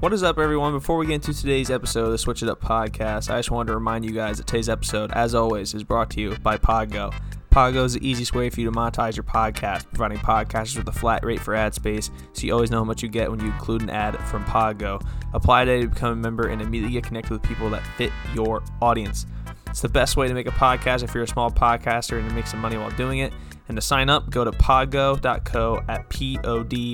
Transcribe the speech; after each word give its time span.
What 0.00 0.14
is 0.14 0.22
up, 0.22 0.38
everyone? 0.38 0.72
Before 0.72 0.96
we 0.96 1.04
get 1.04 1.16
into 1.16 1.34
today's 1.34 1.70
episode 1.70 2.06
of 2.06 2.12
the 2.12 2.16
Switch 2.16 2.42
It 2.42 2.48
Up 2.48 2.58
podcast, 2.58 3.30
I 3.30 3.38
just 3.38 3.50
wanted 3.50 3.66
to 3.66 3.74
remind 3.74 4.06
you 4.06 4.12
guys 4.12 4.38
that 4.38 4.46
today's 4.46 4.70
episode, 4.70 5.12
as 5.12 5.34
always, 5.34 5.74
is 5.74 5.84
brought 5.84 6.08
to 6.12 6.22
you 6.22 6.36
by 6.36 6.56
Podgo. 6.56 7.12
Podgo 7.52 7.84
is 7.84 7.92
the 7.92 8.08
easiest 8.08 8.34
way 8.34 8.48
for 8.48 8.62
you 8.62 8.70
to 8.70 8.74
monetize 8.74 9.14
your 9.14 9.24
podcast, 9.24 9.84
providing 9.92 10.16
podcasters 10.16 10.78
with 10.78 10.88
a 10.88 10.92
flat 10.92 11.22
rate 11.22 11.38
for 11.38 11.54
ad 11.54 11.74
space, 11.74 12.10
so 12.32 12.46
you 12.46 12.54
always 12.54 12.70
know 12.70 12.78
how 12.78 12.84
much 12.84 13.02
you 13.02 13.10
get 13.10 13.30
when 13.30 13.40
you 13.40 13.48
include 13.48 13.82
an 13.82 13.90
ad 13.90 14.16
from 14.30 14.42
Podgo. 14.46 15.06
Apply 15.34 15.66
today 15.66 15.82
to 15.82 15.88
become 15.88 16.14
a 16.14 16.16
member 16.16 16.48
and 16.48 16.62
immediately 16.62 16.94
get 16.94 17.04
connected 17.04 17.32
with 17.32 17.42
people 17.42 17.68
that 17.68 17.86
fit 17.98 18.10
your 18.34 18.62
audience. 18.80 19.26
It's 19.66 19.82
the 19.82 19.90
best 19.90 20.16
way 20.16 20.28
to 20.28 20.32
make 20.32 20.46
a 20.46 20.52
podcast 20.52 21.02
if 21.02 21.12
you're 21.12 21.24
a 21.24 21.28
small 21.28 21.50
podcaster 21.50 22.18
and 22.18 22.26
to 22.26 22.34
make 22.34 22.46
some 22.46 22.60
money 22.60 22.78
while 22.78 22.90
doing 22.92 23.18
it. 23.18 23.34
And 23.68 23.76
to 23.76 23.82
sign 23.82 24.08
up, 24.08 24.30
go 24.30 24.44
to 24.44 24.50
podgo.co 24.50 25.84
at 25.88 26.08
podgo.co. 26.08 26.88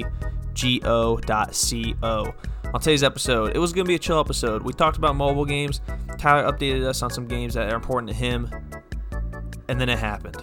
On 2.74 2.80
today's 2.80 3.02
episode, 3.02 3.54
it 3.54 3.58
was 3.58 3.72
going 3.72 3.84
to 3.84 3.88
be 3.88 3.94
a 3.94 3.98
chill 3.98 4.20
episode. 4.20 4.62
We 4.62 4.72
talked 4.72 4.98
about 4.98 5.16
mobile 5.16 5.44
games. 5.44 5.80
Tyler 6.18 6.50
updated 6.50 6.84
us 6.84 7.00
on 7.00 7.10
some 7.10 7.26
games 7.26 7.54
that 7.54 7.72
are 7.72 7.76
important 7.76 8.10
to 8.10 8.14
him. 8.14 8.50
And 9.68 9.80
then 9.80 9.88
it 9.88 9.98
happened. 9.98 10.36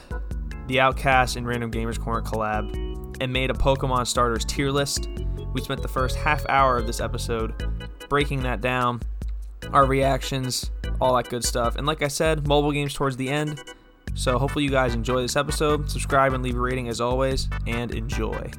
The 0.68 0.80
Outcast 0.80 1.36
and 1.36 1.46
Random 1.46 1.70
Gamers 1.70 2.00
Corner 2.00 2.22
collab 2.22 3.18
and 3.22 3.32
made 3.32 3.52
a 3.52 3.54
Pokemon 3.54 4.08
starters 4.08 4.46
tier 4.46 4.72
list. 4.72 5.10
We 5.54 5.62
spent 5.62 5.82
the 5.82 5.88
first 5.88 6.16
half 6.16 6.46
hour 6.50 6.78
of 6.78 6.88
this 6.88 7.00
episode 7.00 7.54
breaking 8.10 8.42
that 8.44 8.62
down, 8.62 9.02
our 9.72 9.86
reactions, 9.86 10.72
all 11.00 11.16
that 11.18 11.30
good 11.30 11.44
stuff. 11.44 11.76
And 11.76 11.86
like 11.86 12.02
I 12.02 12.08
said, 12.08 12.48
mobile 12.48 12.72
games 12.72 12.94
towards 12.94 13.18
the 13.18 13.30
end. 13.30 13.62
So 14.16 14.40
hopefully 14.40 14.64
you 14.64 14.72
guys 14.72 14.96
enjoy 14.96 15.22
this 15.22 15.36
episode. 15.36 15.92
Subscribe 15.92 16.34
and 16.34 16.44
leave 16.44 16.56
a 16.56 16.60
rating 16.60 16.88
as 16.88 17.02
always, 17.02 17.50
and 17.68 17.94
enjoy. 17.94 18.52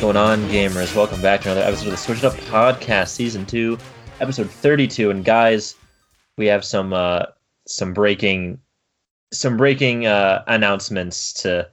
Going 0.00 0.16
on, 0.16 0.40
gamers? 0.48 0.94
Welcome 0.94 1.22
back 1.22 1.40
to 1.42 1.50
another 1.50 1.66
episode 1.66 1.86
of 1.86 1.92
the 1.92 1.96
Switch 1.96 2.18
It 2.18 2.24
Up 2.24 2.34
Podcast, 2.34 3.08
Season 3.08 3.46
Two, 3.46 3.78
Episode 4.20 4.50
Thirty-two. 4.50 5.10
And 5.10 5.24
guys, 5.24 5.76
we 6.36 6.46
have 6.46 6.62
some 6.62 6.92
uh, 6.92 7.26
some 7.66 7.94
breaking 7.94 8.60
some 9.32 9.56
breaking 9.56 10.06
uh, 10.06 10.44
announcements 10.46 11.32
to 11.34 11.70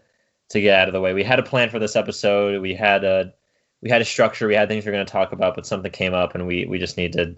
to 0.49 0.61
get 0.61 0.79
out 0.79 0.87
of 0.87 0.93
the 0.93 1.01
way. 1.01 1.13
We 1.13 1.23
had 1.23 1.39
a 1.39 1.43
plan 1.43 1.69
for 1.69 1.79
this 1.79 1.97
episode. 1.97 2.61
We 2.61 2.73
had 2.73 3.03
a 3.03 3.33
we 3.81 3.89
had 3.89 4.01
a 4.01 4.05
structure. 4.05 4.47
We 4.47 4.55
had 4.55 4.69
things 4.69 4.85
we 4.85 4.89
are 4.89 4.93
going 4.93 5.05
to 5.05 5.11
talk 5.11 5.33
about, 5.33 5.55
but 5.55 5.65
something 5.65 5.91
came 5.91 6.13
up, 6.13 6.33
and 6.33 6.47
we 6.47 6.65
we 6.65 6.79
just 6.79 6.97
need 6.97 7.13
to. 7.13 7.35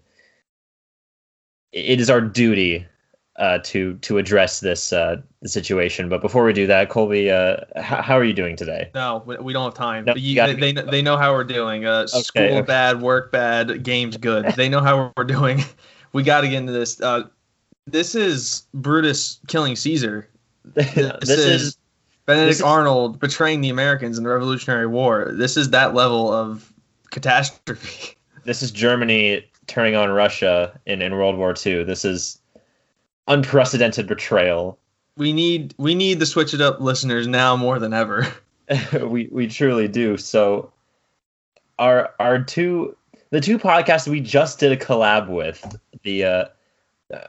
It 1.72 2.02
is 2.02 2.10
our 2.10 2.22
duty 2.22 2.86
uh, 3.38 3.58
to 3.64 3.96
to 3.96 4.18
address 4.20 4.60
this 4.60 4.94
uh, 4.94 5.18
situation. 5.46 6.08
But 6.10 6.22
before 6.22 6.44
we 6.46 6.54
do 6.54 6.68
that, 6.68 6.90
Colby, 6.90 7.32
uh, 7.32 7.58
h- 7.76 7.84
how 7.84 8.18
are 8.18 8.24
you 8.24 8.34
doing 8.34 8.56
today? 8.56 8.92
No, 8.94 9.24
we- 9.26 9.38
we 9.38 9.54
don't 9.54 9.64
have 9.66 9.74
time. 9.74 10.06
No, 10.06 10.14
You- 10.16 10.36
they, 10.56 10.72
they, 10.72 10.82
they 10.82 11.02
know 11.02 11.18
how 11.18 11.34
we're 11.34 11.44
doing. 11.44 11.86
Uh, 11.86 12.06
school 12.08 12.44
okay. 12.44 12.62
bad, 12.62 13.02
work 13.02 13.32
bad, 13.32 13.84
games 13.84 14.18
good. 14.18 14.46
They 14.56 14.70
know 14.70 14.82
how 14.82 15.12
we're 15.18 15.24
doing. 15.24 15.64
We 16.14 16.22
got 16.22 16.42
to 16.42 16.48
get 16.48 16.58
into 16.58 16.72
this. 16.74 17.02
Uh, 17.02 17.24
this 17.88 18.14
is 18.14 18.68
Brutus 18.76 19.40
killing 19.48 19.76
Caesar. 19.76 20.30
this 20.76 20.96
is- 21.28 21.40
is 21.40 21.78
Benedict 22.28 22.50
This 22.50 22.56
is- 22.58 22.62
Arnold 22.62 23.20
betraying 23.20 23.62
the 23.62 23.70
Americans 23.70 24.20
in 24.20 24.24
the 24.24 24.30
Revolutionary 24.30 24.86
War. 24.86 25.32
This 25.34 25.58
is 25.58 25.72
that 25.72 25.96
level 25.96 26.32
of 26.32 26.72
catastrophe. 27.10 28.16
this 28.44 28.62
is 28.62 28.70
Germany 28.70 29.44
turning 29.66 29.96
on 29.96 30.12
Russia 30.12 30.80
in, 30.86 31.02
in 31.02 31.14
World 31.14 31.36
War 31.36 31.56
II. 31.66 31.84
This 31.84 32.06
is 32.06 32.38
unprecedented 33.28 34.08
betrayal. 34.08 34.78
We 35.18 35.34
need 35.34 35.76
we 35.78 35.96
need 35.96 36.20
the 36.20 36.26
switch 36.26 36.54
it 36.54 36.62
up 36.62 36.82
listeners 36.82 37.28
now 37.28 37.56
more 37.56 37.80
than 37.80 37.94
ever. 37.94 38.28
we 39.02 39.28
we 39.32 39.48
truly 39.48 39.88
do. 39.88 40.18
So 40.18 40.72
our 41.80 42.14
our 42.20 42.42
two 42.42 42.96
the 43.30 43.42
two 43.42 43.58
podcasts 43.60 44.08
we 44.08 44.22
just 44.22 44.60
did 44.60 44.72
a 44.72 44.78
collab 44.78 45.28
with 45.28 45.76
the 46.04 46.24
uh, 46.24 46.46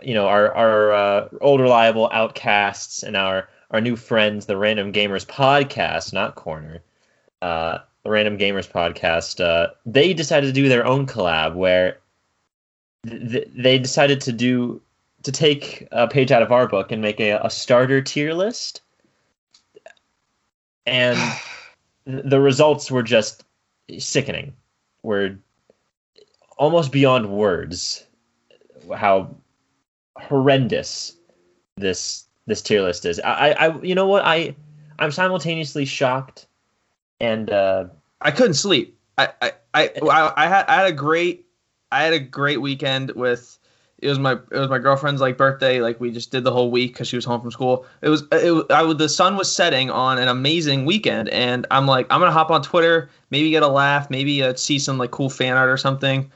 you 0.03 0.15
know 0.15 0.27
our 0.27 0.55
our 0.55 0.93
uh, 0.93 1.29
old 1.41 1.61
reliable 1.61 2.09
outcasts 2.13 3.03
and 3.03 3.17
our 3.17 3.49
our 3.71 3.81
new 3.81 3.97
friends 3.97 4.47
the 4.47 4.57
Random 4.57 4.93
Gamers 4.93 5.27
podcast, 5.27 6.13
not 6.13 6.35
Corner. 6.35 6.81
Uh, 7.43 7.79
the 8.05 8.11
Random 8.11 8.39
Gamers 8.39 8.71
podcast. 8.71 9.43
Uh, 9.43 9.73
they 9.87 10.15
decided 10.15 10.47
to 10.47 10.53
do 10.53 10.69
their 10.69 10.87
own 10.87 11.07
collab 11.07 11.55
where 11.55 11.99
th- 13.07 13.49
they 13.55 13.79
decided 13.79 14.21
to 14.23 14.33
do 14.33 14.81
to 15.25 15.33
take 15.33 15.89
a 15.91 16.07
page 16.07 16.31
out 16.31 16.43
of 16.43 16.53
our 16.53 16.69
book 16.69 16.93
and 16.93 17.03
make 17.03 17.21
a, 17.21 17.39
a 17.43 17.51
starter 17.51 18.01
tier 18.01 18.33
list. 18.33 18.83
And 20.87 21.19
the 22.07 22.41
results 22.41 22.91
were 22.91 23.03
just 23.03 23.45
sickening. 23.99 24.55
Were 25.03 25.37
almost 26.57 26.93
beyond 26.93 27.31
words 27.31 28.05
how 28.95 29.35
horrendous 30.17 31.17
this 31.77 32.25
this 32.47 32.63
tier 32.63 32.83
list 32.83 33.05
is. 33.05 33.21
I, 33.21 33.53
I 33.53 33.83
you 33.83 33.95
know 33.95 34.07
what 34.07 34.25
I 34.25 34.55
I'm 34.99 35.11
simultaneously 35.11 35.85
shocked 35.85 36.47
and 37.21 37.51
uh 37.51 37.87
I 38.21 38.31
couldn't 38.31 38.55
sleep. 38.55 38.97
I, 39.19 39.29
I, 39.43 39.53
I, 39.75 39.91
I, 40.03 40.33
I 40.37 40.47
had 40.47 40.65
I 40.67 40.75
had 40.77 40.87
a 40.87 40.93
great 40.93 41.47
I 41.93 42.03
had 42.03 42.13
a 42.13 42.21
great 42.21 42.61
weekend 42.61 43.11
with 43.13 43.59
it 44.05 44.09
was 44.11 44.19
my 44.19 44.33
it 44.33 44.59
was 44.59 44.69
my 44.69 44.79
girlfriend's 44.79 45.23
like 45.23 45.39
birthday 45.39 45.81
like 45.81 45.99
we 45.99 46.11
just 46.11 46.31
did 46.31 46.45
the 46.45 46.53
whole 46.53 46.71
week 46.71 46.93
because 46.93 47.09
she 47.09 47.17
was 47.17 47.25
home 47.25 47.41
from 47.41 47.51
school. 47.51 47.87
It 48.03 48.11
was 48.11 48.23
it 48.33 48.55
was, 48.55 48.65
I 48.69 48.83
would 48.83 48.99
the 48.99 49.09
sun 49.09 49.37
was 49.37 49.55
setting 49.55 49.91
on 49.91 50.19
an 50.19 50.29
amazing 50.29 50.85
weekend 50.85 51.31
and 51.31 51.67
I'm 51.71 51.87
like 51.87 52.07
I'm 52.11 52.21
gonna 52.21 52.31
hop 52.31 52.51
on 52.51 52.63
Twitter 52.63 53.09
maybe 53.31 53.49
get 53.49 53.63
a 53.63 53.69
laugh 53.69 54.11
maybe 54.11 54.43
uh, 54.43 54.55
see 54.55 54.79
some 54.79 54.99
like 54.99 55.11
cool 55.11 55.31
fan 55.31 55.57
art 55.57 55.71
or 55.71 55.79
something. 55.79 56.31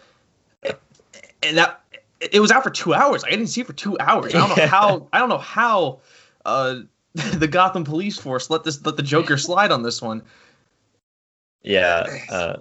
And 1.42 1.58
that 1.58 1.82
it 2.20 2.40
was 2.40 2.50
out 2.50 2.64
for 2.64 2.70
two 2.70 2.94
hours. 2.94 3.22
I 3.22 3.30
didn't 3.30 3.48
see 3.48 3.60
it 3.60 3.66
for 3.66 3.74
two 3.74 3.98
hours. 4.00 4.34
I 4.34 4.38
don't 4.38 4.56
know 4.56 4.66
how 4.66 5.08
I 5.12 5.18
don't 5.18 5.28
know 5.28 5.36
how 5.38 6.00
uh 6.46 6.80
the 7.34 7.48
Gotham 7.48 7.84
police 7.84 8.18
force 8.18 8.48
let 8.48 8.64
this 8.64 8.82
let 8.86 8.96
the 8.96 9.02
Joker 9.02 9.36
slide 9.48 9.70
on 9.70 9.82
this 9.82 10.00
one. 10.00 10.22
Yeah 11.62 12.06
uh 12.30 12.56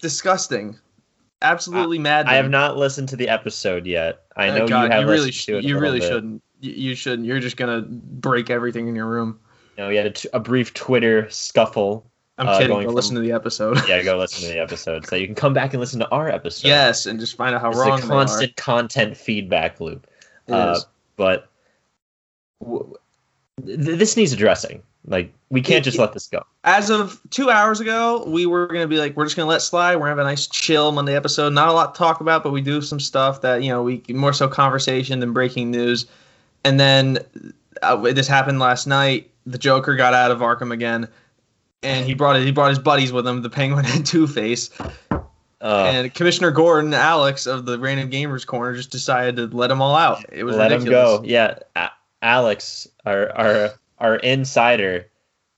disgusting, 0.00 0.76
absolutely 1.42 1.98
mad. 1.98 2.26
I 2.26 2.34
have 2.34 2.50
not 2.50 2.76
listened 2.76 3.08
to 3.10 3.16
the 3.16 3.28
episode 3.28 3.86
yet. 3.86 4.22
I 4.36 4.48
know 4.50 4.64
Oh, 4.64 4.68
God, 4.68 4.84
you 4.84 4.90
have 4.90 5.02
you 5.02 5.08
really, 5.08 5.30
sh- 5.32 5.48
you 5.48 5.78
really 5.78 6.00
bit. 6.00 6.08
shouldn't. 6.08 6.42
You, 6.60 6.94
shouldn't. 6.94 7.26
You're 7.26 7.40
just 7.40 7.56
gonna 7.56 7.82
break 7.82 8.48
everything 8.50 8.86
in 8.88 8.94
your 8.94 9.06
room. 9.06 9.40
Know, 9.76 9.88
we 9.88 9.96
had 9.96 10.06
a, 10.06 10.10
t- 10.10 10.28
a 10.32 10.38
brief 10.40 10.72
Twitter 10.74 11.28
scuffle. 11.30 12.08
I'm 12.38 12.48
Uh, 12.48 12.54
kidding. 12.58 12.68
going 12.68 12.84
Go 12.84 12.88
from- 12.90 12.94
listen 12.96 13.14
to 13.16 13.20
the 13.20 13.32
episode. 13.32 13.78
Yeah, 13.88 14.02
go 14.02 14.16
listen 14.16 14.48
to 14.48 14.54
the 14.54 14.60
episode 14.60 15.06
so 15.06 15.16
you 15.16 15.26
can 15.26 15.34
come 15.34 15.52
back 15.54 15.72
and 15.74 15.80
listen 15.80 15.98
to 16.00 16.08
our 16.10 16.28
episode. 16.28 16.68
yes, 16.68 17.06
and 17.06 17.18
just 17.20 17.36
find 17.36 17.54
out 17.54 17.60
how 17.60 17.70
it's 17.70 17.78
wrong 17.78 17.98
a 17.98 18.06
constant 18.06 18.56
content 18.56 19.16
feedback 19.16 19.80
loop. 19.80 20.06
Uh, 20.48 20.78
but 21.16 21.48
w- 22.62 22.94
th- 23.64 23.78
this 23.98 24.16
needs 24.16 24.32
addressing. 24.32 24.82
Like 25.06 25.32
we 25.52 25.60
can't 25.60 25.78
It- 25.78 25.84
just 25.84 25.98
let 25.98 26.12
this 26.14 26.26
go. 26.26 26.44
As 26.64 26.90
of 26.90 27.20
two 27.30 27.50
hours 27.50 27.78
ago, 27.78 28.24
we 28.26 28.46
were 28.46 28.66
gonna 28.66 28.86
be 28.88 28.96
like, 28.98 29.16
we're 29.16 29.24
just 29.26 29.36
gonna 29.36 29.48
let 29.48 29.62
slide. 29.62 29.94
We're 29.96 30.00
gonna 30.06 30.10
have 30.12 30.18
a 30.18 30.24
nice 30.24 30.46
chill 30.46 30.90
Monday 30.92 31.14
episode. 31.14 31.52
Not 31.52 31.68
a 31.68 31.72
lot 31.72 31.94
to 31.94 31.98
talk 31.98 32.20
about, 32.20 32.42
but 32.42 32.50
we 32.52 32.60
do 32.62 32.80
some 32.80 32.98
stuff 32.98 33.40
that 33.42 33.62
you 33.62 33.68
know 33.68 33.82
we 33.82 34.02
more 34.08 34.32
so 34.32 34.48
conversation 34.48 35.20
than 35.20 35.32
breaking 35.32 35.70
news. 35.70 36.06
And 36.64 36.80
then 36.80 37.18
uh, 37.82 37.96
this 37.96 38.26
happened 38.26 38.58
last 38.60 38.86
night. 38.86 39.30
The 39.46 39.58
Joker 39.58 39.94
got 39.96 40.14
out 40.14 40.30
of 40.30 40.38
Arkham 40.38 40.72
again, 40.72 41.06
and 41.82 42.06
he 42.06 42.14
brought 42.14 42.40
he 42.40 42.50
brought 42.52 42.70
his 42.70 42.78
buddies 42.78 43.12
with 43.12 43.26
him, 43.26 43.42
the 43.42 43.50
Penguin 43.50 43.84
and 43.88 44.06
Two 44.06 44.26
Face. 44.26 44.70
Uh, 45.60 45.84
and 45.94 46.14
Commissioner 46.14 46.50
Gordon, 46.50 46.92
Alex 46.94 47.46
of 47.46 47.66
the 47.66 47.78
Random 47.78 48.10
Gamers 48.10 48.44
Corner, 48.44 48.74
just 48.74 48.90
decided 48.90 49.36
to 49.36 49.46
let 49.56 49.68
them 49.68 49.80
all 49.80 49.94
out. 49.94 50.24
It 50.32 50.42
was 50.44 50.56
let 50.56 50.72
ridiculous. 50.72 51.18
him 51.18 51.22
go. 51.22 51.28
Yeah, 51.28 51.58
A- 51.76 51.90
Alex, 52.22 52.88
our 53.06 53.30
our 53.36 53.70
our 53.98 54.16
insider, 54.16 55.06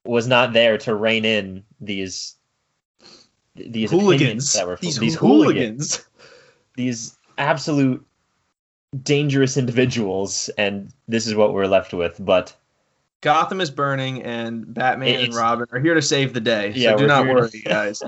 was 0.04 0.26
not 0.26 0.52
there 0.52 0.78
to 0.78 0.94
rein 0.94 1.24
in 1.24 1.64
these 1.80 2.36
these 3.56 3.90
hooligans. 3.90 4.52
that 4.52 4.66
were 4.66 4.76
these, 4.76 4.98
these 4.98 5.14
hooligans. 5.14 6.06
these 6.76 7.16
absolute 7.38 8.04
dangerous 9.02 9.56
individuals, 9.56 10.48
and 10.58 10.92
this 11.08 11.26
is 11.26 11.34
what 11.34 11.52
we're 11.54 11.66
left 11.66 11.92
with. 11.92 12.16
But 12.18 12.54
Gotham 13.20 13.60
is 13.60 13.70
burning, 13.70 14.22
and 14.22 14.72
Batman 14.72 15.24
and 15.24 15.34
Robin 15.34 15.66
are 15.72 15.80
here 15.80 15.94
to 15.94 16.02
save 16.02 16.34
the 16.34 16.40
day. 16.40 16.72
So 16.72 16.78
Yeah, 16.78 16.96
do 16.96 17.06
not 17.06 17.24
here 17.24 17.34
to- 17.34 17.40
worry, 17.40 17.62
guys. 17.64 18.02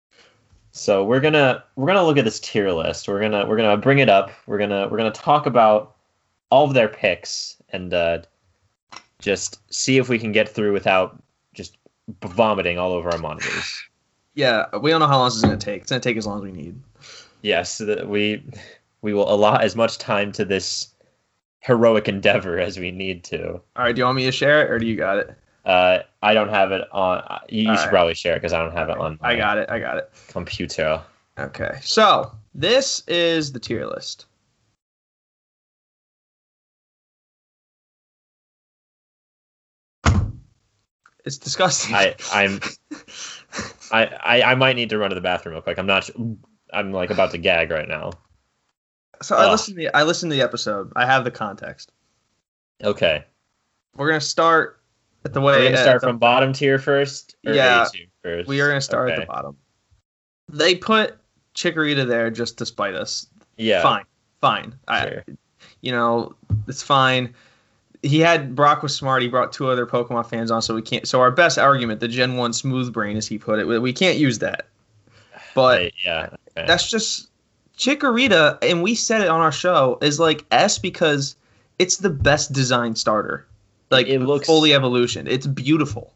so 0.72 1.04
we're 1.04 1.20
gonna 1.20 1.64
we're 1.76 1.86
gonna 1.86 2.04
look 2.04 2.18
at 2.18 2.24
this 2.24 2.40
tier 2.40 2.70
list. 2.72 3.08
We're 3.08 3.20
gonna 3.20 3.46
we're 3.46 3.56
gonna 3.56 3.76
bring 3.76 3.98
it 3.98 4.08
up. 4.08 4.30
We're 4.46 4.58
gonna 4.58 4.88
we're 4.88 4.98
gonna 4.98 5.10
talk 5.10 5.46
about 5.46 5.96
all 6.50 6.66
of 6.66 6.74
their 6.74 6.88
picks 6.88 7.56
and 7.70 7.94
uh, 7.94 8.18
just 9.22 9.60
see 9.72 9.96
if 9.96 10.08
we 10.08 10.18
can 10.18 10.32
get 10.32 10.48
through 10.48 10.72
without 10.72 11.22
just 11.54 11.78
vomiting 12.22 12.78
all 12.78 12.92
over 12.92 13.10
our 13.10 13.18
monitors. 13.18 13.82
yeah, 14.34 14.66
we 14.76 14.90
don't 14.90 15.00
know 15.00 15.06
how 15.06 15.18
long 15.18 15.28
this 15.28 15.36
is 15.36 15.42
gonna 15.42 15.56
take. 15.56 15.82
It's 15.82 15.90
gonna 15.90 16.00
take 16.00 16.16
as 16.16 16.26
long 16.26 16.38
as 16.38 16.44
we 16.44 16.52
need. 16.52 16.78
Yes, 17.40 17.80
we 17.80 18.44
we 19.00 19.14
will 19.14 19.32
allot 19.32 19.62
as 19.62 19.74
much 19.74 19.98
time 19.98 20.32
to 20.32 20.44
this 20.44 20.92
heroic 21.60 22.08
endeavor 22.08 22.58
as 22.58 22.78
we 22.78 22.90
need 22.90 23.24
to. 23.24 23.52
All 23.52 23.62
right, 23.76 23.94
do 23.94 24.00
you 24.00 24.04
want 24.04 24.16
me 24.16 24.24
to 24.24 24.32
share 24.32 24.66
it, 24.66 24.70
or 24.70 24.78
do 24.78 24.86
you 24.86 24.96
got 24.96 25.18
it? 25.18 25.36
Uh, 25.64 26.00
I 26.22 26.34
don't 26.34 26.48
have 26.48 26.72
it 26.72 26.82
on. 26.92 27.22
You, 27.48 27.70
you 27.70 27.76
should 27.76 27.84
right. 27.84 27.90
probably 27.90 28.14
share 28.14 28.34
it 28.34 28.40
because 28.40 28.52
I 28.52 28.58
don't 28.58 28.72
have 28.72 28.88
it 28.88 28.98
on. 28.98 29.18
I 29.22 29.36
got 29.36 29.58
it. 29.58 29.70
I 29.70 29.78
got 29.78 29.96
it. 29.98 30.10
computer. 30.28 31.00
Okay, 31.38 31.78
so 31.80 32.32
this 32.54 33.02
is 33.06 33.52
the 33.52 33.60
tier 33.60 33.86
list. 33.86 34.26
It's 41.24 41.38
disgusting. 41.38 41.94
I 41.94 42.14
I'm 42.32 42.60
I, 43.92 44.06
I 44.06 44.42
I 44.42 44.54
might 44.54 44.76
need 44.76 44.90
to 44.90 44.98
run 44.98 45.10
to 45.10 45.14
the 45.14 45.20
bathroom 45.20 45.54
real 45.54 45.62
quick. 45.62 45.78
I'm 45.78 45.86
not. 45.86 46.10
I'm 46.72 46.92
like 46.92 47.10
about 47.10 47.30
to 47.32 47.38
gag 47.38 47.70
right 47.70 47.88
now. 47.88 48.12
so 49.20 49.36
I 49.36 49.50
listened. 49.50 49.76
To 49.76 49.84
the, 49.84 49.96
I 49.96 50.02
listened 50.04 50.32
to 50.32 50.36
the 50.36 50.42
episode. 50.42 50.92
I 50.96 51.06
have 51.06 51.24
the 51.24 51.30
context. 51.30 51.92
Okay, 52.82 53.24
We're 53.94 54.08
gonna 54.08 54.20
start 54.20 54.80
at 55.24 55.32
the 55.32 55.40
way. 55.40 55.58
we're 55.58 55.64
gonna 55.66 55.76
start 55.82 56.00
the- 56.00 56.08
from 56.08 56.18
bottom 56.18 56.52
tier 56.52 56.78
first. 56.78 57.36
Yeah, 57.42 57.86
first? 58.22 58.48
We 58.48 58.60
are 58.60 58.68
gonna 58.68 58.80
start 58.80 59.10
at 59.10 59.20
the 59.20 59.26
bottom. 59.26 59.56
They 60.48 60.74
put 60.74 61.16
Chikorita 61.54 62.06
there 62.06 62.30
just 62.30 62.58
to 62.58 62.66
spite 62.66 62.94
us. 62.94 63.26
Yeah. 63.56 63.82
Fine, 63.82 64.04
fine. 64.40 64.74
I, 64.88 65.08
Sure. 65.08 65.24
you 65.82 65.92
know, 65.92 66.34
it's 66.66 66.82
fine. 66.82 67.34
He 68.02 68.18
had 68.18 68.54
Brock 68.56 68.82
was 68.82 68.94
smart. 68.94 69.22
He 69.22 69.28
brought 69.28 69.52
two 69.52 69.68
other 69.68 69.86
Pokemon 69.86 70.26
fans 70.28 70.50
on, 70.50 70.60
so 70.60 70.74
we 70.74 70.82
can't. 70.82 71.06
So 71.06 71.20
our 71.20 71.30
best 71.30 71.56
argument, 71.58 72.00
the 72.00 72.08
Gen 72.08 72.36
One 72.36 72.52
Smooth 72.52 72.92
Brain, 72.92 73.16
as 73.16 73.28
he 73.28 73.38
put 73.38 73.58
it, 73.60 73.64
we- 73.64 73.92
can't 73.92 74.18
use 74.18 74.38
that. 74.40 74.66
But 75.54 75.78
Right, 75.80 75.94
yeah. 76.04 76.28
okay. 76.56 76.66
that's 76.66 76.90
just 76.90 77.28
Chikorita, 77.78 78.58
and 78.62 78.82
we 78.82 78.94
said 78.94 79.20
it 79.20 79.28
on 79.28 79.40
our 79.40 79.52
show 79.52 79.98
is 80.00 80.18
like 80.18 80.44
S 80.50 80.78
because 80.78 81.36
it's 81.78 81.98
the 81.98 82.10
best 82.10 82.52
design 82.52 82.94
starter. 82.96 83.46
Like 83.90 84.06
It 84.08 84.20
looks- 84.20 84.46
fully 84.46 84.74
evolution. 84.74 85.26
It's 85.26 85.46
beautiful. 85.46 86.12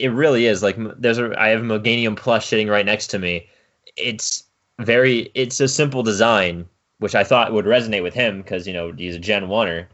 it 0.00 0.08
really 0.08 0.46
is 0.46 0.60
like 0.62 0.76
there's 1.00 1.18
a 1.18 1.32
I 1.40 1.50
have 1.50 1.60
a 1.60 1.64
Meganium 1.64 2.16
plush 2.16 2.46
sitting 2.48 2.66
right 2.68 2.84
next 2.84 3.06
to 3.08 3.18
me. 3.20 3.48
It's 3.96 4.42
very 4.80 5.30
it's 5.34 5.60
a 5.60 5.68
simple 5.68 6.02
design, 6.02 6.66
which 6.98 7.14
I 7.14 7.22
thought 7.22 7.52
would 7.52 7.64
resonate 7.66 8.02
with 8.02 8.14
him 8.14 8.42
because 8.42 8.66
you 8.66 8.72
know 8.72 8.90
he's 8.90 9.14
a 9.14 9.20
Gen 9.20 9.44
Oneer, 9.46 9.86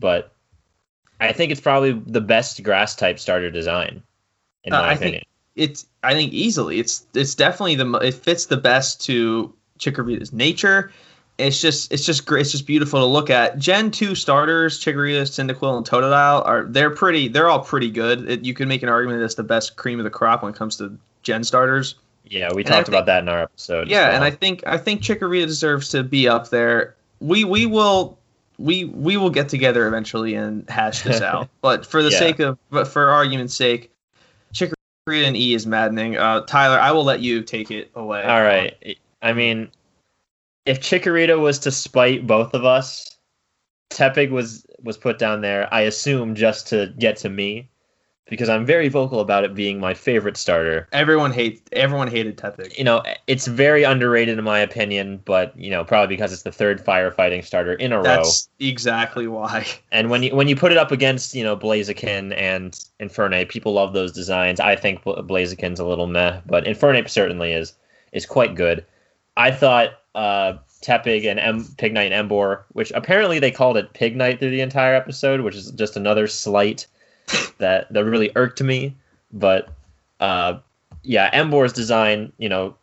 but 0.00 0.32
I 1.20 1.32
think 1.32 1.50
it's 1.52 1.60
probably 1.60 1.92
the 1.92 2.20
best 2.20 2.62
grass 2.62 2.94
type 2.94 3.18
starter 3.18 3.50
design, 3.50 4.02
in 4.64 4.72
Uh, 4.72 4.80
my 4.82 4.88
I 4.88 4.92
opinion. 4.94 5.12
think 5.22 5.26
it's 5.56 5.86
I 6.02 6.12
think 6.14 6.32
easily 6.32 6.78
it's 6.78 7.06
it's 7.14 7.34
definitely 7.34 7.76
the 7.76 7.90
it 7.98 8.14
fits 8.14 8.46
the 8.46 8.56
best 8.58 9.00
to 9.06 9.52
Chikorita's 9.78 10.32
nature. 10.32 10.92
It's 11.38 11.60
just 11.60 11.92
it's 11.92 12.04
just 12.06 12.24
great. 12.26 12.42
It's 12.42 12.52
just 12.52 12.66
beautiful 12.66 13.00
to 13.00 13.06
look 13.06 13.28
at. 13.30 13.58
Gen 13.58 13.90
two 13.90 14.14
starters, 14.14 14.82
Chikorita, 14.82 15.22
Cyndaquil, 15.22 15.76
and 15.76 15.86
Totodile 15.86 16.44
are 16.46 16.64
they're 16.64 16.90
pretty. 16.90 17.28
They're 17.28 17.50
all 17.50 17.60
pretty 17.60 17.90
good. 17.90 18.28
It, 18.30 18.44
you 18.44 18.54
could 18.54 18.68
make 18.68 18.82
an 18.82 18.88
argument 18.88 19.20
that's 19.20 19.34
the 19.34 19.42
best 19.42 19.76
cream 19.76 19.98
of 20.00 20.04
the 20.04 20.10
crop 20.10 20.42
when 20.42 20.52
it 20.52 20.56
comes 20.56 20.76
to 20.76 20.96
Gen 21.22 21.44
starters. 21.44 21.94
yeah, 22.24 22.48
we 22.54 22.62
and 22.62 22.66
talked 22.66 22.86
think- 22.86 22.88
about 22.88 23.04
that 23.06 23.22
in 23.22 23.28
our 23.28 23.42
episode. 23.42 23.88
Yeah, 23.88 24.14
and. 24.14 24.24
I 24.24 24.30
think 24.30 24.62
I 24.66 24.78
think 24.78 25.02
Chikorita 25.02 25.46
deserves 25.46 25.90
to 25.90 26.02
be 26.02 26.26
up 26.26 26.48
there. 26.48 26.94
We 27.20 27.44
we 27.44 27.66
will 27.66 28.18
we 28.58 28.84
we 28.84 29.16
will 29.16 29.30
get 29.30 29.48
together 29.48 29.86
eventually 29.86 30.34
and 30.34 30.68
hash 30.68 31.02
this 31.02 31.20
out. 31.22 31.48
But 31.60 31.84
for 31.86 32.02
the 32.02 32.10
Yeah. 32.10 32.18
sake 32.18 32.40
of 32.40 32.58
but 32.70 32.86
for 32.88 33.08
argument's 33.10 33.54
sake, 33.54 33.92
Chikorita 34.54 35.24
and 35.26 35.36
E 35.36 35.54
is 35.54 35.66
maddening. 35.66 36.16
Uh, 36.16 36.40
Tyler, 36.42 36.78
I 36.78 36.90
will 36.92 37.04
let 37.04 37.20
you 37.20 37.42
take 37.42 37.70
it 37.70 37.90
away. 37.94 38.22
all 38.22 38.42
right. 38.42 38.98
I 39.22 39.32
mean, 39.32 39.70
if 40.64 40.80
Chikorita 40.80 41.38
was 41.38 41.58
to 41.60 41.70
spite 41.70 42.26
both 42.26 42.54
of 42.54 42.64
us, 42.64 43.16
Tepig 43.90 44.30
was 44.30 44.66
was 44.82 44.96
put 44.96 45.18
down 45.18 45.40
there. 45.40 45.72
I 45.72 45.82
assume 45.82 46.34
just 46.34 46.66
to 46.68 46.92
get 46.98 47.16
to 47.18 47.28
me, 47.28 47.68
because 48.28 48.48
I'm 48.48 48.66
very 48.66 48.88
vocal 48.88 49.20
about 49.20 49.44
it 49.44 49.54
being 49.54 49.78
my 49.78 49.94
favorite 49.94 50.36
starter. 50.36 50.88
Everyone 50.92 51.32
hates 51.32 51.62
everyone 51.72 52.08
hated 52.08 52.36
Tepig. 52.36 52.76
you 52.76 52.84
know, 52.84 53.02
it's 53.26 53.46
very 53.46 53.84
underrated 53.84 54.38
in 54.38 54.44
my 54.44 54.58
opinion, 54.58 55.20
but 55.24 55.56
you 55.58 55.70
know, 55.70 55.84
probably 55.84 56.14
because 56.16 56.32
it's 56.32 56.42
the 56.42 56.52
third 56.52 56.84
firefighting 56.84 57.44
starter 57.44 57.74
in 57.74 57.92
a 57.92 57.98
row. 57.98 58.02
That's 58.02 58.48
exactly 58.58 59.26
why. 59.28 59.66
And 59.92 60.10
when 60.10 60.22
you 60.22 60.34
when 60.34 60.48
you 60.48 60.56
put 60.56 60.72
it 60.72 60.78
up 60.78 60.92
against 60.92 61.34
you 61.34 61.44
know 61.44 61.56
Blaziken 61.56 62.36
and 62.36 62.78
Infernape, 63.00 63.48
people 63.48 63.72
love 63.72 63.92
those 63.92 64.12
designs. 64.12 64.60
I 64.60 64.76
think 64.76 65.04
Bla- 65.04 65.22
Blaziken's 65.22 65.80
a 65.80 65.86
little 65.86 66.06
meh, 66.06 66.40
but 66.44 66.64
Infernape 66.64 67.08
certainly 67.08 67.52
is 67.52 67.72
is 68.12 68.26
quite 68.26 68.54
good. 68.54 68.84
I 69.36 69.50
thought 69.50 69.90
uh, 70.14 70.54
Tepig 70.82 71.26
and 71.26 71.38
M- 71.38 71.64
Pignite 71.64 72.10
and 72.10 72.28
Emboar, 72.28 72.64
which 72.72 72.90
apparently 72.92 73.38
they 73.38 73.50
called 73.50 73.76
it 73.76 73.92
Pignite 73.94 74.38
through 74.38 74.50
the 74.50 74.60
entire 74.60 74.94
episode, 74.94 75.42
which 75.42 75.54
is 75.54 75.70
just 75.72 75.96
another 75.96 76.26
slight 76.26 76.86
that 77.58 77.92
that 77.92 78.04
really 78.04 78.30
irked 78.36 78.62
me. 78.62 78.96
But 79.32 79.68
uh, 80.20 80.58
yeah, 81.02 81.30
Emboar's 81.30 81.72
design, 81.72 82.32
you 82.38 82.48
know, 82.48 82.76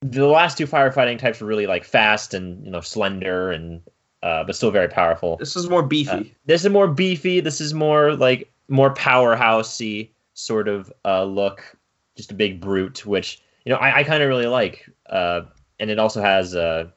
the 0.00 0.26
last 0.26 0.58
two 0.58 0.66
firefighting 0.66 1.18
types 1.18 1.40
were 1.40 1.46
really 1.46 1.66
like 1.66 1.84
fast 1.84 2.34
and 2.34 2.64
you 2.64 2.70
know 2.70 2.80
slender 2.80 3.50
and 3.50 3.82
uh, 4.22 4.44
but 4.44 4.56
still 4.56 4.70
very 4.70 4.88
powerful. 4.88 5.36
This 5.36 5.56
is 5.56 5.68
more 5.68 5.82
beefy. 5.82 6.10
Uh, 6.10 6.24
this 6.46 6.64
is 6.64 6.70
more 6.70 6.88
beefy. 6.88 7.40
This 7.40 7.60
is 7.60 7.74
more 7.74 8.14
like 8.14 8.50
more 8.68 8.92
powerhousey 8.92 10.10
sort 10.34 10.68
of 10.68 10.92
uh, 11.04 11.24
look. 11.24 11.76
Just 12.16 12.32
a 12.32 12.34
big 12.34 12.60
brute, 12.60 13.04
which 13.04 13.40
you 13.64 13.70
know 13.70 13.78
I, 13.78 13.98
I 13.98 14.04
kind 14.04 14.22
of 14.22 14.28
really 14.28 14.46
like. 14.46 14.88
Uh, 15.08 15.42
and 15.78 15.90
it 15.90 15.98
also 15.98 16.22
has 16.22 16.54
uh, 16.54 16.88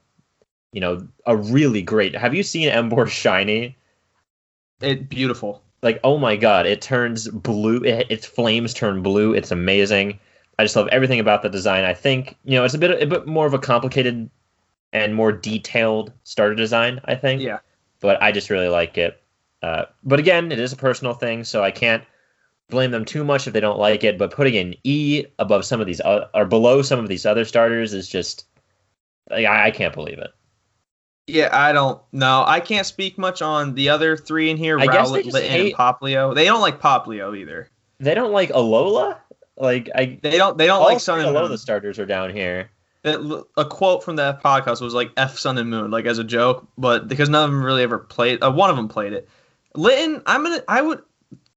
you 0.72 0.82
know 0.82 1.08
a 1.26 1.36
really 1.36 1.82
great. 1.82 2.16
Have 2.16 2.34
you 2.34 2.44
seen 2.44 2.70
Embor 2.70 3.08
shiny? 3.08 3.76
it 4.82 5.10
beautiful. 5.10 5.62
Like 5.82 6.00
oh 6.04 6.18
my 6.18 6.36
god, 6.36 6.66
it 6.66 6.82
turns 6.82 7.28
blue. 7.30 7.84
It, 7.84 8.08
its 8.10 8.26
flames 8.26 8.74
turn 8.74 9.02
blue. 9.02 9.34
It's 9.34 9.52
amazing. 9.52 10.20
I 10.58 10.64
just 10.64 10.76
love 10.76 10.90
everything 10.90 11.20
about 11.20 11.42
the 11.42 11.50
design. 11.50 11.86
I 11.86 11.94
think 11.94 12.36
you 12.44 12.58
know 12.58 12.66
it's 12.66 12.74
a 12.74 12.78
bit 12.80 13.02
a 13.02 13.08
bit 13.08 13.26
more 13.28 13.46
of 13.46 13.54
a 13.54 13.60
complicated 13.60 14.30
and 14.92 15.16
more 15.16 15.32
detailed 15.32 16.12
starter 16.24 16.56
design. 16.56 17.00
I 17.06 17.16
think 17.16 17.42
Yeah. 17.42 17.60
but 18.02 18.22
I 18.22 18.32
just 18.32 18.50
really 18.50 18.68
like 18.68 18.98
it. 18.98 19.22
Uh, 19.62 19.86
but 20.04 20.20
again, 20.20 20.52
it 20.52 20.60
is 20.60 20.74
a 20.74 20.78
personal 20.78 21.14
thing, 21.14 21.44
so 21.44 21.64
I 21.64 21.72
can't 21.72 22.04
blame 22.70 22.92
them 22.92 23.06
too 23.06 23.24
much 23.24 23.48
if 23.48 23.54
they 23.54 23.60
don't 23.60 23.80
like 23.80 24.04
it. 24.04 24.18
But 24.18 24.32
putting 24.32 24.56
an 24.58 24.74
E 24.84 25.26
above 25.38 25.66
some 25.66 25.80
of 25.80 25.88
these 25.88 26.02
or 26.02 26.46
below 26.46 26.82
some 26.82 27.00
of 27.00 27.08
these 27.08 27.26
other 27.26 27.46
starters 27.46 27.94
is 27.94 28.08
just 28.08 28.46
like, 29.30 29.46
I, 29.46 29.68
I 29.68 29.72
can't 29.72 29.94
believe 29.94 30.18
it. 30.20 30.32
Yeah, 31.30 31.50
I 31.52 31.72
don't 31.74 32.02
know. 32.12 32.44
I 32.48 32.60
can't 32.60 32.86
speak 32.86 33.18
much 33.18 33.42
on 33.42 33.76
the 33.76 33.90
other 33.90 34.18
three 34.18 34.50
in 34.50 34.58
here. 34.58 34.80
I 34.80 34.86
guess 34.88 35.12
they 35.12 35.24
Litten, 35.24 35.50
hate- 35.50 35.66
and 35.74 35.76
Poplio. 35.76 36.34
They 36.36 36.46
don't 36.46 36.62
like 36.62 36.80
Poplio 36.82 37.38
either. 37.38 37.70
They 38.00 38.14
don't 38.16 38.32
like 38.32 38.50
Alola. 38.50 39.18
Like 39.58 39.90
I, 39.94 40.18
They 40.22 40.38
don't. 40.38 40.58
They 40.58 40.68
don't 40.68 40.84
like 40.84 41.00
Sun 41.00 41.20
and 41.20 41.30
Alola 41.36 41.50
Moon. 41.50 41.58
starters 41.58 42.00
are 42.00 42.06
down 42.06 42.32
here. 42.32 42.70
It- 43.04 43.46
a 43.58 43.66
quote 43.66 44.04
from 44.04 44.16
that 44.18 44.42
podcast 44.44 44.82
was 44.82 44.94
like 44.94 45.12
"F 45.18 45.38
Sun 45.38 45.58
and 45.58 45.70
Moon," 45.70 45.92
like 45.92 46.06
as 46.06 46.18
a 46.18 46.24
joke, 46.24 46.68
but 46.78 47.08
because 47.08 47.30
none 47.30 47.46
of 47.46 47.52
them 47.52 47.64
really 47.64 47.84
ever 47.84 47.98
played. 48.00 48.42
Uh, 48.44 48.52
one 48.52 48.70
of 48.70 48.76
them 48.76 48.88
played 48.88 49.14
it. 49.14 49.28
Litten, 49.76 50.22
I'm 50.26 50.44
gonna. 50.44 50.62
I 50.68 50.82
would. 50.82 51.02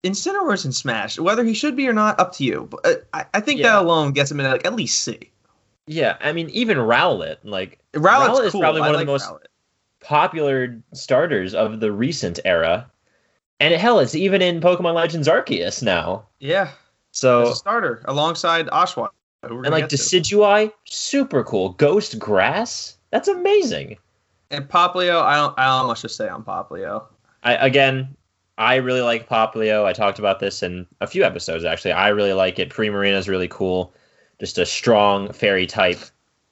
Incineroar's 0.04 0.64
in 0.64 0.72
Smash. 0.72 1.18
Whether 1.18 1.44
he 1.44 1.54
should 1.54 1.76
be 1.76 1.86
or 1.88 1.92
not, 1.92 2.18
up 2.18 2.32
to 2.34 2.44
you. 2.44 2.66
But 2.70 2.86
uh, 2.86 2.94
I, 3.12 3.24
I 3.34 3.40
think 3.40 3.60
Yeah. 3.60 3.68
that 3.74 3.82
alone 3.82 4.12
gets 4.12 4.30
him 4.30 4.40
in 4.40 4.46
like 4.46 4.66
at 4.66 4.74
least 4.74 5.00
C. 5.02 5.30
Yeah, 5.86 6.16
I 6.20 6.32
mean 6.32 6.48
even 6.50 6.76
Rowlet, 6.78 7.36
like 7.44 7.78
Rowlet's 7.92 8.38
Rowlet 8.40 8.44
is 8.46 8.52
probably 8.52 8.80
I 8.82 8.86
one 8.86 8.94
of 8.94 9.00
the 9.00 9.06
most 9.06 9.28
Rowlet. 9.28 9.46
Popular 10.02 10.80
starters 10.94 11.54
of 11.54 11.80
the 11.80 11.92
recent 11.92 12.40
era, 12.44 12.90
and 13.60 13.72
hell, 13.74 13.98
it's 14.00 14.14
even 14.14 14.42
in 14.42 14.60
Pokemon 14.60 14.94
Legends 14.94 15.28
Arceus 15.28 15.82
now. 15.82 16.26
Yeah, 16.40 16.70
So 17.12 17.52
starter 17.54 18.02
alongside 18.06 18.66
Oshawott. 18.68 19.10
and 19.42 19.64
like 19.70 19.84
get 19.84 19.90
to. 19.90 19.96
Decidueye, 19.96 20.72
super 20.86 21.44
cool. 21.44 21.70
Ghost 21.70 22.18
Grass, 22.18 22.96
that's 23.10 23.28
amazing. 23.28 23.96
And 24.50 24.68
Poplio, 24.68 25.22
I 25.22 25.36
don't. 25.36 25.58
I 25.58 25.64
don't 25.78 25.86
much 25.86 26.02
to 26.02 26.08
say 26.08 26.28
on 26.28 26.42
Poplio. 26.44 27.04
I 27.42 27.54
again, 27.54 28.16
I 28.58 28.76
really 28.76 29.00
like 29.00 29.28
Poplio. 29.28 29.84
I 29.84 29.92
talked 29.92 30.18
about 30.18 30.40
this 30.40 30.62
in 30.62 30.86
a 31.00 31.06
few 31.06 31.24
episodes 31.24 31.64
actually. 31.64 31.92
I 31.92 32.08
really 32.08 32.34
like 32.34 32.58
it. 32.58 32.70
Primarina 32.70 33.16
is 33.16 33.28
really 33.28 33.48
cool. 33.48 33.94
just 34.40 34.58
a 34.58 34.66
strong 34.66 35.32
fairy 35.32 35.66
type. 35.66 35.98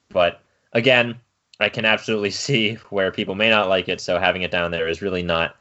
But 0.09 0.41
again, 0.73 1.21
I 1.61 1.69
can 1.69 1.85
absolutely 1.85 2.31
see 2.47 2.75
where 2.91 3.11
people 3.13 3.35
may 3.35 3.51
not 3.51 3.69
like 3.69 3.89
it, 3.89 4.01
so 4.01 4.19
having 4.19 4.43
it 4.43 4.51
down 4.51 4.71
there 4.71 4.89
is 4.89 5.03
really 5.03 5.23
not 5.23 5.57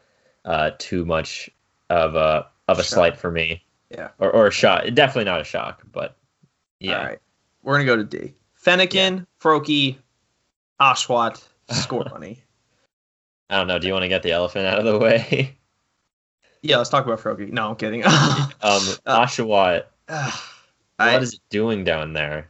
uh, 0.46 0.72
too 0.78 1.06
much 1.06 1.50
of 1.90 2.16
a 2.16 2.48
of 2.68 2.80
a 2.80 2.84
Shock. 2.84 2.94
slight 2.94 3.18
for 3.18 3.32
me. 3.32 3.64
Yeah. 3.90 4.10
Or 4.20 4.32
or 4.32 4.48
a 4.48 4.52
shock. 4.52 4.84
Definitely 4.94 5.26
not 5.26 5.42
a 5.42 5.44
shock, 5.44 5.82
but 5.92 6.16
yeah. 6.80 6.98
All 7.00 7.06
right. 7.06 7.20
We're 7.64 7.74
gonna 7.74 7.86
go 7.86 7.96
to 7.98 8.04
D. 8.04 8.34
Fennekin, 8.64 9.26
Froakie, 9.42 9.98
Oshawott, 10.80 11.44
Scorbunny. 11.70 12.38
I 13.50 13.58
don't 13.58 13.68
know. 13.68 13.80
Do 13.80 13.88
you 13.88 13.94
want 13.94 14.04
to 14.04 14.10
get 14.10 14.22
the 14.22 14.32
elephant 14.32 14.68
out 14.68 14.78
of 14.80 14.86
the 14.86 14.98
way? 15.00 15.58
yeah, 16.62 16.78
let's 16.78 16.90
talk 16.90 17.06
about 17.06 17.20
Froakie. 17.20 17.52
No, 17.52 17.70
I'm 17.70 17.76
kidding. 17.76 18.06
um, 18.06 18.12
Uh, 18.62 18.80
Oshawa, 19.08 19.84
I- 20.10 20.34
what 21.14 21.24
is 21.24 21.34
it 21.34 21.42
doing 21.50 21.84
down 21.84 22.14
there? 22.14 22.50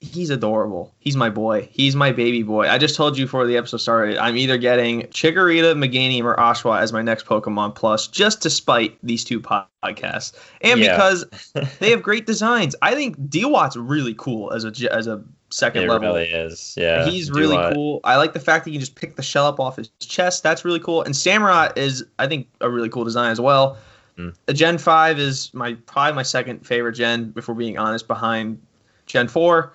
He's 0.00 0.30
adorable. 0.30 0.94
He's 1.00 1.16
my 1.16 1.28
boy. 1.28 1.68
He's 1.72 1.96
my 1.96 2.12
baby 2.12 2.44
boy. 2.44 2.68
I 2.68 2.78
just 2.78 2.94
told 2.94 3.18
you 3.18 3.24
before 3.24 3.46
the 3.46 3.56
episode 3.56 3.78
started, 3.78 4.16
I'm 4.16 4.36
either 4.36 4.56
getting 4.56 5.02
Chikorita, 5.08 5.74
Meganium, 5.74 6.22
or 6.22 6.36
Oshawott 6.36 6.80
as 6.82 6.92
my 6.92 7.02
next 7.02 7.26
Pokemon 7.26 7.74
Plus, 7.74 8.06
just 8.06 8.40
to 8.42 8.50
spite 8.50 8.96
these 9.02 9.24
two 9.24 9.40
podcasts, 9.40 10.34
and 10.60 10.78
Yeah. 10.78 10.92
because 10.94 11.24
they 11.80 11.90
have 11.90 12.02
great 12.04 12.26
designs. 12.26 12.76
I 12.80 12.94
think 12.94 13.18
Dewott's 13.28 13.76
really 13.76 14.14
cool 14.14 14.52
as 14.52 14.64
a 14.64 14.72
as 14.94 15.08
a 15.08 15.20
second 15.50 15.82
It 15.84 15.88
level. 15.88 16.08
really 16.14 16.28
is. 16.28 16.74
Yeah. 16.76 17.04
He's 17.08 17.32
really 17.32 17.56
cool. 17.74 17.98
I 18.04 18.18
like 18.18 18.34
the 18.34 18.40
fact 18.40 18.66
that 18.66 18.70
you 18.70 18.74
can 18.76 18.80
just 18.80 18.94
pick 18.94 19.16
the 19.16 19.22
shell 19.22 19.46
up 19.46 19.58
off 19.58 19.76
his 19.76 19.88
chest. 19.98 20.44
That's 20.44 20.64
really 20.64 20.78
cool. 20.80 21.02
And 21.02 21.12
Samurott 21.14 21.76
is, 21.76 22.04
I 22.20 22.28
think, 22.28 22.46
a 22.60 22.70
really 22.70 22.88
cool 22.88 23.02
design 23.04 23.32
as 23.32 23.40
well. 23.40 23.76
Mm. 24.16 24.34
Gen 24.54 24.78
Five 24.78 25.18
is 25.18 25.52
my 25.54 25.74
probably 25.86 26.12
my 26.14 26.22
second 26.22 26.64
favorite 26.64 26.92
Gen, 26.92 27.32
if 27.36 27.48
we're 27.48 27.54
being 27.54 27.78
honest, 27.78 28.06
behind 28.06 28.60
Gen 29.06 29.26
Four. 29.26 29.72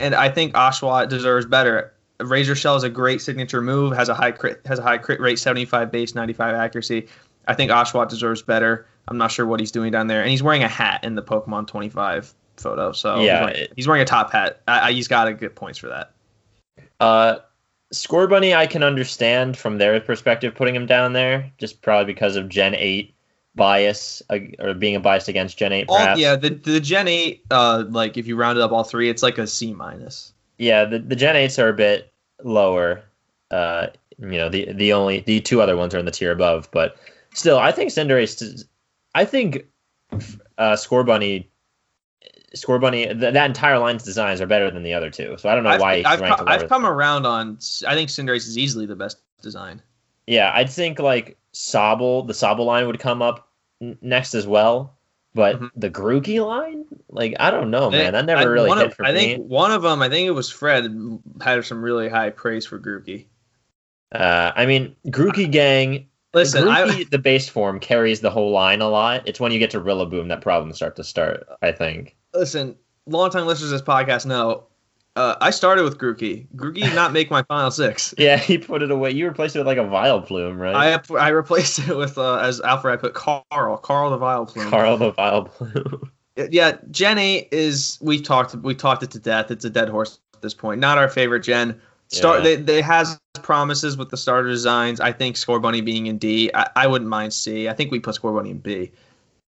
And 0.00 0.14
I 0.14 0.28
think 0.28 0.54
Oshawott 0.54 1.08
deserves 1.08 1.46
better. 1.46 1.92
Razor 2.20 2.54
Shell 2.54 2.76
is 2.76 2.82
a 2.82 2.88
great 2.88 3.20
signature 3.20 3.60
move. 3.60 3.94
has 3.94 4.08
a 4.08 4.14
high 4.14 4.30
crit 4.32 4.60
has 4.66 4.78
a 4.78 4.82
high 4.82 4.98
crit 4.98 5.20
rate, 5.20 5.38
75 5.38 5.90
base, 5.92 6.14
95 6.14 6.54
accuracy. 6.54 7.08
I 7.48 7.54
think 7.54 7.70
Oshawott 7.70 8.08
deserves 8.08 8.42
better. 8.42 8.86
I'm 9.08 9.18
not 9.18 9.30
sure 9.30 9.46
what 9.46 9.60
he's 9.60 9.70
doing 9.70 9.92
down 9.92 10.06
there, 10.08 10.20
and 10.20 10.30
he's 10.30 10.42
wearing 10.42 10.62
a 10.64 10.68
hat 10.68 11.04
in 11.04 11.14
the 11.14 11.22
Pokemon 11.22 11.66
25 11.68 12.34
photo. 12.56 12.92
So 12.92 13.18
he's 13.18 13.26
Yeah, 13.26 13.40
wearing, 13.44 13.56
it- 13.56 13.72
he's 13.76 13.86
wearing 13.86 14.02
a 14.02 14.06
top 14.06 14.32
hat. 14.32 14.60
I, 14.66 14.88
I, 14.88 14.92
he's 14.92 15.08
got 15.08 15.24
to 15.26 15.34
get 15.34 15.54
points 15.54 15.78
for 15.78 15.88
that. 15.88 16.12
Uh, 16.98 17.38
Scorbunny, 17.94 18.56
I 18.56 18.66
can 18.66 18.82
understand 18.82 19.56
from 19.56 19.78
their 19.78 20.00
perspective 20.00 20.54
putting 20.54 20.74
him 20.74 20.86
down 20.86 21.12
there, 21.12 21.52
just 21.58 21.82
probably 21.82 22.12
because 22.12 22.34
of 22.36 22.48
Gen 22.48 22.74
8 22.74 23.14
bias 23.56 24.22
uh, 24.30 24.38
or 24.60 24.74
being 24.74 24.94
a 24.94 25.00
bias 25.00 25.28
against 25.28 25.58
Gen 25.58 25.72
8, 25.72 25.86
All, 25.88 26.18
yeah, 26.18 26.36
the 26.36 26.50
the 26.50 26.80
Gen 26.80 27.08
8, 27.08 27.44
uh, 27.50 27.84
like 27.88 28.16
if 28.16 28.26
you 28.26 28.36
rounded 28.36 28.62
up 28.62 28.70
all 28.70 28.84
three, 28.84 29.08
it's 29.08 29.22
like 29.22 29.38
a 29.38 29.46
C 29.46 29.72
minus. 29.72 30.32
Yeah, 30.58 30.84
the, 30.84 30.98
the 30.98 31.16
Gen 31.16 31.34
8s 31.34 31.58
are 31.58 31.68
a 31.68 31.74
bit 31.74 32.12
lower. 32.44 33.02
Uh, 33.50 33.88
you 34.18 34.38
know, 34.38 34.48
the 34.48 34.72
the 34.72 34.92
only 34.92 35.20
the 35.20 35.40
two 35.40 35.60
other 35.60 35.76
ones 35.76 35.94
are 35.94 35.98
in 35.98 36.04
the 36.04 36.10
tier 36.10 36.32
above, 36.32 36.68
but 36.70 36.96
still, 37.34 37.58
I 37.58 37.72
think 37.72 37.90
Cinderace. 37.90 38.64
I 39.14 39.24
think 39.24 39.66
uh, 40.58 40.72
Scorbunny, 40.72 41.46
Score 42.54 42.78
Bunny, 42.78 43.06
th- 43.06 43.18
that 43.18 43.46
entire 43.46 43.78
line's 43.78 44.02
designs 44.02 44.40
are 44.40 44.46
better 44.46 44.70
than 44.70 44.82
the 44.82 44.94
other 44.94 45.10
two. 45.10 45.36
So 45.38 45.48
I 45.48 45.54
don't 45.54 45.64
know 45.64 45.70
I've, 45.70 45.80
why 45.80 46.02
I've, 46.06 46.20
ranked 46.20 46.38
come. 46.38 46.48
I've 46.48 46.68
come 46.68 46.86
around 46.86 47.26
on. 47.26 47.58
I 47.86 47.94
think 47.94 48.10
Cinderace 48.10 48.46
is 48.48 48.58
easily 48.58 48.86
the 48.86 48.96
best 48.96 49.18
design. 49.42 49.82
Yeah, 50.26 50.50
I'd 50.54 50.70
think 50.70 50.98
like 50.98 51.38
Sobble, 51.54 52.26
the 52.26 52.32
Sobble 52.32 52.66
line 52.66 52.86
would 52.86 52.98
come 52.98 53.22
up 53.22 53.45
next 53.80 54.34
as 54.34 54.46
well. 54.46 54.94
But 55.34 55.60
Mhm. 55.60 55.70
the 55.76 55.90
Grookey 55.90 56.44
line, 56.44 56.86
like 57.10 57.34
I 57.38 57.50
don't 57.50 57.70
know, 57.70 57.90
man, 57.90 58.00
think- 58.00 58.12
that 58.12 58.24
never 58.24 58.40
I- 58.40 58.44
really 58.44 58.70
hit 58.70 58.86
of, 58.86 58.94
for 58.94 59.04
I 59.04 59.12
me. 59.12 59.18
think 59.18 59.46
one 59.46 59.70
of 59.70 59.82
them, 59.82 60.00
I 60.00 60.08
think 60.08 60.26
it 60.26 60.30
was 60.30 60.50
Fred, 60.50 60.90
had 61.42 61.62
some 61.64 61.82
really 61.82 62.08
high 62.08 62.30
praise 62.30 62.64
for 62.64 62.78
Grookey. 62.78 63.26
Uh, 64.14 64.52
I 64.56 64.64
mean, 64.66 64.96
Grookey 65.08 65.50
Gang 65.50 66.06
Listen, 66.32 66.64
Grookey, 66.64 67.00
I, 67.00 67.04
the 67.10 67.18
base 67.18 67.48
form 67.48 67.80
carries 67.80 68.20
the 68.20 68.30
whole 68.30 68.50
line 68.50 68.80
a 68.80 68.88
lot. 68.88 69.22
It's 69.26 69.40
when 69.40 69.52
you 69.52 69.58
get 69.58 69.70
to 69.72 69.80
Rillaboom 69.80 70.28
that 70.28 70.40
problems 70.40 70.76
start 70.76 70.96
to 70.96 71.04
start. 71.04 71.46
I 71.62 71.72
think. 71.72 72.16
listen, 72.34 72.76
longtime 73.06 73.46
listeners 73.46 73.72
of 73.72 73.78
this 73.78 73.86
podcast 73.86 74.26
know. 74.26 74.64
Uh, 75.16 75.34
I 75.40 75.50
started 75.50 75.82
with 75.82 75.96
Grookey. 75.98 76.46
Grookey 76.56 76.82
did 76.82 76.94
not 76.94 77.12
make 77.12 77.30
my 77.30 77.42
final 77.44 77.70
six. 77.70 78.14
Yeah, 78.18 78.36
he 78.36 78.58
put 78.58 78.82
it 78.82 78.90
away. 78.90 79.10
You 79.12 79.26
replaced 79.26 79.56
it 79.56 79.60
with 79.60 79.66
like 79.66 79.78
a 79.78 79.80
Vileplume, 79.80 80.58
right? 80.58 81.00
I 81.10 81.14
I 81.18 81.28
replaced 81.28 81.78
it 81.80 81.96
with 81.96 82.18
uh, 82.18 82.36
as 82.36 82.60
Alfred. 82.60 82.92
I 82.94 82.96
put 83.00 83.14
Carl, 83.14 83.44
Carl 83.78 84.10
the 84.10 84.18
Vileplume. 84.18 84.68
Carl 84.70 84.96
the 84.98 85.12
Vileplume. 85.12 86.10
Yeah, 86.50 86.76
Gen 86.90 87.16
eight 87.16 87.48
is 87.50 87.96
we 88.02 88.20
talked 88.20 88.54
we 88.56 88.74
talked 88.74 89.02
it 89.02 89.10
to 89.12 89.18
death. 89.18 89.50
It's 89.50 89.64
a 89.64 89.70
dead 89.70 89.88
horse 89.88 90.18
at 90.34 90.42
this 90.42 90.52
point. 90.52 90.82
Not 90.82 90.98
our 90.98 91.08
favorite 91.08 91.40
Gen. 91.40 91.80
Start 92.08 92.40
Yeah. 92.40 92.42
they 92.44 92.56
they 92.56 92.82
has 92.82 93.18
promises 93.42 93.96
with 93.96 94.10
the 94.10 94.18
starter 94.18 94.48
designs. 94.50 95.00
I 95.00 95.12
think 95.12 95.36
Scorbunny 95.36 95.82
being 95.82 96.08
in 96.08 96.18
D. 96.18 96.50
I, 96.52 96.68
I 96.76 96.86
wouldn't 96.88 97.08
mind 97.08 97.32
C. 97.32 97.70
I 97.70 97.72
think 97.72 97.90
we 97.90 98.00
put 98.00 98.16
Scorbunny 98.16 98.50
in 98.50 98.58
B. 98.58 98.92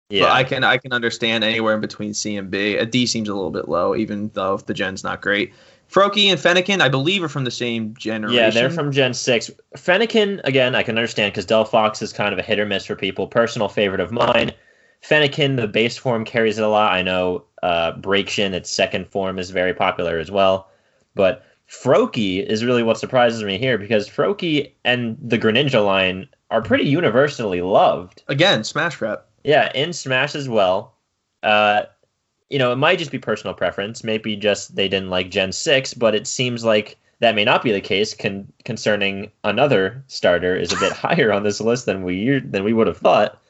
yeah, 0.10 0.24
But 0.24 0.32
I 0.32 0.44
can 0.44 0.64
I 0.64 0.78
can 0.78 0.94
understand 0.94 1.44
anywhere 1.44 1.74
in 1.76 1.82
between 1.82 2.14
C 2.14 2.36
and 2.38 2.52
B. 2.52 2.76
A 2.76 2.86
D 2.86 3.06
seems 3.06 3.30
a 3.30 3.34
little 3.34 3.52
bit 3.52 3.68
low, 3.68 3.96
even 3.96 4.30
though 4.34 4.58
the 4.58 4.74
gen's 4.74 5.04
not 5.04 5.22
great. 5.22 5.54
Froakie 5.90 6.26
and 6.28 6.40
Fennekin, 6.40 6.82
I 6.82 6.90
believe, 6.90 7.24
are 7.24 7.30
from 7.30 7.44
the 7.44 7.52
same 7.52 7.94
generation. 7.96 8.38
yeah, 8.38 8.50
they're 8.50 8.70
from 8.70 8.92
Gen 8.92 9.14
six. 9.14 9.52
Fennekin 9.78 10.42
again, 10.44 10.76
I 10.76 10.84
can 10.84 10.98
understand 10.98 11.34
because 11.34 11.46
Delphox 11.46 12.02
is 12.02 12.12
kind 12.14 12.34
of 12.34 12.40
a 12.40 12.42
hit 12.42 12.60
or 12.60 12.66
miss 12.66 12.86
for 12.86 12.96
people. 12.96 13.28
Personal 13.28 13.70
favorite 13.70 14.02
of 14.02 14.12
mine. 14.12 14.52
Fennekin, 15.04 15.58
the 15.58 15.68
base 15.68 15.98
form 15.98 16.24
carries 16.26 16.58
it 16.58 16.64
a 16.64 16.68
lot. 16.68 16.94
I 16.94 17.02
know 17.02 17.44
uh, 17.62 17.94
Braixen, 17.94 18.54
its 18.54 18.70
second 18.70 19.08
form, 19.08 19.38
is 19.38 19.50
very 19.50 19.74
popular 19.74 20.18
as 20.18 20.32
well. 20.32 20.70
But 21.14 21.46
Froakie 21.70 22.46
is 22.46 22.64
really 22.64 22.84
what 22.84 22.98
surprises 22.98 23.44
me 23.44 23.58
here 23.58 23.78
because 23.78 24.08
Froakie 24.10 24.72
and 24.86 25.18
the 25.22 25.38
Greninja 25.38 25.86
line 25.86 26.28
are 26.52 26.62
pretty 26.62 26.86
universally 26.86 27.62
loved. 27.62 28.24
again 28.28 28.64
Smash 28.64 29.02
Rep. 29.02 29.28
Yeah, 29.44 29.72
in 29.74 29.94
Smash 29.94 30.36
as 30.36 30.48
well. 30.48 30.94
Uh, 31.42 31.84
you 32.50 32.60
know, 32.60 32.72
it 32.72 32.78
might 32.78 33.00
just 33.00 33.12
be 33.12 33.20
personal 33.20 33.54
preference. 33.54 34.04
Maybe 34.04 34.36
just 34.36 34.76
they 34.76 34.88
didn't 34.88 35.10
like 35.10 35.32
Gen 35.32 35.52
6, 35.52 35.94
but 35.96 36.16
it 36.16 36.28
seems 36.28 36.64
like 36.64 36.98
that 37.20 37.36
may 37.36 37.44
not 37.44 37.64
be 37.64 37.72
the 37.72 37.82
case 37.82 38.14
con- 38.14 38.52
concerning 38.66 39.32
another 39.44 40.04
starter 40.08 40.56
is 40.56 40.72
a 40.72 40.78
bit 40.78 40.92
higher 40.94 41.32
on 41.32 41.44
this 41.44 41.62
list 41.62 41.86
than 41.86 42.04
we 42.04 42.40
than 42.40 42.64
we 42.64 42.74
would 42.74 42.88
have 42.88 42.98
thought. 42.98 43.42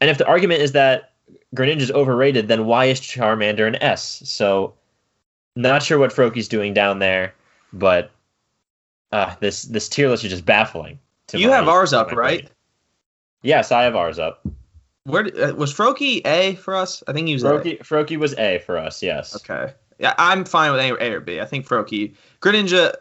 And 0.00 0.10
if 0.10 0.18
the 0.18 0.26
argument 0.26 0.62
is 0.62 0.72
that 0.72 1.12
Greninja 1.54 1.80
is 1.80 1.90
overrated, 1.90 2.48
then 2.48 2.66
why 2.66 2.86
is 2.86 3.00
Charmander 3.00 3.66
an 3.66 3.76
S? 3.82 4.22
So, 4.24 4.74
not 5.54 5.82
sure 5.82 5.98
what 5.98 6.12
Froakie's 6.12 6.48
doing 6.48 6.74
down 6.74 6.98
there, 6.98 7.34
but 7.72 8.10
uh, 9.12 9.34
this 9.40 9.62
this 9.62 9.88
tier 9.88 10.08
list 10.08 10.24
is 10.24 10.30
just 10.30 10.46
baffling. 10.46 10.98
to 11.28 11.38
You 11.38 11.50
have 11.50 11.68
ours 11.68 11.92
up, 11.92 12.12
right? 12.12 12.48
Yes, 13.42 13.70
I 13.72 13.82
have 13.82 13.96
ours 13.96 14.18
up. 14.18 14.46
Where 15.04 15.24
did- 15.24 15.40
uh, 15.40 15.54
was 15.56 15.72
Froakie 15.74 16.24
A 16.26 16.54
for 16.56 16.74
us? 16.76 17.02
I 17.08 17.12
think 17.12 17.26
he 17.28 17.34
was 17.34 17.42
A. 17.44 17.48
Froakie, 17.50 17.78
Froakie 17.80 18.16
was 18.18 18.34
A 18.38 18.58
for 18.58 18.78
us, 18.78 19.02
yes. 19.02 19.34
Okay. 19.36 19.72
Yeah, 19.98 20.14
I'm 20.18 20.44
fine 20.44 20.72
with 20.72 20.80
A 20.80 20.92
or, 20.92 20.98
a 21.00 21.12
or 21.14 21.20
B. 21.20 21.40
I 21.40 21.44
think 21.44 21.66
Froakie. 21.66 22.14
Greninja. 22.40 22.94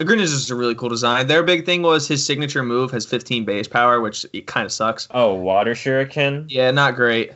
Greninja 0.00 0.22
is 0.22 0.50
a 0.50 0.56
really 0.56 0.74
cool 0.74 0.88
design. 0.88 1.28
Their 1.28 1.44
big 1.44 1.64
thing 1.64 1.82
was 1.82 2.08
his 2.08 2.24
signature 2.26 2.64
move 2.64 2.90
has 2.90 3.06
15 3.06 3.44
base 3.44 3.68
power, 3.68 4.00
which 4.00 4.26
it 4.32 4.46
kind 4.48 4.64
of 4.66 4.72
sucks. 4.72 5.06
Oh, 5.12 5.34
Water 5.34 5.74
Shuriken? 5.74 6.46
Yeah, 6.48 6.72
not 6.72 6.96
great. 6.96 7.32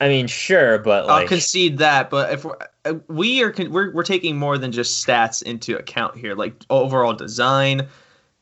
I 0.00 0.08
mean, 0.08 0.26
sure, 0.26 0.78
but 0.78 1.08
I'll 1.08 1.26
concede 1.26 1.78
that, 1.78 2.08
but 2.10 2.32
if 2.32 2.44
we're, 2.44 2.56
uh, 2.84 2.94
we 3.08 3.42
are 3.42 3.52
we're, 3.70 3.92
we're 3.92 4.02
taking 4.04 4.36
more 4.36 4.56
than 4.58 4.70
just 4.72 5.04
stats 5.06 5.42
into 5.42 5.76
account 5.76 6.16
here, 6.16 6.34
like 6.34 6.54
overall 6.70 7.14
design. 7.14 7.86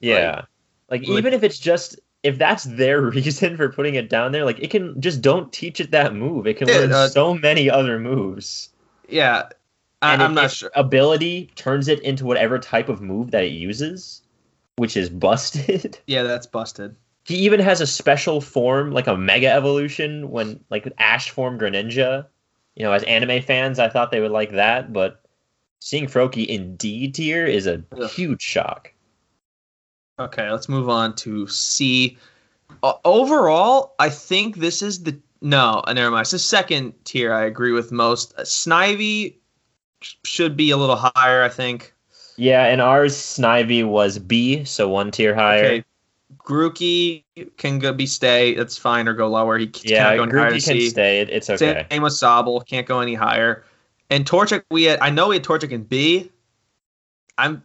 yeah. 0.01 0.43
Like, 0.91 1.01
like- 1.03 1.09
even 1.09 1.33
if 1.33 1.43
it's 1.43 1.59
just, 1.59 1.99
if 2.25 2.37
that's 2.39 2.65
their 2.65 3.01
reason 3.11 3.57
for 3.57 3.69
putting 3.69 3.95
it 3.95 4.09
down 4.11 4.33
there, 4.33 4.45
like, 4.45 4.59
it 4.59 4.71
can 4.71 5.01
just 5.01 5.23
don't 5.23 5.53
teach 5.53 5.79
it 5.79 5.93
that 5.93 6.15
move. 6.15 6.47
It 6.49 6.55
can 6.57 6.67
learn 6.67 6.91
uh, 6.93 7.07
so 7.09 7.35
many 7.35 7.71
other 7.71 8.01
moves. 8.01 8.71
Yeah, 9.09 9.49
I, 10.03 10.15
And 10.15 10.23
I'm 10.23 10.31
if- 10.33 10.35
not 10.35 10.51
sure. 10.51 10.71
Ability 10.75 11.53
turns 11.55 11.87
it 11.87 12.01
into 12.01 12.25
whatever 12.25 12.59
type 12.59 12.89
of 12.89 13.01
move 13.01 13.31
that 13.31 13.45
it 13.45 13.53
uses, 13.53 14.23
which 14.77 14.97
is 14.97 15.09
busted. 15.09 15.99
Yeah, 16.07 16.23
that's 16.25 16.47
busted. 16.49 16.97
he 17.27 17.37
even 17.37 17.61
has 17.61 17.81
a 17.81 17.87
special 17.87 18.41
form, 18.41 18.91
like 18.93 19.07
a 19.07 19.17
mega 19.17 19.51
evolution, 19.51 20.31
when 20.31 20.59
like 20.71 20.91
Ash 20.99 21.31
form 21.31 21.59
Greninja. 21.59 22.27
You 22.77 22.83
know, 22.85 22.93
as 22.93 23.05
anime 23.05 23.41
fans, 23.43 23.79
I 23.79 23.89
thought 23.89 24.11
they 24.11 24.21
would 24.21 24.33
like 24.33 24.53
that, 24.53 24.93
but 24.93 25.23
seeing 25.81 26.07
Froakie 26.07 26.47
in 26.47 26.75
D 26.77 27.09
tier 27.09 27.47
is 27.47 27.67
a 27.69 27.85
Ugh. 27.93 28.11
huge 28.11 28.43
shock. 28.43 28.91
Okay, 30.19 30.51
let's 30.51 30.69
move 30.69 30.89
on 30.89 31.15
to 31.17 31.47
C. 31.49 32.17
Uh, 32.83 32.95
overall, 33.05 33.95
I 33.99 34.09
think 34.11 34.57
this 34.57 34.83
is 34.83 35.03
the 35.03 35.19
no, 35.41 35.83
uh, 35.87 35.93
never 35.93 36.11
mind. 36.11 36.23
It's 36.23 36.31
the 36.31 36.39
second 36.39 36.95
tier. 37.05 37.33
I 37.33 37.45
agree 37.45 37.73
with 37.73 37.93
most. 37.93 38.33
Uh, 38.39 38.43
Snivy 38.43 39.35
sh- 40.01 40.15
should 40.25 40.57
be 40.57 40.71
a 40.71 40.77
little 40.77 40.97
higher. 40.97 41.43
I 41.43 41.49
think. 41.49 41.93
Yeah, 42.37 42.67
and 42.67 42.81
ours 42.81 43.15
Snivy 43.17 43.85
was 43.87 44.19
B, 44.19 44.65
so 44.65 44.89
one 44.89 45.11
tier 45.11 45.35
higher. 45.35 45.65
Okay. 45.65 45.85
Grookey 46.39 47.25
can 47.57 47.79
go 47.79 47.93
be 47.93 48.07
stay. 48.07 48.55
That's 48.55 48.79
fine, 48.79 49.09
or 49.09 49.15
go 49.15 49.29
lower. 49.29 49.59
He 49.59 49.71
Yeah, 49.83 50.17
can't 50.17 50.31
go 50.31 50.39
Grookey 50.39 50.65
can 50.65 50.81
C. 50.81 50.91
stay. 50.91 51.21
It, 51.21 51.31
it's 51.31 51.51
okay. 51.51 51.87
Same 51.91 52.03
with 52.03 52.13
Sobble. 52.13 52.65
Can't 52.67 52.87
go 52.87 53.01
any 53.01 53.15
higher. 53.15 53.65
And 54.11 54.25
Torchic, 54.25 54.65
we 54.71 54.85
had 54.85 55.01
I 55.01 55.11
know 55.11 55.29
we 55.29 55.37
had 55.37 55.45
Torchic 55.45 55.71
in 55.71 55.83
B. 55.83 56.31
I'm 57.37 57.63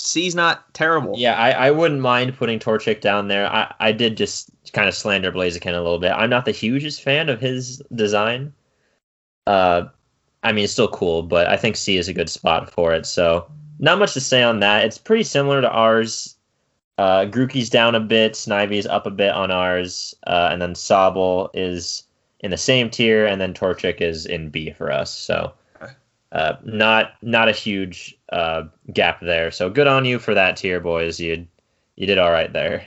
C's 0.00 0.34
not 0.34 0.72
terrible. 0.74 1.14
Yeah, 1.16 1.34
I, 1.34 1.50
I 1.50 1.70
wouldn't 1.70 2.00
mind 2.00 2.36
putting 2.36 2.58
Torchic 2.58 3.00
down 3.00 3.28
there. 3.28 3.46
I, 3.46 3.74
I 3.80 3.92
did 3.92 4.16
just 4.16 4.50
kind 4.72 4.88
of 4.88 4.94
slander 4.94 5.32
Blaziken 5.32 5.74
a 5.74 5.82
little 5.82 5.98
bit. 5.98 6.12
I'm 6.12 6.30
not 6.30 6.44
the 6.44 6.52
hugest 6.52 7.02
fan 7.02 7.28
of 7.28 7.40
his 7.40 7.82
design. 7.94 8.52
Uh, 9.46 9.84
I 10.42 10.52
mean, 10.52 10.64
it's 10.64 10.72
still 10.72 10.88
cool, 10.88 11.22
but 11.22 11.48
I 11.48 11.56
think 11.56 11.76
C 11.76 11.96
is 11.96 12.08
a 12.08 12.14
good 12.14 12.30
spot 12.30 12.70
for 12.70 12.94
it. 12.94 13.06
So 13.06 13.50
not 13.78 13.98
much 13.98 14.14
to 14.14 14.20
say 14.20 14.42
on 14.42 14.60
that. 14.60 14.84
It's 14.84 14.98
pretty 14.98 15.24
similar 15.24 15.60
to 15.60 15.70
ours. 15.70 16.36
Uh, 16.98 17.24
Grookey's 17.26 17.70
down 17.70 17.94
a 17.94 18.00
bit, 18.00 18.32
Snivy's 18.32 18.86
up 18.86 19.06
a 19.06 19.10
bit 19.10 19.32
on 19.32 19.52
ours, 19.52 20.14
uh, 20.26 20.48
and 20.50 20.60
then 20.60 20.74
Sobble 20.74 21.48
is 21.54 22.02
in 22.40 22.50
the 22.50 22.56
same 22.56 22.90
tier, 22.90 23.24
and 23.24 23.40
then 23.40 23.54
Torchic 23.54 24.00
is 24.00 24.26
in 24.26 24.50
B 24.50 24.72
for 24.72 24.90
us. 24.90 25.12
So 25.12 25.52
uh, 26.32 26.54
not 26.64 27.12
not 27.22 27.48
a 27.48 27.52
huge 27.52 28.16
uh, 28.32 28.64
gap 28.92 29.20
there. 29.20 29.50
So 29.50 29.70
good 29.70 29.86
on 29.86 30.04
you 30.04 30.18
for 30.18 30.34
that 30.34 30.56
tier, 30.56 30.80
boys. 30.80 31.18
You 31.20 31.46
you 31.96 32.06
did 32.06 32.18
all 32.18 32.30
right 32.30 32.52
there. 32.52 32.86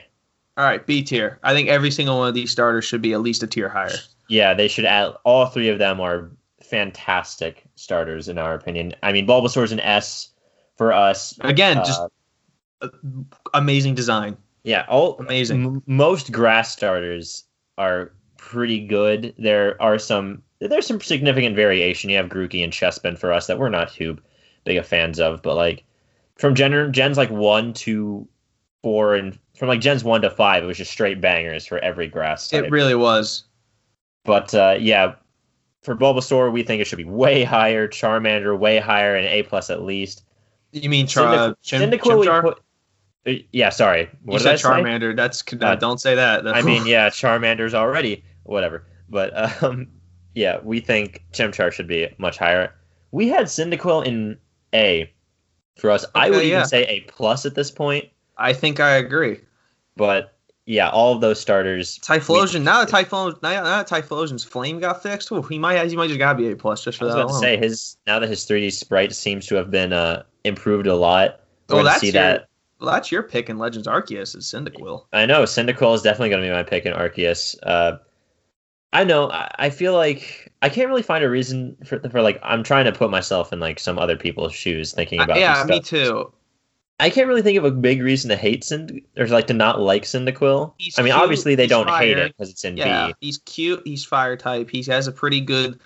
All 0.58 0.66
right, 0.66 0.86
B 0.86 1.02
tier. 1.02 1.40
I 1.44 1.54
think 1.54 1.70
every 1.70 1.92
single 1.92 2.20
one 2.20 2.28
of 2.28 2.34
these 2.34 2.52
starters 2.52 2.86
should 2.86 3.02
be 3.02 3.14
at 3.14 3.22
least 3.22 3.42
a 3.44 3.48
tier 3.48 3.70
higher. 3.70 3.96
Yeah, 4.28 4.54
they 4.54 4.68
should 4.68 4.86
add. 4.86 5.14
All 5.24 5.46
three 5.48 5.70
of 5.70 5.80
them 5.80 6.00
are 6.00 6.30
fantastic 6.62 7.64
starters 7.76 8.28
in 8.30 8.38
our 8.38 8.54
opinion. 8.54 8.94
I 9.04 9.12
mean, 9.12 9.26
Bulbasaur's 9.28 9.72
an 9.72 9.80
S 9.80 10.30
for 10.78 10.94
us. 10.94 11.38
Again, 11.42 11.78
just 11.86 12.02
Uh, 12.02 12.08
uh, 12.82 12.90
amazing 13.54 13.96
design. 13.96 14.38
yeah, 14.64 14.86
all 14.88 15.18
Amazing. 15.20 15.66
m- 15.66 15.84
most 15.86 16.32
grass 16.32 16.72
starters 16.72 17.44
are 17.78 18.12
pretty 18.38 18.80
good. 18.86 19.34
There 19.38 19.82
are 19.82 19.98
some 20.00 20.44
there's 20.70 20.86
some 20.88 21.02
significant 21.02 21.56
variation. 21.56 22.10
You 22.10 22.18
have 22.18 22.28
Grookey 22.30 22.64
and 22.64 22.72
Chespin 22.72 23.18
for 23.18 23.32
us 23.34 23.48
that 23.48 23.60
we're 23.60 23.70
not 23.70 23.92
too 23.92 24.18
big 24.64 24.78
of 24.78 24.86
fans 24.86 25.20
of, 25.20 25.42
but 25.42 25.56
like 25.56 25.84
from 26.38 26.56
gen 26.56 26.92
gens 26.94 27.18
like 27.18 27.30
one 27.32 27.74
to 27.74 28.28
four 28.84 29.16
and 29.16 29.38
from 29.58 29.68
like 29.68 29.82
gens 29.82 30.04
one 30.04 30.22
to 30.22 30.30
five, 30.30 30.64
it 30.64 30.68
was 30.68 30.78
just 30.78 30.92
straight 30.92 31.20
bangers 31.22 31.66
for 31.66 31.78
every 31.80 32.08
grass 32.08 32.48
type. 32.48 32.66
It 32.66 32.72
really 32.72 32.96
was. 32.96 33.44
But 34.24 34.54
uh, 34.54 34.78
yeah, 34.80 35.16
for 35.84 35.96
Bulbasaur, 35.96 36.52
we 36.52 36.64
think 36.64 36.82
it 36.82 36.86
should 36.86 36.98
be 36.98 37.04
way 37.06 37.44
higher. 37.44 37.88
Charmander 37.88 38.58
way 38.58 38.80
higher, 38.80 39.16
and 39.16 39.26
A 39.28 39.44
plus 39.44 39.70
at 39.70 39.82
least. 39.82 40.24
You 40.72 40.90
mean 40.90 41.08
Char- 41.08 41.26
Cyndaquil- 41.52 41.56
Chim- 41.64 41.82
Cyndaquil 41.92 42.20
we 42.20 42.28
Chimchar? 42.28 42.42
put- 42.42 42.62
uh, 43.28 43.34
yeah, 43.52 43.70
sorry. 43.70 44.02
You 44.02 44.08
What 44.26 44.38
did 44.40 44.44
said 44.44 44.54
I 44.54 44.56
say? 44.58 44.70
Charmander. 44.70 45.16
That's 45.16 45.44
Uh, 45.60 45.76
don't 45.76 46.00
say 46.00 46.16
that. 46.16 46.48
I 46.48 46.62
mean, 46.62 46.86
yeah, 46.88 47.10
Charmander's 47.10 47.74
already 47.74 48.24
whatever. 48.44 48.86
But 49.10 49.64
um, 49.64 49.88
yeah, 50.36 50.60
we 50.64 50.80
think 50.80 51.24
Chimchar 51.34 51.72
should 51.72 51.88
be 51.88 52.08
much 52.18 52.38
higher. 52.38 52.74
We 53.12 53.28
had 53.28 53.46
Cyndaquil 53.48 54.06
in 54.06 54.38
A 54.74 55.12
for 55.78 55.90
us. 55.90 56.06
I 56.16 56.28
Okay, 56.28 56.36
would 56.36 56.46
even 56.46 56.66
say 56.66 56.84
A 56.86 57.02
plus 57.02 57.46
at 57.46 57.56
this 57.56 57.72
point. 57.72 58.06
I 58.38 58.54
think 58.54 58.80
I 58.80 58.92
agree. 58.96 59.42
But 59.98 60.34
yeah, 60.66 60.90
all 60.90 61.14
of 61.14 61.22
those 61.22 61.40
starters. 61.40 62.00
Typhlosion. 62.00 62.64
Now 62.64 62.84
that 62.86 62.90
Typhlosion, 62.90 63.42
now 63.42 63.64
that 63.64 63.88
Typhlosion's 63.90 64.44
flame 64.44 64.80
got 64.80 65.04
fixed, 65.04 65.32
ooh, 65.32 65.42
he 65.42 65.60
might 65.60 65.86
he 65.90 65.96
might 65.98 66.08
just 66.08 66.20
gotta 66.20 66.38
be 66.38 66.52
a 66.52 66.56
plus 66.56 66.84
just 66.84 66.98
I 66.98 67.00
for 67.00 67.06
was 67.06 67.16
that 67.16 67.22
about 67.22 67.34
to 67.34 67.40
say 67.40 67.58
his 67.58 67.98
now 68.08 68.20
that 68.20 68.30
his 68.30 68.46
3D 68.46 68.72
sprite 68.72 69.14
seems 69.14 69.46
to 69.48 69.56
have 69.56 69.70
been 69.72 69.92
uh, 69.92 70.24
improved 70.44 70.88
a 70.88 70.96
lot. 70.96 71.42
We're 71.68 71.76
Oh, 71.76 71.78
gonna 71.80 71.90
that's 71.90 72.00
see 72.02 72.08
your, 72.08 72.14
that. 72.14 72.48
well, 72.80 72.92
that's 72.94 73.12
your 73.12 73.24
pick 73.24 73.50
in 73.50 73.58
Legends 73.58 73.88
Arceus 73.88 74.36
is 74.36 74.46
Cyndaquil. 74.46 75.06
I 75.14 75.26
know 75.26 75.44
Cyndaquil 75.44 75.96
is 75.96 76.02
definitely 76.02 76.30
going 76.30 76.44
to 76.44 76.50
be 76.50 76.54
my 76.54 76.64
pick 76.64 76.86
in 76.86 76.94
Arceus. 76.94 77.56
Uh, 77.64 77.98
I 78.94 79.04
know. 79.04 79.30
I, 79.32 79.70
feel 79.70 79.94
like 79.94 80.52
I 80.62 80.70
can't 80.70 80.90
really 80.90 81.02
find 81.02 81.24
a 81.24 81.30
reason 81.30 81.78
for 81.86 82.00
for 82.10 82.22
like 82.22 82.40
I'm 82.44 82.64
trying 82.64 82.86
to 82.86 82.92
put 82.92 83.10
myself 83.10 83.54
in 83.54 83.60
like 83.60 83.80
some 83.80 83.98
other 83.98 84.18
people's 84.18 84.54
shoes, 84.54 84.92
thinking 84.92 85.22
about. 85.22 85.38
Uh, 85.38 85.40
yeah, 85.40 85.64
me 85.66 85.80
too. 85.80 86.32
I 87.00 87.10
can't 87.10 87.28
really 87.28 87.42
think 87.42 87.58
of 87.58 87.66
a 87.66 87.72
big 87.72 88.04
reason 88.04 88.30
to 88.30 88.36
hate 88.36 88.62
Cynd 88.62 89.04
or 89.18 89.28
like 89.28 89.48
to 89.48 89.54
not 89.54 89.80
like 89.80 90.04
Cyndaquil. 90.04 90.74
He's 90.78 91.00
I 91.00 91.02
mean, 91.02 91.14
cute, 91.14 91.24
obviously 91.24 91.56
they 91.56 91.66
don't 91.66 91.90
hate 91.90 92.18
it 92.18 92.36
because 92.38 92.52
it's 92.52 92.64
in 92.64 92.78
Yeah, 92.78 93.08
B. 93.08 93.14
he's 93.22 93.40
cute. 93.40 93.82
He's 93.86 94.06
fire 94.06 94.38
type. 94.38 94.70
He 94.70 94.84
has 94.84 95.08
a 95.08 95.12
pretty 95.12 95.42
good 95.42 95.80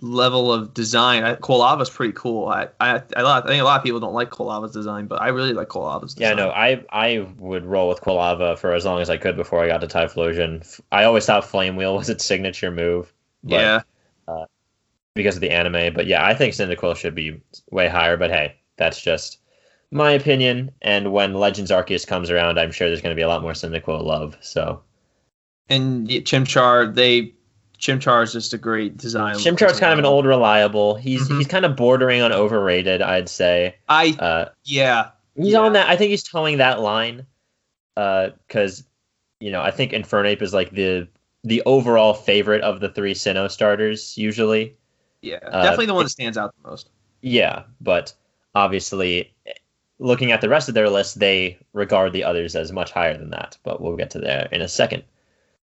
level 0.00 0.52
of 0.52 0.74
design. 0.74 1.24
I, 1.24 1.34
Quilava's 1.34 1.90
pretty 1.90 2.12
cool. 2.12 2.48
I, 2.48 2.68
I 2.80 3.02
I 3.16 3.38
I 3.38 3.46
think 3.46 3.60
a 3.60 3.64
lot 3.64 3.78
of 3.78 3.84
people 3.84 4.00
don't 4.00 4.14
like 4.14 4.30
Quilava's 4.30 4.72
design, 4.72 5.06
but 5.06 5.20
I 5.20 5.28
really 5.28 5.52
like 5.52 5.68
Quilava's 5.68 6.14
design. 6.14 6.38
Yeah, 6.38 6.44
no, 6.44 6.50
I 6.50 6.84
I 6.90 7.26
would 7.38 7.64
roll 7.64 7.88
with 7.88 8.00
Quilava 8.00 8.58
for 8.58 8.72
as 8.72 8.84
long 8.84 9.00
as 9.00 9.10
I 9.10 9.16
could 9.16 9.36
before 9.36 9.62
I 9.62 9.66
got 9.66 9.80
to 9.80 9.86
Typhlosion. 9.86 10.80
I 10.92 11.04
always 11.04 11.26
thought 11.26 11.44
Flame 11.44 11.76
Wheel 11.76 11.96
was 11.96 12.08
its 12.08 12.24
signature 12.24 12.70
move. 12.70 13.12
But 13.42 13.60
yeah. 13.60 13.80
Uh, 14.26 14.44
because 15.14 15.34
of 15.34 15.40
the 15.40 15.50
anime. 15.50 15.92
But 15.94 16.06
yeah, 16.06 16.24
I 16.24 16.34
think 16.34 16.54
Cyndaquil 16.54 16.96
should 16.96 17.14
be 17.14 17.40
way 17.70 17.88
higher. 17.88 18.16
But 18.16 18.30
hey, 18.30 18.56
that's 18.76 19.00
just 19.00 19.38
my 19.90 20.12
opinion. 20.12 20.70
And 20.80 21.12
when 21.12 21.34
Legends 21.34 21.70
Arceus 21.70 22.06
comes 22.06 22.30
around, 22.30 22.58
I'm 22.58 22.72
sure 22.72 22.88
there's 22.88 23.02
going 23.02 23.14
to 23.14 23.18
be 23.18 23.22
a 23.22 23.28
lot 23.28 23.42
more 23.42 23.52
Cyndaquil 23.52 24.04
love. 24.04 24.36
So 24.40 24.82
And 25.68 26.08
Chimchar, 26.08 26.94
they 26.94 27.34
Chimchar 27.78 28.22
is 28.24 28.32
just 28.32 28.52
a 28.52 28.58
great 28.58 28.96
design. 28.96 29.36
Chimchar's 29.36 29.78
kind 29.78 29.92
of 29.92 29.98
an 29.98 30.04
old 30.04 30.26
reliable. 30.26 30.96
He's 30.96 31.28
Mhm. 31.28 31.38
he's 31.38 31.46
kind 31.46 31.64
of 31.64 31.76
bordering 31.76 32.22
on 32.22 32.32
overrated, 32.32 33.02
I'd 33.02 33.28
say. 33.28 33.76
I 33.88 34.16
Uh, 34.18 34.44
yeah. 34.64 35.10
he's 35.36 35.52
Yeah. 35.52 35.60
on 35.60 35.72
that. 35.74 35.88
I 35.88 35.96
think 35.96 36.10
he's 36.10 36.22
towing 36.24 36.58
that 36.58 36.80
line. 36.80 37.26
Because 37.94 38.84
you 39.40 39.50
know, 39.52 39.60
I 39.62 39.70
think 39.70 39.92
Infernape 39.92 40.42
is 40.42 40.52
like 40.54 40.70
the 40.72 41.08
the 41.44 41.62
overall 41.66 42.14
favorite 42.14 42.62
of 42.62 42.80
the 42.80 42.88
three 42.88 43.14
Sinnoh 43.14 43.50
starters 43.50 44.18
usually. 44.18 44.74
Yeah, 45.22 45.38
Uh, 45.44 45.62
definitely 45.62 45.86
the 45.86 45.94
one 45.94 46.04
that 46.04 46.10
stands 46.10 46.36
out 46.36 46.52
the 46.62 46.68
most. 46.68 46.90
Yeah, 47.22 47.62
but 47.80 48.12
obviously, 48.54 49.32
looking 50.00 50.32
at 50.32 50.40
the 50.40 50.48
rest 50.48 50.68
of 50.68 50.74
their 50.74 50.88
list, 50.90 51.18
they 51.20 51.58
regard 51.72 52.12
the 52.12 52.24
others 52.24 52.54
as 52.56 52.72
much 52.72 52.90
higher 52.90 53.16
than 53.16 53.30
that. 53.30 53.56
But 53.62 53.80
we'll 53.80 53.96
get 53.96 54.10
to 54.10 54.18
that 54.20 54.52
in 54.52 54.60
a 54.62 54.68
second. 54.68 55.04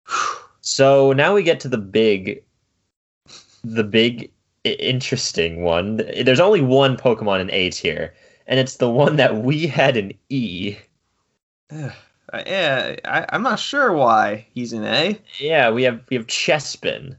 So 0.65 1.13
now 1.13 1.35
we 1.35 1.43
get 1.43 1.59
to 1.59 1.69
the 1.69 1.77
big, 1.77 2.43
the 3.63 3.83
big 3.83 4.31
interesting 4.63 5.61
one. 5.61 5.97
There's 5.97 6.39
only 6.39 6.61
one 6.61 6.97
Pokemon 6.97 7.41
in 7.41 7.51
A 7.51 7.69
tier, 7.69 8.15
and 8.47 8.59
it's 8.59 8.77
the 8.77 8.89
one 8.89 9.17
that 9.17 9.43
we 9.43 9.67
had 9.67 9.95
in 9.95 10.13
E. 10.29 10.75
Uh, 11.71 11.91
yeah, 12.47 12.95
I, 13.05 13.27
I'm 13.29 13.43
not 13.43 13.59
sure 13.59 13.93
why 13.93 14.47
he's 14.55 14.73
in 14.73 14.83
A. 14.83 15.21
Yeah, 15.37 15.69
we 15.69 15.83
have 15.83 16.01
we 16.09 16.17
have 16.17 16.25
Chespin. 16.25 17.15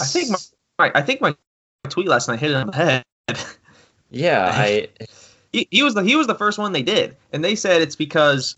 I 0.00 0.04
think 0.04 0.30
my, 0.30 0.38
right, 0.78 0.92
I 0.94 1.02
think 1.02 1.20
my 1.20 1.34
tweet 1.88 2.06
last 2.06 2.28
night 2.28 2.38
hit 2.38 2.52
it 2.52 2.54
on 2.54 2.68
the 2.68 2.76
head. 2.76 3.04
yeah, 4.10 4.52
I 4.54 4.86
he, 5.52 5.66
he 5.72 5.82
was 5.82 5.94
the 5.94 6.04
he 6.04 6.14
was 6.14 6.28
the 6.28 6.36
first 6.36 6.58
one 6.58 6.72
they 6.72 6.82
did, 6.82 7.16
and 7.32 7.44
they 7.44 7.56
said 7.56 7.82
it's 7.82 7.96
because 7.96 8.54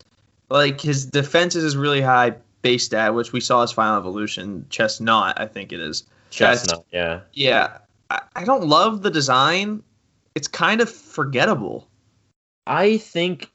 like 0.51 0.79
his 0.79 1.07
defenses 1.07 1.63
is 1.63 1.75
really 1.75 2.01
high 2.01 2.35
base 2.61 2.85
stat, 2.85 3.13
which 3.13 3.31
we 3.33 3.39
saw 3.39 3.63
as 3.63 3.71
Final 3.71 3.97
Evolution. 3.97 4.65
Chesnaught, 4.69 5.33
I 5.37 5.45
think 5.45 5.71
it 5.71 5.79
is. 5.79 6.03
Chesnaught. 6.31 6.85
Yeah, 6.91 7.21
Yeah, 7.33 7.77
I, 8.09 8.21
I 8.35 8.43
don't 8.45 8.67
love 8.67 9.01
the 9.01 9.11
design. 9.11 9.83
It's 10.35 10.47
kind 10.47 10.81
of 10.81 10.89
forgettable. 10.89 11.87
I 12.67 12.97
think 12.97 13.51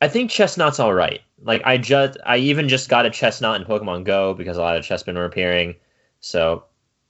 I 0.00 0.08
think 0.08 0.30
Chesnaught's 0.30 0.78
all 0.78 0.94
right. 0.94 1.20
Like 1.42 1.62
I 1.64 1.78
just 1.78 2.18
I 2.26 2.38
even 2.38 2.68
just 2.68 2.88
got 2.88 3.06
a 3.06 3.10
Chesnaught 3.10 3.56
in 3.56 3.64
Pokemon 3.64 4.04
Go 4.04 4.34
because 4.34 4.56
a 4.56 4.60
lot 4.60 4.76
of 4.76 4.84
Chespin 4.84 5.14
were 5.14 5.24
appearing. 5.24 5.74
So 6.20 6.64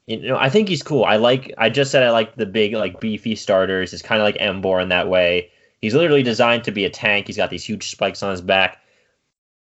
you 0.07 0.21
know, 0.21 0.38
I 0.38 0.49
think 0.49 0.68
he's 0.68 0.83
cool. 0.83 1.05
I 1.05 1.16
like 1.16 1.53
I 1.59 1.71
just 1.71 1.90
said 1.90 2.03
I 2.03 2.11
like 2.11 2.37
the 2.37 2.47
big 2.47 2.75
like 2.75 3.01
beefy 3.01 3.35
starters. 3.37 3.92
It's 3.92 4.03
kind 4.03 4.21
of 4.21 4.25
like 4.25 4.38
Emboar 4.38 4.83
in 4.83 4.88
that 4.88 5.09
way. 5.09 5.51
He's 5.83 5.94
literally 5.94 6.23
designed 6.23 6.64
to 6.64 6.73
be 6.73 6.85
a 6.85 6.90
tank. 6.90 7.27
He's 7.27 7.37
got 7.37 7.51
these 7.51 7.64
huge 7.64 7.90
spikes 7.90 8.23
on 8.23 8.31
his 8.31 8.40
back. 8.40 8.79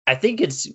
I 0.07 0.15
think 0.15 0.41
it's 0.41 0.67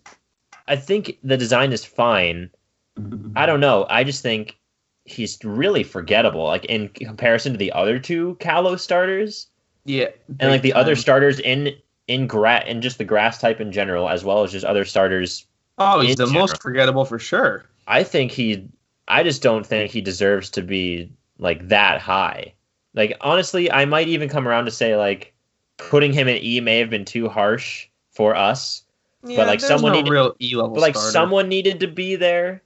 I 0.67 0.77
think 0.77 1.19
the 1.23 1.37
design 1.37 1.73
is 1.73 1.85
fine. 1.85 2.51
Mm-hmm. 2.99 3.37
I 3.37 3.47
don't 3.47 3.61
know. 3.61 3.87
I 3.89 4.05
just 4.05 4.23
think 4.23 4.57
he's 5.05 5.39
really 5.45 5.83
forgettable 5.83 6.45
like 6.45 6.65
in 6.65 6.89
comparison 6.89 7.53
to 7.53 7.59
the 7.59 7.73
other 7.73 7.99
two 7.99 8.37
Kalos 8.41 8.81
starters 8.81 9.49
Yeah, 9.85 10.09
and 10.41 10.51
like 10.51 10.63
the 10.63 10.73
other 10.73 10.97
starters 10.97 11.39
in 11.41 11.75
in 12.09 12.27
grass 12.27 12.65
and 12.67 12.83
just 12.83 12.99
the 12.99 13.05
grass 13.05 13.39
type 13.39 13.61
in 13.61 13.73
general, 13.73 14.09
as 14.09 14.25
well 14.25 14.43
as 14.43 14.53
just 14.53 14.65
other 14.65 14.85
starters. 14.85 15.47
Oh, 15.79 16.01
he's 16.01 16.17
the 16.17 16.27
general. 16.27 16.43
most 16.43 16.63
forgettable 16.63 17.05
for 17.05 17.19
sure. 17.19 17.65
I 17.87 18.03
think 18.03 18.31
he, 18.31 18.69
I 19.09 19.23
just 19.23 19.43
don't 19.43 19.67
think 19.67 19.91
he 19.91 20.01
deserves 20.01 20.51
to 20.51 20.63
be 20.63 21.13
like 21.39 21.69
that 21.69 22.01
high. 22.01 22.55
Like 22.95 23.17
honestly, 23.21 23.71
I 23.71 23.85
might 23.85 24.09
even 24.09 24.29
come 24.29 24.47
around 24.47 24.67
to 24.67 24.71
say 24.71 24.97
like 24.97 25.35
putting 25.77 26.13
him 26.13 26.29
in 26.29 26.43
E 26.43 26.61
may 26.61 26.79
have 26.79 26.91
been 26.91 27.05
too 27.05 27.29
harsh 27.29 27.89
for 28.11 28.37
us, 28.37 28.84
Yeah, 29.27 29.45
like, 29.45 29.61
someone 29.61 29.93
no 29.93 29.99
needed- 29.99 30.11
real 30.13 30.37
E 30.41 30.55
level. 30.55 30.75
but 30.75 30.81
like 30.81 30.95
starter. 30.95 31.11
someone 31.13 31.49
needed 31.49 31.81
to 31.81 31.89
be 31.89 32.17
there, 32.17 32.63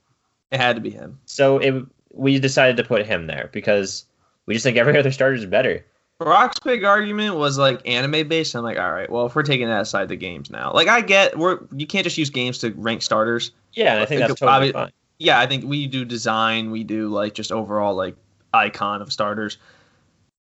it 0.50 0.58
had 0.58 0.76
to 0.76 0.82
be 0.82 0.90
him. 0.90 1.18
so 1.26 1.58
it 1.58 1.84
we 2.12 2.38
decided 2.38 2.76
to 2.78 2.84
put 2.84 3.06
him 3.06 3.26
there 3.26 3.48
because 3.52 4.04
we 4.46 4.54
just 4.54 4.64
think 4.64 4.76
every 4.76 4.96
other 4.98 5.12
starter 5.12 5.34
is 5.36 5.46
better. 5.46 5.84
Brock's 6.18 6.58
big 6.58 6.82
argument 6.82 7.36
was 7.36 7.58
like 7.58 7.80
anime 7.86 8.26
based. 8.26 8.56
I'm 8.56 8.64
like, 8.64 8.76
all 8.78 8.90
right, 8.90 9.08
well, 9.08 9.26
if 9.26 9.36
we're 9.36 9.44
taking 9.44 9.68
that 9.68 9.82
aside 9.82 10.08
the 10.08 10.16
games 10.16 10.50
now, 10.50 10.72
like 10.72 10.88
I 10.88 11.00
get 11.00 11.38
we're 11.38 11.60
you 11.76 11.86
can't 11.86 12.02
just 12.02 12.18
use 12.18 12.28
games 12.30 12.58
to 12.58 12.70
rank 12.76 13.02
starters. 13.02 13.52
Yeah, 13.74 14.02
I 14.02 14.06
think 14.06 14.20
that's 14.22 14.34
totally 14.40 14.70
obvi- 14.70 14.72
fine. 14.72 14.90
yeah, 15.18 15.38
I 15.38 15.46
think 15.46 15.64
we 15.64 15.86
do 15.86 16.04
design, 16.04 16.72
we 16.72 16.82
do 16.82 17.08
like 17.08 17.34
just 17.34 17.52
overall 17.52 17.94
like 17.94 18.16
icon 18.52 19.00
of 19.00 19.12
starters. 19.12 19.58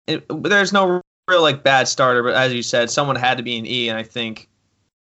It, 0.06 0.24
there's 0.28 0.72
no 0.72 1.00
real 1.28 1.42
like 1.42 1.64
bad 1.64 1.88
starter, 1.88 2.22
but 2.22 2.34
as 2.34 2.52
you 2.52 2.62
said, 2.62 2.88
someone 2.90 3.16
had 3.16 3.38
to 3.38 3.42
be 3.42 3.58
an 3.58 3.66
E, 3.66 3.88
and 3.88 3.98
I 3.98 4.02
think 4.04 4.48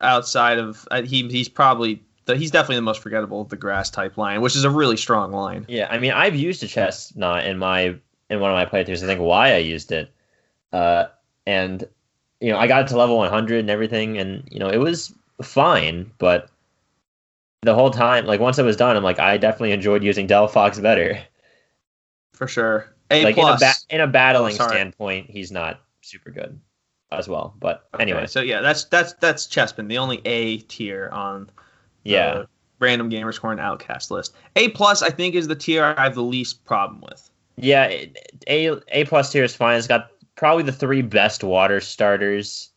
outside 0.04 0.60
of 0.60 0.88
uh, 0.92 1.02
he 1.02 1.28
he's 1.30 1.50
probably 1.50 2.02
the, 2.26 2.36
he's 2.36 2.52
definitely 2.52 2.78
the 2.78 2.84
most 2.84 3.02
forgettable 3.02 3.42
of 3.42 3.50
the 3.50 3.56
grass 3.56 3.90
type 3.90 4.18
line, 4.18 4.42
which 4.42 4.56
is 4.56 4.64
a 4.64 4.70
really 4.70 4.98
strong 4.98 5.32
line. 5.32 5.66
Yeah, 5.68 5.88
I 5.90 6.00
mean, 6.00 6.12
I've 6.12 6.36
used 6.36 6.64
a 6.64 6.68
Chesnaught 6.68 7.46
in 7.46 7.58
my 7.58 7.96
in 8.30 8.40
one 8.40 8.52
of 8.52 8.56
my 8.56 8.66
playthroughs. 8.66 9.04
I 9.04 9.08
think 9.08 9.22
why 9.22 9.54
I 9.54 9.58
used 9.58 9.92
it, 9.92 10.12
uh, 10.72 11.06
and 11.46 11.84
you 12.40 12.52
know, 12.52 12.58
I 12.58 12.68
got 12.68 12.82
it 12.82 12.88
to 12.90 12.98
level 12.98 13.18
100 13.18 13.60
and 13.60 13.70
everything, 13.70 14.18
and 14.18 14.48
you 14.52 14.60
know, 14.60 14.70
it 14.70 14.78
was 14.78 15.14
fine. 15.42 16.12
But 16.18 16.50
the 17.62 17.74
whole 17.74 17.92
time, 17.92 18.26
like 18.26 18.40
once 18.40 18.60
it 18.60 18.64
was 18.64 18.78
done, 18.78 18.96
I'm 18.96 19.04
like, 19.04 19.20
I 19.20 19.38
definitely 19.38 19.72
enjoyed 19.72 20.04
using 20.04 20.28
Delphox 20.28 20.82
better. 20.82 21.20
For 22.34 22.48
sure. 22.48 22.90
A 23.12 23.24
like 23.24 23.36
plus. 23.36 23.62
in 23.62 23.68
a 23.68 23.70
ba- 23.70 23.96
in 23.96 24.02
a 24.02 24.12
battling 24.12 24.56
standpoint, 24.56 25.30
he's 25.30 25.52
not 25.52 25.82
super 26.02 26.32
good 26.32 26.60
as 27.20 27.28
well. 27.28 27.56
But 27.60 27.88
Okay, 27.94 28.04
anyway, 28.04 28.28
so 28.28 28.42
yeah, 28.42 28.62
that's 28.62 28.86
that's 28.86 29.14
that's 29.14 29.48
Chespin, 29.48 29.88
the 29.90 29.98
only 29.98 30.22
A 30.26 30.58
tier 30.60 31.10
on 31.12 31.50
yeah, 32.04 32.44
random 32.80 33.10
gamer 33.10 33.32
score 33.32 33.52
and 33.52 33.60
outcast 33.62 34.12
list. 34.12 34.36
A 34.56 34.70
plus, 34.70 35.02
I 35.02 35.10
think, 35.10 35.36
is 35.36 35.48
the 35.48 35.56
tier 35.56 35.84
I 35.84 36.04
have 36.04 36.16
the 36.16 36.24
least 36.24 36.64
problem 36.66 37.02
with. 37.02 37.30
yeah, 37.58 37.86
it- 37.86 38.18
a 38.48 38.72
a 38.90 39.06
plus 39.06 39.32
tier 39.32 39.44
is 39.44 39.56
fine. 39.56 39.78
It's 39.78 39.88
got 39.88 40.10
probably 40.36 40.64
the 40.64 40.72
three 40.72 41.02
best 41.02 41.44
water 41.44 41.80
starters 41.80 42.72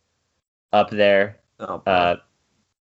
up 0.71 0.89
there. 0.91 1.39
Oh, 1.59 1.81
Uh, 1.85 2.15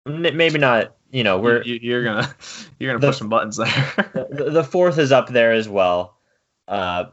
maybe 0.06 0.58
not. 0.58 0.96
You 1.12 1.24
know, 1.24 1.38
we're 1.40 1.62
you, 1.62 1.78
you, 1.82 1.96
are 1.96 2.04
gonna 2.04 2.34
you're 2.78 2.90
gonna 2.92 3.00
The- 3.00 3.08
push 3.08 3.18
some 3.18 3.28
buttons 3.28 3.56
there. 3.56 3.66
the, 4.30 4.50
the 4.50 4.64
fourth 4.64 4.98
is 4.98 5.10
up 5.10 5.28
there 5.28 5.52
as 5.52 5.68
well, 5.68 6.16
uh, 6.68 7.06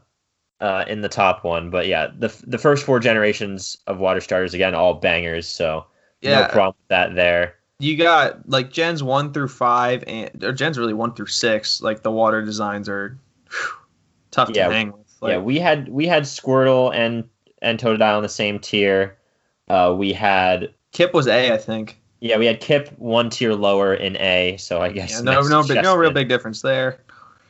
uh, 0.60 0.84
in 0.88 1.00
the 1.00 1.08
top 1.08 1.44
one. 1.44 1.70
But 1.70 1.86
yeah, 1.86 2.08
the 2.18 2.34
the 2.46 2.58
first 2.58 2.84
four 2.84 3.00
generations 3.00 3.76
of 3.86 3.98
water 3.98 4.20
starters 4.20 4.54
again, 4.54 4.74
all 4.74 4.94
bangers. 4.94 5.48
So 5.48 5.86
yeah, 6.20 6.40
no 6.40 6.48
problem 6.48 6.76
with 6.80 6.88
that 6.88 7.14
there. 7.14 7.54
you 7.78 7.96
got 7.96 8.48
like 8.48 8.72
gens 8.72 9.02
one 9.02 9.32
through 9.32 9.48
five, 9.48 10.02
and 10.06 10.42
or 10.42 10.52
gens 10.52 10.78
really 10.78 10.94
one 10.94 11.14
through 11.14 11.26
six. 11.26 11.80
Like 11.80 12.02
the 12.02 12.10
water 12.10 12.44
designs 12.44 12.88
are 12.88 13.18
whew, 13.50 13.70
tough 14.30 14.50
Yeah, 14.52 14.68
to 14.68 14.74
hang 14.74 14.92
with. 14.92 15.06
Like, 15.20 15.32
yeah, 15.32 15.38
we 15.38 15.58
had 15.58 15.88
we 15.88 16.06
had 16.06 16.24
Squirtle 16.24 16.94
and 16.94 17.28
and 17.62 17.78
Totodile 17.78 18.18
in 18.18 18.22
the 18.22 18.28
same 18.28 18.58
tier. 18.58 19.16
Uh, 19.68 19.94
we 19.96 20.12
had 20.12 20.72
Kip 20.92 21.12
was 21.12 21.26
A, 21.28 21.52
I 21.52 21.58
think. 21.58 22.00
yeah, 22.20 22.38
we 22.38 22.46
had 22.46 22.60
Kip 22.60 22.88
one 22.98 23.30
tier 23.30 23.54
lower 23.54 23.94
in 23.94 24.16
A. 24.16 24.56
So 24.58 24.80
I 24.80 24.90
guess 24.90 25.10
Yeah, 25.10 25.20
no, 25.20 25.42
no, 25.42 25.62
no 25.62 25.96
real 25.96 26.10
big 26.10 26.28
difference 26.28 26.62
there. 26.62 27.00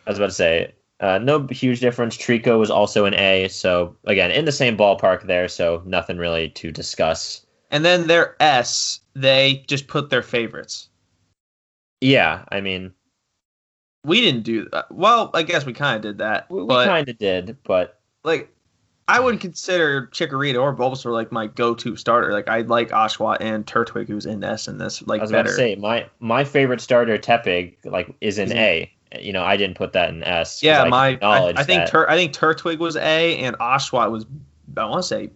I 0.07 0.11
was 0.11 0.19
about 0.19 0.29
to 0.29 0.33
say, 0.33 0.75
uh, 1.01 1.19
no 1.19 1.47
huge 1.51 1.81
difference. 1.81 2.17
Treecko 2.17 2.59
was 2.59 2.71
also 2.71 3.05
an 3.05 3.15
A, 3.15 3.49
so 3.49 3.97
again 4.05 4.31
in 4.31 4.45
the 4.45 4.53
same 4.53 4.77
ballpark 4.77 5.27
there. 5.27 5.49
So 5.49 5.83
nothing 5.87 6.19
really 6.19 6.49
to 6.51 6.71
discuss. 6.73 7.45
And 7.71 7.85
then 7.85 8.07
their 8.07 8.35
S, 8.41 9.01
they 9.15 9.65
just 9.69 9.89
put 9.89 10.11
their 10.11 10.23
favorites. 10.23 10.89
Yeah, 12.01 12.45
I 12.51 12.61
mean, 12.61 12.93
We 14.05 14.21
didn't 14.21 14.43
do 14.45 14.69
that. 14.71 14.91
Well, 14.91 15.31
I 15.35 15.43
guess 15.43 15.67
we 15.67 15.73
kind 15.73 15.97
of 15.97 16.03
did 16.03 16.19
that, 16.19 16.51
we, 16.51 16.63
we 16.63 16.75
kind 16.75 17.09
of 17.09 17.19
did, 17.19 17.57
but 17.65 18.01
like 18.25 18.51
I 19.09 19.21
wouldn't 19.21 19.41
consider 19.41 20.07
Chikorita 20.13 20.61
or 20.61 20.75
Bulbasaur 20.77 21.13
like 21.13 21.33
my 21.33 21.47
go-to 21.47 21.97
starter. 21.97 22.33
Like 22.33 22.49
I 22.49 22.61
like 22.61 22.91
Oshawott 22.91 23.39
and 23.41 23.67
Turtwig, 23.67 24.07
who's 24.07 24.27
in 24.27 24.45
S 24.45 24.69
in 24.69 24.79
this, 24.79 25.07
like 25.07 25.21
I 25.21 25.25
was 25.25 25.31
about 25.31 25.47
to 25.47 25.53
say 25.53 25.75
my 25.77 26.09
my 26.21 26.45
favorite 26.45 26.81
starter 26.81 27.19
Tepig 27.19 27.77
like 27.85 28.15
is 28.21 28.39
in- 28.39 28.53
A. 28.53 28.91
You 29.19 29.33
know, 29.33 29.43
I 29.43 29.57
didn't 29.57 29.77
put 29.77 29.93
that 29.95 30.11
in 30.11 30.23
S. 30.23 30.63
yeah, 30.63 30.83
I 30.83 30.89
my 30.89 31.19
I, 31.23 31.53
I 31.57 31.65
think. 31.65 31.89
Tur- 31.89 32.09
I 32.11 32.17
think 32.17 32.33
Turtwig 32.33 32.79
was 32.79 32.97
A 32.97 33.39
and 33.39 33.57
Oshawott 33.59 34.11
was 34.11 34.27
I 34.77 34.85
want 34.85 35.03
to 35.03 35.09
say 35.09 35.31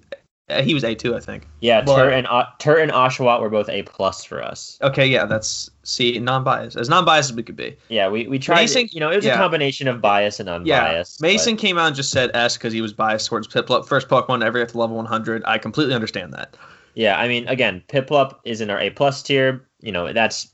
he 0.60 0.74
was 0.74 0.84
A 0.84 0.94
too. 0.94 1.16
I 1.16 1.20
think. 1.20 1.46
yeah, 1.60 1.80
but- 1.80 1.96
Tur 1.96 2.10
and 2.10 2.26
O- 2.26 2.44
Tur 2.58 2.78
and 2.78 2.92
Oshawott 2.92 3.40
were 3.40 3.48
both 3.48 3.68
A 3.68 3.82
plus 3.84 4.24
for 4.24 4.42
us. 4.42 4.78
Okay, 4.82 5.06
yeah, 5.06 5.24
that's 5.24 5.70
see 5.84 6.18
non-biased 6.18 6.76
as 6.76 6.88
non-biased 6.88 7.30
as 7.30 7.36
we 7.36 7.42
could 7.42 7.56
be. 7.56 7.76
Yeah, 7.88 8.08
we, 8.08 8.26
we 8.26 8.38
tried. 8.38 8.56
Mason- 8.56 8.88
you 8.92 9.00
know, 9.00 9.10
it 9.10 9.16
was 9.16 9.24
yeah. 9.24 9.34
a 9.34 9.36
combination 9.36 9.88
of 9.88 10.00
bias 10.00 10.38
and 10.40 10.48
Yeah, 10.48 10.54
unbiased. 10.54 11.20
Mason 11.22 11.56
came 11.56 11.78
out 11.78 11.86
and 11.88 11.96
just 11.96 12.10
said 12.10 12.30
S 12.34 12.56
because 12.56 12.72
he 12.72 12.80
was 12.80 12.92
biased 12.92 13.28
towards 13.28 13.48
Piplup. 13.48 13.86
First 13.86 14.08
Pokemon 14.08 14.44
ever 14.44 14.58
at 14.58 14.70
to 14.70 14.78
level 14.78 14.96
100. 14.96 15.42
I 15.46 15.58
completely 15.58 15.94
understand 15.94 16.32
that. 16.34 16.56
yeah, 16.94 17.18
I 17.18 17.26
mean, 17.28 17.48
again, 17.48 17.82
Piplup 17.88 18.36
is 18.44 18.60
in 18.60 18.68
our 18.68 18.78
A 18.78 18.90
plus 18.90 19.22
tier. 19.22 19.66
You 19.80 19.92
know, 19.92 20.12
that's 20.12 20.52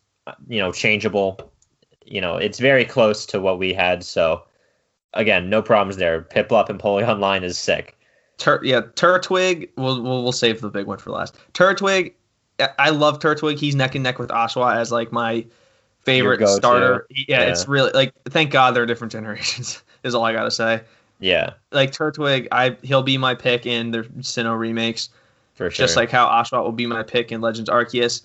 you 0.48 0.60
know 0.60 0.70
changeable. 0.70 1.50
You 2.10 2.20
know, 2.20 2.36
it's 2.36 2.58
very 2.58 2.84
close 2.84 3.26
to 3.26 3.40
what 3.40 3.58
we 3.58 3.72
had. 3.72 4.02
So, 4.04 4.42
again, 5.14 5.50
no 5.50 5.60
problems 5.62 5.96
there. 5.96 6.22
Piplup 6.22 6.68
and 6.68 6.78
Polygon 6.78 7.20
line 7.28 7.44
is 7.44 7.58
sick. 7.58 7.96
Tur- 8.38 8.60
yeah, 8.62 8.80
Turtwig. 8.80 9.68
We'll, 9.76 10.00
we'll 10.02 10.22
we'll 10.22 10.32
save 10.32 10.60
the 10.60 10.70
big 10.70 10.86
one 10.86 10.98
for 10.98 11.10
last. 11.10 11.36
Turtwig. 11.54 12.12
I- 12.78 12.90
love 12.90 13.18
Turtwig. 13.20 13.58
He's 13.58 13.74
neck 13.74 13.94
and 13.94 14.02
neck 14.02 14.18
with 14.18 14.30
Oshawott 14.30 14.76
as 14.76 14.90
like 14.92 15.12
my 15.12 15.44
favorite 16.02 16.46
starter. 16.48 17.06
Yeah, 17.10 17.40
Yeah. 17.40 17.42
it's 17.50 17.68
really 17.68 17.90
like 17.92 18.12
thank 18.30 18.50
God 18.50 18.74
they're 18.74 18.86
different 18.86 19.12
generations. 19.12 19.82
is 20.04 20.14
all 20.14 20.24
I 20.24 20.32
gotta 20.32 20.50
say. 20.50 20.80
Yeah, 21.20 21.54
Like 21.72 21.90
Turtwig, 21.90 22.46
I 22.52 22.76
he'll 22.82 23.02
be 23.02 23.18
my 23.18 23.34
pick 23.34 23.66
in 23.66 23.90
the 23.90 24.04
Sinnoh 24.20 24.56
remakes, 24.56 25.08
for 25.56 25.68
sure. 25.68 25.84
just 25.84 25.96
like 25.96 26.10
how 26.10 26.26
Oshawott 26.28 26.62
will 26.62 26.70
be 26.70 26.86
my 26.86 27.02
pick 27.02 27.32
in 27.32 27.40
Legends 27.40 27.68
Arceus. 27.68 28.22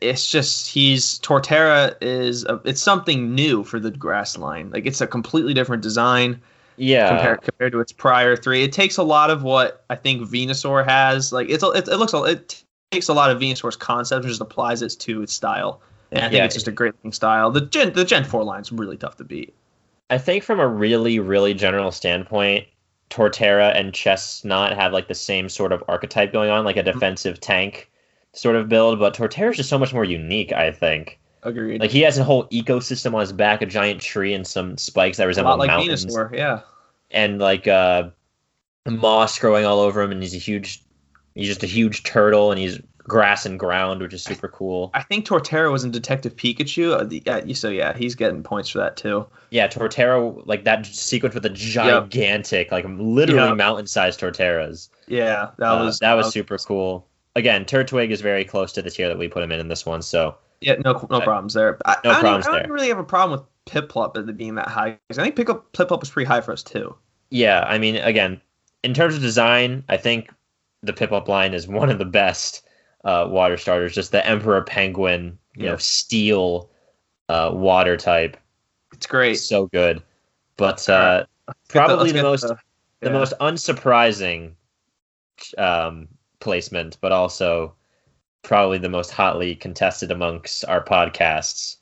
It's 0.00 0.26
just 0.30 0.68
he's 0.68 1.18
Torterra 1.20 1.96
is 2.00 2.44
a, 2.44 2.60
it's 2.64 2.82
something 2.82 3.34
new 3.34 3.64
for 3.64 3.78
the 3.80 3.90
grass 3.90 4.36
line. 4.38 4.70
Like 4.70 4.86
it's 4.86 5.00
a 5.00 5.06
completely 5.06 5.54
different 5.54 5.82
design 5.82 6.40
yeah, 6.76 7.08
compared 7.08 7.42
compared 7.42 7.72
to 7.72 7.80
its 7.80 7.92
prior 7.92 8.36
three. 8.36 8.62
It 8.62 8.72
takes 8.72 8.96
a 8.98 9.02
lot 9.02 9.30
of 9.30 9.42
what 9.42 9.84
I 9.90 9.96
think 9.96 10.22
Venusaur 10.28 10.84
has. 10.86 11.32
Like 11.32 11.48
it's 11.48 11.62
it, 11.64 11.88
it 11.88 11.96
looks 11.96 12.12
a, 12.14 12.22
it 12.24 12.62
takes 12.90 13.08
a 13.08 13.14
lot 13.14 13.30
of 13.30 13.38
Venusaur's 13.40 13.76
concept 13.76 14.24
and 14.24 14.28
just 14.30 14.40
applies 14.40 14.82
it 14.82 14.90
to 15.00 15.22
its 15.22 15.32
style. 15.32 15.80
And 16.12 16.24
I 16.24 16.28
think 16.30 16.34
Yeah. 16.38 16.44
it's 16.44 16.54
just 16.54 16.68
a 16.68 16.72
great 16.72 16.94
looking 16.94 17.12
style. 17.12 17.50
The 17.50 17.62
Gen 17.62 17.92
the 17.92 18.04
Gen 18.04 18.24
four 18.24 18.44
line's 18.44 18.70
really 18.72 18.96
tough 18.96 19.16
to 19.16 19.24
beat. 19.24 19.54
I 20.10 20.18
think 20.18 20.44
from 20.44 20.60
a 20.60 20.68
really, 20.68 21.18
really 21.18 21.54
general 21.54 21.90
standpoint, 21.90 22.66
Torterra 23.10 23.74
and 23.74 23.92
Chesnaught 23.92 24.74
have 24.76 24.92
like 24.92 25.08
the 25.08 25.14
same 25.14 25.48
sort 25.48 25.72
of 25.72 25.82
archetype 25.88 26.32
going 26.32 26.50
on, 26.50 26.58
Mm-hmm. 26.58 26.66
like 26.66 26.76
a 26.76 26.82
defensive 26.82 27.40
tank 27.40 27.90
sort 28.36 28.54
of 28.56 28.68
build. 28.68 28.98
But 29.00 29.14
Torterra's 29.16 29.56
just 29.56 29.68
so 29.68 29.78
much 29.78 29.92
more 29.92 30.04
unique. 30.04 30.52
I 30.52 30.70
think. 30.70 31.18
Agreed. 31.42 31.80
Like 31.80 31.90
he 31.90 32.00
has 32.02 32.18
a 32.18 32.24
whole 32.24 32.46
ecosystem 32.48 33.14
on 33.14 33.20
his 33.20 33.32
back, 33.32 33.62
a 33.62 33.66
giant 33.66 34.00
tree 34.00 34.34
and 34.34 34.46
some 34.46 34.76
spikes 34.78 35.16
that 35.18 35.24
a 35.24 35.26
resemble 35.26 35.50
lot 35.50 35.58
like 35.60 35.68
mountains, 35.68 36.04
Venusaur. 36.06 36.32
Yeah. 36.36 36.60
and 37.12 37.38
like 37.38 37.68
uh, 37.68 38.10
moss 38.88 39.38
growing 39.38 39.64
all 39.64 39.80
over 39.80 40.02
him. 40.02 40.10
And 40.12 40.22
he's 40.22 40.34
a 40.34 40.38
huge, 40.38 40.82
he's 41.34 41.46
just 41.46 41.62
a 41.62 41.66
huge 41.68 42.02
turtle, 42.02 42.50
and 42.50 42.58
he's 42.58 42.80
grass 42.98 43.46
and 43.46 43.60
ground, 43.60 44.00
which 44.02 44.12
is 44.12 44.24
super 44.24 44.48
cool. 44.48 44.90
I 44.94 45.04
think 45.04 45.24
Torterra 45.24 45.70
was 45.70 45.84
in 45.84 45.92
Detective 45.92 46.34
Pikachu. 46.34 46.90
Uh, 47.48 47.54
so 47.54 47.68
yeah, 47.68 47.96
he's 47.96 48.16
getting 48.16 48.42
points 48.42 48.68
for 48.70 48.78
that 48.78 48.96
too. 48.96 49.24
Yeah, 49.50 49.68
Torterra, 49.68 50.42
like 50.46 50.64
that 50.64 50.84
sequence 50.86 51.34
with 51.34 51.44
the 51.44 51.50
gigantic, 51.50 52.72
like 52.72 52.84
literally 52.88 53.48
Yep. 53.50 53.56
mountain-sized 53.56 54.18
Torterras. 54.18 54.88
Yeah, 55.06 55.50
that 55.58 55.68
Uh, 55.68 55.84
was 55.84 56.00
that 56.00 56.14
was 56.14 56.32
super 56.32 56.58
cool. 56.58 57.06
Again, 57.36 57.64
Turtwig 57.64 58.10
is 58.10 58.20
very 58.20 58.44
close 58.44 58.72
to 58.72 58.82
the 58.82 58.90
tier 58.90 59.06
that 59.08 59.18
we 59.18 59.28
put 59.28 59.42
him 59.44 59.52
in 59.52 59.60
in 59.60 59.68
this 59.68 59.86
one. 59.86 60.02
So 60.02 60.34
Yeah, 60.60 60.74
no 60.84 60.92
no 61.10 61.20
problems 61.20 61.54
there. 61.54 61.78
I, 61.84 61.96
No 62.02 62.10
I 62.10 62.12
don't, 62.14 62.20
problems 62.22 62.46
I 62.48 62.58
don't 62.62 62.70
really 62.72 62.88
have 62.88 62.98
a 62.98 63.04
problem 63.04 63.38
with 63.38 63.46
Piplup 63.66 64.36
being 64.36 64.54
that 64.56 64.68
high. 64.68 64.98
I 65.10 65.14
think 65.14 65.36
Pickup 65.36 65.72
Piplup 65.72 66.00
was 66.00 66.10
pretty 66.10 66.26
high 66.26 66.40
for 66.40 66.52
us 66.52 66.62
too. 66.62 66.96
yeah, 67.30 67.64
I 67.68 67.78
mean, 67.78 67.96
again, 67.96 68.40
in 68.82 68.94
terms 68.94 69.14
of 69.14 69.20
design, 69.20 69.84
I 69.88 69.96
think 69.96 70.32
the 70.82 70.92
Piplup 70.92 71.28
line 71.28 71.52
is 71.54 71.68
one 71.68 71.90
of 71.90 71.98
the 71.98 72.04
best 72.04 72.66
uh, 73.04 73.26
water 73.28 73.56
starters. 73.56 73.94
Just 73.94 74.12
the 74.12 74.26
Emperor 74.26 74.62
Penguin, 74.62 75.38
you 75.56 75.66
know, 75.66 75.76
steel 75.76 76.70
uh, 77.28 77.50
water 77.52 77.96
type, 77.96 78.36
It's 78.92 79.06
great. 79.06 79.34
so 79.36 79.66
good. 79.66 80.02
But 80.56 80.88
uh, 80.88 81.18
Get 81.18 81.26
the- 81.48 81.54
probably 81.68 82.12
the 82.12 82.22
most 82.22 82.42
the- 82.48 82.58
the 83.00 83.10
most 83.10 83.34
unsurprising 83.40 84.52
um, 85.58 86.08
placement, 86.40 86.98
but 87.00 87.12
also 87.12 87.74
probably 88.42 88.78
the 88.78 88.88
most 88.88 89.10
hotly 89.10 89.54
contested 89.54 90.10
amongst 90.10 90.64
our 90.66 90.82
podcasts 90.82 91.76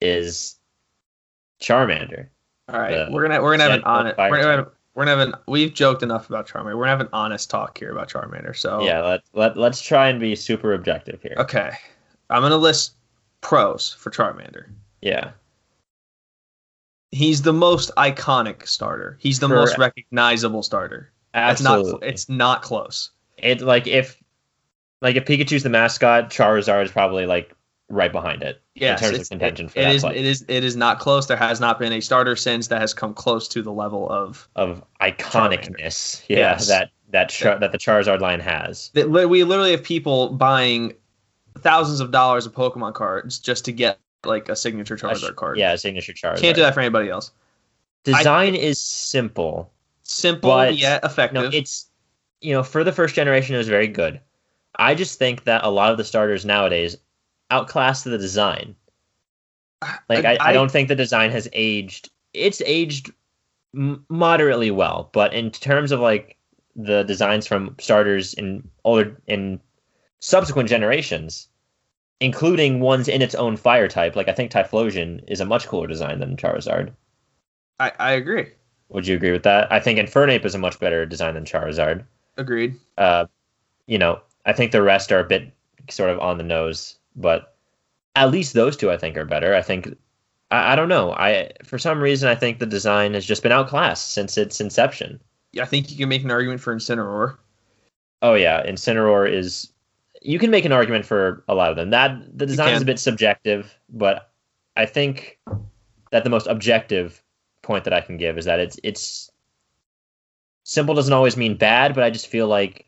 is 0.00 0.56
Charmander. 1.60 2.28
All 2.68 2.78
right, 2.78 3.10
we're 3.10 3.22
gonna 3.22 3.42
we're 3.42 3.56
gonna 3.56 3.70
have 3.70 3.78
an 3.78 3.84
honest. 3.84 4.18
We're 4.18 4.40
gonna, 4.40 4.56
have, 4.56 4.70
we're 4.94 5.04
gonna 5.04 5.18
have 5.18 5.28
an. 5.28 5.34
We've 5.48 5.74
joked 5.74 6.02
enough 6.02 6.28
about 6.28 6.46
Charmander. 6.46 6.76
We're 6.76 6.84
gonna 6.84 6.90
have 6.90 7.00
an 7.00 7.08
honest 7.12 7.50
talk 7.50 7.78
here 7.78 7.90
about 7.90 8.08
Charmander. 8.08 8.56
So 8.56 8.82
Yeah, 8.84 9.02
let, 9.02 9.20
let, 9.32 9.56
let's 9.56 9.80
try 9.80 10.08
and 10.08 10.20
be 10.20 10.36
super 10.36 10.74
objective 10.74 11.20
here. 11.22 11.34
Okay, 11.38 11.72
I'm 12.28 12.42
gonna 12.42 12.56
list 12.56 12.94
pros 13.40 13.92
for 13.92 14.10
Charmander. 14.10 14.66
Yeah. 15.02 15.32
He's 17.12 17.42
the 17.42 17.52
most 17.52 17.90
iconic 17.96 18.68
starter. 18.68 19.16
He's 19.20 19.40
the 19.40 19.48
For- 19.48 19.56
most 19.56 19.78
recognizable 19.78 20.62
starter. 20.62 21.10
It's 21.34 21.60
Absolutely. 21.60 21.92
not. 21.92 22.02
It's 22.04 22.28
not 22.28 22.62
close. 22.62 23.10
It 23.42 23.60
like 23.60 23.86
if 23.86 24.16
like 25.02 25.16
if 25.16 25.24
Pikachu's 25.24 25.62
the 25.62 25.68
mascot, 25.70 26.30
Charizard 26.30 26.84
is 26.84 26.90
probably 26.90 27.26
like 27.26 27.54
right 27.88 28.12
behind 28.12 28.42
it 28.44 28.62
Yes, 28.76 29.02
in 29.02 29.08
terms 29.08 29.20
of 29.22 29.28
contention 29.30 29.68
for 29.68 29.80
it 29.80 29.82
that 29.82 29.94
is. 29.94 30.02
place 30.02 30.16
It 30.16 30.24
is. 30.24 30.44
It 30.48 30.62
is 30.64 30.76
not 30.76 31.00
close. 31.00 31.26
There 31.26 31.36
has 31.36 31.58
not 31.60 31.78
been 31.78 31.92
a 31.92 32.00
starter 32.00 32.36
since 32.36 32.68
that 32.68 32.80
has 32.80 32.94
come 32.94 33.14
close 33.14 33.48
to 33.48 33.62
the 33.62 33.72
level 33.72 34.08
of 34.10 34.48
of 34.56 34.82
iconicness. 35.00 36.22
Yeah, 36.28 36.38
Yes. 36.38 36.68
that 36.68 36.90
that 37.10 37.28
Char- 37.30 37.58
that 37.58 37.72
the 37.72 37.78
Charizard 37.78 38.20
line 38.20 38.40
has. 38.40 38.90
that. 38.94 39.10
We 39.10 39.42
literally 39.44 39.72
have 39.72 39.82
people 39.82 40.28
buying 40.30 40.94
thousands 41.58 41.98
of 42.00 42.10
dollars 42.12 42.46
of 42.46 42.54
Pokemon 42.54 42.94
cards 42.94 43.38
just 43.40 43.64
to 43.64 43.72
get 43.72 43.98
like 44.24 44.48
a 44.48 44.54
signature 44.54 44.96
Charizard 44.96 45.34
card. 45.34 45.58
Yeah, 45.58 45.72
a 45.72 45.78
signature 45.78 46.12
Charizard. 46.12 46.38
can't 46.38 46.54
do 46.54 46.62
that 46.62 46.74
for 46.74 46.80
anybody 46.80 47.08
else. 47.10 47.32
Design 48.04 48.54
is 48.54 48.80
simple. 48.80 49.72
Simple 50.04 50.70
yet 50.70 51.04
effective. 51.04 51.42
No, 51.42 51.50
it's 51.52 51.86
you 52.40 52.52
know 52.52 52.62
for 52.62 52.84
the 52.84 52.92
first 52.92 53.14
generation 53.14 53.54
it 53.54 53.58
was 53.58 53.68
very 53.68 53.88
good. 53.88 54.20
I 54.76 54.94
just 54.94 55.18
think 55.18 55.44
that 55.44 55.64
a 55.64 55.70
lot 55.70 55.90
of 55.90 55.98
the 55.98 56.04
starters 56.04 56.44
nowadays 56.44 56.96
outclass 57.50 58.04
the 58.04 58.18
design. 58.18 58.76
Like 60.08 60.24
I, 60.24 60.36
I, 60.40 60.52
don't 60.52 60.70
think 60.70 60.88
the 60.88 60.94
design 60.94 61.30
has 61.30 61.48
aged. 61.52 62.10
It's 62.34 62.60
aged 62.66 63.12
m- 63.74 64.04
moderately 64.08 64.70
well, 64.70 65.08
but 65.12 65.32
in 65.32 65.50
terms 65.50 65.90
of 65.90 66.00
like 66.00 66.36
the 66.76 67.02
designs 67.02 67.46
from 67.46 67.76
starters 67.80 68.34
in 68.34 68.68
older 68.84 69.16
in 69.26 69.58
subsequent 70.20 70.68
generations, 70.68 71.48
including 72.20 72.80
ones 72.80 73.08
in 73.08 73.22
its 73.22 73.34
own 73.34 73.56
fire 73.56 73.88
type, 73.88 74.16
like 74.16 74.28
I 74.28 74.32
think 74.32 74.50
Typhlosion 74.50 75.22
is 75.28 75.40
a 75.40 75.46
much 75.46 75.66
cooler 75.66 75.86
design 75.86 76.20
than 76.20 76.36
Charizard. 76.36 76.92
I, 77.78 77.92
I 77.98 78.12
agree. 78.12 78.48
Would 78.90 79.06
you 79.06 79.16
agree 79.16 79.32
with 79.32 79.44
that? 79.44 79.72
I 79.72 79.80
think 79.80 79.98
Infernape 79.98 80.44
is 80.44 80.54
a 80.54 80.58
much 80.58 80.78
better 80.78 81.06
design 81.06 81.34
than 81.34 81.44
Charizard. 81.44 82.04
Agreed. 82.40 82.74
Uh, 82.96 83.26
you 83.86 83.98
know, 83.98 84.20
I 84.46 84.54
think 84.54 84.72
the 84.72 84.82
rest 84.82 85.12
are 85.12 85.20
a 85.20 85.24
bit 85.24 85.52
sort 85.90 86.08
of 86.08 86.18
on 86.20 86.38
the 86.38 86.44
nose, 86.44 86.96
but 87.14 87.54
at 88.16 88.30
least 88.30 88.54
those 88.54 88.76
two 88.76 88.90
I 88.90 88.96
think 88.96 89.16
are 89.18 89.26
better. 89.26 89.54
I 89.54 89.60
think 89.60 89.94
I, 90.50 90.72
I 90.72 90.76
don't 90.76 90.88
know. 90.88 91.12
I 91.12 91.50
for 91.64 91.78
some 91.78 92.00
reason 92.00 92.28
I 92.28 92.34
think 92.34 92.58
the 92.58 92.66
design 92.66 93.12
has 93.12 93.26
just 93.26 93.42
been 93.42 93.52
outclassed 93.52 94.10
since 94.10 94.38
its 94.38 94.60
inception. 94.60 95.20
Yeah, 95.52 95.64
I 95.64 95.66
think 95.66 95.90
you 95.90 95.98
can 95.98 96.08
make 96.08 96.24
an 96.24 96.30
argument 96.30 96.62
for 96.62 96.74
Incineroar. 96.74 97.36
Oh 98.22 98.34
yeah, 98.34 98.64
Incineroar 98.66 99.30
is. 99.30 99.70
You 100.22 100.38
can 100.38 100.50
make 100.50 100.64
an 100.64 100.72
argument 100.72 101.04
for 101.04 101.44
a 101.48 101.54
lot 101.54 101.70
of 101.70 101.76
them. 101.76 101.90
That 101.90 102.38
the 102.38 102.46
design 102.46 102.74
is 102.74 102.82
a 102.82 102.86
bit 102.86 102.98
subjective, 102.98 103.74
but 103.90 104.30
I 104.76 104.86
think 104.86 105.38
that 106.10 106.24
the 106.24 106.30
most 106.30 106.46
objective 106.46 107.22
point 107.62 107.84
that 107.84 107.92
I 107.92 108.00
can 108.00 108.16
give 108.16 108.38
is 108.38 108.46
that 108.46 108.60
it's 108.60 108.78
it's 108.82 109.29
simple 110.70 110.94
doesn't 110.94 111.12
always 111.12 111.36
mean 111.36 111.56
bad, 111.56 111.94
but 111.96 112.04
I 112.04 112.10
just 112.10 112.28
feel 112.28 112.46
like 112.46 112.86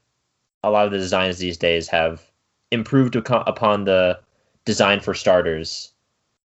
a 0.62 0.70
lot 0.70 0.86
of 0.86 0.92
the 0.92 0.98
designs 0.98 1.38
these 1.38 1.56
days 1.58 1.88
have 1.88 2.22
improved 2.70 3.16
upon 3.16 3.84
the 3.84 4.20
design 4.64 5.00
for 5.00 5.14
starters, 5.14 5.90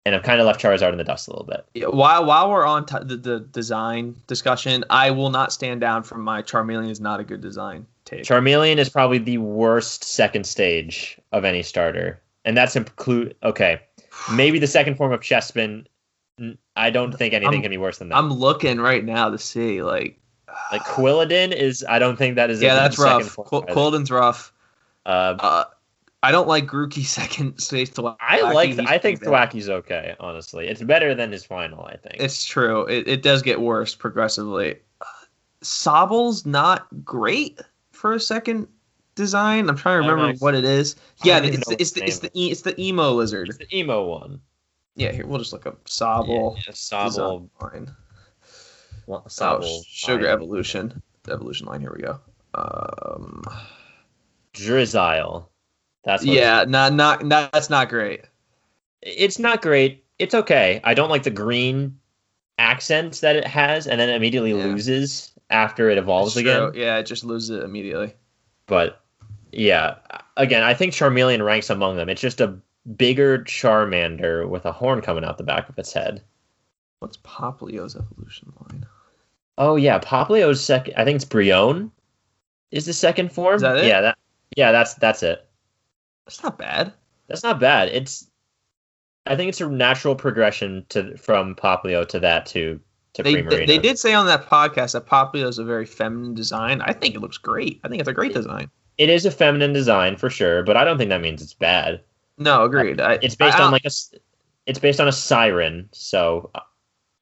and 0.04 0.14
I've 0.16 0.24
kind 0.24 0.40
of 0.40 0.46
left 0.46 0.60
Charizard 0.60 0.90
in 0.90 0.98
the 0.98 1.04
dust 1.04 1.28
a 1.28 1.30
little 1.30 1.46
bit. 1.46 1.64
Yeah, 1.74 1.86
While 1.86 2.24
while 2.24 2.50
we're 2.50 2.66
on 2.66 2.84
t- 2.84 2.96
the, 3.04 3.16
the 3.16 3.40
design 3.40 4.16
discussion, 4.26 4.84
I 4.90 5.12
will 5.12 5.30
not 5.30 5.52
stand 5.52 5.80
down 5.80 6.02
from 6.02 6.22
my 6.22 6.42
Charmeleon 6.42 6.90
is 6.90 7.00
not 7.00 7.20
a 7.20 7.24
good 7.24 7.40
design 7.40 7.86
take. 8.04 8.24
Charmeleon 8.24 8.78
is 8.78 8.88
probably 8.88 9.18
the 9.18 9.38
worst 9.38 10.02
second 10.02 10.44
stage 10.44 11.16
of 11.30 11.44
any 11.44 11.62
starter, 11.62 12.20
and 12.44 12.56
that's 12.56 12.74
include 12.74 13.36
okay. 13.44 13.80
Maybe 14.32 14.58
the 14.58 14.66
second 14.66 14.96
form 14.96 15.12
of 15.12 15.20
Chespin. 15.20 15.86
I 16.74 16.90
don't 16.90 17.12
think 17.12 17.34
anything 17.34 17.54
I'm- 17.54 17.62
can 17.62 17.70
be 17.70 17.76
worse 17.76 17.98
than 17.98 18.08
that. 18.08 18.16
I'm 18.18 18.32
looking 18.32 18.80
right 18.80 19.04
now 19.04 19.28
to 19.30 19.38
see 19.38 19.82
like 19.82 20.19
like 20.72 20.82
Quilladin 20.82 21.52
is. 21.52 21.84
I 21.88 21.98
don't 21.98 22.16
think 22.16 22.36
that 22.36 22.50
is. 22.50 22.60
yeah, 22.62 22.74
that's 22.74 22.98
rough. 22.98 23.24
form 23.28 23.46
Qu- 23.48 23.64
either. 23.68 24.14
Rough. 24.14 24.52
Uh, 25.06 25.34
Uh, 25.38 25.64
I 26.22 26.32
don't 26.32 26.48
like 26.48 26.66
Grookey 26.66 27.04
second. 27.04 27.56
Thwackey. 27.56 28.16
I 28.20 28.52
like. 28.52 28.78
I 28.78 28.98
think. 28.98 29.22
Thwackey's 29.22 29.68
okay. 29.68 30.14
Honestly, 30.20 30.68
it's 30.68 30.82
better 30.82 31.14
than 31.14 31.32
his 31.32 31.44
final. 31.44 31.84
I 31.84 31.96
think. 31.96 32.16
It's 32.18 32.44
true. 32.44 32.84
It, 32.86 33.08
it 33.08 33.22
does 33.22 33.42
get 33.42 33.60
worse 33.60 33.94
progressively. 33.94 34.76
Uh, 35.00 35.04
Sobble's 35.62 36.44
not 36.46 36.86
great 37.04 37.60
for 37.92 38.12
a 38.12 38.20
second 38.20 38.68
design. 39.14 39.68
I'm 39.68 39.76
trying 39.76 40.02
to 40.02 40.08
remember 40.08 40.38
what 40.38 40.54
it 40.54 40.64
is. 40.64 40.96
Yeah, 41.24 41.38
it's 41.42 41.68
the, 41.68 41.76
it's 41.78 41.92
the 41.92 42.04
its 42.04 42.18
the 42.18 42.30
e- 42.34 42.50
it's 42.50 42.62
the 42.62 42.78
emo 42.80 43.12
lizard. 43.12 43.48
It's 43.48 43.58
the 43.58 43.76
emo 43.76 44.04
one. 44.04 44.40
Yeah, 44.96 45.12
here 45.12 45.26
we'll 45.26 45.38
just 45.38 45.52
look 45.52 45.66
up 45.66 45.84
Sobble. 45.84 46.56
Yeah, 46.56 46.72
Sobble. 46.72 47.48
design. 47.60 47.94
Well, 49.06 49.26
Oh, 49.40 49.82
sugar 49.86 50.24
line. 50.24 50.32
evolution. 50.32 51.02
The 51.24 51.32
evolution 51.32 51.66
line. 51.66 51.80
Here 51.80 51.92
we 51.94 52.02
go. 52.02 52.20
Um, 52.54 53.44
Drizzile. 54.54 55.46
That's 56.04 56.24
what 56.24 56.34
yeah, 56.34 56.64
not 56.66 56.92
not 56.94 57.24
not 57.24 57.52
that's 57.52 57.70
not 57.70 57.88
great. 57.88 58.22
it's 59.02 59.38
not 59.38 59.62
great. 59.62 60.04
It's 60.18 60.34
okay. 60.34 60.80
I 60.84 60.94
don't 60.94 61.10
like 61.10 61.22
the 61.22 61.30
green 61.30 61.98
accents 62.58 63.20
that 63.20 63.36
it 63.36 63.46
has, 63.46 63.86
and 63.86 64.00
then 64.00 64.08
it 64.08 64.16
immediately 64.16 64.50
Yeah. 64.50 64.64
loses 64.64 65.32
after 65.50 65.90
it 65.90 65.98
evolves 65.98 66.36
again. 66.36 66.72
Yeah, 66.74 66.98
it 66.98 67.04
just 67.04 67.24
loses 67.24 67.50
it 67.50 67.62
immediately. 67.64 68.14
But 68.66 69.00
yeah, 69.52 69.96
again, 70.36 70.62
I 70.62 70.74
think 70.74 70.92
Charmeleon 70.94 71.44
ranks 71.44 71.70
among 71.70 71.96
them. 71.96 72.08
It's 72.08 72.20
just 72.20 72.40
a 72.40 72.58
bigger 72.96 73.40
Charmander 73.40 74.48
with 74.48 74.64
a 74.64 74.72
horn 74.72 75.00
coming 75.02 75.24
out 75.24 75.38
the 75.38 75.44
back 75.44 75.68
of 75.68 75.78
its 75.78 75.92
head. 75.92 76.22
What's 77.00 77.16
Poplio's 77.18 77.96
evolution 77.96 78.52
line? 78.60 78.86
Oh 79.58 79.76
yeah, 79.76 79.98
Poplio's 79.98 80.62
second. 80.62 80.94
I 80.96 81.04
think 81.04 81.16
it's 81.16 81.24
Brionne. 81.24 81.90
Is 82.70 82.86
the 82.86 82.92
second 82.92 83.32
form? 83.32 83.56
Is 83.56 83.62
that 83.62 83.78
it? 83.78 83.86
Yeah, 83.86 84.00
that. 84.02 84.18
Yeah, 84.56 84.70
that's 84.70 84.94
that's 84.94 85.22
it. 85.22 85.46
That's 86.26 86.42
not 86.42 86.58
bad. 86.58 86.92
That's 87.26 87.42
not 87.42 87.58
bad. 87.58 87.88
It's. 87.88 88.26
I 89.26 89.36
think 89.36 89.48
it's 89.48 89.60
a 89.60 89.68
natural 89.68 90.14
progression 90.14 90.84
to 90.90 91.16
from 91.16 91.54
Poplio 91.54 92.06
to 92.08 92.20
that 92.20 92.46
to 92.46 92.78
to 93.14 93.22
They, 93.22 93.34
Primarina. 93.34 93.66
they 93.66 93.78
did 93.78 93.98
say 93.98 94.12
on 94.14 94.26
that 94.26 94.46
podcast 94.48 94.92
that 94.92 95.06
Poplio 95.06 95.48
is 95.48 95.58
a 95.58 95.64
very 95.64 95.86
feminine 95.86 96.34
design. 96.34 96.80
I 96.82 96.92
think 96.92 97.14
it 97.14 97.20
looks 97.20 97.38
great. 97.38 97.80
I 97.82 97.88
think 97.88 98.00
it's 98.00 98.08
a 98.08 98.14
great 98.14 98.34
design. 98.34 98.70
It 98.98 99.08
is 99.08 99.24
a 99.24 99.30
feminine 99.30 99.72
design 99.72 100.16
for 100.16 100.28
sure, 100.28 100.62
but 100.62 100.76
I 100.76 100.84
don't 100.84 100.98
think 100.98 101.08
that 101.10 101.20
means 101.22 101.42
it's 101.42 101.54
bad. 101.54 102.02
No, 102.38 102.64
agreed. 102.64 103.00
I, 103.00 103.14
It's 103.22 103.34
based 103.36 103.58
I- 103.58 103.64
on 103.64 103.72
like 103.72 103.84
a. 103.86 103.90
It's 104.66 104.78
based 104.78 105.00
on 105.00 105.08
a 105.08 105.12
siren, 105.12 105.88
so 105.92 106.50
uh, 106.54 106.60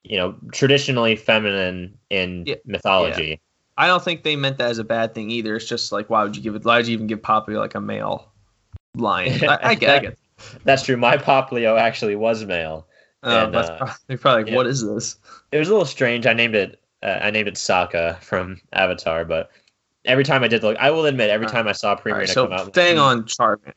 you 0.03 0.17
know 0.17 0.35
traditionally 0.51 1.15
feminine 1.15 1.97
in 2.09 2.43
Yeah, 2.45 2.55
mythology. 2.65 3.41
I 3.77 3.87
don't 3.87 4.03
think 4.03 4.23
they 4.23 4.35
meant 4.35 4.57
that 4.57 4.69
as 4.69 4.77
a 4.77 4.83
bad 4.83 5.15
thing 5.15 5.29
either. 5.29 5.55
It's 5.55 5.67
just 5.67 5.91
like 5.91 6.09
why 6.09 6.23
would 6.23 6.35
you 6.35 6.41
give 6.41 6.55
it? 6.55 6.65
Why 6.65 6.77
would 6.77 6.87
you 6.87 6.93
even 6.93 7.07
give 7.07 7.21
Poppy 7.21 7.53
like 7.53 7.75
a 7.75 7.81
male 7.81 8.31
line? 8.95 9.43
I, 9.43 9.59
I 9.61 9.75
get. 9.75 9.95
I 9.95 9.99
get. 9.99 10.17
That's 10.63 10.83
true. 10.83 10.97
My 10.97 11.17
Poplio 11.17 11.77
actually 11.77 12.15
was 12.15 12.45
male. 12.45 12.87
Uh, 13.23 13.43
And, 13.45 13.53
that's 13.53 13.69
uh, 13.69 13.77
probably, 13.77 13.95
they're 14.07 14.17
probably 14.17 14.43
like, 14.43 14.49
yeah. 14.51 14.55
what 14.55 14.67
is 14.67 14.85
this? 14.85 15.17
It 15.51 15.59
was 15.59 15.67
a 15.67 15.71
little 15.71 15.85
strange. 15.85 16.25
I 16.25 16.31
named 16.31 16.55
it. 16.55 16.81
Uh, 17.03 17.19
I 17.21 17.31
named 17.31 17.49
it 17.49 17.55
Sokka 17.55 18.21
from 18.21 18.61
Avatar, 18.71 19.25
but 19.25 19.51
every 20.05 20.23
time 20.23 20.43
I 20.43 20.47
did 20.47 20.63
look, 20.63 20.77
I 20.77 20.91
will 20.91 21.05
admit, 21.05 21.29
every 21.29 21.47
time 21.47 21.67
I 21.67 21.71
saw 21.71 21.95
Primarina 21.95 22.13
right, 22.13 22.29
so 22.29 22.45
come 22.45 22.53
out, 22.53 22.67
staying 22.67 22.97
mm, 22.97 23.03
on 23.03 23.23
Charmander. 23.23 23.73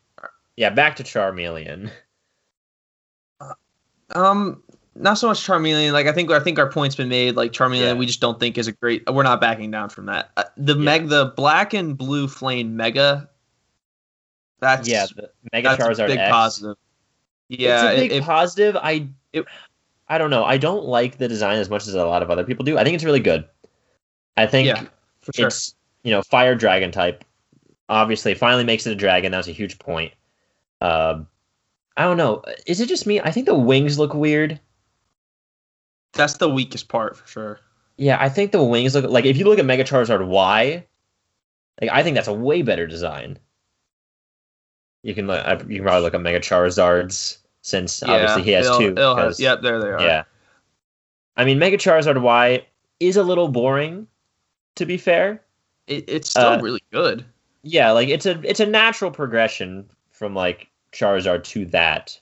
yeah, 0.56 0.70
back 0.70 0.96
to 0.96 1.04
Charmeleon. 1.04 1.90
Um, 4.10 4.62
not 4.94 5.14
so 5.18 5.26
much 5.28 5.38
Charmeleon. 5.46 5.92
Like 5.92 6.06
I 6.06 6.12
think 6.12 6.30
I 6.30 6.40
think 6.40 6.58
our 6.58 6.70
point's 6.70 6.94
been 6.96 7.08
made. 7.08 7.34
Like 7.36 7.52
Charmeleon, 7.52 7.80
Yeah. 7.80 7.92
we 7.94 8.06
just 8.06 8.20
don't 8.20 8.38
think 8.38 8.58
is 8.58 8.66
a 8.68 8.72
great. 8.72 9.02
We're 9.10 9.22
not 9.22 9.40
backing 9.40 9.70
down 9.70 9.88
from 9.88 10.06
that. 10.06 10.30
Uh, 10.36 10.44
the 10.56 10.74
Yeah. 10.74 10.80
meg, 10.84 11.08
the 11.08 11.26
black 11.36 11.72
and 11.74 11.96
blue 11.96 12.28
flame 12.28 12.76
mega. 12.76 13.28
That's 14.60 14.88
yeah, 14.88 15.06
the 15.16 15.30
Mega 15.52 15.70
that's 15.76 15.82
Charizard 15.82 16.04
a 16.04 16.08
big 16.08 16.18
X. 16.18 16.30
positive. 16.30 16.76
Yeah, 17.48 17.90
it's 17.90 17.98
a 17.98 18.02
big 18.02 18.12
if- 18.12 18.24
positive. 18.24 18.76
I, 18.76 19.08
it- 19.32 19.44
I 20.08 20.18
don't 20.18 20.30
know. 20.30 20.44
I 20.44 20.56
don't 20.58 20.84
like 20.84 21.18
the 21.18 21.26
design 21.26 21.58
as 21.58 21.68
much 21.70 21.86
as 21.88 21.94
a 21.94 22.04
lot 22.04 22.22
of 22.22 22.30
other 22.30 22.44
people 22.44 22.64
do. 22.64 22.76
I 22.78 22.84
think 22.84 22.94
it's 22.94 23.04
really 23.04 23.20
good. 23.20 23.44
I 24.36 24.46
think 24.46 24.66
Yeah, 24.68 24.84
for 25.20 25.32
sure. 25.32 25.46
it's 25.48 25.74
you 26.04 26.10
know 26.10 26.22
fire 26.22 26.54
dragon 26.54 26.92
type. 26.92 27.24
Obviously, 27.88 28.34
finally 28.34 28.64
makes 28.64 28.86
it 28.86 28.92
a 28.92 28.94
dragon. 28.94 29.32
That 29.32 29.38
was 29.38 29.48
a 29.48 29.52
huge 29.52 29.78
point. 29.78 30.12
Um, 30.80 31.26
I 31.96 32.04
don't 32.04 32.16
know. 32.16 32.42
Is 32.66 32.80
it 32.80 32.88
just 32.88 33.06
me? 33.06 33.20
I 33.20 33.30
think 33.30 33.46
the 33.46 33.54
wings 33.54 33.98
look 33.98 34.14
weird. 34.14 34.60
That's 36.12 36.34
the 36.38 36.48
weakest 36.48 36.88
part 36.88 37.16
for 37.16 37.26
sure. 37.26 37.60
Yeah, 37.96 38.18
I 38.20 38.28
think 38.28 38.52
the 38.52 38.62
wings 38.62 38.94
look 38.94 39.04
like 39.10 39.24
if 39.24 39.36
you 39.36 39.44
look 39.44 39.58
at 39.58 39.64
Mega 39.64 39.84
Charizard 39.84 40.26
Y, 40.26 40.86
like 41.80 41.90
I 41.90 42.02
think 42.02 42.14
that's 42.14 42.28
a 42.28 42.32
way 42.32 42.62
better 42.62 42.86
design. 42.86 43.38
You 45.02 45.14
can 45.14 45.26
look, 45.26 45.44
you 45.68 45.76
can 45.76 45.82
probably 45.82 46.02
look 46.02 46.14
at 46.14 46.20
Mega 46.20 46.40
Charizards 46.40 47.38
since 47.62 48.02
obviously 48.02 48.42
he 48.42 48.50
has 48.52 48.66
it'll- 48.66 48.78
2 48.78 48.84
it'll 48.92 49.16
have- 49.16 49.24
because- 49.24 49.40
yep, 49.40 49.62
there 49.62 49.80
they 49.80 49.88
are. 49.88 50.00
Yeah. 50.00 50.24
I 51.36 51.44
mean, 51.44 51.58
Mega 51.58 51.76
Charizard 51.78 52.20
Y 52.20 52.66
is 53.00 53.16
a 53.16 53.22
little 53.22 53.48
boring, 53.48 54.06
to 54.76 54.86
be 54.86 54.96
fair. 54.98 55.42
It, 55.86 56.04
it's 56.08 56.30
still 56.30 56.44
Uh, 56.44 56.60
really 56.60 56.82
good. 56.92 57.24
Yeah, 57.62 57.92
like 57.92 58.08
it's 58.08 58.26
a 58.26 58.40
it's 58.44 58.60
a 58.60 58.66
natural 58.66 59.10
progression 59.10 59.88
from 60.10 60.34
like 60.34 60.68
Charizard 60.92 61.44
to 61.44 61.64
that, 61.66 62.18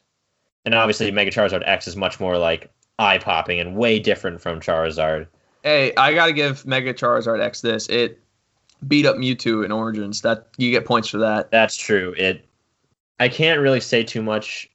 and 0.64 0.74
obviously 0.74 1.10
Mega 1.10 1.30
Charizard 1.30 1.62
X 1.66 1.88
is 1.88 1.96
much 1.96 2.20
more 2.20 2.36
like 2.38 2.70
eye 3.00 3.18
popping 3.18 3.58
and 3.58 3.76
way 3.76 3.98
different 3.98 4.40
from 4.40 4.60
Charizard. 4.60 5.26
Hey, 5.62 5.92
I 5.96 6.14
gotta 6.14 6.32
give 6.32 6.66
Mega 6.66 6.94
Charizard 6.94 7.40
X 7.40 7.60
this. 7.60 7.88
It 7.88 8.20
beat 8.86 9.06
up 9.06 9.16
Mewtwo 9.16 9.64
in 9.64 9.72
Origins. 9.72 10.20
That 10.22 10.46
you 10.56 10.70
get 10.70 10.84
points 10.84 11.08
for 11.08 11.18
that. 11.18 11.50
That's 11.50 11.76
true. 11.76 12.14
It 12.16 12.44
I 13.18 13.28
can't 13.28 13.60
really 13.60 13.80
say 13.80 14.04
too 14.04 14.22
much 14.22 14.70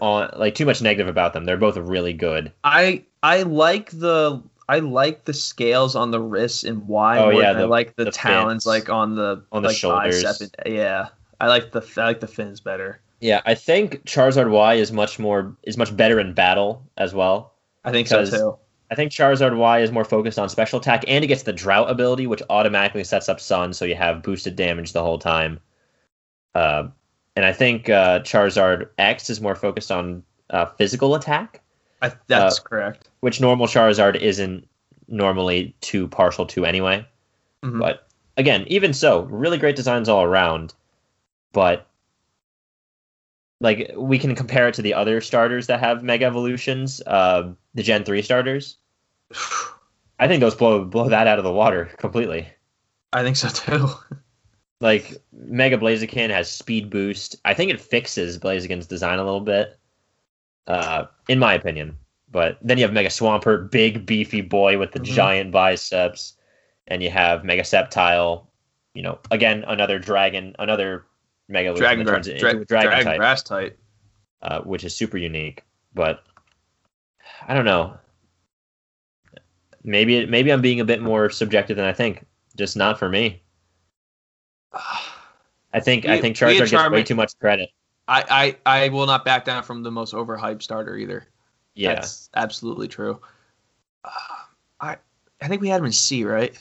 on 0.00 0.30
like 0.36 0.54
too 0.54 0.66
much 0.66 0.80
negative 0.80 1.08
about 1.08 1.32
them. 1.32 1.44
They're 1.44 1.56
both 1.56 1.76
really 1.76 2.12
good. 2.12 2.52
I 2.64 3.04
I 3.22 3.42
like 3.42 3.90
the 3.90 4.42
I 4.68 4.80
like 4.80 5.24
the 5.24 5.32
scales 5.32 5.96
on 5.96 6.10
the 6.10 6.20
wrists 6.20 6.62
and 6.64 6.86
why. 6.86 7.18
Oh, 7.18 7.30
yeah, 7.30 7.52
than 7.54 7.62
I 7.62 7.64
like 7.66 7.96
the, 7.96 8.04
the 8.04 8.10
talons 8.10 8.64
fins. 8.64 8.66
like 8.66 8.88
on 8.90 9.14
the 9.14 9.42
On 9.50 9.62
the 9.62 9.68
like, 9.68 9.76
shoulders. 9.76 10.22
bicep 10.22 10.50
yeah, 10.66 11.08
I 11.40 11.48
like 11.48 11.72
the 11.72 11.82
I 11.96 12.04
like 12.04 12.20
the 12.20 12.26
fins 12.26 12.60
better. 12.60 13.00
Yeah, 13.20 13.40
I 13.44 13.54
think 13.54 14.04
Charizard 14.04 14.50
Y 14.50 14.74
is 14.74 14.92
much 14.92 15.18
more 15.18 15.56
is 15.62 15.76
much 15.76 15.96
better 15.96 16.20
in 16.20 16.34
battle 16.34 16.84
as 16.96 17.14
well. 17.14 17.54
I 17.84 17.90
think 17.90 18.08
so 18.08 18.24
too. 18.24 18.58
I 18.90 18.94
think 18.94 19.12
Charizard 19.12 19.56
Y 19.56 19.80
is 19.80 19.92
more 19.92 20.04
focused 20.04 20.38
on 20.38 20.48
special 20.48 20.78
attack 20.78 21.04
and 21.08 21.22
it 21.24 21.26
gets 21.26 21.42
the 21.42 21.52
drought 21.52 21.90
ability, 21.90 22.26
which 22.26 22.42
automatically 22.48 23.04
sets 23.04 23.28
up 23.28 23.40
Sun, 23.40 23.74
so 23.74 23.84
you 23.84 23.94
have 23.94 24.22
boosted 24.22 24.56
damage 24.56 24.92
the 24.92 25.02
whole 25.02 25.18
time. 25.18 25.60
Uh, 26.54 26.88
and 27.36 27.44
I 27.44 27.52
think 27.52 27.88
uh, 27.88 28.20
Charizard 28.20 28.88
X 28.96 29.30
is 29.30 29.40
more 29.40 29.54
focused 29.54 29.90
on 29.90 30.22
uh, 30.50 30.66
physical 30.66 31.14
attack, 31.14 31.60
I, 32.00 32.12
that's 32.28 32.58
uh, 32.58 32.62
correct. 32.62 33.10
which 33.20 33.40
normal 33.40 33.66
Charizard 33.66 34.16
isn't 34.16 34.66
normally 35.08 35.74
too 35.80 36.08
partial 36.08 36.46
to 36.46 36.64
anyway. 36.64 37.06
Mhm. 37.62 37.80
But 37.80 38.06
again, 38.36 38.64
even 38.68 38.92
so, 38.94 39.22
really 39.22 39.58
great 39.58 39.76
designs 39.76 40.08
all 40.08 40.22
around. 40.22 40.74
But 41.52 41.87
like 43.60 43.92
we 43.96 44.18
can 44.18 44.34
compare 44.34 44.68
it 44.68 44.74
to 44.74 44.82
the 44.82 44.94
other 44.94 45.20
starters 45.20 45.66
that 45.66 45.80
have 45.80 46.02
mega 46.02 46.24
evolutions, 46.26 47.02
uh, 47.06 47.52
the 47.74 47.82
Gen 47.82 48.04
three 48.04 48.22
starters. 48.22 48.76
I 50.20 50.26
think 50.26 50.40
those 50.40 50.54
blow 50.56 50.84
blow 50.84 51.08
that 51.08 51.26
out 51.26 51.38
of 51.38 51.44
the 51.44 51.52
water 51.52 51.86
completely. 51.98 52.48
I 53.12 53.22
think 53.22 53.36
so 53.36 53.48
too. 53.48 53.88
Like 54.80 55.16
Mega 55.32 55.76
Blaziken 55.76 56.30
has 56.30 56.48
speed 56.48 56.88
boost. 56.88 57.34
I 57.44 57.52
think 57.52 57.72
it 57.72 57.80
fixes 57.80 58.38
Blaziken's 58.38 58.86
design 58.86 59.18
a 59.18 59.24
little 59.24 59.40
bit, 59.40 59.76
uh, 60.68 61.06
in 61.28 61.40
my 61.40 61.54
opinion. 61.54 61.98
But 62.30 62.58
then 62.62 62.78
you 62.78 62.84
have 62.84 62.92
Mega 62.92 63.08
Swampert, 63.08 63.72
big 63.72 64.06
beefy 64.06 64.40
boy 64.40 64.78
with 64.78 64.92
the 64.92 65.00
Mhm. 65.00 65.04
giant 65.04 65.50
biceps, 65.50 66.34
and 66.86 67.02
you 67.02 67.10
have 67.10 67.42
Mega 67.42 67.62
Sceptile. 67.62 68.46
You 68.94 69.02
know, 69.02 69.18
again 69.32 69.64
another 69.66 69.98
dragon, 69.98 70.54
another 70.60 71.06
Mega 71.48 71.74
Dragon 71.74 72.04
that 72.04 72.12
turns 72.12 72.28
it 72.28 72.38
dra- 72.38 72.50
into 72.50 72.62
a 72.62 72.64
dragon, 72.66 72.90
dragon 72.90 73.06
type, 73.06 73.18
grass 73.18 73.42
type. 73.42 73.78
uh, 74.42 74.60
which 74.60 74.84
is 74.84 74.94
super 74.94 75.16
unique. 75.16 75.62
But 75.94 76.22
I 77.46 77.54
don't 77.54 77.64
know. 77.64 77.96
Maybe 79.82 80.16
it, 80.16 80.30
maybe 80.30 80.52
I'm 80.52 80.60
being 80.60 80.80
a 80.80 80.84
bit 80.84 81.00
more 81.00 81.30
subjective 81.30 81.76
than 81.76 81.86
I 81.86 81.92
think. 81.92 82.26
Just 82.56 82.76
not 82.76 82.98
for 82.98 83.08
me. 83.08 83.42
I 85.72 85.80
think 85.80 86.06
I 86.06 86.20
think 86.20 86.40
we 86.40 86.46
Charizard 86.46 86.70
gets 86.70 86.90
way 86.90 87.02
too 87.02 87.14
much 87.14 87.38
credit. 87.38 87.70
I, 88.08 88.56
I 88.66 88.84
I 88.84 88.88
will 88.88 89.06
not 89.06 89.24
back 89.24 89.44
down 89.44 89.62
from 89.62 89.82
the 89.82 89.90
most 89.90 90.14
overhyped 90.14 90.62
starter 90.62 90.96
either. 90.96 91.26
Yeah, 91.74 91.94
That's 91.94 92.30
absolutely 92.34 92.88
true. 92.88 93.20
Uh, 94.02 94.10
I 94.80 94.96
I 95.42 95.48
think 95.48 95.60
we 95.60 95.68
had 95.68 95.80
him 95.80 95.86
in 95.86 95.92
C, 95.92 96.24
right? 96.24 96.58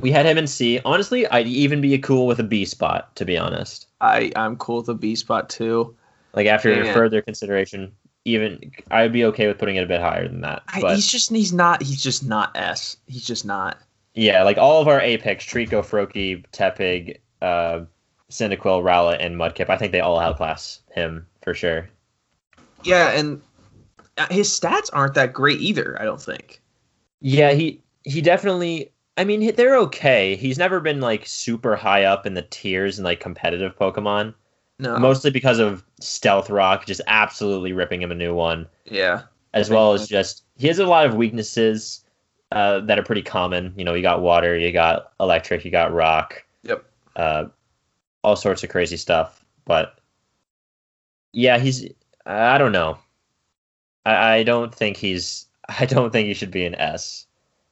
we 0.00 0.12
had 0.12 0.26
him 0.26 0.38
in 0.38 0.46
C. 0.46 0.80
Honestly, 0.84 1.26
I'd 1.26 1.46
even 1.46 1.80
be 1.80 1.98
cool 1.98 2.26
with 2.26 2.38
a 2.38 2.44
B 2.44 2.64
spot, 2.64 3.16
to 3.16 3.24
be 3.24 3.36
honest. 3.36 3.87
I 4.00 4.32
I'm 4.36 4.56
cool 4.56 4.78
with 4.78 4.88
a 4.88 4.94
B 4.94 5.14
spot 5.14 5.48
too. 5.48 5.96
Like 6.34 6.46
after 6.46 6.84
Yeah. 6.84 6.92
further 6.92 7.22
consideration, 7.22 7.92
even 8.24 8.70
I'd 8.90 9.12
be 9.12 9.24
okay 9.26 9.46
with 9.46 9.58
putting 9.58 9.76
it 9.76 9.82
a 9.84 9.86
bit 9.86 10.00
higher 10.00 10.28
than 10.28 10.42
that. 10.42 10.62
I, 10.68 10.94
he's 10.94 11.06
just 11.06 11.30
he's 11.30 11.52
not 11.52 11.82
he's 11.82 12.02
just 12.02 12.26
not 12.26 12.56
S. 12.56 12.96
He's 13.06 13.26
just 13.26 13.44
not. 13.44 13.78
yeah, 14.14 14.42
like 14.42 14.58
all 14.58 14.80
of 14.80 14.88
our 14.88 15.00
Apex, 15.00 15.44
Treecko, 15.44 15.82
Froakie, 15.82 16.44
Tepig, 16.52 17.18
uh, 17.40 17.84
Cyndaquil, 18.30 18.82
Rowlet, 18.82 19.18
and 19.24 19.36
Mudkip, 19.36 19.70
I 19.70 19.76
think 19.76 19.92
they 19.92 20.00
all 20.00 20.18
outclass 20.18 20.80
him 20.90 21.26
for 21.42 21.54
sure. 21.54 21.88
Yeah, 22.84 23.10
and 23.10 23.40
uh, 24.18 24.26
his 24.30 24.48
stats 24.48 24.90
aren't 24.92 25.14
that 25.14 25.32
great 25.32 25.60
either. 25.60 25.96
I 26.00 26.04
don't 26.04 26.20
think. 26.20 26.60
Yeah, 27.20 27.52
he 27.52 27.80
he 28.04 28.20
definitely. 28.20 28.92
I 29.18 29.24
mean, 29.24 29.54
they're 29.56 29.76
okay. 29.78 30.36
He's 30.36 30.58
never 30.58 30.80
been 30.80 31.00
like 31.00 31.26
super 31.26 31.76
high 31.76 32.04
up 32.04 32.24
in 32.24 32.34
the 32.34 32.42
tiers 32.42 32.98
in 32.98 33.04
like 33.04 33.20
competitive 33.20 33.76
Pokemon. 33.76 34.34
No. 34.80 34.96
mostly 34.96 35.32
because 35.32 35.58
of 35.58 35.84
Stealth 36.00 36.48
Rock 36.50 36.86
just 36.86 37.00
absolutely 37.08 37.72
ripping 37.72 38.00
him 38.00 38.12
a 38.12 38.14
new 38.14 38.32
one, 38.32 38.68
yeah. 38.84 39.22
as 39.52 39.68
well 39.68 39.92
as 39.92 40.06
just 40.06 40.44
he 40.56 40.68
has 40.68 40.78
a 40.78 40.86
lot 40.86 41.04
of 41.04 41.16
weaknesses 41.16 42.04
uh, 42.52 42.78
that 42.80 42.96
are 42.96 43.02
pretty 43.02 43.22
common. 43.22 43.74
You 43.76 43.84
know, 43.84 43.94
you 43.94 44.02
got 44.02 44.22
water, 44.22 44.56
you 44.56 44.70
got 44.70 45.12
electric, 45.18 45.64
you 45.64 45.72
got 45.72 45.92
rock, 45.92 46.44
Yep. 46.62 46.84
uh, 47.16 47.46
all 48.22 48.36
sorts 48.36 48.62
of 48.62 48.70
crazy 48.70 48.96
stuff. 48.96 49.44
But 49.64 49.98
yeah, 51.32 51.58
he's 51.58 51.84
I 52.24 52.56
don't 52.56 52.72
know. 52.72 52.98
I, 54.06 54.36
I 54.36 54.42
don't 54.44 54.72
think 54.72 54.96
he's 54.96 55.46
I 55.68 55.86
don't 55.86 56.12
think 56.12 56.28
he 56.28 56.34
should 56.34 56.52
be 56.52 56.64
an 56.64 56.76
S. 56.76 57.26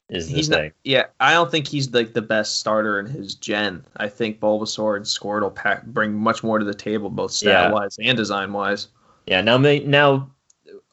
Is 0.08 0.28
the 0.28 0.34
He's 0.34 0.48
not, 0.48 0.70
yeah, 0.84 1.06
I 1.18 1.32
don't 1.32 1.50
think 1.50 1.66
he's 1.66 1.92
like 1.92 2.12
the 2.14 2.22
best 2.22 2.60
starter 2.60 3.00
in 3.00 3.06
his 3.06 3.34
gen. 3.34 3.84
I 3.96 4.08
think 4.08 4.38
Bulbasaur 4.38 4.96
and 4.96 5.04
Squirtle 5.04 5.52
pack 5.52 5.84
bring 5.86 6.14
much 6.14 6.44
more 6.44 6.58
to 6.60 6.64
the 6.64 6.74
table, 6.74 7.10
both 7.10 7.32
stat 7.32 7.72
wise 7.72 7.96
and 8.00 8.16
design 8.16 8.52
wise. 8.52 8.88
Yeah, 9.26 9.40
now 9.40 9.58
now 9.58 10.30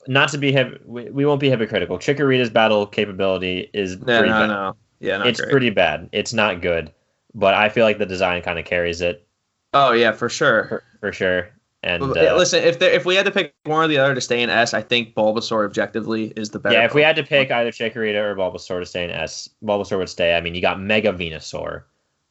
not 0.07 0.29
to 0.29 0.37
be 0.37 0.51
heavy, 0.51 0.77
we, 0.85 1.09
we 1.11 1.25
won't 1.25 1.39
be 1.39 1.49
hypocritical. 1.49 1.99
Chikorita's 1.99 2.49
battle 2.49 2.87
capability 2.87 3.69
is 3.73 3.97
No, 3.97 4.05
pretty 4.05 4.29
no, 4.29 4.39
bad. 4.39 4.47
no. 4.47 4.75
Yeah, 4.99 5.17
not 5.17 5.27
it's 5.27 5.39
great. 5.39 5.51
pretty 5.51 5.69
bad. 5.69 6.09
It's 6.11 6.33
not 6.33 6.61
good, 6.61 6.91
but 7.35 7.53
I 7.53 7.69
feel 7.69 7.85
like 7.85 7.99
the 7.99 8.05
design 8.07 8.41
kind 8.41 8.57
of 8.57 8.65
carries 8.65 9.01
it 9.01 9.27
oh 9.73 9.91
yeah, 9.91 10.11
for 10.11 10.29
sure. 10.29 10.65
for, 10.67 10.83
for 10.99 11.13
sure. 11.13 11.49
And 11.83 12.01
uh, 12.01 12.37
Listen, 12.37 12.63
if 12.63 12.79
there, 12.79 12.91
if 12.91 13.05
we 13.05 13.15
had 13.15 13.25
to 13.25 13.31
pick 13.31 13.53
one 13.65 13.83
or 13.83 13.87
the 13.89 13.97
other 13.97 14.15
to 14.15 14.21
stay 14.21 14.41
in 14.41 14.49
S, 14.49 14.73
I 14.73 14.81
think 14.81 15.15
Bulbasaur 15.15 15.65
objectively 15.65 16.27
is 16.37 16.51
the 16.51 16.59
better. 16.59 16.75
yeah, 16.75 16.85
if 16.85 16.93
we 16.93 17.01
had 17.01 17.17
to 17.17 17.23
pick 17.23 17.51
either 17.51 17.71
Chikorita 17.71 18.15
or 18.23 18.35
Bulbasaur 18.35 18.79
to 18.79 18.85
stay 18.85 19.03
in 19.03 19.09
S, 19.09 19.49
Bulbasaur 19.63 19.97
would 19.97 20.07
stay. 20.09 20.35
I 20.37 20.41
mean, 20.41 20.55
you 20.55 20.61
got 20.61 20.79
Mega 20.79 21.11
Venusaur, 21.11 21.83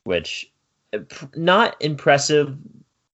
which 0.04 0.50
uh, 0.94 1.00
not 1.36 1.76
impressive 1.80 2.56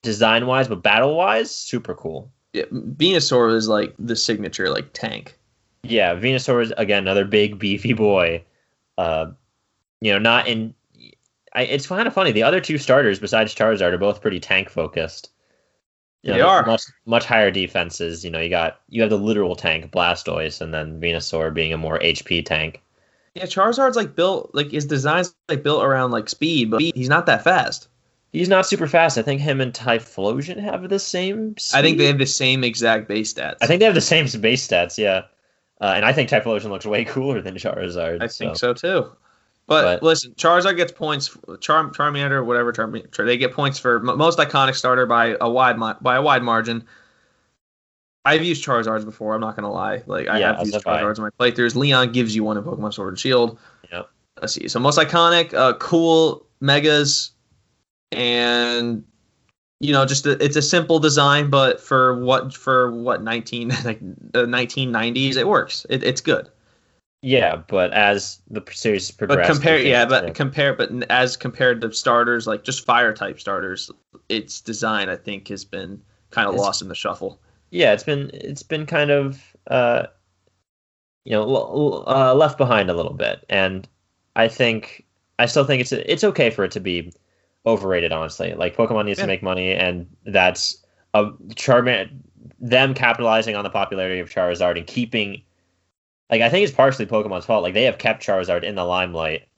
design 0.02 0.46
wise, 0.46 0.68
but 0.68 0.80
battle 0.80 1.16
wise, 1.16 1.52
super 1.52 1.94
cool. 1.94 2.30
yeah, 2.52 2.66
Venusaur 2.72 3.52
is 3.52 3.66
like 3.68 3.92
the 3.98 4.14
signature 4.14 4.70
like 4.70 4.92
tank. 4.92 5.36
Yeah, 5.82 6.14
Venusaur 6.14 6.62
is 6.62 6.72
again 6.76 7.02
another 7.02 7.24
big 7.24 7.58
beefy 7.58 7.94
boy. 7.94 8.44
Uh, 8.96 9.32
you 10.00 10.12
know, 10.12 10.20
not 10.20 10.46
in. 10.46 10.72
I, 11.54 11.62
it's 11.62 11.88
kind 11.88 12.06
of 12.06 12.14
funny. 12.14 12.30
The 12.30 12.44
other 12.44 12.60
two 12.60 12.78
starters 12.78 13.18
besides 13.18 13.54
Charizard 13.56 13.92
are 13.92 13.98
both 13.98 14.20
pretty 14.20 14.38
tank 14.38 14.70
focused. 14.70 15.30
You 16.22 16.32
know, 16.32 16.36
They 16.36 16.42
are. 16.42 16.66
much 16.66 16.82
much 17.06 17.24
higher 17.24 17.50
defenses. 17.50 18.24
You 18.24 18.30
know, 18.30 18.40
you 18.40 18.50
got 18.50 18.80
you 18.88 19.02
have 19.02 19.10
the 19.10 19.18
literal 19.18 19.54
tank 19.54 19.90
Blastoise, 19.92 20.60
and 20.60 20.74
then 20.74 21.00
Venusaur 21.00 21.54
being 21.54 21.72
a 21.72 21.78
more 21.78 21.98
HP 22.00 22.44
tank. 22.44 22.82
Yeah, 23.34 23.44
Charizard's 23.44 23.96
like 23.96 24.16
built 24.16 24.50
like 24.52 24.70
his 24.70 24.86
design's 24.86 25.34
like 25.48 25.62
built 25.62 25.84
around 25.84 26.10
like 26.10 26.28
speed, 26.28 26.70
but 26.70 26.80
he's 26.80 27.08
not 27.08 27.26
that 27.26 27.44
fast. 27.44 27.88
He's 28.32 28.48
not 28.48 28.66
super 28.66 28.86
fast. 28.86 29.16
I 29.16 29.22
think 29.22 29.40
him 29.40 29.60
and 29.60 29.72
Typhlosion 29.72 30.58
have 30.60 30.88
the 30.88 30.98
same. 30.98 31.54
I 31.72 31.80
think 31.80 31.98
they 31.98 32.06
have 32.06 32.18
the 32.18 32.26
same 32.26 32.62
exact 32.62 33.08
base 33.08 33.32
stats. 33.32 33.56
I 33.62 33.66
think 33.66 33.78
they 33.78 33.86
have 33.86 33.94
the 33.94 34.00
same 34.00 34.26
base 34.40 34.66
stats. 34.66 34.98
Yeah, 34.98 35.22
uh, 35.80 35.92
and 35.96 36.04
I 36.04 36.12
think 36.12 36.28
Typhlosion 36.28 36.70
looks 36.70 36.84
way 36.84 37.04
cooler 37.04 37.40
than 37.40 37.54
Charizard. 37.54 38.22
I 38.22 38.28
think 38.28 38.56
so, 38.56 38.74
too. 38.74 39.12
But, 39.68 39.82
But- 40.00 40.02
listen, 40.02 40.32
Charizard 40.32 40.76
gets 40.76 40.90
points. 40.90 41.36
Charm, 41.60 41.92
Charmander, 41.92 42.44
whatever, 42.44 42.72
Charm, 42.72 43.00
they 43.18 43.36
get 43.36 43.52
points 43.52 43.78
for 43.78 43.98
m- 43.98 44.16
most 44.18 44.38
iconic 44.38 44.74
starter 44.74 45.04
by 45.06 45.36
a 45.40 45.48
wide 45.48 45.78
mi- 45.78 45.92
by 46.00 46.16
a 46.16 46.22
wide 46.22 46.42
margin. 46.42 46.84
I've 48.24 48.42
used 48.42 48.64
Charizards 48.64 49.04
before. 49.04 49.34
I'm 49.34 49.40
not 49.42 49.56
gonna 49.56 49.70
lie. 49.70 50.02
Like 50.06 50.26
I 50.28 50.38
Yeah, 50.40 50.56
have 50.56 50.60
used 50.66 50.74
have 50.74 50.86
I. 50.86 51.02
Charizards 51.02 51.18
in 51.18 51.24
my 51.24 51.30
playthroughs. 51.38 51.74
Leon 51.76 52.12
gives 52.12 52.34
you 52.34 52.44
one 52.44 52.56
in 52.56 52.64
Pokemon 52.64 52.94
Sword 52.94 53.10
and 53.10 53.18
Shield. 53.18 53.58
Yep. 53.92 54.08
Let's 54.40 54.54
see. 54.54 54.68
So 54.68 54.80
most 54.80 54.98
iconic, 54.98 55.52
uh, 55.52 55.74
cool 55.74 56.46
megas, 56.60 57.32
and 58.10 59.04
you 59.80 59.92
know, 59.92 60.04
just 60.06 60.26
a, 60.26 60.42
it's 60.42 60.56
a 60.56 60.62
simple 60.62 60.98
design, 60.98 61.50
but 61.50 61.78
for 61.80 62.18
what 62.24 62.54
for 62.54 62.90
what 62.90 63.22
19 63.22 63.68
like 63.84 64.00
the 64.00 64.46
1990s, 64.46 65.36
it 65.36 65.46
works. 65.46 65.84
It, 65.90 66.02
it's 66.02 66.22
good. 66.22 66.48
Yeah, 67.20 67.56
but 67.68 67.92
as 67.92 68.40
the 68.48 68.62
series 68.70 69.10
But 69.10 69.44
compare, 69.44 69.78
yeah, 69.78 70.04
but 70.06 70.34
compare, 70.34 70.72
but 70.74 70.90
as 71.10 71.36
compared 71.36 71.80
to 71.80 71.92
starters, 71.92 72.46
like 72.46 72.62
just 72.62 72.84
fire 72.84 73.12
type 73.12 73.40
starters, 73.40 73.90
its 74.28 74.60
design 74.60 75.08
I 75.08 75.16
think 75.16 75.48
has 75.48 75.64
been 75.64 76.00
kind 76.30 76.46
of 76.46 76.54
It's- 76.54 76.64
lost 76.64 76.82
in 76.82 76.88
the 76.88 76.94
shuffle. 76.94 77.40
yeah, 77.70 77.92
it's 77.92 78.04
been 78.04 78.30
it's 78.32 78.62
been 78.62 78.86
kind 78.86 79.10
of 79.10 79.56
uh, 79.66 80.06
you 81.24 81.32
know 81.32 81.42
l- 81.42 82.04
l- 82.06 82.08
uh, 82.08 82.34
left 82.34 82.56
behind 82.56 82.88
a 82.88 82.94
little 82.94 83.14
bit, 83.14 83.44
and 83.48 83.88
I 84.36 84.46
think 84.46 85.04
I 85.40 85.46
still 85.46 85.64
think 85.64 85.80
it's 85.80 85.92
it's 85.92 86.22
okay 86.24 86.50
for 86.50 86.64
it 86.64 86.70
to 86.72 86.80
be 86.80 87.12
overrated. 87.66 88.12
Honestly, 88.12 88.54
like 88.54 88.76
Pokemon 88.76 89.06
needs 89.06 89.18
Yeah. 89.18 89.24
to 89.24 89.28
make 89.28 89.42
money, 89.42 89.72
and 89.72 90.06
that's 90.24 90.84
a 91.14 91.26
Charmander 91.56 92.10
them 92.60 92.94
capitalizing 92.94 93.56
on 93.56 93.64
the 93.64 93.70
popularity 93.70 94.20
of 94.20 94.30
Charizard 94.30 94.76
and 94.78 94.86
keeping 94.86 95.42
like 96.30 96.42
I 96.42 96.48
think 96.50 96.66
it's 96.66 96.74
partially 96.76 97.06
Pokemon's 97.06 97.44
fault. 97.46 97.62
Like 97.62 97.74
they 97.74 97.84
have 97.84 97.98
kept 97.98 98.24
Charizard 98.24 98.62
in 98.62 98.74
the 98.74 98.84
limelight 98.84 99.48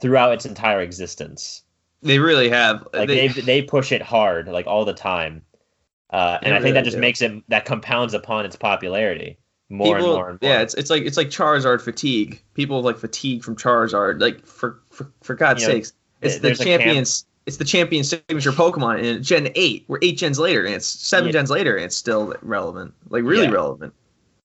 throughout 0.00 0.32
its 0.32 0.46
entire 0.46 0.80
existence. 0.80 1.62
They 2.02 2.18
really 2.18 2.48
have. 2.48 2.86
Like 2.92 3.08
they, 3.08 3.28
they 3.28 3.40
they 3.40 3.62
push 3.62 3.92
it 3.92 4.02
hard 4.02 4.48
like 4.48 4.66
all 4.66 4.84
the 4.84 4.94
time. 4.94 5.42
Uh, 6.10 6.38
and 6.42 6.54
I 6.54 6.60
think 6.60 6.74
that 6.74 6.84
just 6.84 6.96
do. 6.96 7.00
makes 7.00 7.22
it 7.22 7.42
that 7.48 7.64
compounds 7.64 8.12
upon 8.12 8.44
its 8.44 8.56
popularity 8.56 9.38
more 9.70 9.96
People, 9.96 10.10
and 10.10 10.14
more 10.16 10.30
and 10.30 10.42
more. 10.42 10.50
yeah, 10.50 10.60
it's 10.60 10.74
it's 10.74 10.90
like 10.90 11.04
it's 11.04 11.16
like 11.16 11.28
Charizard 11.28 11.80
fatigue. 11.80 12.42
People 12.54 12.82
like 12.82 12.98
fatigue 12.98 13.42
from 13.42 13.56
Charizard. 13.56 14.20
Like 14.20 14.44
for 14.46 14.82
for, 14.90 15.10
for 15.22 15.34
God's 15.34 15.62
You 15.62 15.68
know, 15.68 15.74
sakes, 15.74 15.92
it's 16.20 16.38
the 16.40 16.48
a 16.52 16.54
camp- 16.56 16.82
champions. 16.82 17.24
It's 17.46 17.56
the 17.56 17.64
champion 17.64 18.04
signature 18.04 18.52
Pokemon 18.52 19.02
in 19.02 19.22
Gen 19.22 19.48
eight. 19.56 19.84
We're 19.88 19.98
eight 20.02 20.16
gens 20.18 20.38
later, 20.38 20.64
and 20.64 20.74
it's 20.74 20.86
seven 20.86 21.26
Yeah. 21.28 21.32
gens 21.32 21.50
later, 21.50 21.74
and 21.76 21.84
it's 21.86 21.96
still 21.96 22.34
relevant. 22.42 22.94
Like 23.08 23.24
really 23.24 23.44
Yeah. 23.46 23.52
relevant. 23.52 23.94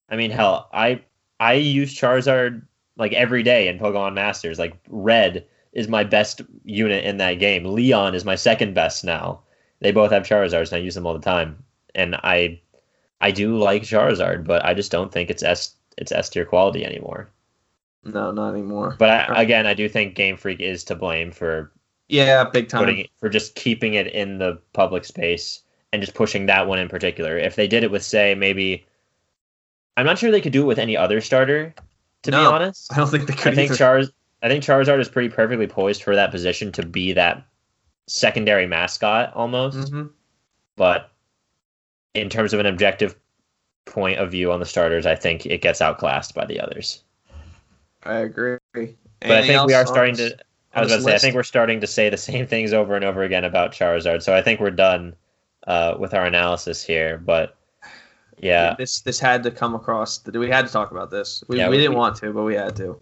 I 0.10 0.16
mean, 0.16 0.32
hell, 0.32 0.70
I 0.74 1.02
I 1.40 1.54
use 1.54 1.94
Charizard 1.94 2.64
like 2.98 3.14
every 3.14 3.44
day 3.44 3.68
in 3.68 3.80
Pokemon 3.80 4.14
Masters. 4.14 4.60
Like 4.60 4.76
Red 4.90 5.46
is 5.74 5.88
my 5.88 6.04
best 6.04 6.42
unit 6.64 7.04
in 7.04 7.18
that 7.18 7.36
game. 7.36 7.64
Leon 7.64 8.16
is 8.16 8.26
my 8.26 8.36
second 8.36 8.74
best 8.74 9.04
now. 9.04 9.42
They 9.80 9.92
both 9.92 10.12
have 10.12 10.24
Charizards, 10.24 10.72
and 10.72 10.78
I 10.82 10.84
use 10.84 10.96
them 10.96 11.06
all 11.06 11.14
the 11.14 11.20
time. 11.20 11.64
And 11.94 12.16
I 12.16 12.60
I 13.22 13.32
do 13.32 13.58
like 13.58 13.84
Charizard, 13.84 14.46
but 14.46 14.66
I 14.66 14.74
just 14.74 14.92
don't 14.92 15.12
think 15.12 15.30
it's 15.30 15.44
S 15.44 15.76
it's 15.98 16.12
S 16.12 16.30
tier 16.30 16.46
quality 16.46 16.86
anymore. 16.86 17.30
No, 18.04 18.32
not 18.32 18.54
anymore. 18.54 18.96
But 18.98 19.10
I, 19.10 19.42
again, 19.42 19.68
I 19.68 19.74
do 19.74 19.90
think 19.90 20.16
Game 20.16 20.38
Freak 20.38 20.62
is 20.62 20.84
to 20.86 20.96
blame 20.96 21.32
for 21.32 21.72
yeah, 22.08 22.46
big 22.46 22.70
time. 22.70 22.88
it, 22.90 23.10
for 23.20 23.30
just 23.30 23.56
keeping 23.56 23.96
it 23.96 24.08
in 24.08 24.38
the 24.38 24.60
public 24.74 25.04
space 25.04 25.62
and 25.92 26.02
just 26.02 26.16
pushing 26.16 26.46
that 26.46 26.68
one 26.68 26.80
in 26.80 26.88
particular. 26.88 27.38
If 27.38 27.56
they 27.56 27.68
did 27.68 27.84
it 27.84 27.92
with 27.92 28.04
say 28.04 28.34
maybe 28.34 28.86
I'm 29.98 30.06
not 30.06 30.18
sure 30.20 30.32
they 30.32 30.42
could 30.42 30.54
do 30.54 30.62
it 30.62 30.68
with 30.68 30.80
any 30.80 30.96
other 30.96 31.20
starter, 31.20 31.74
to 32.24 32.32
be 32.32 32.38
No, 32.38 32.54
honest. 32.54 32.94
I 32.94 32.98
don't 32.98 33.10
think 33.10 33.28
they 33.28 33.34
I 33.34 33.38
could. 33.38 33.56
think 33.56 33.72
either. 33.72 33.78
Charz 33.78 34.12
I 34.44 34.48
think 34.48 34.64
Charizard 34.64 35.00
is 35.00 35.10
pretty 35.10 35.30
perfectly 35.30 35.66
poised 35.66 36.04
for 36.04 36.16
that 36.16 36.30
position 36.30 36.72
to 36.74 36.86
be 36.86 37.12
that 37.14 37.44
secondary 38.06 38.68
mascot 38.68 39.34
almost. 39.34 39.92
Mhm. 39.92 40.12
But 40.76 41.10
in 42.14 42.30
terms 42.30 42.54
of 42.54 42.60
an 42.60 42.68
objective 42.68 43.16
point 43.86 44.20
of 44.20 44.30
view 44.30 44.52
on 44.52 44.60
the 44.60 44.66
starters, 44.66 45.08
I 45.08 45.16
think 45.16 45.46
it 45.48 45.62
gets 45.62 45.82
outclassed 45.82 46.36
by 46.36 46.46
the 46.46 46.60
others. 46.62 47.04
I 48.04 48.18
agree. 48.20 48.58
But 48.74 49.32
I 49.32 49.42
think 49.48 49.66
we 49.66 49.74
are 49.74 49.88
starting 49.88 50.16
to 50.18 50.38
I 50.74 50.82
was 50.82 50.92
about 50.92 50.98
to 50.98 51.04
say, 51.06 51.16
I 51.16 51.18
think 51.18 51.36
we're 51.36 51.42
starting 51.44 51.82
to 51.82 51.88
say 51.88 52.10
the 52.10 52.18
same 52.18 52.46
things 52.46 52.72
over 52.72 52.96
and 52.96 53.04
over 53.04 53.24
again 53.24 53.44
about 53.44 53.72
Charizard. 53.72 54.22
So 54.22 54.36
I 54.36 54.44
think 54.44 54.60
we're 54.60 54.70
done 54.70 55.16
uh, 55.66 55.96
with 55.98 56.14
our 56.14 56.26
analysis 56.26 56.84
here. 56.84 57.18
But 57.18 57.57
yeah, 58.40 58.76
This 58.78 59.02
this 59.02 59.20
had 59.20 59.44
to 59.44 59.52
come 59.52 59.76
across. 59.76 60.26
We 60.26 60.50
had 60.50 60.66
to 60.68 60.72
talk 60.72 60.92
about 60.92 61.10
this. 61.12 61.44
We, 61.48 61.58
Yeah, 61.58 61.70
we 61.70 61.78
we- 61.78 61.82
didn't 61.84 61.98
want 61.98 62.16
to, 62.18 62.32
but 62.32 62.44
we 62.44 62.56
had 62.56 62.76
to. 62.78 63.00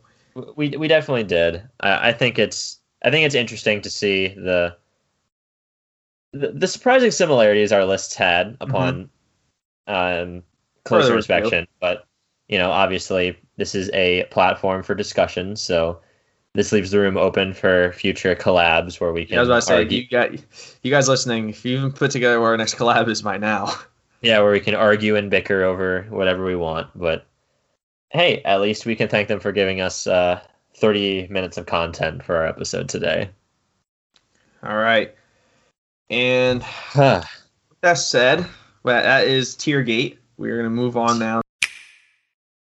we 0.55 0.69
we 0.69 0.87
definitely 0.87 1.23
did. 1.23 1.63
I, 1.81 2.09
I 2.09 2.13
think 2.13 2.39
it's 2.39 2.79
I 3.03 3.11
think 3.11 3.25
it's 3.25 3.35
interesting 3.35 3.81
to 3.81 3.89
see 3.89 4.29
the 4.29 4.75
the, 6.33 6.51
the 6.51 6.67
surprising 6.67 7.11
similarities 7.11 7.71
our 7.71 7.85
lists 7.85 8.15
had 8.15 8.57
upon 8.59 9.09
um, 9.87 10.43
closer 10.83 11.07
Further 11.07 11.17
inspection. 11.17 11.67
But 11.79 12.05
you 12.47 12.57
know, 12.57 12.71
obviously, 12.71 13.37
this 13.57 13.75
is 13.75 13.89
a 13.93 14.25
platform 14.25 14.83
for 14.83 14.95
discussion, 14.95 15.55
so 15.55 15.99
this 16.53 16.71
leaves 16.71 16.91
the 16.91 16.99
room 16.99 17.17
open 17.17 17.53
for 17.53 17.91
future 17.93 18.35
collabs 18.35 18.99
where 18.99 19.11
we 19.13 19.25
can. 19.25 19.37
I 19.37 19.41
was 19.41 19.49
about 19.49 19.55
to 19.55 19.89
say, 19.89 19.95
you 19.95 20.07
got 20.07 20.33
you 20.83 20.91
guys 20.91 21.07
listening. 21.07 21.49
If 21.49 21.65
you 21.65 21.77
even 21.77 21.91
put 21.91 22.11
together 22.11 22.39
where 22.39 22.49
our 22.51 22.57
next 22.57 22.75
collab 22.75 23.07
is 23.09 23.21
by 23.21 23.37
now, 23.37 23.73
yeah, 24.25 24.39
where 24.39 24.51
we 24.51 24.59
can 24.59 24.73
argue 24.73 25.15
and 25.15 25.29
bicker 25.29 25.63
over 25.63 26.07
whatever 26.09 26.43
we 26.43 26.55
want. 26.55 26.87
But 26.95 27.27
hey, 28.09 28.41
at 28.43 28.59
least 28.59 28.85
we 28.87 28.95
can 28.95 29.07
thank 29.07 29.27
them 29.27 29.39
for 29.39 29.51
giving 29.51 29.81
us 29.81 30.07
uh, 30.07 30.41
30 30.77 31.27
minutes 31.29 31.57
of 31.57 31.67
content 31.67 32.23
for 32.23 32.37
our 32.37 32.47
episode 32.47 32.89
today. 32.89 33.29
all 34.63 34.75
right. 34.75 35.13
And 36.09 36.63
that 36.95 37.27
said, 37.93 38.45
well, 38.83 39.01
that 39.03 39.27
is 39.27 39.55
Tiergate. 39.55 40.17
We're 40.37 40.57
gonna 40.57 40.69
move 40.71 40.97
on 40.97 41.19
now. 41.19 41.41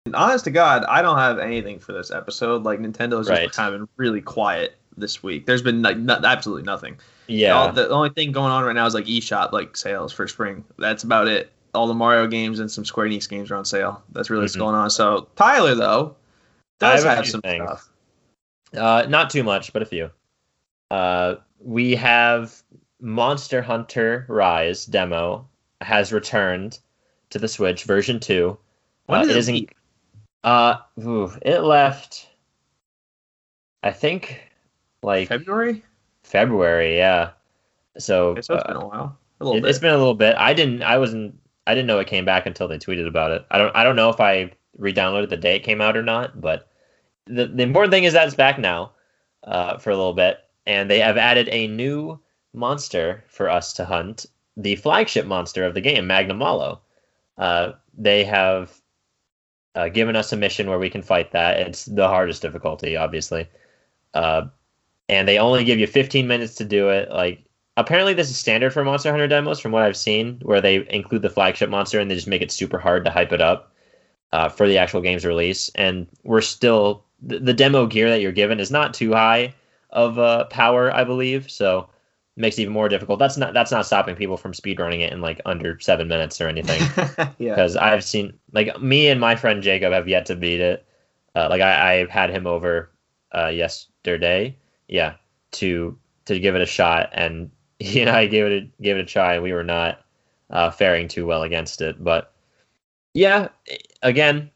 And 0.05 0.15
honest 0.15 0.45
to 0.45 0.51
God, 0.51 0.85
I 0.85 1.01
don't 1.01 1.17
have 1.17 1.39
anything 1.39 1.79
for 1.79 1.91
this 1.91 2.09
episode. 2.09 2.63
Like 2.63 2.79
Nintendo's 2.79 3.27
just 3.27 3.41
Right. 3.41 3.51
kind 3.51 3.73
of 3.73 3.81
been 3.81 3.89
really 3.97 4.21
quiet 4.21 4.77
this 4.95 5.21
week. 5.21 5.45
There's 5.45 5.61
been 5.61 5.81
like 5.81 5.97
no, 5.97 6.19
absolutely 6.23 6.63
nothing. 6.63 6.97
Yeah. 7.29 7.55
All, 7.57 7.71
the 7.71 7.89
only 7.89 8.09
thing 8.09 8.31
going 8.31 8.51
on 8.51 8.63
right 8.63 8.73
now 8.75 8.85
is 8.85 8.93
like 8.93 9.05
eShop 9.05 9.51
like 9.51 9.77
sales 9.77 10.11
for 10.11 10.27
spring. 10.27 10.63
That's 10.77 11.03
about 11.03 11.27
it. 11.27 11.51
All 11.73 11.87
the 11.87 11.93
Mario 11.93 12.27
games 12.27 12.59
and 12.59 12.69
some 12.69 12.83
Square 12.83 13.07
Enix 13.09 13.29
games 13.29 13.51
are 13.51 13.55
on 13.55 13.65
sale. 13.65 14.01
That's 14.11 14.29
really 14.29 14.43
what's 14.43 14.55
Mhm. 14.55 14.59
going 14.59 14.75
on. 14.75 14.89
So 14.89 15.27
Tyler 15.35 15.75
though 15.75 16.15
does 16.79 17.03
have 17.03 17.17
have, 17.17 17.27
some 17.27 17.41
things. 17.41 17.63
stuff. 17.63 17.89
Uh, 18.75 19.05
not 19.07 19.29
too 19.29 19.43
much, 19.43 19.71
but 19.73 19.81
a 19.81 19.85
few. 19.85 20.09
Uh, 20.91 21.35
we 21.59 21.95
have 21.95 22.61
Monster 23.01 23.61
Hunter 23.61 24.25
Rise 24.27 24.85
demo 24.85 25.47
has 25.81 26.11
returned 26.11 26.79
to 27.29 27.39
the 27.39 27.47
Switch 27.47 27.83
version 27.83 28.19
two. 28.19 28.57
When 29.05 29.21
Uh, 29.21 29.23
it 29.23 29.37
isn't. 29.37 29.69
Uh, 30.43 30.77
ooh, 30.99 31.31
it 31.41 31.59
left. 31.59 32.29
I 33.83 33.91
think 33.91 34.41
like 35.03 35.27
February? 35.27 35.83
February, 36.29 36.97
yeah. 36.97 37.31
So, 37.97 38.29
Okay, 38.29 38.41
so 38.41 38.55
it's 38.55 38.63
uh, 38.63 38.67
been 38.67 38.77
a 38.77 38.87
while. 38.87 39.17
A 39.41 39.43
little 39.43 39.57
it, 39.57 39.61
bit. 39.61 39.67
has 39.67 39.79
been 39.79 39.93
a 39.93 39.97
little 39.97 40.13
bit. 40.13 40.35
I 40.37 40.53
didn't. 40.53 40.83
I 40.83 40.97
wasn't. 40.97 41.35
I 41.67 41.75
didn't 41.75 41.87
know 41.87 41.99
it 41.99 42.07
came 42.07 42.25
back 42.25 42.45
until 42.45 42.67
they 42.67 42.77
tweeted 42.77 43.07
about 43.07 43.31
it. 43.31 43.45
I 43.51 43.57
don't. 43.57 43.75
I 43.75 43.83
don't 43.83 43.95
know 43.95 44.09
if 44.09 44.19
I 44.19 44.51
re-downloaded 44.77 45.29
the 45.29 45.37
day 45.37 45.55
it 45.55 45.63
came 45.63 45.81
out 45.81 45.97
or 45.97 46.03
not. 46.03 46.39
But 46.39 46.69
the 47.25 47.47
the 47.47 47.63
important 47.63 47.91
thing 47.91 48.03
is 48.03 48.13
that 48.13 48.27
it's 48.27 48.35
back 48.35 48.59
now, 48.59 48.91
uh, 49.43 49.77
for 49.77 49.89
a 49.89 49.95
little 49.97 50.13
bit, 50.13 50.39
and 50.65 50.89
they 50.89 50.99
have 50.99 51.17
added 51.17 51.49
a 51.49 51.67
new 51.67 52.19
monster 52.53 53.23
for 53.27 53.49
us 53.49 53.73
to 53.73 53.85
hunt. 53.85 54.25
The 54.57 54.75
flagship 54.75 55.25
monster 55.25 55.65
of 55.65 55.73
the 55.73 55.81
game, 55.81 56.05
Magnamalo. 56.05 56.79
Uh, 57.37 57.71
they 57.97 58.25
have 58.25 58.73
uh, 59.75 59.87
given 59.89 60.15
us 60.15 60.33
a 60.33 60.37
mission 60.37 60.67
where 60.69 60.79
we 60.79 60.89
can 60.89 61.01
fight 61.01 61.31
that. 61.31 61.59
It's 61.59 61.85
the 61.85 62.07
hardest 62.07 62.41
difficulty, 62.41 62.97
obviously. 62.97 63.47
Uh, 64.13 64.47
and 65.09 65.27
they 65.27 65.39
only 65.39 65.63
give 65.63 65.79
you 65.79 65.87
15 65.87 66.27
minutes 66.27 66.55
to 66.55 66.63
do 66.63 66.89
it. 66.89 67.09
Like 67.09 67.43
apparently 67.75 68.13
this 68.13 68.29
is 68.29 68.37
standard 68.37 68.71
for 68.71 68.83
Monster 68.83 69.09
Hunter 69.09 69.27
demos 69.27 69.59
from 69.59 69.71
what 69.71 69.83
I've 69.83 69.97
seen, 69.97 70.39
where 70.43 70.61
they 70.61 70.87
include 70.89 71.23
the 71.23 71.29
flagship 71.29 71.69
monster 71.69 71.99
and 71.99 72.09
they 72.09 72.15
just 72.15 72.27
make 72.27 72.43
it 72.43 72.51
super 72.51 72.77
hard 72.77 73.03
to 73.05 73.11
hype 73.11 73.33
it 73.33 73.41
up 73.41 73.73
uh, 74.31 74.47
for 74.47 74.67
the 74.67 74.77
actual 74.77 75.01
game's 75.01 75.25
release. 75.25 75.69
And 75.75 76.07
we're 76.23 76.41
still 76.41 77.03
the, 77.21 77.39
the 77.39 77.53
demo 77.53 77.87
gear 77.87 78.09
that 78.09 78.21
you're 78.21 78.31
given 78.31 78.59
is 78.59 78.71
not 78.71 78.93
too 78.93 79.13
high 79.13 79.55
of 79.89 80.19
uh, 80.19 80.45
power, 80.45 80.93
I 80.93 81.03
believe. 81.03 81.49
So 81.49 81.89
it 82.37 82.41
makes 82.41 82.59
it 82.59 82.61
even 82.61 82.73
more 82.73 82.87
difficult. 82.87 83.17
That's 83.17 83.35
not 83.35 83.55
that's 83.55 83.71
not 83.71 83.87
stopping 83.87 84.15
people 84.15 84.37
from 84.37 84.53
speedrunning 84.53 85.01
it 85.01 85.11
in 85.11 85.21
like 85.21 85.41
under 85.45 85.79
seven 85.79 86.07
minutes 86.07 86.39
or 86.39 86.47
anything 86.47 86.81
yeah. 87.17 87.55
because 87.55 87.75
I've 87.75 88.03
seen 88.03 88.37
like 88.53 88.79
me 88.79 89.07
and 89.07 89.19
my 89.19 89.35
friend 89.35 89.63
Jacob 89.63 89.91
have 89.91 90.07
yet 90.07 90.27
to 90.27 90.35
beat 90.35 90.61
it. 90.61 90.85
Uh, 91.35 91.47
like 91.49 91.61
I, 91.61 91.93
I 91.93 92.05
had 92.05 92.29
him 92.29 92.45
over 92.45 92.91
uh, 93.35 93.47
yesterday, 93.47 94.55
yeah, 94.89 95.13
to 95.51 95.97
to 96.25 96.39
give 96.39 96.55
it 96.55 96.61
a 96.61 96.65
shot, 96.65 97.09
and 97.13 97.49
he 97.79 98.01
and 98.01 98.09
I 98.09 98.27
gave 98.27 98.45
it 98.45 98.63
a, 98.63 98.83
gave 98.83 98.97
it 98.97 99.01
a 99.01 99.05
try, 99.05 99.35
and 99.35 99.43
we 99.43 99.53
were 99.53 99.63
not 99.63 100.01
uh, 100.49 100.71
faring 100.71 101.07
too 101.07 101.25
well 101.25 101.43
against 101.43 101.81
it. 101.81 102.03
But 102.03 102.33
yeah, 103.13 103.49
again, 104.01 104.49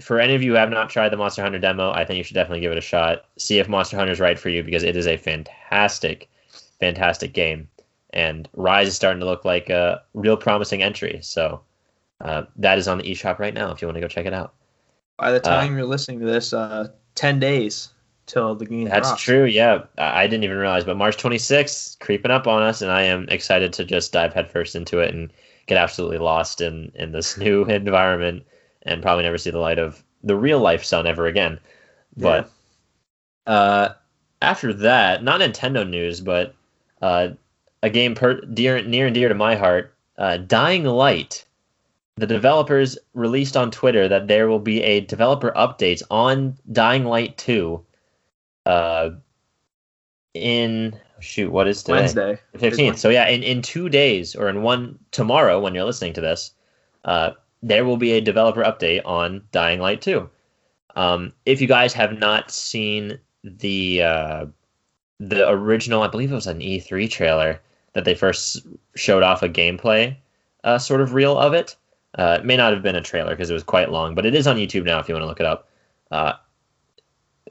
for 0.00 0.18
any 0.18 0.34
of 0.34 0.42
you 0.42 0.52
who 0.52 0.56
have 0.56 0.70
not 0.70 0.90
tried 0.90 1.10
the 1.10 1.16
Monster 1.16 1.42
Hunter 1.42 1.58
demo, 1.58 1.92
I 1.92 2.04
think 2.04 2.18
you 2.18 2.24
should 2.24 2.34
definitely 2.34 2.60
give 2.60 2.72
it 2.72 2.78
a 2.78 2.82
shot. 2.82 3.26
See 3.38 3.58
if 3.58 3.68
Monster 3.68 3.96
Hunter 3.96 4.12
is 4.12 4.20
right 4.20 4.38
for 4.38 4.48
you 4.48 4.62
because 4.64 4.82
it 4.82 4.96
is 4.96 5.06
a 5.06 5.16
fantastic, 5.16 6.28
fantastic 6.80 7.32
game, 7.32 7.68
and 8.10 8.48
Rise 8.54 8.88
is 8.88 8.96
starting 8.96 9.20
to 9.20 9.26
look 9.26 9.44
like 9.44 9.70
a 9.70 10.02
real 10.14 10.36
promising 10.36 10.82
entry. 10.82 11.20
So. 11.22 11.60
Uh, 12.22 12.44
that 12.56 12.78
is 12.78 12.88
on 12.88 12.96
the 12.96 13.04
eShop 13.04 13.38
right 13.38 13.52
now 13.52 13.70
if 13.70 13.82
you 13.82 13.86
want 13.86 13.94
to 13.94 14.00
go 14.00 14.08
check 14.08 14.24
it 14.24 14.32
out. 14.32 14.54
By 15.18 15.32
the 15.32 15.38
time 15.38 15.76
you're 15.76 15.84
listening 15.84 16.18
to 16.20 16.24
this, 16.24 16.54
uh, 16.54 16.88
ten 17.14 17.38
days 17.38 17.90
till 18.26 18.54
the 18.54 18.66
game 18.66 18.84
That's 18.84 19.08
drops. 19.08 19.22
true. 19.22 19.44
Yeah, 19.44 19.84
I 19.96 20.26
didn't 20.26 20.44
even 20.44 20.58
realize, 20.58 20.84
but 20.84 20.96
March 20.96 21.16
26th 21.16 21.98
creeping 22.00 22.30
up 22.30 22.46
on 22.46 22.62
us, 22.62 22.82
and 22.82 22.90
I 22.90 23.02
am 23.02 23.28
excited 23.28 23.72
to 23.74 23.84
just 23.84 24.12
dive 24.12 24.34
headfirst 24.34 24.74
into 24.74 25.00
it 25.00 25.14
and 25.14 25.32
get 25.66 25.78
absolutely 25.78 26.18
lost 26.18 26.60
in 26.60 26.92
in 26.94 27.12
this 27.12 27.36
new 27.38 27.64
environment 27.64 28.44
and 28.82 29.02
probably 29.02 29.24
never 29.24 29.38
see 29.38 29.50
the 29.50 29.58
light 29.58 29.78
of 29.78 30.02
the 30.22 30.36
real 30.36 30.60
life 30.60 30.84
sun 30.84 31.06
ever 31.06 31.26
again. 31.26 31.58
But 32.16 32.50
uh, 33.46 33.90
after 34.42 34.72
that, 34.72 35.22
not 35.22 35.40
Nintendo 35.40 35.88
news, 35.88 36.20
but 36.20 36.54
uh, 37.02 37.28
a 37.82 37.90
game 37.90 38.14
per- 38.14 38.40
dear 38.40 38.82
near 38.82 39.06
and 39.06 39.14
dear 39.14 39.28
to 39.28 39.34
my 39.34 39.54
heart, 39.54 39.94
uh, 40.18 40.38
Dying 40.38 40.84
Light. 40.84 41.44
The 42.18 42.26
developers 42.26 42.96
released 43.12 43.58
on 43.58 43.70
Twitter 43.70 44.08
that 44.08 44.26
there 44.26 44.48
will 44.48 44.58
be 44.58 44.82
a 44.82 45.00
developer 45.00 45.52
update 45.54 46.02
on 46.10 46.56
Dying 46.72 47.04
Light 47.04 47.36
2 47.36 47.84
uh 48.66 49.10
in 50.34 50.98
shoot 51.20 51.50
what 51.50 51.66
is 51.66 51.82
today 51.82 52.00
Wednesday. 52.00 52.38
the 52.52 52.58
15th 52.58 52.98
so 52.98 53.08
yeah 53.08 53.26
in, 53.28 53.42
in 53.42 53.62
two 53.62 53.88
days 53.88 54.34
or 54.34 54.48
in 54.48 54.62
one 54.62 54.98
tomorrow 55.12 55.58
when 55.58 55.74
you're 55.74 55.84
listening 55.84 56.12
to 56.12 56.20
this 56.20 56.52
uh 57.04 57.30
there 57.62 57.84
will 57.84 57.96
be 57.96 58.12
a 58.12 58.20
developer 58.20 58.62
update 58.62 59.00
on 59.06 59.42
dying 59.50 59.80
light 59.80 60.02
2 60.02 60.28
um 60.94 61.32
if 61.46 61.60
you 61.60 61.66
guys 61.66 61.94
have 61.94 62.18
not 62.18 62.50
seen 62.50 63.18
the 63.42 64.02
uh 64.02 64.46
the 65.20 65.48
original 65.48 66.02
i 66.02 66.08
believe 66.08 66.30
it 66.30 66.34
was 66.34 66.46
an 66.46 66.60
e3 66.60 67.10
trailer 67.10 67.60
that 67.94 68.04
they 68.04 68.14
first 68.14 68.66
showed 68.94 69.22
off 69.22 69.42
a 69.42 69.48
gameplay 69.48 70.14
uh, 70.66 70.78
sort 70.78 71.00
of 71.00 71.14
reel 71.14 71.38
of 71.38 71.54
it. 71.54 71.76
Uh, 72.18 72.38
it 72.40 72.44
may 72.44 72.56
not 72.56 72.72
have 72.72 72.82
been 72.82 72.96
a 72.96 73.00
trailer 73.00 73.30
because 73.30 73.48
it 73.48 73.54
was 73.54 73.62
quite 73.62 73.90
long, 73.90 74.14
but 74.14 74.26
it 74.26 74.34
is 74.34 74.46
on 74.46 74.56
YouTube 74.56 74.84
now 74.84 74.98
if 74.98 75.08
you 75.08 75.14
want 75.14 75.22
to 75.22 75.28
look 75.28 75.40
it 75.40 75.46
up. 75.46 75.68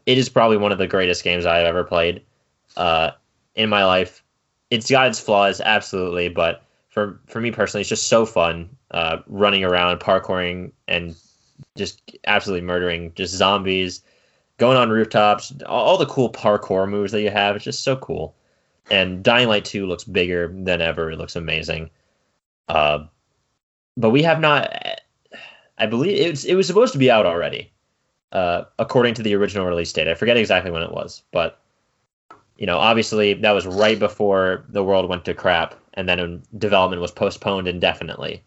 It 0.05 0.17
is 0.17 0.29
probably 0.29 0.57
one 0.57 0.71
of 0.71 0.77
the 0.77 0.87
greatest 0.87 1.23
games 1.23 1.45
I've 1.45 1.65
ever 1.65 1.83
played 1.83 2.21
uh, 2.77 3.11
in 3.55 3.69
my 3.69 3.85
life. 3.85 4.23
It's 4.69 4.89
got 4.89 5.07
its 5.07 5.19
flaws, 5.19 5.61
absolutely, 5.61 6.29
but 6.29 6.63
for 6.89 7.19
for 7.27 7.41
me 7.41 7.51
personally, 7.51 7.81
it's 7.81 7.89
just 7.89 8.07
so 8.07 8.25
fun 8.25 8.69
uh, 8.91 9.17
running 9.27 9.63
around, 9.63 9.99
parkouring, 9.99 10.71
and 10.87 11.15
just 11.75 12.01
absolutely 12.25 12.65
murdering 12.65 13.13
just 13.15 13.33
zombies, 13.33 14.01
going 14.57 14.77
on 14.77 14.89
rooftops, 14.89 15.53
all, 15.65 15.85
all 15.85 15.97
the 15.97 16.05
cool 16.05 16.31
parkour 16.31 16.89
moves 16.89 17.11
that 17.11 17.21
you 17.21 17.29
have. 17.29 17.55
It's 17.55 17.65
just 17.65 17.83
so 17.83 17.95
cool. 17.97 18.35
And 18.91 19.23
Dying 19.23 19.47
Light 19.47 19.65
2 19.65 19.87
looks 19.87 20.03
bigger 20.03 20.47
than 20.47 20.81
ever. 20.81 21.11
It 21.11 21.17
looks 21.17 21.35
amazing. 21.35 21.89
Uh, 22.67 23.05
but 23.97 24.11
we 24.11 24.23
have 24.23 24.39
not. 24.39 25.01
I 25.77 25.87
believe 25.87 26.17
it 26.17 26.29
was, 26.29 26.45
it 26.45 26.55
was 26.55 26.67
supposed 26.67 26.93
to 26.93 26.99
be 26.99 27.11
out 27.11 27.25
already, 27.25 27.71
uh, 28.31 28.63
according 28.79 29.13
to 29.15 29.23
the 29.23 29.35
original 29.35 29.65
release 29.65 29.91
date. 29.93 30.07
I 30.07 30.15
forget 30.15 30.37
exactly 30.37 30.71
when 30.71 30.83
it 30.83 30.91
was, 30.91 31.23
but 31.31 31.59
you 32.57 32.65
know, 32.65 32.77
obviously 32.77 33.33
that 33.33 33.51
was 33.51 33.65
right 33.67 33.99
before 33.99 34.65
the 34.69 34.83
world 34.83 35.09
went 35.09 35.25
to 35.25 35.33
crap, 35.33 35.75
and 35.95 36.07
then 36.07 36.41
development 36.57 37.01
was 37.01 37.11
postponed 37.11 37.67
indefinitely. 37.67 38.43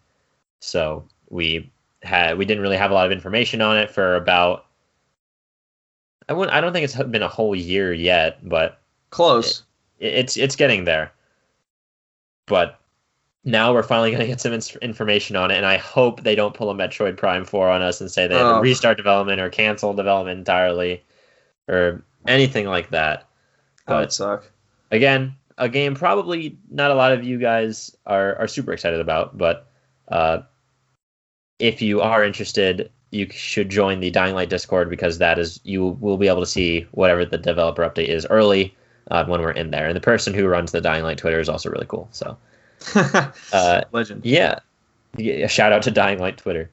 So 0.60 1.04
we 1.30 1.70
had 2.02 2.38
we 2.38 2.44
didn't 2.44 2.62
really 2.62 2.76
have 2.76 2.90
a 2.90 2.94
lot 2.94 3.06
of 3.06 3.12
information 3.12 3.60
on 3.60 3.76
it 3.78 3.90
for 3.90 4.16
about. 4.16 4.66
I 6.28 6.34
wouldn't, 6.34 6.54
I 6.54 6.60
don't 6.60 6.72
think 6.74 6.84
it's 6.84 7.02
been 7.04 7.22
a 7.22 7.28
whole 7.28 7.54
year 7.54 7.92
yet, 7.92 8.46
but 8.46 8.80
Close. 9.10 9.62
it- 9.98 10.14
it's 10.14 10.36
it's 10.36 10.56
getting 10.56 10.84
there. 10.84 11.12
But 12.46 12.77
now 13.50 13.72
we're 13.72 13.82
finally 13.82 14.10
going 14.10 14.20
to 14.20 14.26
get 14.26 14.40
some 14.40 14.52
ins- 14.52 14.76
information 14.76 15.34
on 15.36 15.50
it, 15.50 15.56
and 15.56 15.66
I 15.66 15.76
hope 15.78 16.22
they 16.22 16.34
don't 16.34 16.54
pull 16.54 16.70
a 16.70 16.74
Metroid 16.74 17.16
Prime 17.16 17.44
Four 17.44 17.68
on 17.68 17.82
us 17.82 18.00
and 18.00 18.10
say 18.10 18.26
they 18.26 18.34
had 18.36 18.42
to 18.42 18.54
Oh. 18.56 18.60
restart 18.60 18.96
development 18.96 19.40
or 19.40 19.48
cancel 19.50 19.94
development 19.94 20.38
entirely, 20.38 21.02
or 21.68 22.02
anything 22.26 22.66
like 22.66 22.90
that. 22.90 23.24
that 23.86 23.94
would 23.96 24.02
But 24.04 24.12
suck. 24.12 24.50
again, 24.90 25.34
a 25.56 25.68
game 25.68 25.94
probably 25.94 26.56
not 26.70 26.90
a 26.90 26.94
lot 26.94 27.12
of 27.12 27.24
you 27.24 27.38
guys 27.38 27.96
are 28.06 28.36
are 28.38 28.46
super 28.48 28.72
excited 28.72 29.00
about, 29.00 29.36
but 29.38 29.66
uh, 30.08 30.38
if 31.58 31.82
you 31.82 32.00
are 32.00 32.22
interested, 32.24 32.90
you 33.10 33.28
should 33.30 33.68
join 33.70 34.00
the 34.00 34.10
Dying 34.10 34.34
Light 34.34 34.50
Discord 34.50 34.90
because 34.90 35.18
that 35.18 35.38
is 35.38 35.60
you 35.64 35.96
will 36.00 36.16
be 36.18 36.28
able 36.28 36.40
to 36.40 36.46
see 36.46 36.86
whatever 36.92 37.24
the 37.24 37.38
developer 37.38 37.82
update 37.82 38.08
is 38.08 38.26
early 38.30 38.74
uh, 39.10 39.24
when 39.24 39.40
we're 39.40 39.50
in 39.52 39.70
there. 39.70 39.86
And 39.86 39.96
the 39.96 40.00
person 40.00 40.34
who 40.34 40.46
runs 40.46 40.70
the 40.72 40.80
Dying 40.80 41.02
Light 41.04 41.18
Twitter 41.18 41.40
is 41.40 41.48
also 41.48 41.70
really 41.70 41.86
cool. 41.88 42.08
So 42.12 42.36
uh, 43.52 43.82
Legend. 43.92 44.24
yeah, 44.24 44.58
Yeah, 45.16 45.44
a 45.44 45.48
shout 45.48 45.72
out 45.72 45.82
to 45.82 45.90
Dying 45.90 46.18
Light 46.18 46.36
Twitter. 46.38 46.70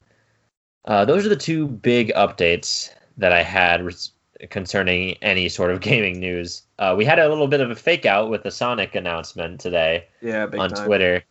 Uh, 0.84 1.04
those 1.04 1.26
are 1.26 1.28
the 1.28 1.36
two 1.36 1.66
big 1.66 2.12
updates 2.14 2.90
that 3.16 3.32
I 3.32 3.42
had 3.42 3.84
res- 3.84 4.12
concerning 4.50 5.16
any 5.22 5.48
sort 5.48 5.70
of 5.70 5.80
gaming 5.88 6.20
news. 6.20 6.62
Uh, 6.78 6.94
we 6.96 7.04
had 7.04 7.18
a 7.18 7.28
little 7.28 7.48
bit 7.48 7.60
of 7.60 7.70
a 7.70 7.74
fake 7.74 8.06
out 8.06 8.30
with 8.30 8.42
the 8.42 8.50
Sonic 8.50 8.94
announcement 8.94 9.60
today 9.60 10.04
Yeah, 10.20 10.44
on 10.58 10.70
time. 10.70 10.86
Twitter. 10.86 11.24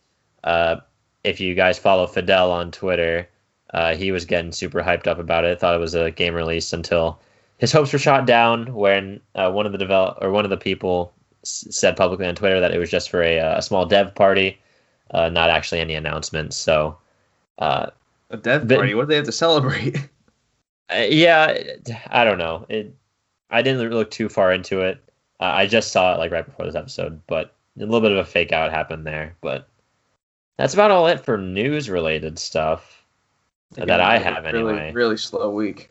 Uh, 0.43 0.78
if 1.23 1.39
you 1.39 1.55
guys 1.55 1.80
follow 1.80 2.05
Fidel 2.07 2.51
on 2.51 2.71
Twitter, 2.71 3.28
uh, 3.73 3.95
he 3.95 4.11
was 4.11 4.26
getting 4.26 4.51
super 4.51 4.82
hyped 4.82 5.07
up 5.07 5.17
about 5.19 5.43
it. 5.45 5.59
Thought 5.59 5.76
it 5.76 5.80
was 5.80 5.95
a 5.95 6.11
game 6.11 6.34
release 6.36 6.71
until 6.73 7.19
his 7.57 7.71
hopes 7.71 7.93
were 7.93 7.99
shot 7.99 8.26
down 8.28 8.73
when 8.73 9.19
uh, 9.36 9.49
one 9.51 9.65
of 9.65 9.71
the 9.71 9.78
develop 9.78 10.17
or 10.21 10.32
one 10.32 10.43
of 10.45 10.49
the 10.51 10.57
people 10.57 11.13
s- 11.43 11.65
said 11.71 11.95
publicly 11.97 12.28
on 12.28 12.36
Twitter 12.36 12.59
that 12.59 12.73
it 12.73 12.78
was 12.78 12.91
just 12.91 13.09
for 13.09 13.23
a, 13.23 13.39
uh, 13.39 13.57
a 13.57 13.61
small 13.61 13.86
dev 13.86 14.13
party, 14.13 14.59
uh, 15.11 15.29
not 15.29 15.49
actually 15.49 15.79
any 15.81 15.95
announcements. 15.95 16.55
So. 16.55 16.97
Uh, 17.59 17.87
A 18.29 18.37
death 18.37 18.67
But- 18.67 18.77
party. 18.77 18.93
What 18.95 19.03
do 19.03 19.07
they 19.07 19.15
have 19.15 19.25
to 19.25 19.31
celebrate? 19.31 19.97
Uh, 20.87 20.97
yeah, 21.09 21.57
I 22.09 22.23
don't 22.23 22.37
know. 22.37 22.63
It, 22.69 22.93
I 23.49 23.63
didn't 23.63 23.89
look 23.89 24.11
too 24.11 24.29
far 24.29 24.53
into 24.53 24.81
it. 24.81 25.03
Uh, 25.39 25.45
I 25.45 25.65
just 25.65 25.91
saw 25.91 26.13
it 26.13 26.19
like 26.19 26.31
right 26.31 26.45
before 26.45 26.67
this 26.67 26.75
episode, 26.75 27.19
but 27.25 27.55
a 27.75 27.79
little 27.79 28.01
bit 28.01 28.11
of 28.11 28.19
a 28.19 28.23
fake 28.23 28.51
out 28.51 28.69
happened 28.69 29.03
there. 29.07 29.35
But 29.41 29.67
that's 30.57 30.75
about 30.75 30.91
all 30.91 31.07
it 31.07 31.21
for 31.25 31.39
news 31.39 31.89
related 31.89 32.37
stuff 32.37 33.03
that 33.71 33.99
I 33.99 34.19
have 34.19 34.43
really, 34.43 34.73
anyway. 34.73 34.91
Really 34.93 35.17
slow 35.17 35.49
week. 35.49 35.89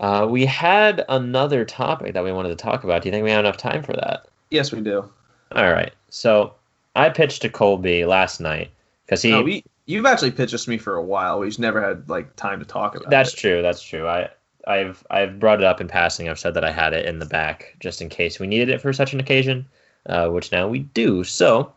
Uh, 0.00 0.26
we 0.28 0.44
had 0.44 1.04
another 1.08 1.64
topic 1.64 2.14
that 2.14 2.24
we 2.24 2.32
wanted 2.32 2.48
to 2.48 2.56
talk 2.56 2.82
about. 2.82 3.02
Do 3.02 3.08
you 3.08 3.12
think 3.12 3.22
we 3.22 3.30
have 3.30 3.44
enough 3.44 3.56
time 3.56 3.84
for 3.84 3.92
that? 3.92 4.26
Yes, 4.50 4.72
we 4.72 4.80
do. 4.80 5.08
All 5.52 5.72
right. 5.72 5.92
So 6.10 6.54
I 6.94 7.10
pitched 7.10 7.42
to 7.42 7.48
Colby 7.48 8.04
last 8.04 8.40
night 8.40 8.70
because 9.04 9.22
he. 9.22 9.30
no, 9.30 9.42
we, 9.42 9.64
you've 9.86 10.06
actually 10.06 10.30
pitched 10.30 10.56
to 10.56 10.70
me 10.70 10.78
for 10.78 10.96
a 10.96 11.02
while. 11.02 11.40
We 11.40 11.48
just 11.48 11.58
never 11.58 11.82
had 11.82 12.08
like 12.08 12.34
time 12.36 12.60
to 12.60 12.66
talk 12.66 12.94
about 12.94 13.06
it. 13.06 13.10
That's 13.10 13.32
it. 13.32 13.36
true. 13.36 13.62
That's 13.62 13.82
true. 13.82 14.06
I 14.06 14.30
I've 14.66 15.04
I've 15.10 15.38
brought 15.38 15.60
it 15.60 15.64
up 15.64 15.80
in 15.80 15.88
passing. 15.88 16.28
I've 16.28 16.38
said 16.38 16.54
that 16.54 16.64
I 16.64 16.70
had 16.70 16.92
it 16.92 17.06
in 17.06 17.18
the 17.18 17.26
back 17.26 17.76
just 17.80 18.00
in 18.00 18.08
case 18.08 18.38
we 18.38 18.46
needed 18.46 18.68
it 18.68 18.80
for 18.80 18.92
such 18.92 19.12
an 19.12 19.20
occasion, 19.20 19.66
uh, 20.06 20.28
which 20.28 20.52
now 20.52 20.68
we 20.68 20.80
do. 20.80 21.24
So 21.24 21.72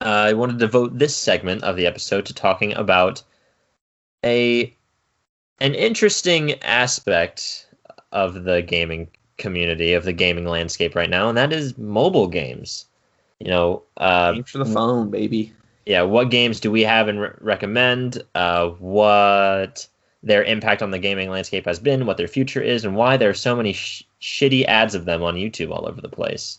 uh, 0.00 0.08
I 0.08 0.32
wanted 0.32 0.54
to 0.54 0.66
devote 0.66 0.98
this 0.98 1.16
segment 1.16 1.62
of 1.62 1.76
the 1.76 1.86
episode 1.86 2.26
to 2.26 2.34
talking 2.34 2.74
about 2.74 3.22
a 4.24 4.74
an 5.60 5.74
interesting 5.74 6.60
aspect 6.62 7.68
of 8.12 8.44
the 8.44 8.62
gaming 8.62 9.08
community 9.38 9.92
of 9.92 10.04
the 10.04 10.12
gaming 10.12 10.44
landscape 10.44 10.94
right 10.94 11.10
now, 11.10 11.28
and 11.28 11.38
that 11.38 11.52
is 11.52 11.78
mobile 11.78 12.28
games. 12.28 12.86
You 13.40 13.48
know, 13.48 13.82
uh, 13.96 14.42
for 14.42 14.58
the 14.58 14.64
phone, 14.64 15.10
baby. 15.10 15.52
yeah, 15.86 16.02
what 16.02 16.30
games 16.30 16.60
do 16.60 16.70
we 16.70 16.82
have 16.82 17.08
and 17.08 17.20
re- 17.20 17.30
recommend? 17.40 18.22
Uh, 18.34 18.68
what 18.68 19.86
their 20.22 20.42
impact 20.44 20.82
on 20.82 20.90
the 20.90 20.98
gaming 20.98 21.30
landscape 21.30 21.66
has 21.66 21.78
been, 21.78 22.06
what 22.06 22.16
their 22.16 22.28
future 22.28 22.62
is, 22.62 22.84
and 22.84 22.96
why 22.96 23.16
there 23.16 23.28
are 23.28 23.34
so 23.34 23.54
many 23.54 23.72
sh- 23.74 24.04
shitty 24.20 24.64
ads 24.64 24.94
of 24.94 25.04
them 25.04 25.22
on 25.22 25.34
YouTube 25.34 25.70
all 25.70 25.86
over 25.86 26.00
the 26.00 26.08
place. 26.08 26.58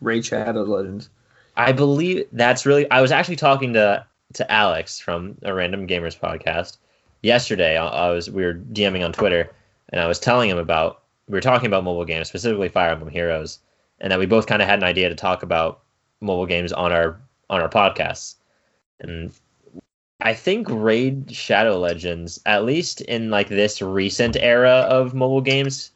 Raid 0.00 0.24
Shadow 0.24 0.62
Legends. 0.62 1.08
I 1.56 1.72
believe 1.72 2.26
that's 2.32 2.64
really. 2.66 2.90
I 2.90 3.00
was 3.00 3.12
actually 3.12 3.36
talking 3.36 3.74
to 3.74 4.04
to 4.34 4.50
Alex 4.52 5.00
from 5.00 5.36
a 5.42 5.54
Random 5.54 5.86
Gamers 5.86 6.18
podcast 6.18 6.78
yesterday. 7.22 7.76
I, 7.76 7.86
I 7.86 8.10
was 8.10 8.30
we 8.30 8.44
were 8.44 8.54
DMing 8.54 9.04
on 9.04 9.12
Twitter, 9.12 9.50
and 9.90 10.00
I 10.00 10.06
was 10.06 10.18
telling 10.18 10.48
him 10.50 10.58
about 10.58 11.02
we 11.28 11.34
were 11.34 11.40
talking 11.40 11.66
about 11.66 11.84
mobile 11.84 12.04
games, 12.04 12.28
specifically 12.28 12.68
Fire 12.68 12.90
Emblem 12.90 13.10
Heroes, 13.10 13.58
and 14.00 14.10
that 14.10 14.18
we 14.18 14.26
both 14.26 14.46
kind 14.46 14.62
of 14.62 14.68
had 14.68 14.78
an 14.78 14.84
idea 14.84 15.08
to 15.08 15.14
talk 15.14 15.42
about 15.42 15.80
mobile 16.20 16.46
games 16.46 16.72
on 16.72 16.92
our 16.92 17.20
on 17.50 17.60
our 17.60 17.68
podcasts. 17.68 18.34
And 19.00 19.32
I 20.20 20.34
think 20.34 20.66
Raid 20.68 21.34
Shadow 21.34 21.78
Legends, 21.78 22.40
at 22.46 22.64
least 22.64 23.00
in 23.02 23.30
like 23.30 23.48
this 23.48 23.80
recent 23.80 24.36
era 24.36 24.86
of 24.88 25.14
mobile 25.14 25.40
games, 25.40 25.90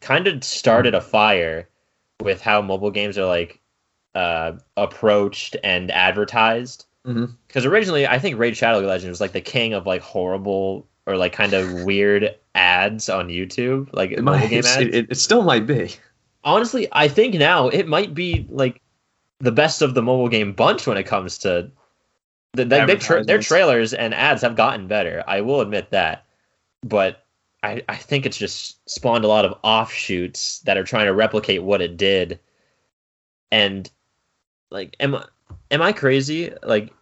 kind 0.00 0.26
of 0.26 0.44
started 0.44 0.94
a 0.94 1.00
fire 1.00 1.68
with 2.20 2.40
how 2.40 2.62
mobile 2.62 2.90
games 2.92 3.18
are 3.18 3.26
like 3.26 3.60
uh, 4.14 4.52
approached 4.76 5.56
and 5.64 5.90
advertised. 5.90 6.86
Because 7.48 7.66
originally, 7.66 8.06
I 8.06 8.18
think 8.18 8.38
Raid 8.38 8.56
Shadow 8.56 8.78
Legends 8.78 9.10
was 9.10 9.20
like 9.20 9.32
the 9.32 9.40
king 9.40 9.74
of 9.74 9.86
like 9.86 10.00
horrible 10.00 10.86
or 11.06 11.16
like 11.18 11.34
kind 11.34 11.52
of 11.52 11.82
weird 11.84 12.34
ads 12.54 13.10
on 13.10 13.28
YouTube, 13.28 13.90
like 13.92 14.12
It, 14.12 14.22
mobile 14.22 14.38
might, 14.38 14.48
game 14.50 14.64
ads. 14.64 14.76
it, 14.76 15.10
it 15.10 15.16
still 15.18 15.42
might 15.42 15.66
be. 15.66 15.94
Honestly, 16.44 16.88
I 16.92 17.08
think 17.08 17.34
now 17.34 17.68
it 17.68 17.86
might 17.88 18.14
be 18.14 18.46
like 18.48 18.80
the 19.40 19.52
best 19.52 19.82
of 19.82 19.94
the 19.94 20.02
mobile 20.02 20.28
game 20.28 20.52
bunch 20.52 20.86
when 20.86 20.96
it 20.96 21.04
comes 21.04 21.38
to 21.38 21.70
the, 22.54 22.64
the, 22.64 22.86
they 22.86 22.94
tra- 22.96 23.24
their 23.24 23.38
trailers 23.46 23.92
and 23.94 24.14
ads 24.14 24.42
have 24.42 24.56
gotten 24.56 24.86
better. 24.86 25.24
I 25.26 25.40
will 25.40 25.60
admit 25.60 25.90
that, 25.90 26.24
but 26.82 27.24
I, 27.62 27.82
I 27.88 27.96
think 27.96 28.26
it's 28.26 28.36
just 28.36 28.88
spawned 28.88 29.24
a 29.24 29.28
lot 29.28 29.44
of 29.44 29.58
offshoots 29.62 30.60
that 30.60 30.76
are 30.76 30.84
trying 30.84 31.06
to 31.06 31.14
replicate 31.14 31.62
what 31.62 31.80
it 31.82 31.96
did. 31.96 32.38
And 33.50 33.90
like, 34.70 34.96
am 35.00 35.14
I- 35.16 35.26
am 35.70 35.82
I 35.82 35.92
crazy? 35.92 36.52
Like, 36.62 36.92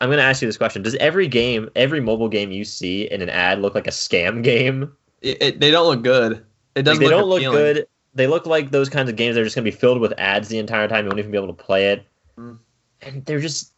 I'm 0.00 0.10
gonna 0.10 0.22
ask 0.22 0.42
you 0.42 0.48
this 0.48 0.56
question: 0.56 0.82
Does 0.82 0.94
every 0.96 1.26
game, 1.26 1.68
every 1.74 2.00
mobile 2.00 2.28
game 2.28 2.50
you 2.52 2.64
see 2.64 3.10
in 3.10 3.20
an 3.22 3.28
ad 3.30 3.60
look 3.60 3.74
like 3.74 3.86
a 3.86 3.90
scam 3.90 4.42
game? 4.42 4.92
It, 5.22 5.42
it- 5.42 5.60
they 5.60 5.70
don't 5.70 5.86
look 5.86 6.02
good. 6.02 6.44
It 6.74 6.82
doesn't. 6.82 7.02
they 7.02 7.08
look 7.10 7.18
don't 7.20 7.28
look 7.28 7.42
good. 7.52 7.88
They 8.18 8.26
look 8.26 8.46
like 8.46 8.70
those 8.70 8.88
kinds 8.88 9.08
of 9.08 9.16
games 9.16 9.34
that 9.36 9.40
are 9.40 9.44
just 9.44 9.54
gonna 9.56 9.64
be 9.64 9.70
filled 9.70 10.00
with 10.00 10.12
ads 10.18 10.48
the 10.48 10.58
entire 10.58 10.88
time. 10.88 11.04
You 11.04 11.08
won't 11.10 11.20
even 11.20 11.30
be 11.30 11.38
able 11.38 11.46
to 11.54 11.64
play 11.64 11.92
it, 11.92 12.04
Mm. 12.36 12.58
and 13.00 13.24
they're 13.24 13.40
just 13.40 13.72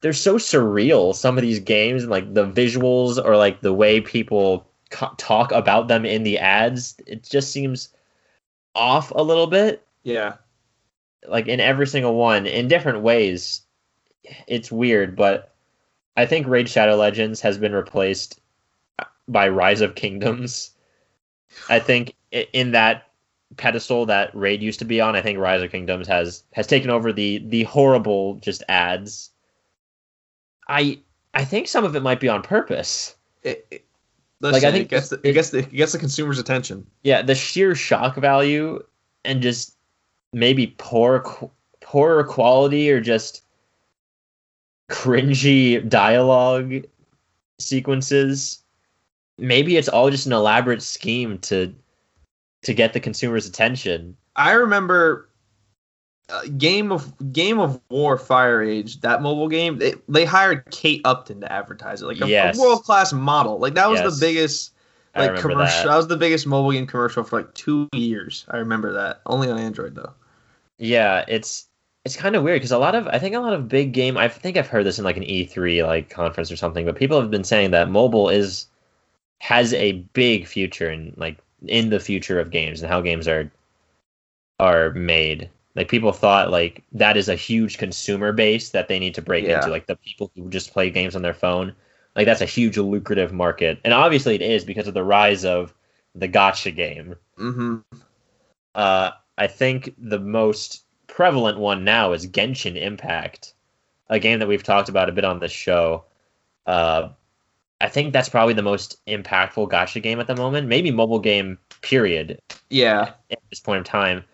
they're 0.00 0.12
so 0.12 0.36
surreal. 0.36 1.14
Some 1.14 1.38
of 1.38 1.42
these 1.42 1.60
games, 1.60 2.02
and 2.02 2.10
like 2.10 2.32
the 2.34 2.44
visuals 2.46 3.22
or 3.24 3.36
like 3.36 3.60
the 3.60 3.72
way 3.72 4.00
people 4.00 4.66
co- 4.90 5.14
talk 5.16 5.52
about 5.52 5.86
them 5.88 6.04
in 6.04 6.24
the 6.24 6.38
ads, 6.38 6.96
it 7.06 7.22
just 7.22 7.52
seems 7.52 7.90
off 8.74 9.12
a 9.14 9.22
little 9.22 9.46
bit. 9.46 9.86
Yeah. 10.02 10.34
Like 11.28 11.46
in 11.46 11.60
every 11.60 11.86
single 11.86 12.14
one, 12.16 12.46
in 12.46 12.66
different 12.66 13.02
ways. 13.02 13.60
It's 14.48 14.72
weird, 14.72 15.14
but 15.16 15.54
I 16.16 16.26
think 16.26 16.46
Raid 16.48 16.68
Shadow 16.68 16.96
Legends 16.96 17.40
has 17.42 17.58
been 17.58 17.72
replaced 17.72 18.40
by 19.28 19.48
Rise 19.48 19.80
of 19.82 19.94
Kingdoms. 19.94 20.70
I 21.68 21.78
think 21.78 22.14
in 22.30 22.72
that 22.72 23.08
pedestal 23.56 24.06
that 24.06 24.34
Raid 24.34 24.62
used 24.62 24.78
to 24.80 24.84
be 24.84 25.00
on, 25.00 25.16
I 25.16 25.22
think 25.22 25.38
Rise 25.38 25.62
of 25.62 25.70
Kingdoms 25.70 26.06
has 26.08 26.44
has 26.52 26.66
taken 26.66 26.90
over 26.90 27.12
the 27.12 27.38
the 27.46 27.64
horrible 27.64 28.34
just 28.36 28.62
ads. 28.68 29.30
I 30.68 30.98
I 31.34 31.44
think 31.44 31.68
some 31.68 31.84
of 31.84 31.96
it 31.96 32.02
might 32.02 32.20
be 32.20 32.28
on 32.28 32.42
purpose. 32.42 33.16
It, 33.42 33.66
it, 33.70 33.84
Like, 34.40 34.64
I 34.64 34.70
think 34.72 34.84
it 34.84 34.88
gets 34.90 35.08
the, 35.08 35.16
it- 35.16 35.30
it 35.30 35.32
gets 35.32 35.50
the, 35.50 35.58
it 35.60 35.72
gets 35.72 35.92
the 35.92 35.98
consumer's 35.98 36.38
attention. 36.38 36.86
Yeah, 37.02 37.22
the 37.22 37.34
sheer 37.34 37.74
shock 37.74 38.16
value 38.16 38.82
and 39.24 39.40
just 39.42 39.76
maybe 40.32 40.74
poor 40.78 41.50
poorer 41.80 42.24
quality 42.24 42.90
or 42.90 43.00
just 43.00 43.42
cringy 44.90 45.86
dialogue 45.88 46.84
sequences. 47.58 48.62
Maybe 49.38 49.76
it's 49.76 49.88
all 49.88 50.10
just 50.10 50.26
an 50.26 50.32
elaborate 50.32 50.82
scheme 50.82 51.38
to 51.40 51.74
to 52.62 52.74
get 52.74 52.92
the 52.92 53.00
consumer's 53.00 53.46
attention. 53.46 54.16
I 54.36 54.52
remember 54.52 55.28
uh, 56.28 56.42
game 56.56 56.92
of 56.92 57.32
Game 57.32 57.58
of 57.58 57.80
War 57.90 58.16
Fire 58.16 58.62
Age 58.62 59.00
that 59.00 59.22
mobile 59.22 59.48
game. 59.48 59.78
They, 59.78 59.94
they 60.08 60.24
hired 60.24 60.64
Kate 60.70 61.00
Upton 61.04 61.40
to 61.42 61.52
advertise 61.52 62.02
it, 62.02 62.06
like 62.06 62.20
a, 62.20 62.28
Yes. 62.28 62.58
world 62.58 62.84
class 62.84 63.12
model. 63.12 63.58
Like 63.58 63.74
that 63.74 63.90
was 63.90 64.00
Yes. 64.00 64.18
the 64.18 64.26
biggest 64.26 64.72
like 65.14 65.36
commercial. 65.36 65.58
that. 65.58 65.86
That. 65.88 65.96
was 65.96 66.08
the 66.08 66.16
biggest 66.16 66.46
mobile 66.46 66.72
game 66.72 66.86
commercial 66.86 67.22
for 67.24 67.40
like 67.40 67.52
two 67.54 67.88
years. 67.92 68.46
I 68.48 68.56
remember 68.58 68.92
that. 68.94 69.20
Only 69.26 69.50
on 69.50 69.58
Android 69.58 69.94
though. 69.94 70.12
Yeah, 70.78 71.24
it's 71.28 71.66
it's 72.04 72.16
kind 72.16 72.34
of 72.34 72.42
weird 72.42 72.56
because 72.56 72.72
a 72.72 72.78
lot 72.78 72.94
of 72.94 73.06
I 73.08 73.18
think 73.18 73.34
a 73.34 73.40
lot 73.40 73.52
of 73.52 73.68
big 73.68 73.92
game 73.92 74.16
I 74.16 74.28
think 74.28 74.56
I've 74.56 74.68
heard 74.68 74.86
this 74.86 74.98
in 74.98 75.04
like 75.04 75.16
an 75.16 75.24
E3 75.24 75.86
like 75.86 76.08
conference 76.08 76.50
or 76.50 76.56
something, 76.56 76.86
but 76.86 76.96
people 76.96 77.20
have 77.20 77.30
been 77.30 77.44
saying 77.44 77.72
that 77.72 77.90
mobile 77.90 78.28
is 78.30 78.66
has 79.40 79.74
a 79.74 79.92
big 80.14 80.46
future 80.46 80.88
in 80.90 81.12
like 81.16 81.36
in 81.66 81.90
the 81.90 82.00
future 82.00 82.40
of 82.40 82.50
games 82.50 82.82
and 82.82 82.90
how 82.90 83.00
games 83.00 83.28
are 83.28 83.50
are 84.58 84.90
made. 84.90 85.50
Like 85.74 85.88
people 85.88 86.12
thought 86.12 86.50
like 86.50 86.82
that 86.92 87.16
is 87.16 87.28
a 87.28 87.34
huge 87.34 87.78
consumer 87.78 88.32
base 88.32 88.70
that 88.70 88.88
they 88.88 88.98
need 88.98 89.14
to 89.14 89.22
break 89.22 89.44
Yeah. 89.44 89.56
into 89.56 89.70
like 89.70 89.86
the 89.86 89.96
people 89.96 90.30
who 90.36 90.50
just 90.50 90.72
play 90.72 90.90
games 90.90 91.16
on 91.16 91.22
their 91.22 91.34
phone. 91.34 91.74
Like 92.14 92.26
that's 92.26 92.42
a 92.42 92.46
huge 92.46 92.76
lucrative 92.76 93.32
market. 93.32 93.80
And 93.84 93.94
obviously 93.94 94.34
it 94.34 94.42
is 94.42 94.64
because 94.64 94.86
of 94.86 94.94
the 94.94 95.02
rise 95.02 95.44
of 95.44 95.72
the 96.14 96.28
gacha 96.28 96.74
game. 96.74 97.16
Mm-hmm. 97.38 97.78
Uh, 98.74 99.10
I 99.38 99.46
think 99.46 99.94
the 99.98 100.18
most 100.18 100.84
prevalent 101.06 101.58
one 101.58 101.84
now 101.84 102.12
is 102.12 102.26
Genshin 102.26 102.76
Impact, 102.76 103.54
a 104.08 104.18
game 104.18 104.38
that 104.40 104.48
we've 104.48 104.62
talked 104.62 104.90
about 104.90 105.08
a 105.08 105.12
bit 105.12 105.24
on 105.24 105.38
this 105.38 105.52
show. 105.52 106.04
Uh, 106.66 107.08
I 107.82 107.88
think 107.88 108.12
that's 108.12 108.28
probably 108.28 108.54
the 108.54 108.62
most 108.62 109.04
impactful 109.06 109.68
gacha 109.68 110.00
game 110.00 110.20
at 110.20 110.28
the 110.28 110.36
moment. 110.36 110.68
Maybe 110.68 110.92
mobile 110.92 111.18
game, 111.18 111.58
period, 111.82 112.40
Yeah. 112.70 113.12
at 113.30 113.40
this 113.50 113.58
point 113.58 113.78
in 113.78 113.84
time. 113.84 114.24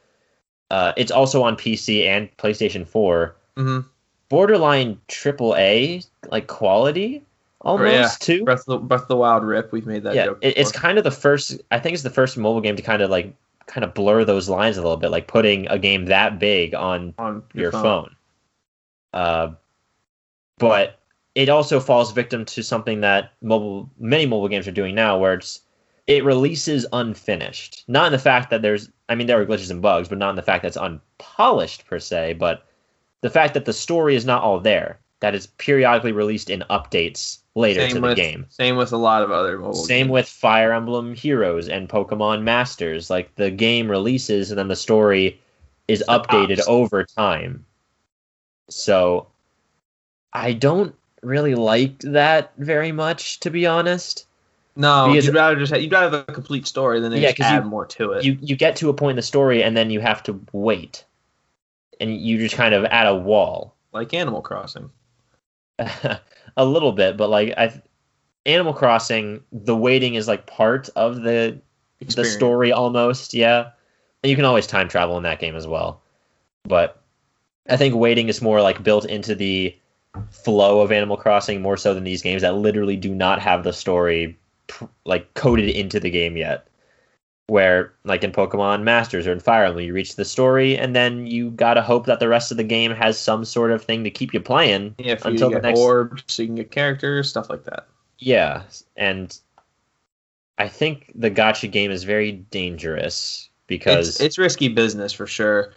Uh, 0.71 0.93
it's 0.99 1.11
also 1.11 1.43
on 1.43 1.57
PC 1.57 2.05
and 2.05 2.29
PlayStation 2.37 2.87
4. 2.87 3.35
Mm-hmm. 3.57 3.89
Borderline 4.29 5.01
AAA, 5.09 6.07
like 6.31 6.47
quality, 6.47 7.25
almost 7.63 7.91
yeah. 7.91 8.09
too. 8.21 8.45
Breath 8.45 8.61
of, 8.61 8.67
the, 8.67 8.79
Breath 8.79 9.03
of 9.03 9.09
the 9.09 9.17
Wild 9.17 9.45
rip. 9.45 9.73
We've 9.73 9.87
made 9.87 10.03
that 10.03 10.15
yeah, 10.15 10.33
it, 10.43 10.59
it's 10.59 10.71
kind 10.71 10.99
of 10.99 11.05
the 11.05 11.11
first. 11.11 11.59
I 11.71 11.79
think 11.79 11.95
it's 11.95 12.03
the 12.03 12.11
first 12.11 12.37
mobile 12.37 12.61
game 12.61 12.77
to 12.77 12.83
kind 12.83 13.01
of 13.01 13.11
like 13.11 13.35
kind 13.65 13.85
of 13.85 13.95
blur 13.95 14.25
those 14.25 14.51
lines 14.51 14.77
a 14.77 14.83
little 14.83 14.99
bit, 14.99 15.11
like 15.11 15.29
putting 15.29 15.67
a 15.69 15.79
game 15.79 16.05
that 16.07 16.39
big 16.39 16.75
on 16.75 17.15
on 17.17 17.43
your 17.55 17.73
phone. 17.73 18.15
Uh, 19.15 19.53
but 20.59 20.99
it 21.35 21.49
also 21.49 21.81
falls 21.81 22.13
victim 22.13 22.45
to 22.47 22.63
something 22.63 23.01
that 23.01 23.33
mobile 23.43 23.91
many 23.99 24.27
mobile 24.27 24.49
games 24.49 24.67
are 24.67 24.73
doing 24.73 24.95
now, 24.95 25.19
where 25.19 25.35
it's 25.35 25.61
it 26.07 26.25
releases 26.25 26.87
unfinished. 26.93 27.85
Not 27.87 28.07
in 28.07 28.13
the 28.13 28.19
fact 28.19 28.51
that 28.51 28.63
there's, 28.63 28.91
I 29.09 29.15
mean, 29.15 29.27
there 29.27 29.41
are 29.41 29.47
glitches 29.47 29.71
and 29.71 29.83
bugs, 29.83 30.09
but 30.09 30.19
not 30.19 30.31
in 30.31 30.37
the 30.37 30.43
fact 30.43 30.63
that 30.63 30.69
it's 30.69 30.77
unpolished 30.77 31.87
per 31.87 31.99
se, 31.99 32.35
but 32.35 32.67
the 33.21 33.31
fact 33.31 33.55
that 33.55 33.67
the 33.67 33.73
story 33.73 34.17
is 34.17 34.25
not 34.25 34.43
all 34.43 34.59
there. 34.59 34.99
That 35.21 35.35
is 35.35 35.49
periodically 35.49 36.13
released 36.13 36.49
in 36.49 36.63
updates 36.71 37.39
later 37.57 37.81
Same 37.81 37.97
to 37.97 38.01
with, 38.01 38.11
the 38.11 38.23
game. 38.23 38.47
Same 38.49 38.77
with 38.77 38.93
a 38.93 38.97
lot 38.97 39.23
of 39.23 39.33
other 39.33 39.59
mobile. 39.59 39.75
Same 39.75 40.07
games. 40.07 40.13
with 40.13 40.29
Fire 40.29 40.73
Emblem 40.73 41.13
Heroes 41.13 41.69
and 41.69 41.89
Pokemon 41.89 42.43
Masters. 42.43 43.11
Like 43.11 43.35
the 43.35 43.51
game 43.51 43.91
releases 43.91 44.51
and 44.51 44.59
then 44.59 44.69
the 44.69 44.77
story 44.77 45.41
is 45.89 46.05
updated 46.09 46.61
over 46.69 47.05
time. 47.05 47.67
So 48.71 49.27
I 50.33 50.53
don't 50.53 50.95
really 51.23 51.55
like 51.55 51.99
that 52.01 52.53
very 52.59 52.93
much, 52.93 53.41
to 53.41 53.51
be 53.51 53.67
honest. 53.67 54.27
No, 54.77 55.09
because- 55.09 55.27
you'd 55.27 55.35
rather 55.35 55.57
just 55.57 55.73
have, 55.73 55.83
you'd 55.83 55.93
rather 55.93 56.19
have 56.19 56.29
a 56.29 56.33
complete 56.33 56.67
story 56.67 57.01
than 57.01 57.13
Yeah, 57.13 57.33
add 57.41 57.65
you- 57.65 57.71
more 57.71 57.87
to 57.87 58.13
it. 58.13 58.25
You 58.25 58.39
you 58.41 58.55
get 58.57 58.77
to 58.77 58.89
a 58.89 58.95
point 58.95 59.11
in 59.11 59.17
the 59.17 59.23
story 59.23 59.63
and 59.63 59.77
then 59.77 59.91
you 59.91 60.01
have 60.01 60.23
to 60.25 60.41
wait. 60.53 61.05
And 62.01 62.17
you 62.17 62.39
just 62.39 62.55
kind 62.55 62.75
of 62.75 62.85
at 62.85 63.07
a 63.07 63.15
wall. 63.15 63.75
like 63.93 64.15
Animal 64.15 64.41
Crossing. 64.43 64.91
a 65.79 66.65
little 66.65 66.93
bit, 66.93 67.17
but 67.17 67.29
like 67.31 67.55
I 67.57 67.83
Animal 68.47 68.73
Crossing, 68.73 69.43
the 69.53 69.77
waiting 69.77 70.15
is 70.15 70.29
like 70.29 70.47
part 70.47 70.89
of 70.97 71.23
the 71.23 71.59
the 72.01 72.25
story 72.25 72.71
almost, 72.73 73.35
yeah. 73.35 73.71
And 74.23 74.31
you 74.31 74.37
can 74.37 74.45
always 74.45 74.67
time 74.67 74.89
travel 74.89 75.17
in 75.17 75.23
that 75.25 75.41
game 75.41 75.57
as 75.57 75.67
well. 75.67 76.01
But 76.65 77.01
I 77.69 77.77
think 77.77 77.95
waiting 77.95 78.29
is 78.29 78.41
more 78.41 78.63
like 78.63 78.83
built 78.83 79.05
into 79.07 79.35
the 79.35 79.77
flow 80.31 80.81
of 80.81 80.93
Animal 80.93 81.17
Crossing 81.17 81.63
more 81.63 81.77
so 81.77 81.95
than 81.95 82.05
these 82.05 82.23
games 82.23 82.43
that 82.43 82.57
literally 82.57 82.97
do 82.97 83.15
not 83.15 83.41
have 83.41 83.65
the 83.65 83.73
story 83.73 84.39
like 85.05 85.33
coded 85.35 85.71
into 85.71 85.99
the 86.01 86.11
game 86.11 86.37
yet. 86.37 86.67
Where 87.47 87.95
like 88.05 88.23
in 88.23 88.31
Pokemon 88.33 88.83
Masters 88.83 89.27
or 89.27 89.33
in 89.33 89.41
Fire 89.41 89.65
Emblem, 89.65 89.83
you 89.85 89.95
reach 89.95 90.17
the 90.17 90.25
story 90.27 90.77
and 90.77 90.95
then 90.95 91.27
you 91.27 91.51
gotta 91.53 91.81
hope 91.81 92.05
that 92.05 92.21
the 92.21 92.29
rest 92.29 92.51
of 92.51 92.59
the 92.59 92.65
game 92.65 92.91
has 92.93 93.19
some 93.19 93.43
sort 93.45 93.71
of 93.71 93.83
thing 93.83 94.05
to 94.05 94.11
keep 94.11 94.35
you 94.35 94.41
playing. 94.41 94.95
Yeah, 94.99 95.13
if 95.13 95.25
you 95.25 95.31
until 95.31 95.49
the 95.49 95.55
get 95.57 95.63
next- 95.63 95.81
orbs, 95.81 96.25
so 96.27 96.43
you 96.43 96.49
can 96.49 96.57
get 96.57 96.71
characters, 96.71 97.31
stuff 97.31 97.49
like 97.49 97.65
that. 97.65 97.87
Yeah, 98.19 98.65
and 98.97 99.35
I 100.59 100.69
think 100.69 101.11
the 101.15 101.31
gacha 101.31 101.71
game 101.71 101.91
is 101.91 102.05
very 102.05 102.33
dangerous 102.33 103.49
because 103.67 104.09
It's, 104.09 104.21
it's 104.21 104.39
risky 104.39 104.69
business 104.69 105.13
for 105.15 105.27
sure. 105.27 105.73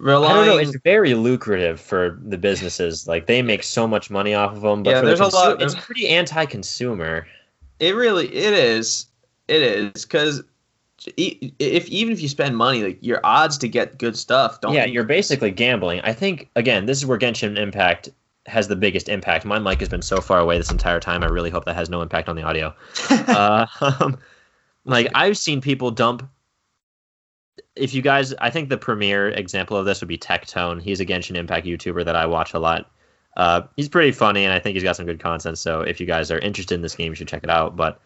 I 0.00 0.04
don't 0.10 0.46
know. 0.46 0.56
It's 0.58 0.76
very 0.84 1.14
lucrative 1.14 1.80
for 1.80 2.18
the 2.22 2.36
businesses. 2.38 3.06
Like 3.06 3.26
they 3.26 3.42
make 3.42 3.62
so 3.62 3.86
much 3.86 4.10
money 4.10 4.34
off 4.34 4.52
of 4.54 4.60
them. 4.62 4.82
But 4.82 4.90
Yeah, 4.90 5.00
there's 5.02 5.18
the 5.18 5.26
a 5.26 5.28
lot- 5.28 5.58
consu- 5.58 5.62
It's 5.62 5.74
pretty 5.74 6.08
anti-consumer. 6.08 7.26
it 7.80 7.94
really 7.94 8.26
it 8.34 8.52
is 8.52 9.06
it 9.48 9.62
is 9.62 10.04
because 10.04 10.42
if 11.16 11.88
even 11.88 12.12
if 12.12 12.20
you 12.22 12.28
spend 12.28 12.56
money, 12.56 12.82
like 12.82 12.98
your 13.02 13.20
odds 13.24 13.58
to 13.58 13.68
get 13.68 13.98
good 13.98 14.16
stuff 14.16 14.60
don't. 14.60 14.72
Yeah, 14.74 14.86
you're 14.86 15.04
basically 15.04 15.50
gambling. 15.50 16.00
I 16.02 16.12
think 16.12 16.48
again, 16.56 16.86
this 16.86 16.98
is 16.98 17.06
where 17.06 17.18
Genshin 17.18 17.58
Impact 17.58 18.08
has 18.46 18.68
the 18.68 18.76
biggest 18.76 19.08
impact. 19.08 19.44
My 19.44 19.58
mic 19.58 19.80
has 19.80 19.88
been 19.88 20.02
so 20.02 20.20
far 20.20 20.38
away 20.38 20.58
this 20.58 20.70
entire 20.70 21.00
time. 21.00 21.22
I 21.22 21.26
really 21.26 21.50
hope 21.50 21.64
that 21.66 21.74
has 21.74 21.88
no 21.90 22.02
impact 22.02 22.28
on 22.28 22.36
the 22.36 22.42
audio. 22.42 22.74
uh, 23.10 23.66
um, 24.00 24.18
like 24.84 25.08
I've 25.14 25.36
seen 25.38 25.60
people 25.60 25.90
dump. 25.90 26.28
If 27.76 27.94
you 27.94 28.02
guys, 28.02 28.34
I 28.34 28.50
think 28.50 28.68
the 28.68 28.78
premier 28.78 29.28
example 29.28 29.76
of 29.76 29.84
this 29.84 30.00
would 30.00 30.08
be 30.08 30.18
Tectone. 30.18 30.80
He's 30.80 31.00
a 31.00 31.06
Genshin 31.06 31.36
Impact 31.36 31.66
YouTuber 31.66 32.04
that 32.04 32.16
I 32.16 32.26
watch 32.26 32.54
a 32.54 32.58
lot. 32.58 32.90
Uh, 33.36 33.62
he's 33.76 33.88
pretty 33.88 34.12
funny, 34.12 34.44
and 34.44 34.52
I 34.52 34.60
think 34.60 34.74
he's 34.74 34.82
got 34.82 34.96
some 34.96 35.06
good 35.06 35.20
content. 35.20 35.58
So 35.58 35.80
if 35.80 36.00
you 36.00 36.06
guys 36.06 36.30
are 36.30 36.38
interested 36.38 36.74
in 36.74 36.82
this 36.82 36.94
game, 36.94 37.12
you 37.12 37.16
should 37.16 37.28
check 37.28 37.42
it 37.42 37.50
out. 37.50 37.76
But 37.76 38.00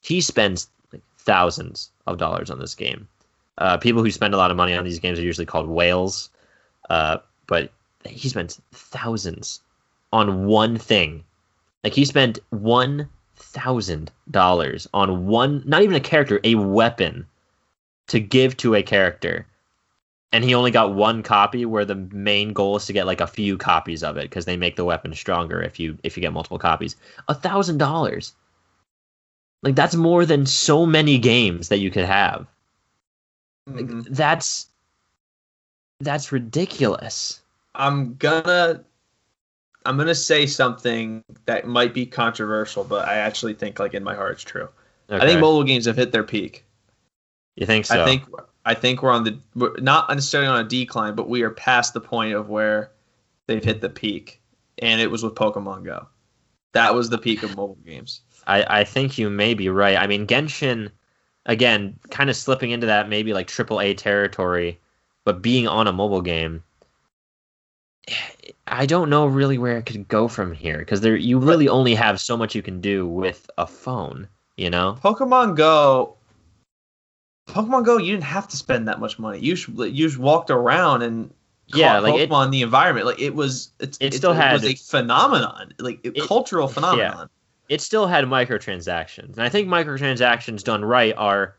he 0.00 0.20
spends 0.20 0.68
like, 0.92 1.02
thousands 1.18 1.90
of 2.06 2.18
dollars 2.18 2.50
on 2.50 2.58
this 2.58 2.74
game. 2.74 3.08
Uh, 3.58 3.76
people 3.76 4.02
who 4.02 4.10
spend 4.10 4.34
a 4.34 4.36
lot 4.36 4.50
of 4.50 4.56
money 4.56 4.74
on 4.74 4.84
these 4.84 4.98
games 4.98 5.18
are 5.18 5.22
usually 5.22 5.46
called 5.46 5.68
whales, 5.68 6.30
uh, 6.90 7.18
but 7.46 7.70
he 8.04 8.28
spends 8.28 8.60
thousands 8.72 9.60
on 10.12 10.46
one 10.46 10.76
thing. 10.76 11.24
Like 11.82 11.94
he 11.94 12.04
spent 12.04 12.38
one 12.50 13.08
thousand 13.36 14.10
dollars 14.30 14.88
on 14.92 15.26
one, 15.26 15.62
not 15.64 15.82
even 15.82 15.96
a 15.96 16.00
character, 16.00 16.40
a 16.44 16.54
weapon 16.56 17.26
to 18.08 18.20
give 18.20 18.56
to 18.58 18.74
a 18.74 18.82
character, 18.82 19.46
and 20.32 20.44
he 20.44 20.54
only 20.54 20.70
got 20.70 20.94
one 20.94 21.22
copy. 21.22 21.64
Where 21.64 21.84
the 21.84 21.94
main 21.94 22.52
goal 22.52 22.76
is 22.76 22.86
to 22.86 22.92
get 22.92 23.06
like 23.06 23.20
a 23.20 23.26
few 23.26 23.56
copies 23.58 24.02
of 24.02 24.16
it 24.16 24.22
because 24.30 24.44
they 24.44 24.56
make 24.56 24.76
the 24.76 24.84
weapon 24.84 25.14
stronger 25.14 25.62
if 25.62 25.78
you 25.80 25.98
if 26.02 26.16
you 26.16 26.20
get 26.20 26.32
multiple 26.32 26.58
copies. 26.58 26.96
A 27.28 27.34
thousand 27.34 27.78
dollars, 27.78 28.34
like 29.62 29.74
that's 29.74 29.94
more 29.94 30.24
than 30.24 30.46
so 30.46 30.86
many 30.86 31.18
games 31.18 31.68
that 31.68 31.78
you 31.78 31.90
could 31.90 32.04
have. 32.04 32.46
Like, 33.66 33.86
Mhm. 33.86 34.06
That's 34.10 34.68
that's 36.00 36.30
ridiculous. 36.32 37.40
I'm 37.74 38.14
gonna 38.16 38.84
I'm 39.84 39.96
gonna 39.96 40.14
say 40.14 40.46
something 40.46 41.22
that 41.46 41.66
might 41.66 41.94
be 41.94 42.06
controversial, 42.06 42.84
but 42.84 43.08
I 43.08 43.14
actually 43.16 43.54
think 43.54 43.78
like 43.78 43.94
in 43.94 44.04
my 44.04 44.14
heart 44.14 44.32
it's 44.32 44.42
true. 44.44 44.68
I 45.08 45.20
think 45.20 45.40
mobile 45.40 45.64
games 45.64 45.86
have 45.86 45.96
hit 45.96 46.12
their 46.12 46.24
peak. 46.24 46.64
You 47.56 47.66
think 47.66 47.86
so? 47.86 48.00
I 48.00 48.04
think 48.04 48.24
I 48.64 48.74
think 48.74 49.02
we're 49.02 49.10
on 49.10 49.24
the 49.24 49.38
we're 49.54 49.74
not 49.78 50.08
necessarily 50.08 50.48
on 50.48 50.64
a 50.64 50.68
decline, 50.68 51.14
but 51.14 51.28
we 51.28 51.42
are 51.42 51.50
past 51.50 51.94
the 51.94 52.00
point 52.00 52.34
of 52.34 52.48
where 52.48 52.92
they've 53.46 53.64
hit 53.64 53.80
the 53.80 53.90
peak, 53.90 54.40
and 54.78 55.00
it 55.00 55.10
was 55.10 55.22
with 55.22 55.34
Pokemon 55.34 55.84
Go. 55.84 56.06
That 56.72 56.94
was 56.94 57.08
the 57.08 57.18
peak 57.18 57.42
of 57.42 57.56
mobile 57.56 57.78
games. 57.86 58.20
I, 58.46 58.80
I 58.80 58.84
think 58.84 59.18
you 59.18 59.30
may 59.30 59.54
be 59.54 59.68
right. 59.68 59.96
I 59.96 60.06
mean, 60.06 60.26
Genshin, 60.26 60.90
again, 61.46 61.98
kind 62.10 62.28
of 62.28 62.36
slipping 62.36 62.70
into 62.70 62.86
that 62.86 63.08
maybe 63.08 63.32
like 63.32 63.48
AAA 63.48 63.96
territory, 63.96 64.78
but 65.24 65.42
being 65.42 65.66
on 65.66 65.86
a 65.86 65.92
mobile 65.92 66.20
game, 66.20 66.62
I 68.66 68.86
don't 68.86 69.10
know 69.10 69.26
really 69.26 69.58
where 69.58 69.78
it 69.78 69.86
could 69.86 70.06
go 70.08 70.28
from 70.28 70.52
here 70.52 70.78
because 70.78 71.00
there 71.00 71.16
you 71.16 71.38
really 71.38 71.68
only 71.68 71.94
have 71.94 72.20
so 72.20 72.36
much 72.36 72.54
you 72.54 72.62
can 72.62 72.80
do 72.80 73.06
with 73.06 73.48
a 73.58 73.66
phone. 73.66 74.28
You 74.56 74.70
know? 74.70 74.98
Pokemon 75.02 75.56
Go. 75.56 76.15
Pokemon 77.56 77.84
Go, 77.84 77.96
you 77.98 78.12
didn't 78.12 78.24
have 78.24 78.48
to 78.48 78.56
spend 78.56 78.88
that 78.88 79.00
much 79.00 79.18
money. 79.18 79.38
You 79.38 79.54
just, 79.56 79.68
you 79.68 80.06
just 80.06 80.18
walked 80.18 80.50
around 80.50 81.02
and 81.02 81.30
Yeah, 81.68 81.98
like 81.98 82.14
it- 82.14 82.28
Pokemon 82.30 82.46
in 82.46 82.50
the 82.50 82.62
environment. 82.62 83.06
Like 83.06 83.20
it 83.20 83.34
was, 83.34 83.70
it's, 83.80 83.98
It 84.00 84.14
still 84.14 84.32
it 84.32 84.36
had- 84.36 84.52
was 84.54 84.64
a 84.64 84.74
phenomenon, 84.74 85.74
like 85.78 86.00
a 86.04 86.08
It- 86.08 86.22
cultural 86.28 86.68
phenomenon. 86.68 87.16
Yeah. 87.18 87.74
It 87.74 87.80
still 87.80 88.06
had 88.06 88.24
microtransactions, 88.26 89.32
and 89.32 89.42
I 89.42 89.48
think 89.48 89.66
microtransactions 89.68 90.62
done 90.62 90.84
right 90.84 91.14
are 91.16 91.56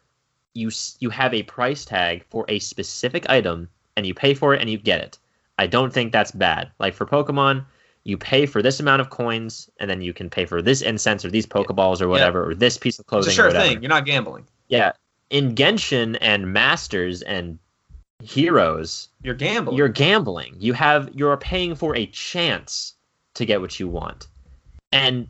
you 0.53 0.71
you 0.99 1.09
have 1.09 1.33
a 1.33 1.43
price 1.43 1.83
tag 1.85 2.23
for 2.29 2.45
a 2.47 2.59
specific 2.59 3.29
item 3.29 3.67
and 3.97 4.05
you 4.07 4.13
pay 4.13 4.33
for 4.33 4.53
it 4.53 4.61
and 4.61 4.69
you 4.69 4.77
get 4.77 5.01
it. 5.01 5.17
I 5.59 5.67
don't 5.67 5.91
think 5.93 6.11
that's 6.13 6.31
bad. 6.31 6.71
Like 6.79 6.93
for 6.95 7.05
Pokemon, 7.05 7.65
you 8.05 8.17
pay 8.17 8.45
for 8.45 8.61
this 8.61 8.79
amount 8.79 9.01
of 9.01 9.09
coins 9.09 9.69
and 9.81 9.89
then 9.89 10.01
you 10.01 10.13
can 10.13 10.29
pay 10.29 10.45
for 10.45 10.61
this 10.61 10.81
incense 10.81 11.25
or 11.25 11.29
these 11.29 11.45
Pokeballs 11.45 12.01
or 12.01 12.07
whatever 12.07 12.49
or 12.49 12.55
this 12.55 12.77
piece 12.77 12.97
of 12.99 13.03
It's 13.03 13.09
clothing 13.09 13.31
a 13.31 13.33
sure 13.33 13.45
or 13.45 13.47
whatever. 13.49 13.67
thing. 13.67 13.81
You're 13.83 13.89
not 13.89 14.05
gambling. 14.05 14.45
Yeah. 14.69 14.93
In 15.29 15.55
Genshin 15.55 16.17
and 16.21 16.53
Masters 16.53 17.21
and 17.21 17.59
Heroes, 18.23 19.09
You're 19.21 19.35
gambling. 19.35 19.77
you're 19.77 19.89
gambling. 19.89 20.55
You 20.59 20.73
have 20.73 21.09
you're 21.13 21.35
paying 21.37 21.75
for 21.75 21.95
a 21.95 22.05
chance 22.07 22.93
to 23.35 23.45
get 23.45 23.61
what 23.61 23.79
you 23.79 23.87
want. 23.87 24.27
And 24.91 25.27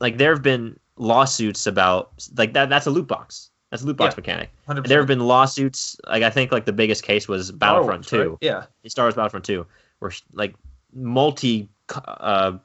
like 0.00 0.18
there 0.18 0.32
have 0.34 0.42
been 0.42 0.78
lawsuits 0.96 1.66
about 1.66 2.10
like 2.36 2.52
that 2.52 2.68
that's 2.68 2.86
a 2.86 2.90
loot 2.90 3.06
box. 3.06 3.50
That's 3.70 3.82
a 3.82 3.86
loot 3.86 3.96
box 3.96 4.12
Yeah. 4.14 4.20
mechanic. 4.20 4.50
And 4.68 4.84
there 4.84 4.98
have 4.98 5.06
been 5.08 5.20
lawsuits 5.20 5.96
like 6.06 6.22
I 6.22 6.28
think 6.30 6.52
like 6.52 6.64
the 6.66 6.72
biggest 6.72 7.02
case 7.02 7.26
was 7.28 7.50
Battlefront 7.52 8.00
Wars, 8.12 8.24
2. 8.24 8.28
right? 8.30 8.38
Yeah. 8.42 8.64
Star 8.88 9.06
Wars 9.06 9.14
Battlefront 9.14 9.44
2 9.46 9.64
where 10.00 10.12
like 10.34 10.54
multi 10.92 11.68
uh 11.94 12.58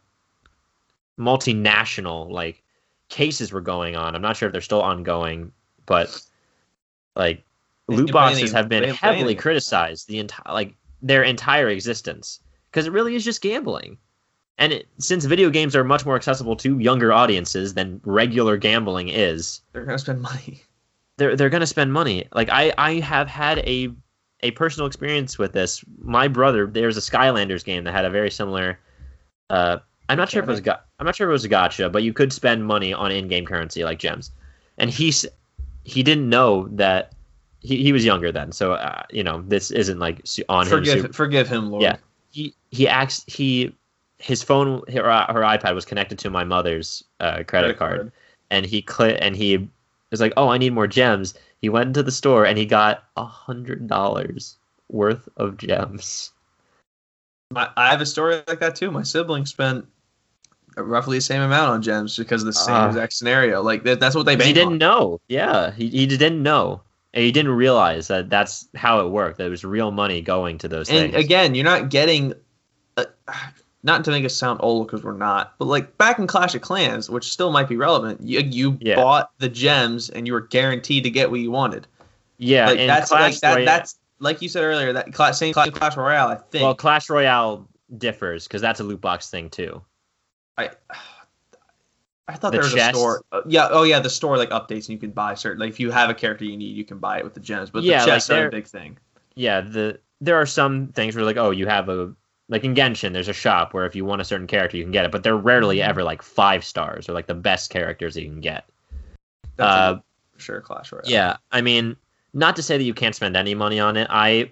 multinational 1.19 2.29
like 2.29 2.63
cases 3.09 3.51
were 3.51 3.61
going 3.61 3.95
on. 3.95 4.15
I'm 4.15 4.21
not 4.21 4.35
sure 4.37 4.47
if 4.47 4.51
they're 4.51 4.61
still 4.61 4.81
ongoing, 4.81 5.51
but 5.85 6.21
like 7.15 7.43
loot 7.87 8.11
boxes 8.11 8.39
banning- 8.39 8.53
have 8.55 8.69
been 8.69 8.83
heavily 8.95 9.35
criticized 9.35 10.07
the 10.07 10.19
entire 10.19 10.53
like 10.53 10.75
their 11.01 11.23
entire 11.23 11.67
existence 11.69 12.39
because 12.69 12.85
it 12.87 12.91
really 12.91 13.15
is 13.15 13.23
just 13.25 13.41
gambling. 13.41 13.97
And 14.57 14.73
it, 14.73 14.87
since 14.99 15.25
video 15.25 15.49
games 15.49 15.75
are 15.75 15.83
much 15.83 16.05
more 16.05 16.15
accessible 16.15 16.55
to 16.57 16.77
younger 16.77 17.11
audiences 17.11 17.73
than 17.73 17.99
regular 18.05 18.57
gambling 18.57 19.09
is, 19.09 19.61
They're 19.73 19.85
gonna 19.85 19.97
spend 19.97 20.21
money. 20.21 20.61
they're 21.17 21.35
they're 21.35 21.49
gonna 21.49 21.65
spend 21.65 21.91
money. 21.93 22.27
Like 22.33 22.49
I 22.51 22.71
I 22.77 22.93
have 22.99 23.27
had 23.27 23.59
a 23.59 23.89
a 24.43 24.51
personal 24.51 24.87
experience 24.87 25.37
with 25.39 25.53
this. 25.53 25.83
My 26.01 26.27
brother, 26.27 26.67
there's 26.67 26.97
a 26.97 27.01
Skylanders 27.01 27.63
game 27.65 27.83
that 27.85 27.91
had 27.93 28.05
a 28.05 28.09
very 28.09 28.29
similar. 28.31 28.79
Uh, 29.49 29.77
I'm 30.09 30.17
not 30.17 30.29
sure 30.29 30.41
if 30.43 30.47
it 30.49 30.51
was 30.51 30.61
ga- 30.61 30.79
I'm 30.99 31.05
not 31.05 31.15
sure 31.15 31.27
if 31.27 31.31
it 31.31 31.33
was 31.33 31.45
a 31.45 31.49
gacha, 31.49 31.91
but 31.91 32.03
you 32.03 32.13
could 32.13 32.31
spend 32.33 32.65
money 32.65 32.93
on 32.93 33.11
in-game 33.11 33.45
currency 33.45 33.83
like 33.83 33.97
gems, 33.99 34.31
and 34.77 34.89
he's 34.89 35.25
he 35.83 36.03
didn't 36.03 36.29
know 36.29 36.67
that 36.69 37.13
he, 37.59 37.83
he 37.83 37.91
was 37.93 38.03
younger 38.03 38.31
then, 38.31 38.51
so 38.51 38.73
uh, 38.73 39.03
you 39.11 39.23
know 39.23 39.43
this 39.47 39.71
isn't 39.71 39.99
like 39.99 40.25
on 40.49 40.65
him. 40.65 40.69
Forgive, 40.69 41.01
super- 41.01 41.13
forgive 41.13 41.47
him, 41.47 41.71
Lord. 41.71 41.83
Yeah. 41.83 41.97
he 42.31 42.53
he 42.71 42.87
acts 42.87 43.23
he 43.27 43.75
his 44.17 44.43
phone 44.43 44.83
her, 44.91 45.03
her 45.03 45.41
iPad 45.41 45.73
was 45.75 45.85
connected 45.85 46.19
to 46.19 46.29
my 46.29 46.43
mother's 46.43 47.03
uh, 47.19 47.43
credit 47.47 47.77
card 47.77 48.11
and 48.51 48.65
he 48.65 48.83
cli- 48.83 49.17
and 49.17 49.35
he 49.35 49.67
was 50.11 50.21
like, 50.21 50.33
"Oh, 50.37 50.49
I 50.49 50.59
need 50.59 50.73
more 50.73 50.85
gems." 50.85 51.33
He 51.61 51.69
went 51.69 51.87
into 51.87 52.03
the 52.03 52.11
store 52.11 52.45
and 52.45 52.57
he 52.57 52.65
got 52.65 53.05
a 53.17 53.25
hundred 53.25 53.87
dollars 53.87 54.57
worth 54.89 55.27
of 55.37 55.57
gems. 55.57 56.31
My, 57.51 57.69
I 57.75 57.89
have 57.89 58.01
a 58.01 58.05
story 58.05 58.43
like 58.47 58.59
that 58.59 58.75
too. 58.75 58.91
My 58.91 59.03
sibling 59.03 59.45
spent 59.45 59.87
roughly 60.77 61.17
the 61.17 61.21
same 61.21 61.41
amount 61.41 61.69
on 61.69 61.81
gems 61.81 62.17
because 62.17 62.41
of 62.41 62.45
the 62.47 62.53
same 62.53 62.75
Ah. 62.75 62.87
exact 62.87 63.13
scenario. 63.13 63.61
Like 63.61 63.83
that, 63.83 63.99
that's 63.99 64.15
what 64.15 64.25
they 64.25 64.35
He 64.35 64.53
didn't 64.53 64.73
on. 64.73 64.77
know. 64.77 65.19
Yeah, 65.27 65.71
he 65.71 65.89
he 65.89 66.05
didn't 66.07 66.41
know. 66.43 66.81
And 67.13 67.23
he 67.25 67.31
didn't 67.33 67.51
realize 67.51 68.07
that 68.07 68.29
that's 68.29 68.67
how 68.75 69.05
it 69.05 69.09
worked. 69.09 69.37
That 69.37 69.47
it 69.47 69.49
was 69.49 69.65
real 69.65 69.91
money 69.91 70.21
going 70.21 70.57
to 70.59 70.67
those 70.69 70.89
And 70.89 71.11
things. 71.11 71.25
again, 71.25 71.55
you're 71.55 71.65
not 71.65 71.89
getting, 71.89 72.33
uh, 72.95 73.03
not 73.83 74.05
to 74.05 74.11
make 74.11 74.23
us 74.23 74.33
sound 74.33 74.61
old 74.63 74.87
because 74.87 75.03
we're 75.03 75.11
not, 75.17 75.55
but 75.59 75.65
like 75.65 75.97
back 75.97 76.19
in 76.19 76.27
Clash 76.27 76.55
of 76.55 76.61
Clans, 76.61 77.09
which 77.09 77.29
still 77.29 77.51
might 77.51 77.67
be 77.67 77.75
relevant, 77.75 78.21
you, 78.23 78.39
you 78.39 78.77
Yeah. 78.79 78.95
bought 78.95 79.31
the 79.39 79.49
gems 79.49 80.09
and 80.09 80.25
you 80.25 80.31
were 80.31 80.39
guaranteed 80.39 81.03
to 81.03 81.09
get 81.09 81.29
what 81.31 81.41
you 81.41 81.51
wanted. 81.51 81.85
yeah, 82.37 82.67
like 82.67 82.77
that's 82.77 83.09
Clash 83.09 83.21
like 83.33 83.39
that. 83.41 83.53
Royale- 83.55 83.65
That's 83.65 83.95
like 84.19 84.41
you 84.41 84.47
said 84.47 84.63
earlier. 84.63 84.93
That 84.93 85.35
same 85.35 85.53
Clash, 85.53 85.69
Clash 85.71 85.97
Royale, 85.97 86.29
I 86.29 86.35
think. 86.35 86.63
well, 86.63 86.75
Clash 86.75 87.09
Royale 87.09 87.67
differs 87.97 88.47
because 88.47 88.61
that's 88.61 88.79
a 88.79 88.83
loot 88.83 89.01
box 89.01 89.29
thing 89.29 89.49
too. 89.49 89.81
I, 90.57 90.69
I 92.27 92.35
thought 92.35 92.51
The 92.51 92.57
there 92.59 92.61
was 92.61 92.73
chest? 92.73 92.95
a 92.95 92.97
store. 92.97 93.23
uh, 93.31 93.41
yeah. 93.47 93.67
Oh 93.71 93.83
yeah, 93.83 93.99
the 93.99 94.09
store 94.09 94.37
like 94.37 94.49
updates 94.51 94.87
and 94.87 94.89
you 94.89 94.97
can 94.97 95.11
buy 95.11 95.33
certain. 95.33 95.59
Like 95.59 95.69
if 95.69 95.79
you 95.79 95.91
have 95.91 96.09
a 96.09 96.13
character 96.13 96.45
you 96.45 96.57
need, 96.57 96.75
you 96.75 96.85
can 96.85 96.97
buy 96.99 97.17
it 97.19 97.23
with 97.23 97.33
the 97.33 97.39
gems. 97.39 97.69
But 97.69 97.83
Yeah, 97.83 97.99
the 98.05 98.11
like 98.11 98.13
chests 98.15 98.29
are 98.29 98.33
they're- 98.35 98.47
a 98.47 98.51
big 98.51 98.67
thing. 98.67 98.97
yeah, 99.35 99.61
the 99.61 99.99
there 100.19 100.35
are 100.35 100.45
some 100.45 100.87
things 100.89 101.15
where 101.15 101.25
like, 101.25 101.37
oh, 101.37 101.51
you 101.51 101.67
have 101.67 101.89
a 101.89 102.13
like 102.49 102.63
in 102.63 102.75
Genshin, 102.75 103.13
there's 103.13 103.29
a 103.29 103.33
shop 103.33 103.73
where 103.73 103.85
if 103.85 103.95
you 103.95 104.03
want 104.05 104.21
a 104.21 104.25
certain 104.25 104.45
character, 104.47 104.75
you 104.77 104.83
can 104.83 104.91
get 104.91 105.05
it, 105.05 105.11
but 105.11 105.23
they're 105.23 105.37
rarely 105.37 105.77
Mm-hmm. 105.77 105.89
ever 105.89 106.03
like 106.03 106.21
five 106.21 106.63
stars 106.63 107.07
or 107.09 107.13
like 107.13 107.27
the 107.27 107.33
best 107.33 107.69
characters 107.69 108.13
that 108.15 108.21
you 108.23 108.29
can 108.29 108.41
get. 108.41 108.65
That's 109.55 109.73
Uh, 109.75 109.99
sure 110.37 110.61
Clash 110.61 110.91
Royale. 110.91 111.03
Yeah, 111.05 111.37
I 111.51 111.61
mean, 111.61 111.95
not 112.33 112.55
to 112.57 112.61
say 112.63 112.77
that 112.77 112.83
you 112.83 112.93
can't 112.93 113.15
spend 113.15 113.35
any 113.37 113.55
money 113.55 113.79
on 113.79 113.97
it. 113.97 114.07
I 114.09 114.51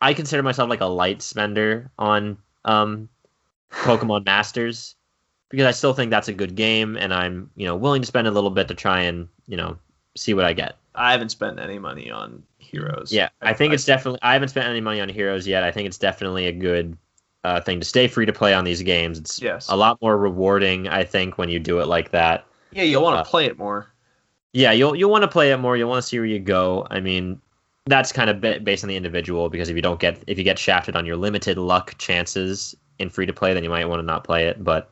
I 0.00 0.14
consider 0.14 0.42
myself 0.42 0.70
like 0.70 0.80
a 0.80 0.86
light 0.86 1.22
spender 1.22 1.90
on 1.98 2.38
um 2.64 3.08
Pokemon 3.70 4.24
Masters 4.24 4.94
because 5.50 5.66
I 5.66 5.72
still 5.72 5.92
think 5.92 6.10
that's 6.10 6.28
a 6.28 6.32
good 6.32 6.54
game, 6.54 6.96
and 6.96 7.12
I'm 7.12 7.50
you 7.56 7.66
know 7.66 7.76
willing 7.76 8.00
to 8.00 8.06
spend 8.06 8.26
a 8.26 8.30
little 8.30 8.50
bit 8.50 8.68
to 8.68 8.74
try 8.74 9.02
and 9.02 9.28
you 9.46 9.56
know 9.56 9.76
see 10.16 10.32
what 10.32 10.44
I 10.44 10.54
get. 10.54 10.76
I 10.94 11.12
haven't 11.12 11.28
spent 11.28 11.60
any 11.60 11.78
money 11.78 12.10
on 12.10 12.42
heroes. 12.58 13.12
Yeah, 13.12 13.28
I 13.42 13.52
think 13.52 13.74
it's 13.74 13.84
definitely. 13.84 14.20
I 14.22 14.32
haven't 14.32 14.48
spent 14.48 14.66
any 14.66 14.80
money 14.80 15.00
on 15.00 15.08
Heroes 15.08 15.46
yet. 15.46 15.62
I 15.62 15.70
think 15.70 15.86
it's 15.86 15.98
definitely 15.98 16.46
a 16.46 16.52
good 16.52 16.96
uh, 17.44 17.60
thing 17.60 17.80
to 17.80 17.86
stay 17.86 18.08
free 18.08 18.26
to 18.26 18.32
play 18.32 18.54
on 18.54 18.64
these 18.64 18.82
games. 18.82 19.18
It's 19.18 19.40
yes. 19.40 19.68
a 19.68 19.76
lot 19.76 20.00
more 20.00 20.16
rewarding, 20.16 20.88
I 20.88 21.04
think, 21.04 21.38
when 21.38 21.48
you 21.48 21.58
do 21.58 21.80
it 21.80 21.86
like 21.86 22.10
that. 22.10 22.46
Yeah, 22.72 22.84
you'll 22.84 23.02
want 23.02 23.16
to 23.16 23.20
uh, 23.20 23.24
play 23.24 23.46
it 23.46 23.58
more. 23.58 23.92
Yeah, 24.52 24.72
you'll 24.72 24.96
you'll 24.96 25.10
want 25.10 25.22
to 25.22 25.28
play 25.28 25.52
it 25.52 25.58
more. 25.58 25.76
You'll 25.76 25.88
want 25.88 26.02
to 26.02 26.08
see 26.08 26.18
where 26.18 26.26
you 26.26 26.38
go. 26.38 26.86
I 26.90 27.00
mean, 27.00 27.40
that's 27.86 28.12
kind 28.12 28.30
of 28.30 28.40
ba- 28.40 28.60
based 28.60 28.84
on 28.84 28.88
the 28.88 28.96
individual 28.96 29.48
because 29.48 29.68
if 29.68 29.76
you 29.76 29.82
don't 29.82 30.00
get 30.00 30.22
if 30.26 30.38
you 30.38 30.44
get 30.44 30.58
shafted 30.58 30.96
on 30.96 31.06
your 31.06 31.16
limited 31.16 31.56
luck 31.58 31.94
chances 31.98 32.74
in 32.98 33.10
free 33.10 33.26
to 33.26 33.32
play, 33.32 33.54
then 33.54 33.64
you 33.64 33.70
might 33.70 33.84
want 33.86 34.00
to 34.00 34.06
not 34.06 34.24
play 34.24 34.46
it. 34.46 34.62
But 34.62 34.90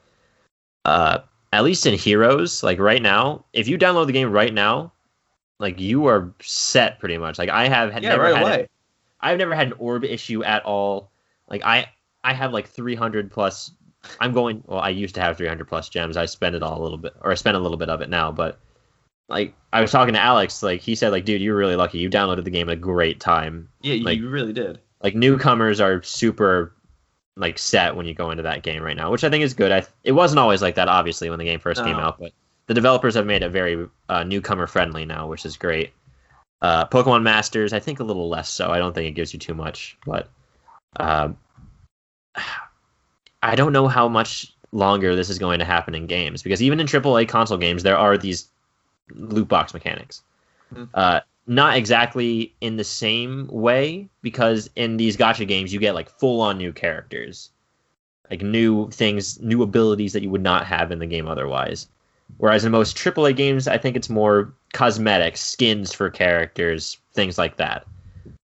uh, 0.85 1.19
at 1.53 1.65
least 1.65 1.87
in 1.87 1.95
Heroes, 1.95 2.63
like 2.63 2.79
right 2.79 3.03
now, 3.03 3.45
if 3.53 3.69
you 3.69 3.79
download 3.79 4.07
the 4.07 4.13
game 4.13 4.31
right 4.31 4.53
now, 4.53 4.93
like 5.59 5.81
you 5.81 6.07
are 6.07 6.33
set 6.41 6.99
pretty 6.99 7.19
much. 7.19 7.39
Like 7.39 7.49
I 7.51 7.69
have 7.69 7.93
had 7.93 8.03
Yeah, 8.03 8.11
never 8.11 8.23
right 8.25 8.37
had 8.37 8.43
away. 8.43 8.69
I've 9.21 9.39
never 9.39 9.55
had 9.55 9.69
an 9.69 9.73
orb 9.79 10.05
issue 10.05 10.43
at 10.45 10.65
all. 10.65 11.11
Like 11.49 11.63
I 11.65 11.87
I 12.23 12.33
have 12.35 12.53
like 12.53 12.69
300 12.69 13.31
plus. 13.31 13.73
I'm 14.21 14.33
going. 14.33 14.63
Well, 14.67 14.79
I 14.79 14.91
used 14.91 15.15
to 15.17 15.21
have 15.21 15.37
300 15.37 15.67
plus 15.67 15.89
gems. 15.89 16.17
I 16.17 16.27
spend 16.27 16.55
it 16.55 16.63
all 16.63 16.81
a 16.81 16.83
little 16.83 16.99
bit, 16.99 17.15
or 17.21 17.33
I 17.33 17.35
spend 17.35 17.57
a 17.57 17.61
little 17.61 17.77
bit 17.77 17.89
of 17.89 18.01
it 18.01 18.09
now. 18.09 18.31
But 18.31 18.61
like 19.29 19.55
I 19.73 19.81
was 19.81 19.91
talking 19.91 20.15
to 20.15 20.21
Alex, 20.21 20.63
like 20.63 20.81
he 20.81 20.95
said, 20.95 21.11
like 21.11 21.25
dude, 21.25 21.43
you're 21.43 21.57
really 21.57 21.77
lucky. 21.77 21.99
You 21.99 22.09
downloaded 22.09 22.45
the 22.45 22.51
game 22.51 22.69
at 22.69 22.75
a 22.75 22.77
great 22.77 23.19
time. 23.21 23.69
Yeah, 23.83 23.97
like- 24.05 24.19
you 24.19 24.29
really 24.29 24.53
did. 24.53 24.81
Like 25.03 25.15
newcomers 25.15 25.81
are 25.81 26.03
super 26.03 26.75
like 27.39 27.59
set 27.59 27.95
when 27.97 28.05
you 28.07 28.15
go 28.15 28.31
into 28.31 28.43
that 28.43 28.63
game 28.63 28.83
right 28.83 28.97
now, 28.97 29.11
which 29.11 29.25
I 29.25 29.31
think 29.31 29.45
is 29.45 29.55
good. 29.55 29.73
I 29.73 29.87
it 30.05 30.13
wasn't 30.13 30.41
always 30.41 30.61
like 30.61 30.75
that, 30.75 30.89
obviously, 30.89 31.31
when 31.31 31.39
the 31.39 31.45
game 31.45 31.61
first 31.61 31.81
came 31.87 31.97
out, 32.03 32.19
but 32.19 32.33
the 32.67 32.75
developers 32.75 33.15
have 33.15 33.27
made 33.27 33.43
it 33.43 33.51
very 33.51 33.87
uh, 34.09 34.25
newcomer 34.25 34.67
friendly 34.67 35.05
now, 35.07 35.27
which 35.29 35.47
is 35.47 35.57
great. 35.57 35.93
Uh, 36.61 36.85
Pokemon 36.87 37.23
Masters, 37.23 37.73
I 37.73 37.79
think 37.79 38.01
a 38.01 38.05
little 38.05 38.29
less 38.29 38.49
so. 38.49 38.71
I 38.71 38.79
don't 38.79 38.93
think 38.93 39.07
it 39.09 39.13
gives 39.13 39.33
you 39.33 39.39
too 39.39 39.55
much, 39.55 39.97
but 40.05 40.29
uh, 40.99 41.29
I 43.43 43.55
don't 43.55 43.73
know 43.73 43.87
how 43.89 44.09
much 44.09 44.53
longer 44.73 45.15
this 45.15 45.31
is 45.31 45.39
going 45.39 45.61
to 45.61 45.65
happen 45.65 45.95
in 45.95 46.07
games 46.07 46.43
because 46.43 46.63
even 46.63 46.81
in 46.81 46.87
AAA 46.87 47.29
console 47.29 47.59
games, 47.59 47.83
there 47.83 47.97
are 47.97 48.19
these 48.19 48.49
loot 49.15 49.49
box 49.49 49.73
mechanics. 49.73 50.23
Mhm. 50.75 50.89
Not 51.49 51.77
exactly 51.77 52.55
in 52.61 52.77
the 52.77 52.85
same 52.85 53.49
way 53.51 54.09
because 54.23 54.71
in 54.77 54.99
these 54.99 55.17
gacha 55.17 55.49
games 55.49 55.73
you 55.73 55.81
get 55.81 55.95
like 55.95 56.11
full 56.11 56.41
on 56.41 56.59
new 56.59 56.73
characters, 56.73 57.51
like 58.31 58.43
new 58.43 58.91
things, 58.91 59.41
new 59.41 59.63
abilities 59.63 60.13
that 60.13 60.23
you 60.23 60.31
would 60.31 60.43
not 60.43 60.67
have 60.67 60.93
in 60.93 60.99
the 60.99 61.07
game 61.07 61.27
otherwise. 61.27 61.89
Whereas 62.37 62.65
in 62.65 62.73
most 62.73 62.97
AAA 62.97 63.35
games, 63.35 63.67
I 63.67 63.79
think 63.79 63.97
it's 63.97 64.11
more 64.11 64.53
cosmetics, 64.75 65.41
skins 65.41 65.93
for 65.95 66.11
characters, 66.11 66.99
things 67.15 67.39
like 67.39 67.57
that. 67.57 67.87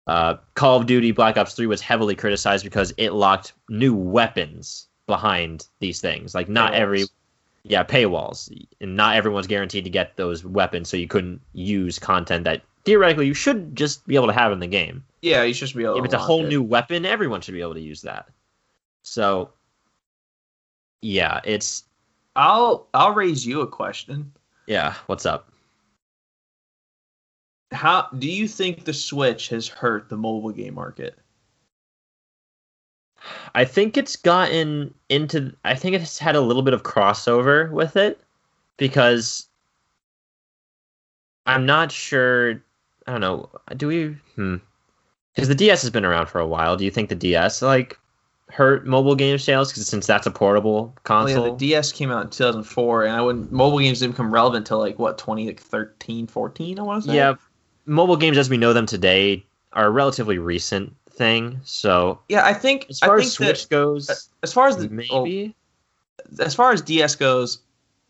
Uh, 0.07 0.36
Call 0.55 0.78
of 0.78 0.86
Duty 0.86 1.12
Black 1.12 1.36
Ops 1.36 1.55
3 1.55 1.66
was 1.66 1.82
heavily 1.82 2.14
criticized 2.14 2.64
because 2.64 2.92
it 2.96 3.12
locked 3.12 3.52
new 3.68 3.94
weapons 3.94 4.86
behind 5.07 5.66
these 5.80 6.00
things. 6.00 6.34
Like 6.34 6.48
not 6.48 6.72
Paywalls. 6.72 6.76
every 6.76 7.05
yeah, 7.64 7.82
paywalls. 7.82 8.66
And 8.80 8.96
not 8.96 9.16
everyone's 9.16 9.46
guaranteed 9.46 9.84
to 9.84 9.90
get 9.90 10.16
those 10.16 10.44
weapons, 10.44 10.88
so 10.88 10.96
you 10.96 11.09
couldn't 11.09 11.40
use 11.52 11.98
content 11.98 12.44
that 12.44 12.62
theoretically 12.85 13.26
you 13.26 13.35
should 13.35 13.74
just 13.76 14.07
be 14.07 14.16
able 14.16 14.26
to 14.26 14.32
have 14.32 14.53
in 14.53 14.61
the 14.61 14.66
game. 14.66 15.05
Yeah, 15.22 15.43
you 15.43 15.55
should 15.55 15.72
be 15.74 15.85
able. 15.85 15.97
If 15.97 16.01
to 16.01 16.05
it's 16.05 16.14
a 16.14 16.18
whole 16.18 16.45
it. 16.45 16.49
new 16.49 16.62
weapon, 16.62 17.07
everyone 17.07 17.41
should 17.41 17.55
be 17.55 17.62
able 17.62 17.74
to 17.74 17.80
use 17.80 18.03
that. 18.03 18.28
So 19.03 19.51
yeah, 21.03 21.41
it's 21.45 21.85
I'll 22.37 22.89
I'll 22.95 23.12
raise 23.12 23.47
you 23.47 23.61
a 23.61 23.66
question. 23.66 24.32
yeah. 24.66 24.95
What's 25.07 25.26
up? 25.26 25.51
How 27.72 28.09
do 28.18 28.30
you 28.30 28.47
think 28.47 28.85
the 28.85 28.93
Switch 28.93 29.49
has 29.49 29.66
hurt 29.66 30.09
the 30.09 30.16
mobile 30.16 30.53
game 30.53 30.74
market? 30.74 31.18
I 33.55 33.64
think 33.64 33.97
it's 33.97 34.16
gotten 34.16 34.95
into. 35.09 35.55
I 35.64 35.74
think 35.74 35.97
it's 35.97 36.18
had 36.18 36.37
a 36.37 36.41
little 36.41 36.62
bit 36.62 36.74
of 36.74 36.82
crossover 36.82 37.70
with 37.70 37.97
it 37.97 38.20
because 38.76 39.49
I'm 41.47 41.66
not 41.66 41.91
sure. 41.91 42.62
I 43.07 43.12
don't 43.12 43.20
know. 43.20 43.50
Do 43.76 43.88
we? 43.88 44.16
Hmm. 44.36 44.57
Because 45.34 45.48
the 45.48 45.55
DS 45.55 45.82
has 45.82 45.90
been 45.90 46.05
around 46.05 46.26
for 46.26 46.40
a 46.40 46.46
while. 46.46 46.76
Do 46.76 46.84
you 46.84 46.90
think 46.90 47.09
the 47.09 47.14
DS 47.14 47.61
like 47.61 47.98
hurt 48.50 48.86
mobile 48.86 49.16
game 49.16 49.38
sales? 49.38 49.70
Because 49.72 49.86
since 49.88 50.07
that's 50.07 50.26
a 50.26 50.30
portable 50.30 50.82
Well, 50.84 50.92
yeah, 51.28 51.34
console. 51.34 51.44
the 51.52 51.59
DS 51.59 51.92
came 51.92 52.11
out 52.11 52.24
in 52.24 52.30
2004, 52.30 53.05
and 53.05 53.16
I 53.16 53.20
wouldn't. 53.20 53.50
Mobile 53.52 53.80
games 53.80 53.98
didn't 54.00 54.12
become 54.12 54.32
relevant 54.32 54.66
till 54.66 54.78
like 54.78 54.98
what 54.98 55.18
2013, 55.18 56.26
14. 56.26 56.78
I 56.78 56.82
want 56.82 57.02
to 57.05 57.09
say. 57.11 57.16
yeah, 57.16 57.34
mobile 57.86 58.16
games 58.16 58.38
as 58.38 58.48
we 58.48 58.57
know 58.57 58.72
them 58.72 58.86
today 58.86 59.44
are 59.72 59.86
a 59.86 59.90
relatively 59.90 60.38
recent 60.38 60.94
thing. 61.11 61.61
So 61.64 62.20
Yeah, 62.28 62.44
I 62.46 62.55
think 62.55 62.86
as 62.90 63.00
far 63.00 63.18
I 63.18 63.22
as 63.22 63.32
Switch 63.32 63.64
that, 63.64 63.70
goes, 63.70 64.30
as 64.42 64.52
far 64.52 64.68
as 64.68 64.76
the 64.76 64.88
well, 65.11 65.24
maybe. 65.24 65.55
as 66.38 66.55
far 66.55 66.72
as 66.72 66.80
DS 66.80 67.16
goes, 67.16 67.59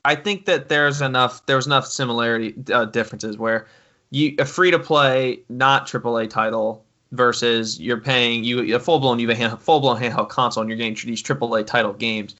I 0.04 0.14
think 0.14 0.44
that 0.44 0.68
there's 0.68 1.00
enough 1.00 1.44
there's 1.46 1.66
enough 1.66 1.86
similarity 1.86 2.54
uh, 2.72 2.84
differences 2.84 3.38
where 3.38 3.66
you 4.10 4.34
a 4.38 4.44
free 4.44 4.70
to 4.70 4.78
play 4.78 5.40
not 5.48 5.86
AAA 5.86 6.30
title 6.30 6.84
versus 7.12 7.78
you're 7.80 8.00
paying 8.00 8.44
you 8.44 8.74
a 8.74 8.78
full 8.80 8.98
blown 8.98 9.18
you 9.18 9.28
have 9.28 9.36
a 9.36 9.40
hand, 9.40 9.60
full 9.60 9.80
blown 9.80 10.00
handheld 10.00 10.28
console 10.28 10.62
and 10.62 10.70
you're 10.70 10.76
getting 10.76 10.94
these 11.08 11.22
AAA 11.22 11.66
title 11.66 11.92
games. 11.92 12.34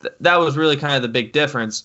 Th- 0.00 0.14
that 0.20 0.36
was 0.36 0.56
really 0.56 0.76
kind 0.76 0.94
of 0.96 1.02
the 1.02 1.08
big 1.08 1.32
difference. 1.32 1.84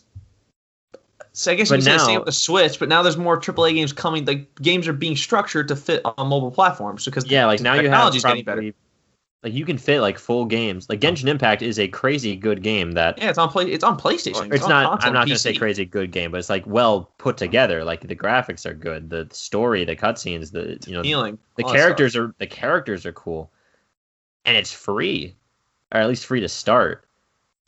So 1.33 1.51
I 1.51 1.55
guess 1.55 1.69
you 1.69 1.77
But 1.77 1.83
can 1.83 1.85
say 1.85 1.91
the 1.93 1.99
same 1.99 2.13
now- 2.13 2.19
with 2.21 2.25
the 2.25 2.31
Switch, 2.31 2.79
but 2.79 2.89
now 2.89 3.03
there's 3.03 3.17
more 3.17 3.39
AAA 3.39 3.73
games 3.75 3.93
coming. 3.93 4.25
Like 4.25 4.53
games 4.61 4.87
are 4.87 4.93
being 4.93 5.15
structured 5.15 5.67
to 5.67 5.75
fit 5.75 6.01
on 6.03 6.27
mobile 6.27 6.49
platforms 6.51 7.05
because 7.05 7.29
Yeah, 7.29 7.45
like 7.45 7.59
the 7.59 7.63
now 7.63 7.73
you 7.73 7.81
have 7.81 7.85
technology's 7.91 8.23
getting 8.23 8.43
better. 8.43 8.71
Like 9.43 9.53
you 9.53 9.65
can 9.65 9.77
fit 9.77 10.01
like 10.01 10.17
full 10.17 10.45
games. 10.45 10.89
Like 10.89 10.99
Genshin 10.99 11.27
Impact 11.27 11.61
is 11.61 11.77
a 11.79 11.87
crazy 11.87 12.35
good 12.35 12.63
game 12.63 12.93
that 12.93 13.17
Yeah, 13.17 13.29
it's 13.29 13.37
on 13.37 13.49
play. 13.49 13.65
It's 13.71 13.83
on 13.83 13.97
PlayStation. 13.99 14.53
it's 14.53 14.63
on 14.63 14.69
not. 14.69 15.03
I'm 15.05 15.13
not 15.13 15.27
gonna 15.27 15.37
say 15.37 15.53
crazy 15.53 15.85
good 15.85 16.11
game, 16.11 16.31
but 16.31 16.37
it's 16.39 16.49
like 16.49 16.65
well 16.65 17.11
put 17.17 17.37
together. 17.37 17.83
Like 17.83 18.01
the 18.07 18.15
graphics 18.15 18.65
are 18.65 18.73
good, 18.73 19.09
the 19.09 19.27
story, 19.31 19.85
the 19.85 19.95
cutscenes, 19.95 20.51
the 20.51 20.77
you 20.89 20.95
know 20.95 21.03
the 21.03 21.63
all 21.63 21.71
that 21.71 21.77
characters 21.77 22.15
are 22.15 22.33
the 22.39 22.47
characters 22.47 23.05
are 23.05 23.13
cool, 23.13 23.51
and 24.45 24.57
it's 24.57 24.71
free, 24.73 25.35
or 25.93 26.01
at 26.01 26.07
least 26.07 26.25
free 26.25 26.41
to 26.41 26.49
start. 26.49 27.05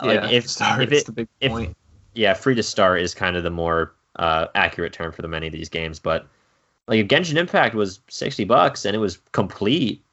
Like 0.02 0.22
Yeah, 0.24 0.30
if 0.30 0.50
start, 0.50 0.82
if 0.82 0.92
it's 0.92 1.02
it 1.04 1.06
the 1.06 1.12
big 1.12 1.28
if- 1.42 1.52
point. 1.52 1.78
yeah, 2.16 2.34
free 2.34 2.56
to 2.56 2.64
start 2.64 3.02
is 3.02 3.14
kind 3.14 3.36
of 3.36 3.44
the 3.44 3.50
more 3.52 3.94
uh, 4.16 4.48
accurate 4.56 4.92
term 4.94 5.12
for 5.12 5.22
the 5.22 5.28
many 5.28 5.46
of 5.48 5.54
these 5.54 5.70
games. 5.70 6.00
But 6.00 6.26
like 6.88 7.00
if 7.00 7.08
Genshin 7.08 7.36
Impact 7.38 7.76
was 7.76 8.00
sixty 8.08 8.44
bucks 8.44 8.86
and 8.86 8.96
it 8.96 9.00
was 9.00 9.20
complete, 9.34 10.04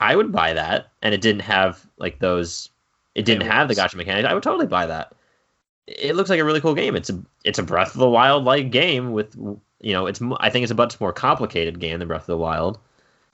I 0.00 0.16
would 0.16 0.32
buy 0.32 0.52
that. 0.52 0.90
And 1.02 1.14
it 1.14 1.20
didn't 1.20 1.42
have 1.42 1.86
like 1.98 2.18
those. 2.18 2.70
It 3.14 3.24
didn't 3.24 3.46
have 3.48 3.68
the 3.68 3.74
gacha 3.74 3.94
mechanics. 3.94 4.28
I 4.28 4.34
would 4.34 4.42
totally 4.42 4.66
buy 4.66 4.86
that. 4.86 5.12
It 5.86 6.16
looks 6.16 6.30
like 6.30 6.40
a 6.40 6.44
really 6.44 6.60
cool 6.60 6.74
game. 6.74 6.96
It's 6.96 7.10
a 7.10 7.22
it's 7.44 7.58
a 7.58 7.62
Breath 7.62 7.94
of 7.94 8.00
the 8.00 8.08
Wild 8.08 8.44
like 8.44 8.70
game 8.70 9.12
with 9.12 9.34
you 9.80 9.92
know 9.92 10.06
it's 10.06 10.20
I 10.40 10.50
think 10.50 10.62
it's 10.62 10.72
a 10.72 10.76
much 10.76 11.00
more 11.00 11.12
complicated 11.12 11.80
game 11.80 11.98
than 11.98 12.08
Breath 12.08 12.22
of 12.22 12.26
the 12.26 12.38
Wild. 12.38 12.78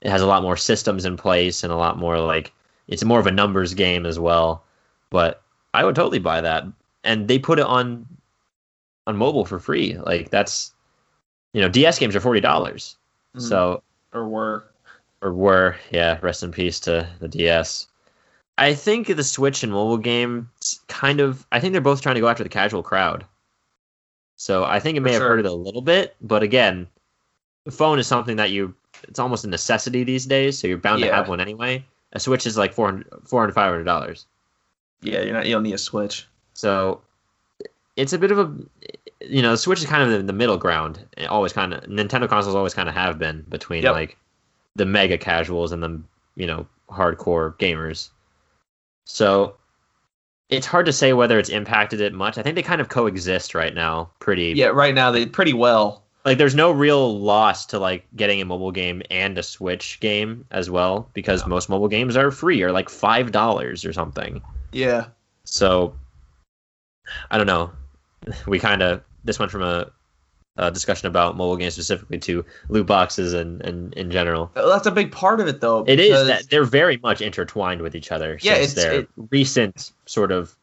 It 0.01 0.09
has 0.09 0.21
a 0.21 0.27
lot 0.27 0.43
more 0.43 0.57
systems 0.57 1.05
in 1.05 1.15
place 1.17 1.63
and 1.63 1.71
a 1.71 1.77
lot 1.77 1.97
more 1.97 2.19
like 2.19 2.51
it's 2.87 3.03
more 3.03 3.19
of 3.19 3.27
a 3.27 3.31
numbers 3.31 3.73
game 3.73 4.05
as 4.05 4.19
well. 4.19 4.63
But 5.09 5.41
I 5.73 5.83
would 5.85 5.95
totally 5.95 6.19
buy 6.19 6.41
that. 6.41 6.65
And 7.03 7.27
they 7.27 7.39
put 7.39 7.59
it 7.59 7.65
on 7.65 8.05
on 9.07 9.15
mobile 9.17 9.45
for 9.45 9.59
free. 9.59 9.97
Like 9.97 10.29
that's 10.29 10.73
you 11.53 11.61
know, 11.61 11.69
DS 11.69 11.99
games 11.99 12.15
are 12.15 12.21
forty 12.21 12.41
dollars. 12.41 12.97
Mhm. 13.35 13.41
So 13.41 13.83
or 14.13 14.27
were. 14.27 14.65
Or 15.21 15.33
were, 15.33 15.75
yeah, 15.91 16.17
rest 16.21 16.43
in 16.43 16.51
peace 16.51 16.79
to 16.81 17.07
the 17.19 17.27
DS. 17.27 17.87
I 18.57 18.73
think 18.73 19.07
the 19.07 19.23
Switch 19.23 19.63
and 19.63 19.71
mobile 19.71 19.97
games 19.97 20.81
kind 20.87 21.19
of 21.19 21.45
I 21.51 21.59
think 21.59 21.71
they're 21.71 21.81
both 21.81 22.01
trying 22.01 22.15
to 22.15 22.21
go 22.21 22.27
after 22.27 22.43
the 22.43 22.49
casual 22.49 22.83
crowd. 22.83 23.25
So 24.35 24.63
I 24.63 24.79
think 24.79 24.97
it 24.97 25.01
may 25.01 25.09
For 25.09 25.13
have 25.13 25.21
sure. 25.21 25.29
hurt 25.29 25.39
it 25.39 25.45
a 25.45 25.53
little 25.53 25.81
bit, 25.81 26.15
but 26.21 26.43
again, 26.43 26.87
the 27.65 27.71
phone 27.71 27.99
is 27.99 28.07
something 28.07 28.37
that 28.37 28.51
you 28.51 28.73
it's 29.07 29.19
almost 29.19 29.45
a 29.45 29.47
necessity 29.47 30.03
these 30.03 30.25
days, 30.25 30.59
so 30.59 30.67
you're 30.67 30.77
bound 30.77 31.01
to 31.01 31.11
have 31.11 31.27
one 31.27 31.39
anyway. 31.39 31.83
A 32.13 32.19
Switch 32.19 32.45
is 32.45 32.57
like 32.57 32.73
400 32.73 33.07
400 33.25 33.53
500 33.53 33.83
dollars. 33.83 34.25
Yeah, 35.01 35.21
you're 35.21 35.33
not. 35.33 35.45
You 35.45 35.53
don't 35.53 35.63
need 35.63 35.73
a 35.73 35.77
Switch. 35.79 36.27
So 36.53 37.01
it's 37.95 38.13
a 38.13 38.17
bit 38.19 38.31
of 38.31 38.39
a 38.39 38.53
you 39.21 39.41
know, 39.41 39.51
the 39.51 39.57
Switch 39.57 39.79
is 39.79 39.85
kind 39.85 40.03
of 40.03 40.09
the, 40.09 40.23
the 40.23 40.33
middle 40.33 40.57
ground. 40.57 40.99
It 41.17 41.27
always 41.27 41.53
kind 41.53 41.73
of 41.73 41.83
Nintendo 41.83 42.27
consoles 42.27 42.55
always 42.55 42.73
kind 42.73 42.89
of 42.89 42.95
have 42.95 43.17
been 43.17 43.45
between 43.49 43.83
Yep. 43.83 43.93
like 43.93 44.17
the 44.75 44.85
mega 44.85 45.17
casuals 45.17 45.71
and 45.71 45.81
the 45.83 46.01
you 46.35 46.47
know 46.47 46.65
hardcore 46.89 47.57
gamers. 47.57 48.09
So 49.05 49.55
it's 50.49 50.65
hard 50.67 50.85
to 50.85 50.93
say 50.93 51.13
whether 51.13 51.39
it's 51.39 51.49
impacted 51.49 52.01
it 52.01 52.13
much. 52.13 52.37
I 52.37 52.43
think 52.43 52.55
they 52.55 52.61
kind 52.61 52.81
of 52.81 52.89
coexist 52.89 53.55
right 53.55 53.73
now, 53.73 54.09
pretty. 54.19 54.53
Yeah, 54.55 54.67
right 54.67 54.93
now 54.93 55.11
they 55.11 55.25
pretty 55.25 55.53
well. 55.53 56.03
Like 56.23 56.37
there's 56.37 56.53
no 56.53 56.71
real 56.71 57.19
loss 57.19 57.65
to 57.67 57.79
like 57.79 58.05
getting 58.15 58.41
a 58.41 58.45
mobile 58.45 58.71
game 58.71 59.01
and 59.09 59.37
a 59.37 59.43
Switch 59.43 59.99
game 60.01 60.45
as 60.51 60.69
well 60.69 61.09
because 61.13 61.41
No. 61.41 61.47
most 61.47 61.67
mobile 61.67 61.87
games 61.87 62.15
are 62.15 62.29
free 62.29 62.61
or 62.61 62.71
like 62.71 62.89
five 62.89 63.31
dollars 63.31 63.85
or 63.85 63.91
something. 63.93 64.41
Yeah. 64.71 65.07
So 65.45 65.95
I 67.31 67.37
don't 67.37 67.47
know. 67.47 67.71
We 68.45 68.59
kind 68.59 68.83
of 68.83 69.01
this 69.23 69.39
went 69.39 69.51
from 69.51 69.63
a, 69.63 69.89
a 70.57 70.69
discussion 70.71 71.07
about 71.07 71.37
mobile 71.37 71.55
games 71.57 71.73
specifically 71.73 72.17
to 72.19 72.43
loot 72.69 72.85
boxes 72.85 73.33
and, 73.33 73.61
and 73.61 73.93
in 73.93 74.11
general. 74.11 74.51
That's 74.53 74.85
a 74.85 74.91
big 74.91 75.11
part 75.11 75.39
of 75.39 75.47
it, 75.47 75.61
though. 75.61 75.83
It 75.87 75.99
is 75.99 76.27
that 76.27 76.49
they're 76.49 76.63
very 76.65 76.97
much 76.97 77.21
intertwined 77.21 77.81
with 77.81 77.95
each 77.95 78.11
other. 78.11 78.37
Yeah, 78.41 78.53
it's- 78.53 78.73
their 78.73 78.93
it- 79.01 79.09
recent 79.31 79.91
sort 80.05 80.31
of 80.31 80.55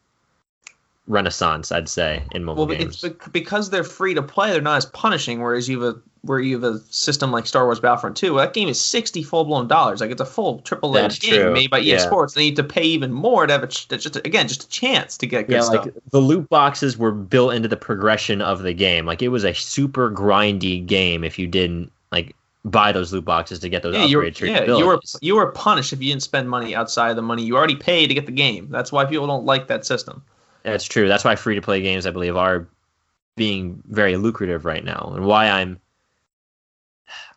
renaissance, 1.07 1.71
I'd 1.71 1.89
say, 1.89 2.23
in 2.33 2.43
mobile 2.43 2.67
Well, 2.67 2.77
games. 2.77 3.03
it's 3.03 3.27
because 3.29 3.71
they're 3.71 3.83
free 3.83 4.13
to 4.13 4.21
play. 4.21 4.51
They're 4.51 4.61
not 4.61 4.77
as 4.77 4.85
punishing. 4.85 5.41
Whereas 5.41 5.67
you 5.67 5.81
have 5.81 5.95
a 5.95 5.99
where 6.21 6.39
you 6.39 6.59
have 6.59 6.75
a 6.75 6.79
system 6.89 7.31
like 7.31 7.45
Star 7.45 7.65
Wars 7.65 7.79
Battlefront 7.79 8.17
2, 8.17 8.35
that 8.37 8.53
game 8.53 8.67
is 8.67 8.79
sixty 8.79 9.23
full 9.23 9.45
blown 9.45 9.67
dollars. 9.67 10.01
Like 10.01 10.11
it's 10.11 10.21
a 10.21 10.25
full 10.25 10.59
triple 10.59 10.95
A 10.95 11.07
game 11.09 11.41
true, 11.41 11.53
made 11.53 11.69
by 11.69 11.79
EA 11.79 11.91
yeah. 11.91 11.97
Sports. 11.97 12.33
They 12.33 12.41
need 12.41 12.55
to 12.57 12.63
pay 12.63 12.83
even 12.83 13.11
more 13.11 13.47
to 13.47 13.53
have 13.53 13.63
a 13.63 13.67
ch- 13.67 13.87
just 13.87 14.15
again 14.17 14.47
just 14.47 14.63
a 14.63 14.69
chance 14.69 15.17
to 15.17 15.27
get 15.27 15.47
good 15.47 15.55
yeah, 15.55 15.61
stuff. 15.61 15.85
like 15.85 15.93
the 16.11 16.19
loot 16.19 16.49
boxes 16.49 16.97
were 16.97 17.11
built 17.11 17.53
into 17.53 17.67
the 17.67 17.77
progression 17.77 18.41
of 18.41 18.63
the 18.63 18.73
game. 18.73 19.05
Like 19.05 19.21
it 19.21 19.29
was 19.29 19.43
a 19.43 19.53
super 19.53 20.11
grindy 20.11 20.85
game 20.85 21.23
if 21.23 21.39
you 21.39 21.47
didn't 21.47 21.91
like 22.11 22.35
buy 22.65 22.91
those 22.91 23.13
loot 23.13 23.25
boxes 23.25 23.59
to 23.59 23.69
get 23.69 23.83
those 23.83 23.95
yeah, 23.95 24.05
upgrades. 24.05 24.41
yeah, 24.41 24.77
you 24.77 24.85
were 24.85 24.99
you 25.21 25.35
were 25.35 25.51
punished 25.51 25.93
if 25.93 26.01
you 26.01 26.11
didn't 26.11 26.23
spend 26.23 26.49
money 26.49 26.75
outside 26.75 27.09
of 27.09 27.15
the 27.15 27.21
money 27.21 27.43
you 27.43 27.55
already 27.55 27.75
paid 27.75 28.07
to 28.07 28.13
get 28.13 28.25
the 28.25 28.31
game. 28.31 28.67
That's 28.69 28.91
why 28.91 29.05
people 29.05 29.27
don't 29.27 29.45
like 29.45 29.67
that 29.67 29.85
system. 29.85 30.23
That's 30.63 30.83
true. 30.83 31.07
That's 31.07 31.23
why 31.23 31.35
free 31.35 31.55
to 31.55 31.61
play 31.61 31.81
games, 31.81 32.05
I 32.05 32.11
believe, 32.11 32.35
are 32.35 32.67
being 33.37 33.81
very 33.87 34.17
lucrative 34.17 34.65
right 34.65 34.83
now, 34.83 35.13
and 35.15 35.25
why 35.25 35.49
I'm 35.49 35.79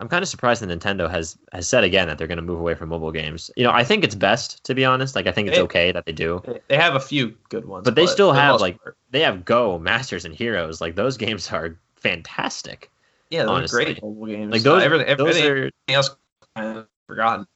I'm 0.01 0.09
kind 0.09 0.23
of 0.23 0.29
surprised 0.29 0.62
that 0.62 0.68
Nintendo 0.68 1.11
has 1.11 1.37
has 1.53 1.66
said 1.68 1.85
again 1.85 2.09
that 2.09 2.18
they're 2.18 2.27
going 2.27 2.37
to 2.37 2.43
move 2.43 2.61
away 2.61 2.75
from 2.75 2.89
mobile 2.91 3.12
games. 3.12 3.51
You 3.57 3.64
know, 3.64 3.70
I 3.73 3.85
think 3.85 4.05
it's 4.05 4.14
best 4.14 4.62
to 4.64 4.75
be 4.75 4.85
honest. 4.85 5.14
Like, 5.14 5.27
I 5.27 5.33
think 5.33 5.49
it's 5.49 5.59
It- 5.59 5.62
okay 5.62 5.93
that 5.93 6.07
they 6.07 6.12
do. 6.12 6.43
They 6.68 6.77
have 6.77 6.95
a 6.95 7.01
few 7.01 7.35
good 7.49 7.64
ones, 7.64 7.85
But 7.85 7.95
they 7.95 8.07
still 8.07 8.33
have, 8.33 8.61
like- 8.61 8.83
part- 8.83 8.97
They 9.11 9.20
have 9.20 9.45
Go, 9.45 9.79
Masters, 9.79 10.25
and 10.25 10.35
Heroes. 10.35 10.81
Like 10.81 10.95
those 10.95 11.16
games 11.16 11.51
are 11.53 11.79
fantastic. 11.97 12.91
yeah, 13.31 13.45
they're 13.45 13.66
great 13.66 14.03
mobile 14.03 14.27
games. 14.27 14.53
Like 14.53 14.62
those, 14.62 14.83
everything, 14.83 15.16
those 15.16 15.37
everything 15.37 15.73
are 15.89 15.95
else 15.95 16.16
kind 16.55 16.79
of 16.79 16.87
forgotten. 17.07 17.47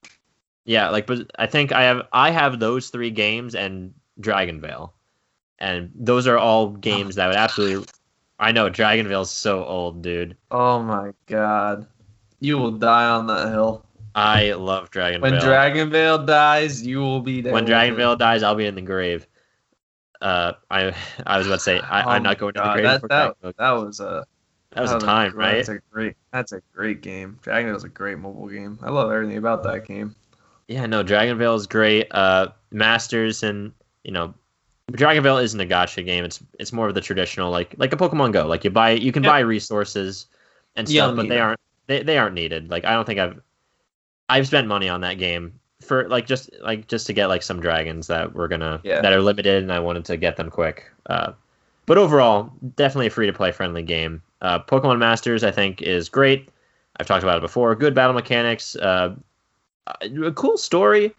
yeah. 0.65 0.89
Like, 0.91 1.07
but 1.07 1.31
I 1.39 1.47
think 1.47 1.73
I 1.73 1.83
have 1.85 2.03
I 2.13 2.31
have 2.31 2.59
those 2.61 2.89
three 2.91 3.11
games 3.11 3.55
and 3.55 3.93
DragonVale, 4.21 4.91
and 5.59 5.91
those 5.95 6.27
are 6.27 6.39
all 6.39 6.69
games 6.71 7.17
that 7.17 7.27
would 7.29 7.37
absolutely. 7.37 7.87
I 8.39 8.53
know 8.53 8.69
DragonVale's 8.69 9.31
so 9.31 9.65
old, 9.65 10.03
dude. 10.03 10.37
Oh 10.51 10.83
my 10.83 11.13
god. 11.27 11.87
You 12.41 12.59
will 12.59 12.73
die 12.73 13.07
on 13.07 13.27
that 13.29 13.49
hill. 13.49 13.85
I 14.15 14.53
love 14.53 14.91
Dragon 14.91 15.21
When 15.21 15.33
Veil. 15.33 15.43
DragonVale 15.43 16.27
dies, 16.27 16.87
you 16.87 17.01
will 17.01 17.21
be 17.21 17.41
there. 17.43 17.53
when 17.53 17.65
Dragon. 17.65 17.97
Veil 17.97 18.17
dies, 18.17 18.43
I'll 18.43 18.55
be 18.55 18.67
in 18.67 18.75
the 18.75 18.83
grave. 18.83 19.27
Uh, 20.21 20.55
I 20.71 20.95
I 21.27 21.37
was 21.39 21.47
about 21.47 21.57
to 21.57 21.61
say 21.61 21.79
I, 21.81 22.03
Oh 22.03 22.09
I'm 22.11 22.23
my 22.23 22.31
not 22.31 22.39
going 22.39 22.55
to 22.55 22.61
the 22.63 22.73
grave. 22.73 22.85
That, 22.85 23.03
that, 23.43 23.57
that 23.59 23.71
was 23.73 24.01
a 24.01 24.25
that 24.73 24.81
was 24.81 24.91
that 24.91 25.03
a 25.03 25.07
time, 25.07 25.33
a, 25.35 25.37
right? 25.37 25.57
That's 25.57 25.69
a 25.69 25.81
great. 25.91 26.17
That's 26.33 26.53
a 26.53 26.63
great 26.75 27.03
game. 27.03 27.39
DragonVale 27.43 27.77
is 27.77 27.85
a 27.85 27.89
great 27.91 28.19
mobile 28.19 28.49
game. 28.49 28.79
I 28.83 28.91
love 28.91 29.11
everything 29.13 29.37
about 29.37 29.63
that 29.65 29.87
game. 29.87 30.15
Yeah, 30.69 30.87
no, 30.87 31.03
Dragon 31.03 31.37
Veil 31.39 31.55
is 31.55 31.67
great. 31.67 32.09
Uh, 32.11 32.49
Masters 32.71 33.43
and 33.43 33.73
you 34.05 34.13
know, 34.13 34.33
DragonVale 34.93 35.43
isn't 35.45 35.61
a 35.61 35.67
gacha 35.67 36.05
game. 36.05 36.25
It's 36.25 36.43
it's 36.59 36.73
more 36.73 36.89
of 36.89 36.95
the 36.95 37.01
traditional 37.03 37.51
like 37.51 37.75
like 37.77 37.93
a 37.93 37.97
Pokemon 37.97 38.33
Go. 38.33 38.47
Like 38.47 38.65
you 38.65 38.71
buy 38.71 38.93
you 38.93 39.13
can 39.13 39.23
Yep. 39.23 39.31
buy 39.31 39.41
resources 39.41 40.27
and 40.77 40.89
stuff, 40.89 41.09
don't 41.09 41.17
but 41.17 41.29
they 41.29 41.41
aren't 41.41 41.61
they, 41.87 42.03
they 42.03 42.19
aren't 42.19 42.35
needed. 42.35 42.71
Like 42.71 42.85
I 42.85 42.93
don't 42.93 43.05
think 43.05 43.19
I've 43.21 43.41
I've 44.29 44.47
spent 44.47 44.67
money 44.67 44.89
on 44.89 45.01
that 45.03 45.19
game 45.19 45.59
for 45.83 46.09
like 46.09 46.27
just 46.27 46.51
like 46.63 46.89
just 46.89 47.07
to 47.07 47.13
get 47.13 47.27
like 47.27 47.43
some 47.43 47.61
dragons 47.61 48.07
that 48.09 48.35
we're 48.35 48.49
gonna 48.49 48.81
Yeah. 48.83 49.01
that 49.01 49.13
are 49.13 49.21
limited, 49.21 49.63
and 49.63 49.73
I 49.73 49.79
wanted 49.81 50.05
to 50.07 50.17
get 50.17 50.37
them 50.37 50.51
quick. 50.51 50.91
Uh, 51.07 51.33
but 51.87 51.99
overall, 51.99 52.51
definitely 52.77 53.07
a 53.07 53.11
free 53.11 53.27
to 53.27 53.33
play 53.33 53.53
friendly 53.53 53.83
game. 53.83 54.23
Uh, 54.43 54.59
Pokemon 54.59 54.99
Masters, 54.99 55.45
I 55.45 55.51
think, 55.51 55.83
is 55.83 56.09
great. 56.09 56.49
I've 56.99 57.07
talked 57.07 57.23
about 57.23 57.39
it 57.39 57.43
before. 57.43 57.75
Good 57.75 57.95
battle 57.95 58.15
mechanics, 58.15 58.75
uh, 58.77 59.15
a 60.01 60.33
cool 60.33 60.57
story. 60.57 61.15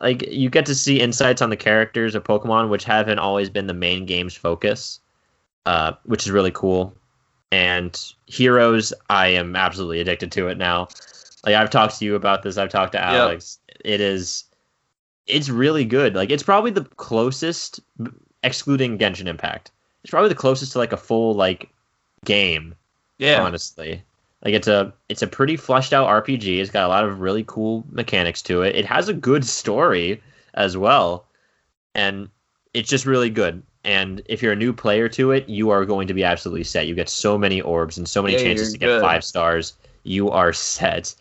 Like 0.00 0.22
you 0.30 0.50
get 0.50 0.66
to 0.66 0.74
see 0.74 1.00
insights 1.00 1.40
on 1.40 1.50
the 1.50 1.56
characters 1.56 2.14
of 2.14 2.24
Pokemon, 2.24 2.68
which 2.68 2.84
haven't 2.84 3.18
always 3.18 3.48
been 3.48 3.66
the 3.66 3.74
main 3.74 4.06
game's 4.06 4.34
focus, 4.36 5.00
uh, 5.66 5.92
which 6.04 6.24
is 6.26 6.30
really 6.30 6.50
cool. 6.50 6.94
And 7.54 8.12
Heroes, 8.26 8.92
I 9.10 9.28
am 9.28 9.54
absolutely 9.54 10.00
addicted 10.00 10.32
to 10.32 10.48
it 10.48 10.58
now. 10.58 10.88
Like 11.46 11.54
I've 11.54 11.70
talked 11.70 12.00
to 12.00 12.04
you 12.04 12.16
about 12.16 12.42
this. 12.42 12.58
I've 12.58 12.68
talked 12.68 12.92
to 12.92 13.00
Alex. 13.00 13.60
It 13.84 14.00
is, 14.00 14.42
it's 15.28 15.48
really 15.48 15.84
good. 15.84 16.16
Like 16.16 16.30
it's 16.30 16.42
probably 16.42 16.72
the 16.72 16.84
closest, 16.96 17.78
excluding 18.42 18.98
Genshin 18.98 19.28
Impact. 19.28 19.70
It's 20.02 20.10
probably 20.10 20.30
the 20.30 20.34
closest 20.34 20.72
to 20.72 20.78
like 20.78 20.92
a 20.92 20.96
full 20.96 21.34
like 21.34 21.70
game 22.24 22.74
Yeah. 23.18 23.40
honestly. 23.40 24.02
Like 24.44 24.54
it's 24.54 24.68
a 24.68 24.92
it's 25.08 25.22
a 25.22 25.28
pretty 25.28 25.56
fleshed 25.56 25.92
out 25.92 26.08
RPG. 26.08 26.58
It's 26.58 26.72
got 26.72 26.86
a 26.86 26.88
lot 26.88 27.04
of 27.04 27.20
really 27.20 27.44
cool 27.46 27.84
mechanics 27.88 28.42
to 28.42 28.62
it. 28.62 28.74
It 28.74 28.84
has 28.84 29.08
a 29.08 29.14
good 29.14 29.44
story 29.44 30.20
as 30.54 30.76
well. 30.76 31.24
And 31.94 32.28
it's 32.72 32.90
just 32.90 33.06
really 33.06 33.30
good. 33.30 33.62
And 33.84 34.22
if 34.26 34.42
you're 34.42 34.52
a 34.52 34.56
new 34.56 34.72
player 34.72 35.08
to 35.10 35.32
it, 35.32 35.48
you 35.48 35.70
are 35.70 35.84
going 35.84 36.08
to 36.08 36.14
be 36.14 36.24
absolutely 36.24 36.64
set. 36.64 36.86
You 36.86 36.94
get 36.94 37.08
so 37.08 37.36
many 37.36 37.60
orbs 37.60 37.98
and 37.98 38.08
so 38.08 38.22
many 38.22 38.34
Yeah, 38.34 38.42
chances 38.42 38.72
to 38.72 38.78
get 38.78 38.86
good. 38.86 39.02
five 39.02 39.22
stars. 39.22 39.74
You 40.04 40.30
are 40.30 40.52
set. 40.52 41.14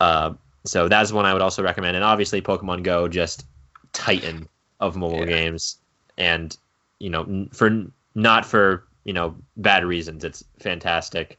Uh, 0.00 0.32
so 0.64 0.88
that's 0.88 1.12
one 1.12 1.26
I 1.26 1.32
would 1.32 1.42
also 1.42 1.62
recommend. 1.62 1.96
And 1.96 2.04
obviously, 2.04 2.40
Pokemon 2.40 2.82
Go 2.82 3.06
just 3.06 3.44
titan 3.92 4.48
of 4.80 4.96
mobile 4.96 5.20
Yeah. 5.20 5.26
games, 5.26 5.76
and 6.16 6.56
you 7.00 7.10
know, 7.10 7.22
n- 7.24 7.50
for 7.52 7.84
not 8.14 8.46
for 8.46 8.86
you 9.04 9.12
know 9.12 9.36
bad 9.58 9.84
reasons. 9.84 10.24
It's 10.24 10.42
fantastic. 10.58 11.38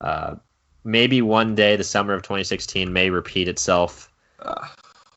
Uh, 0.00 0.36
maybe 0.84 1.22
one 1.22 1.54
day 1.56 1.74
the 1.76 1.84
summer 1.84 2.14
of 2.14 2.22
2016 2.22 2.92
may 2.92 3.10
repeat 3.10 3.48
itself. 3.48 4.12
Uh, 4.40 4.68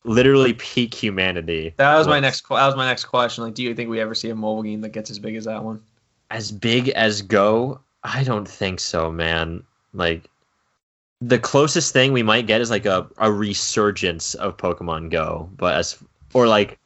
Literally 0.04 0.54
peak 0.54 0.94
humanity. 0.94 1.74
that 1.76 1.96
was 1.96 2.08
my 2.08 2.18
next. 2.18 2.48
That 2.48 2.66
was 2.66 2.74
my 2.76 2.86
next 2.86 3.04
question. 3.04 3.44
Like, 3.44 3.54
do 3.54 3.62
you 3.62 3.74
think 3.74 3.88
we 3.88 4.00
ever 4.00 4.14
see 4.14 4.30
a 4.30 4.34
mobile 4.34 4.62
game 4.64 4.80
that 4.80 4.88
gets 4.90 5.10
as 5.10 5.18
big 5.18 5.36
as 5.36 5.44
that 5.44 5.62
one? 5.62 5.80
as 6.30 6.50
big 6.50 6.88
as 6.90 7.20
Go. 7.22 7.78
I 8.04 8.24
don't 8.24 8.48
think 8.48 8.80
so, 8.80 9.12
man. 9.12 9.62
Like 9.92 10.24
the 11.20 11.38
closest 11.38 11.92
thing 11.92 12.12
we 12.12 12.22
might 12.22 12.46
get 12.46 12.60
is 12.62 12.70
like 12.70 12.86
a, 12.86 13.06
a 13.18 13.30
resurgence 13.30 14.34
of 14.34 14.56
Pokemon 14.56 15.10
Go, 15.10 15.50
but 15.56 15.74
as 15.76 16.02
or 16.32 16.48
like 16.48 16.78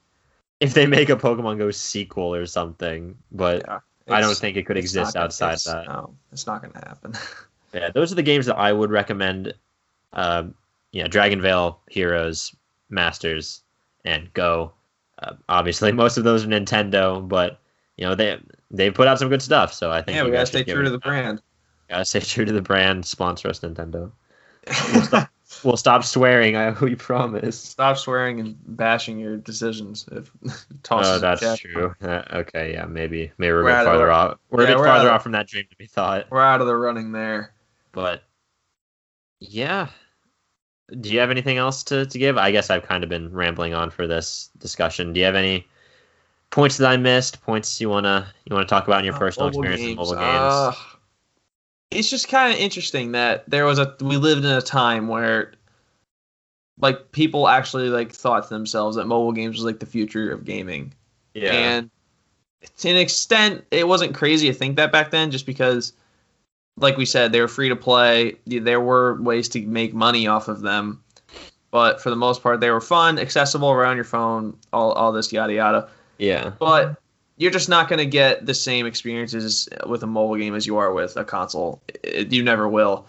if 0.60 0.74
they 0.74 0.86
make 0.86 1.08
a 1.10 1.16
Pokemon 1.16 1.58
Go 1.58 1.70
sequel 1.70 2.34
or 2.34 2.44
something. 2.44 3.16
But 3.32 3.62
Yeah. 3.66 3.78
I 4.08 4.20
don't 4.20 4.36
think 4.36 4.56
it 4.56 4.64
could 4.66 4.76
exist 4.76 5.14
gonna- 5.14 5.24
outside 5.26 5.58
that. 5.60 5.86
No, 5.86 6.14
it's 6.32 6.46
not 6.46 6.60
going 6.60 6.72
to 6.74 6.80
happen. 6.80 7.14
Yeah, 7.74 7.90
those 7.90 8.10
are 8.10 8.14
the 8.14 8.22
games 8.22 8.46
that 8.46 8.56
I 8.56 8.72
would 8.72 8.90
recommend. 8.90 9.52
Um, 10.14 10.54
yeah, 10.92 11.08
DragonVale, 11.08 11.76
Heroes, 11.90 12.54
Masters, 12.90 13.62
and 14.04 14.32
Go. 14.34 14.72
Uh, 15.18 15.34
obviously, 15.48 15.92
most 16.02 16.16
of 16.18 16.24
those 16.24 16.44
are 16.44 16.48
Nintendo, 16.48 17.26
but 17.26 17.60
you 17.96 18.04
know 18.06 18.14
they 18.14 18.38
they 18.70 18.90
put 18.90 19.08
out 19.08 19.18
some 19.18 19.28
good 19.28 19.42
stuff. 19.42 19.72
So 19.72 19.90
I 19.90 20.02
think 20.02 20.16
yeah, 20.16 20.24
we 20.24 20.30
gotta 20.30 20.46
stay 20.46 20.64
true 20.64 20.84
to 20.84 20.90
the 20.90 20.98
brand. 20.98 21.42
Gotta 21.88 22.04
stay 22.04 22.18
true 22.18 22.44
to 22.44 22.50
the 22.52 22.60
brand. 22.62 23.06
Sponsor 23.06 23.48
us, 23.48 23.60
Nintendo. 23.60 24.10
We'll 25.62 25.76
stop 25.76 26.02
swearing. 26.04 26.56
I 26.56 26.70
we 26.72 26.96
promise. 26.96 27.58
Stop 27.58 27.98
swearing 27.98 28.40
and 28.40 28.56
bashing 28.76 29.16
your 29.18 29.36
decisions. 29.36 30.04
If 30.10 30.30
Oh, 30.90 31.18
that's 31.20 31.58
true. 31.60 31.94
Uh, 32.02 32.22
okay, 32.32 32.72
yeah, 32.72 32.84
maybe 32.86 33.30
maybe 33.38 33.52
we're, 33.52 33.62
We're 33.62 33.70
a 33.70 33.78
bit 33.78 33.84
farther 33.84 34.06
the- 34.06 34.12
off. 34.12 34.38
We're 34.50 34.62
yeah, 34.62 34.68
a 34.68 34.70
bit 34.72 34.78
we're 34.78 34.86
farther 34.86 35.08
of- 35.08 35.14
off 35.14 35.22
from 35.22 35.32
that 35.32 35.46
dream 35.46 35.64
to 35.70 35.76
be 35.76 35.86
thought. 35.86 36.26
We're 36.30 36.42
out 36.42 36.60
of 36.60 36.66
the 36.66 36.76
running 36.76 37.12
there. 37.12 37.52
But 37.92 38.24
yeah, 39.38 39.88
do 41.00 41.10
you 41.12 41.18
have 41.20 41.30
anything 41.30 41.56
else 41.58 41.82
to, 41.84 42.06
to 42.06 42.18
give? 42.18 42.36
I 42.38 42.50
guess 42.50 42.70
I've 42.70 42.82
kind 42.84 43.02
of 43.04 43.10
been 43.10 43.32
rambling 43.32 43.74
on 43.74 43.90
for 43.90 44.06
this 44.06 44.50
discussion. 44.58 45.12
Do 45.12 45.20
you 45.20 45.26
have 45.26 45.34
any 45.34 45.66
points 46.50 46.78
that 46.78 46.90
I 46.90 46.96
missed? 46.98 47.42
Points 47.42 47.80
you 47.80 47.90
wanna 47.90 48.32
you 48.46 48.54
wanna 48.54 48.66
talk 48.68 48.86
about 48.86 49.00
in 49.00 49.06
your 49.06 49.14
Uh, 49.14 49.20
personal 49.20 49.48
experience 49.48 49.82
games, 49.82 49.86
with 49.86 49.94
mobile 49.96 50.16
games? 50.16 50.70
uh, 50.70 50.72
it's 51.90 52.10
just 52.10 52.28
kind 52.28 52.52
of 52.52 52.58
interesting 52.58 53.12
that 53.12 53.48
there 53.48 53.64
was 53.64 53.78
a 53.78 53.96
we 54.00 54.16
lived 54.16 54.44
in 54.44 54.50
a 54.50 54.60
time 54.60 55.08
where 55.08 55.52
like 56.78 57.12
people 57.12 57.48
actually 57.48 57.88
like 57.88 58.12
thought 58.12 58.42
to 58.44 58.48
themselves 58.50 58.96
that 58.96 59.06
mobile 59.06 59.32
games 59.32 59.56
was 59.56 59.64
like 59.64 59.80
the 59.80 59.86
future 59.86 60.30
of 60.32 60.44
gaming. 60.44 60.92
yeah, 61.34 61.74
And 61.80 61.90
to 62.78 62.90
an 62.90 62.96
extent, 62.96 63.64
it 63.70 63.88
wasn't 63.88 64.14
crazy 64.14 64.48
to 64.48 64.54
think 64.54 64.76
that 64.76 64.92
back 64.92 65.10
then, 65.10 65.30
just 65.30 65.46
because, 65.46 65.94
like 66.78 66.96
we 66.96 67.06
said, 67.06 67.32
they 67.32 67.40
were 67.40 67.48
free 67.48 67.68
to 67.68 67.76
play. 67.76 68.36
There 68.46 68.80
were 68.80 69.20
ways 69.20 69.48
to 69.50 69.66
make 69.66 69.94
money 69.94 70.26
off 70.26 70.48
of 70.48 70.60
them, 70.60 71.02
but 71.70 72.00
for 72.00 72.10
the 72.10 72.16
most 72.16 72.42
part, 72.42 72.60
they 72.60 72.70
were 72.70 72.80
fun, 72.80 73.18
accessible 73.18 73.70
around 73.70 73.96
your 73.96 74.04
phone, 74.04 74.56
all, 74.72 74.92
all 74.92 75.12
this 75.12 75.32
yada 75.32 75.54
yada. 75.54 75.88
yeah, 76.18 76.50
But 76.58 76.96
you're 77.38 77.50
just 77.50 77.68
not 77.68 77.88
going 77.88 77.98
to 77.98 78.06
get 78.06 78.46
the 78.46 78.54
same 78.54 78.86
experiences 78.86 79.68
with 79.86 80.02
a 80.02 80.06
mobile 80.06 80.36
game 80.36 80.54
as 80.54 80.66
you 80.66 80.76
are 80.78 80.92
with 80.92 81.16
a 81.16 81.24
console. 81.24 81.82
It- 82.02 82.32
you 82.32 82.42
never 82.42 82.68
will 82.68 83.06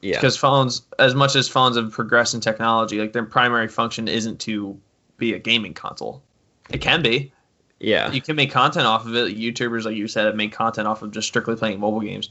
yeah, 0.00 0.16
because 0.18 0.36
phones, 0.36 0.82
as 1.00 1.14
much 1.14 1.34
as 1.34 1.48
phones 1.48 1.76
have 1.76 1.90
progressed 1.90 2.34
in 2.34 2.40
technology, 2.40 3.00
like 3.00 3.12
their 3.12 3.24
primary 3.24 3.66
function 3.66 4.06
isn't 4.06 4.38
to 4.40 4.78
be 5.16 5.32
a 5.34 5.40
gaming 5.40 5.74
console. 5.74 6.22
It 6.70 6.80
can 6.80 7.02
be, 7.02 7.32
yeah, 7.80 8.12
you 8.12 8.20
can 8.20 8.36
make 8.36 8.52
content 8.52 8.86
off 8.86 9.06
of 9.06 9.16
it. 9.16 9.36
YouTubers, 9.36 9.84
like 9.84 9.96
you 9.96 10.06
said, 10.06 10.26
have 10.26 10.36
made 10.36 10.52
content 10.52 10.86
off 10.86 11.02
of 11.02 11.10
just 11.10 11.26
strictly 11.26 11.56
playing 11.56 11.80
mobile 11.80 12.00
games. 12.00 12.30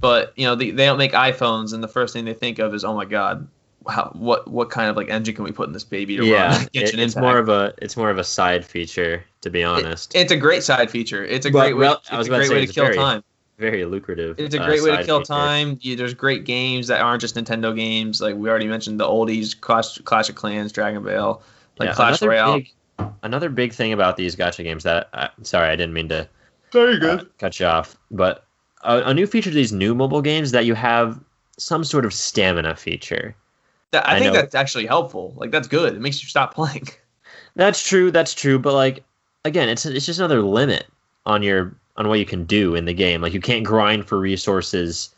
But 0.00 0.32
you 0.36 0.46
know, 0.46 0.54
they, 0.54 0.70
they 0.70 0.86
don't 0.86 0.98
make 0.98 1.12
iPhones, 1.12 1.72
and 1.72 1.82
the 1.82 1.88
first 1.88 2.12
thing 2.12 2.24
they 2.24 2.34
think 2.34 2.58
of 2.58 2.74
is, 2.74 2.84
oh 2.84 2.94
my 2.94 3.04
god, 3.04 3.48
how, 3.88 4.10
what 4.14 4.48
what 4.48 4.70
kind 4.70 4.90
of 4.90 4.96
like 4.96 5.08
engine 5.10 5.34
can 5.34 5.44
we 5.44 5.52
put 5.52 5.66
in 5.68 5.72
this 5.72 5.84
baby 5.84 6.16
to 6.16 6.24
yeah. 6.24 6.56
run? 6.56 6.68
It- 6.72 6.98
it's 6.98 7.16
more 7.16 7.38
of 7.38 7.48
a 7.48 7.72
it's 7.78 7.96
more 7.96 8.10
of 8.10 8.18
a 8.18 8.24
side 8.24 8.64
feature, 8.64 9.24
to 9.40 9.50
be 9.50 9.60
It- 9.62 9.64
honest. 9.64 10.14
it's 10.14 10.32
a 10.32 10.36
great 10.36 10.62
side 10.62 10.90
feature. 10.90 11.24
It's 11.24 11.46
a 11.46 11.50
But 11.50 11.60
great 11.60 11.76
way. 11.76 11.82
rel- 11.86 11.94
It's 11.94 12.12
I 12.12 12.18
was 12.18 12.28
a 12.28 12.30
about 12.30 12.36
to 12.36 12.40
great 12.40 12.48
say 12.48 12.54
way 12.54 12.60
to 12.60 12.64
it's 12.64 12.72
kill 12.72 12.84
very 12.84 12.96
time. 12.96 13.24
Very 13.58 13.84
lucrative. 13.86 14.38
It's 14.38 14.54
a 14.54 14.60
uh, 14.60 14.66
great 14.66 14.82
way 14.82 14.94
to 14.96 15.02
kill 15.04 15.20
feature. 15.20 15.32
time. 15.32 15.78
You, 15.80 15.96
there's 15.96 16.12
great 16.12 16.44
games 16.44 16.88
that 16.88 17.00
aren't 17.00 17.22
just 17.22 17.36
Nintendo 17.36 17.74
games. 17.74 18.20
Like 18.20 18.34
we 18.36 18.50
already 18.50 18.66
mentioned, 18.68 19.00
the 19.00 19.06
oldies, 19.06 19.58
Clash, 19.58 19.96
Clash 19.98 20.28
of 20.28 20.34
Clans, 20.34 20.74
DragonVale, 20.74 21.40
like 21.78 21.88
Yeah, 21.88 21.94
Clash 21.94 22.20
another 22.20 22.28
Royale. 22.28 22.54
Big, 22.58 22.72
another 23.22 23.48
big 23.48 23.72
thing 23.72 23.94
about 23.94 24.18
these 24.18 24.36
gacha 24.36 24.62
games 24.62 24.82
that 24.82 25.08
uh, 25.14 25.28
sorry, 25.42 25.68
I 25.70 25.76
didn't 25.76 25.94
mean 25.94 26.10
to 26.10 26.28
Very 26.70 27.00
uh, 27.00 27.24
cut 27.38 27.58
you 27.58 27.64
off. 27.64 27.96
But 28.10 28.44
a, 28.82 28.98
a 29.06 29.14
new 29.14 29.26
feature 29.26 29.50
to 29.50 29.54
these 29.54 29.72
new 29.72 29.94
mobile 29.94 30.22
games 30.22 30.50
that 30.52 30.64
you 30.64 30.74
have 30.74 31.20
some 31.58 31.84
sort 31.84 32.04
of 32.04 32.12
stamina 32.12 32.76
feature. 32.76 33.34
That, 33.92 34.06
I, 34.08 34.16
I 34.16 34.18
think 34.18 34.32
know. 34.34 34.40
that's 34.40 34.54
actually 34.54 34.86
helpful. 34.86 35.34
Like 35.36 35.50
that's 35.50 35.68
good. 35.68 35.94
It 35.94 36.00
makes 36.00 36.22
you 36.22 36.28
stop 36.28 36.54
playing. 36.54 36.88
That's 37.54 37.86
true. 37.86 38.10
That's 38.10 38.34
true. 38.34 38.58
But 38.58 38.74
like 38.74 39.04
again, 39.44 39.68
it's 39.68 39.86
it's 39.86 40.06
just 40.06 40.18
another 40.18 40.42
limit 40.42 40.86
on 41.24 41.42
your 41.42 41.74
on 41.96 42.08
what 42.08 42.18
you 42.18 42.26
can 42.26 42.44
do 42.44 42.74
in 42.74 42.84
the 42.84 42.94
game. 42.94 43.22
Like 43.22 43.32
you 43.32 43.40
can't 43.40 43.64
grind 43.64 44.06
for 44.06 44.18
resources. 44.18 45.14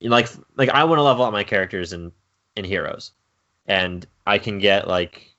Like 0.00 0.28
like 0.56 0.68
I 0.70 0.82
want 0.84 0.98
to 0.98 1.02
level 1.02 1.24
up 1.24 1.32
my 1.32 1.44
characters 1.44 1.92
in 1.92 2.10
in 2.56 2.64
Heroes, 2.64 3.12
and 3.66 4.04
I 4.26 4.38
can 4.38 4.58
get 4.58 4.88
like 4.88 5.32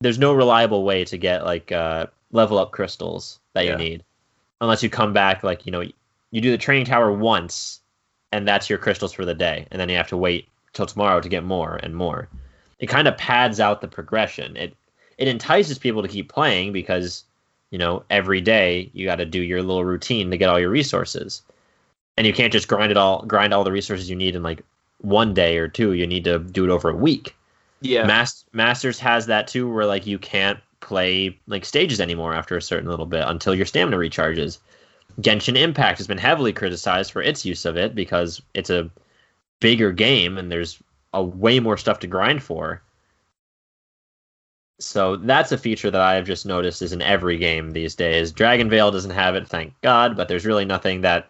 there's 0.00 0.18
no 0.18 0.32
reliable 0.32 0.84
way 0.84 1.04
to 1.04 1.18
get 1.18 1.44
like 1.44 1.72
uh, 1.72 2.06
level 2.30 2.58
up 2.58 2.70
crystals 2.72 3.40
that 3.54 3.64
Yeah. 3.64 3.72
you 3.72 3.78
need 3.78 4.04
unless 4.60 4.82
you 4.82 4.90
come 4.90 5.12
back 5.12 5.42
like 5.42 5.66
you 5.66 5.72
know 5.72 5.82
you 6.32 6.40
do 6.40 6.50
the 6.50 6.58
training 6.58 6.86
tower 6.86 7.12
once 7.12 7.78
and 8.32 8.48
that's 8.48 8.68
your 8.68 8.78
crystals 8.78 9.12
for 9.12 9.24
the 9.24 9.34
day. 9.34 9.66
And 9.70 9.80
then 9.80 9.88
you 9.88 9.96
have 9.96 10.08
to 10.08 10.16
wait 10.16 10.48
till 10.72 10.86
tomorrow 10.86 11.20
to 11.20 11.28
get 11.28 11.44
more 11.44 11.78
and 11.82 11.94
more. 11.94 12.28
It 12.80 12.86
kind 12.86 13.06
of 13.06 13.16
pads 13.16 13.60
out 13.60 13.80
the 13.80 13.88
progression. 13.88 14.56
It 14.56 14.74
it 15.18 15.28
entices 15.28 15.78
people 15.78 16.02
to 16.02 16.08
keep 16.08 16.32
playing 16.32 16.72
because 16.72 17.24
you 17.70 17.78
know 17.78 18.02
every 18.10 18.40
day 18.40 18.90
you 18.92 19.06
got 19.06 19.16
to 19.16 19.24
do 19.24 19.40
your 19.40 19.62
little 19.62 19.84
routine 19.84 20.30
to 20.30 20.36
get 20.36 20.48
all 20.48 20.58
your 20.58 20.70
resources. 20.70 21.42
And 22.16 22.26
you 22.26 22.32
can't 22.32 22.52
just 22.52 22.68
grind 22.68 22.90
it 22.90 22.96
all 22.96 23.22
grind 23.22 23.54
all 23.54 23.62
the 23.62 23.70
resources 23.70 24.10
you 24.10 24.16
need 24.16 24.34
in 24.34 24.42
like 24.42 24.64
one 24.98 25.34
day 25.34 25.58
or 25.58 25.68
two. 25.68 25.92
You 25.92 26.06
need 26.06 26.24
to 26.24 26.38
do 26.40 26.64
it 26.64 26.70
over 26.70 26.88
a 26.88 26.96
week. 26.96 27.36
Yeah. 27.82 28.06
Mas- 28.06 28.44
Masters 28.52 28.98
has 29.00 29.26
that 29.26 29.46
too, 29.46 29.70
where 29.70 29.86
like 29.86 30.06
you 30.06 30.18
can't 30.18 30.58
play 30.80 31.38
like 31.46 31.64
stages 31.64 32.00
anymore 32.00 32.34
after 32.34 32.56
a 32.56 32.62
certain 32.62 32.88
little 32.88 33.06
bit 33.06 33.24
until 33.26 33.54
your 33.54 33.66
stamina 33.66 33.96
recharges. 33.96 34.58
Genshin 35.20 35.56
Impact 35.56 35.98
has 35.98 36.06
been 36.06 36.18
heavily 36.18 36.52
criticized 36.52 37.12
for 37.12 37.22
its 37.22 37.44
use 37.44 37.64
of 37.64 37.76
it 37.76 37.94
because 37.94 38.40
it's 38.54 38.70
a 38.70 38.90
bigger 39.60 39.92
game 39.92 40.38
and 40.38 40.50
there's 40.50 40.82
a 41.12 41.22
way 41.22 41.60
more 41.60 41.76
stuff 41.76 41.98
to 42.00 42.06
grind 42.06 42.42
for. 42.42 42.82
So 44.80 45.16
that's 45.16 45.52
a 45.52 45.58
feature 45.58 45.90
that 45.90 46.00
I've 46.00 46.26
just 46.26 46.44
noticed 46.46 46.82
is 46.82 46.92
in 46.92 47.02
every 47.02 47.36
game 47.36 47.70
these 47.70 47.94
days. 47.94 48.32
DragonVale 48.32 48.90
doesn't 48.90 49.12
have 49.12 49.36
it, 49.36 49.46
thank 49.46 49.80
God, 49.80 50.16
but 50.16 50.28
there's 50.28 50.46
really 50.46 50.64
nothing 50.64 51.02
that 51.02 51.28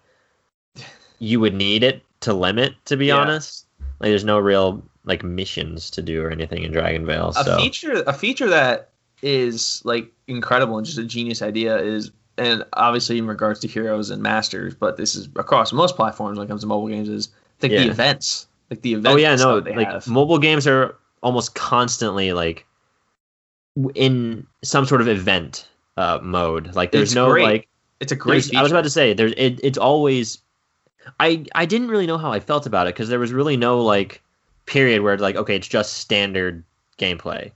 you 1.18 1.39
would 1.41 1.55
need 1.55 1.83
it 1.83 2.03
to 2.20 2.33
limit, 2.33 2.74
to 2.87 2.97
be 2.97 3.07
Yeah. 3.07 3.16
honest. 3.16 3.66
Like 4.01 4.11
there's 4.11 4.24
no 4.24 4.39
real 4.39 4.83
like 5.05 5.22
missions 5.22 5.91
to 5.91 6.03
do 6.03 6.22
or 6.22 6.30
anything 6.30 6.62
in 6.62 6.72
DragonVale. 6.72 7.37
a 7.37 7.45
So 7.45 7.57
feature 7.57 8.05
a 8.07 8.12
feature 8.12 8.49
that 8.49 8.91
is 9.22 9.83
like 9.85 10.11
incredible 10.26 10.78
and 10.78 10.87
just 10.87 10.99
a 10.99 11.05
genius 11.05 11.43
idea 11.43 11.76
is 11.76 12.11
and 12.43 12.64
obviously 12.72 13.18
in 13.18 13.26
regards 13.26 13.61
to 13.61 13.68
heroes 13.68 14.11
and 14.11 14.22
masters 14.22 14.74
but 14.74 14.97
this 14.97 15.14
is 15.14 15.28
across 15.36 15.72
most 15.72 15.97
platforms 15.97 16.38
when 16.38 16.47
it 16.47 16.49
comes 16.49 16.61
to 16.62 16.66
mobile 16.66 16.88
games 16.88 17.09
is 17.09 17.28
like 17.61 17.70
the 17.70 17.88
events 17.88 18.47
like 18.72 18.80
the 18.80 18.95
events 18.95 19.14
oh 19.14 19.16
yeah, 19.16 19.34
no, 19.34 19.59
like 19.59 19.86
have. 19.86 20.09
mobile 20.09 20.38
games 20.38 20.66
are 20.66 20.97
almost 21.22 21.55
constantly 21.55 22.32
like 22.32 22.66
in 23.95 24.47
some 24.62 24.86
sort 24.86 25.03
of 25.03 25.09
event 25.09 25.68
uh, 25.97 26.18
mode. 26.22 26.74
Like 26.74 26.90
there's 26.93 27.11
It's 27.11 27.14
no 27.14 27.30
great. 27.30 27.43
like 27.45 27.68
it's 28.01 28.12
a 28.12 28.16
great 28.16 28.55
I 28.57 28.62
was 28.62 28.72
about 28.72 28.84
to 28.84 28.90
say 28.90 29.12
there's 29.12 29.32
it, 29.36 29.61
it's 29.62 29.76
always 29.76 30.38
I 31.20 31.45
I 31.55 31.66
didn't 31.66 31.88
really 31.88 32.07
know 32.07 32.16
how 32.16 32.32
I 32.32 32.40
felt 32.40 32.66
about 32.66 32.86
it 32.86 32.95
because 32.95 33.11
there 33.11 33.18
was 33.18 33.32
really 33.32 33.59
no 33.59 33.80
like 33.82 34.22
period 34.64 35.03
where 35.03 35.12
it's 35.12 35.22
like 35.22 35.36
okay 35.36 35.57
it's 35.57 35.68
just 35.68 35.99
standard 35.99 36.64
gameplay 36.99 37.51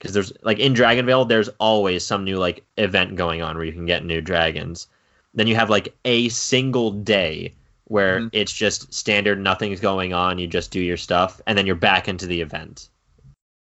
because 0.00 0.14
there's 0.14 0.32
like 0.42 0.58
in 0.58 0.72
Dragonvale, 0.72 1.28
there's 1.28 1.50
always 1.58 2.04
some 2.04 2.24
new 2.24 2.38
like 2.38 2.64
event 2.78 3.16
going 3.16 3.42
on 3.42 3.54
where 3.56 3.66
you 3.66 3.72
can 3.72 3.84
get 3.84 4.02
new 4.02 4.22
dragons. 4.22 4.88
Then 5.34 5.46
you 5.46 5.54
have 5.56 5.68
like 5.68 5.94
a 6.06 6.30
single 6.30 6.90
day 6.90 7.52
where 7.84 8.20
Mhm. 8.20 8.30
it's 8.32 8.52
just 8.52 8.92
standard 8.94 9.38
nothing's 9.40 9.80
going 9.80 10.12
on 10.14 10.38
you 10.38 10.46
just 10.46 10.70
do 10.70 10.80
your 10.80 10.96
stuff 10.96 11.40
and 11.46 11.58
then 11.58 11.66
you're 11.66 11.74
back 11.74 12.08
into 12.08 12.24
the 12.24 12.40
event 12.40 12.88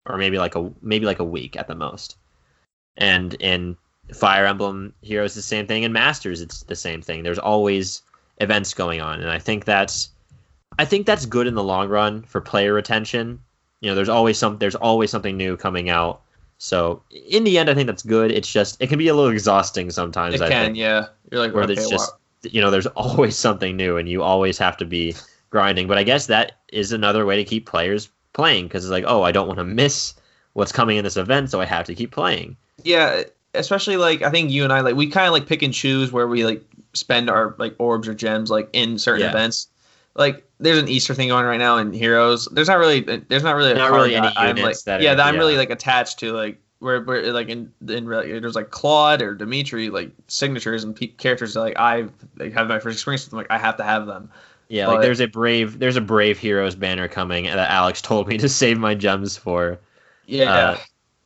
or 0.05 0.17
maybe 0.17 0.37
like 0.37 0.55
a 0.55 0.71
maybe 0.81 1.05
like 1.05 1.19
a 1.19 1.23
week 1.23 1.55
at 1.55 1.67
the 1.67 1.75
most. 1.75 2.17
And 2.97 3.33
in 3.35 3.75
Fire 4.13 4.45
Emblem 4.45 4.93
Heroes 5.01 5.33
the 5.33 5.41
same 5.41 5.65
thing, 5.67 5.83
and 5.85 5.93
Masters 5.93 6.41
it's 6.41 6.63
the 6.63 6.75
same 6.75 7.01
thing. 7.01 7.23
There's 7.23 7.39
always 7.39 8.03
events 8.39 8.73
going 8.73 9.01
on, 9.01 9.21
and 9.21 9.31
I 9.31 9.39
think 9.39 9.65
that's 9.65 10.09
I 10.79 10.85
think 10.85 11.07
that's 11.07 11.25
good 11.25 11.47
in 11.47 11.55
the 11.55 11.63
long 11.63 11.89
run 11.89 12.21
for 12.23 12.39
player 12.39 12.73
retention. 12.73 13.39
You 13.81 13.89
know, 13.89 13.95
there's 13.95 14.09
always 14.09 14.37
some 14.37 14.57
there's 14.59 14.75
always 14.75 15.09
something 15.09 15.35
new 15.35 15.57
coming 15.57 15.89
out. 15.89 16.21
So 16.59 17.03
in 17.11 17.43
the 17.43 17.57
end, 17.57 17.69
I 17.69 17.73
think 17.75 17.87
that's 17.87 18.03
good. 18.03 18.31
It's 18.31 18.51
just 18.51 18.81
it 18.81 18.87
can 18.87 18.97
be 18.97 19.07
a 19.09 19.13
little 19.13 19.31
exhausting 19.31 19.89
sometimes. 19.91 20.41
it 20.41 20.41
I 20.41 20.49
can 20.49 20.73
think, 20.73 20.77
yeah 20.77 21.07
you're 21.31 21.41
like 21.41 21.53
where 21.53 21.65
okay, 21.65 21.75
there's 21.75 21.87
wow. 21.91 21.97
just 21.97 22.17
you 22.43 22.61
know 22.61 22.71
there's 22.71 22.87
always 22.95 23.37
something 23.37 23.75
new, 23.75 23.97
and 23.97 24.09
you 24.09 24.23
always 24.23 24.57
have 24.57 24.77
to 24.77 24.85
be 24.85 25.15
grinding. 25.49 25.87
But 25.87 25.97
I 25.97 26.03
guess 26.03 26.27
that 26.27 26.53
is 26.73 26.91
another 26.91 27.25
way 27.25 27.35
to 27.37 27.43
keep 27.43 27.65
players 27.65 28.09
playing 28.33 28.65
because 28.67 28.85
it's 28.85 28.91
like, 28.91 29.05
oh, 29.07 29.23
I 29.23 29.31
don't 29.31 29.47
want 29.47 29.59
to 29.59 29.63
miss 29.63 30.13
what's 30.53 30.71
coming 30.71 30.97
in 30.97 31.03
this 31.03 31.17
event, 31.17 31.49
so 31.51 31.61
I 31.61 31.65
have 31.65 31.85
to 31.85 31.95
keep 31.95 32.11
playing. 32.11 32.57
yeah 32.83 33.23
especially 33.53 33.97
like 33.97 34.21
i 34.21 34.29
think 34.29 34.51
you 34.51 34.63
and 34.63 34.71
i 34.73 34.81
like 34.81 34.95
we 34.95 35.07
kind 35.07 35.25
of 35.25 35.33
like 35.33 35.47
pick 35.47 35.63
and 35.63 35.73
choose 35.73 36.11
where 36.11 36.27
we 36.27 36.45
like 36.45 36.61
spend 36.93 37.29
our 37.29 37.55
like 37.57 37.73
orbs 37.79 38.07
or 38.07 38.13
gems 38.13 38.51
like 38.51 38.69
in 38.73 38.99
certain 38.99 39.21
Yeah. 39.21 39.29
events 39.29 39.67
like 40.15 40.46
there's 40.59 40.77
an 40.79 40.87
easter 40.87 41.13
thing 41.13 41.27
going 41.29 41.45
right 41.45 41.57
now 41.59 41.77
in 41.77 41.91
heroes 41.93 42.47
there's 42.51 42.67
not 42.67 42.77
really 42.79 43.01
there's 43.01 43.43
not 43.43 43.55
really 43.55 43.73
Not 43.73 43.91
really 43.91 44.15
any 44.15 44.27
i'm 44.35 44.55
like 44.55 44.57
units 44.57 44.83
that 44.83 45.01
yeah 45.01 45.13
are- 45.13 45.15
that 45.15 45.25
i'm 45.27 45.37
really 45.37 45.57
like 45.57 45.69
attached 45.69 46.19
to 46.19 46.31
like 46.33 46.59
where, 46.79 47.01
where 47.01 47.31
like 47.33 47.49
in 47.49 47.71
in 47.87 48.07
re- 48.07 48.39
there's 48.39 48.55
like 48.55 48.69
claude 48.71 49.21
or 49.21 49.33
dimitri 49.35 49.89
like 49.89 50.11
signatures 50.27 50.83
and 50.83 50.95
pe- 50.95 51.07
characters 51.07 51.53
that 51.55 51.61
like 51.61 51.77
i've 51.79 52.11
like 52.37 52.53
have 52.53 52.67
my 52.67 52.79
first 52.79 52.95
experience 52.97 53.23
with 53.25 53.31
them 53.31 53.37
like 53.37 53.51
i 53.51 53.57
have 53.57 53.77
to 53.77 53.83
have 53.83 54.05
them 54.07 54.29
Yeah, 54.69 54.85
But- 54.85 54.91
like 54.95 55.01
there's 55.01 55.19
a 55.19 55.27
brave 55.27 55.79
there's 55.79 55.95
a 55.95 56.01
brave 56.01 56.37
heroes 56.39 56.75
banner 56.75 57.07
coming 57.07 57.45
that 57.45 57.69
Alex 57.71 58.01
told 58.01 58.27
me 58.27 58.37
to 58.37 58.49
save 58.61 58.77
my 58.79 58.93
gems 58.95 59.37
for. 59.37 59.79
yeah 60.25 60.51
Uh, 60.51 60.77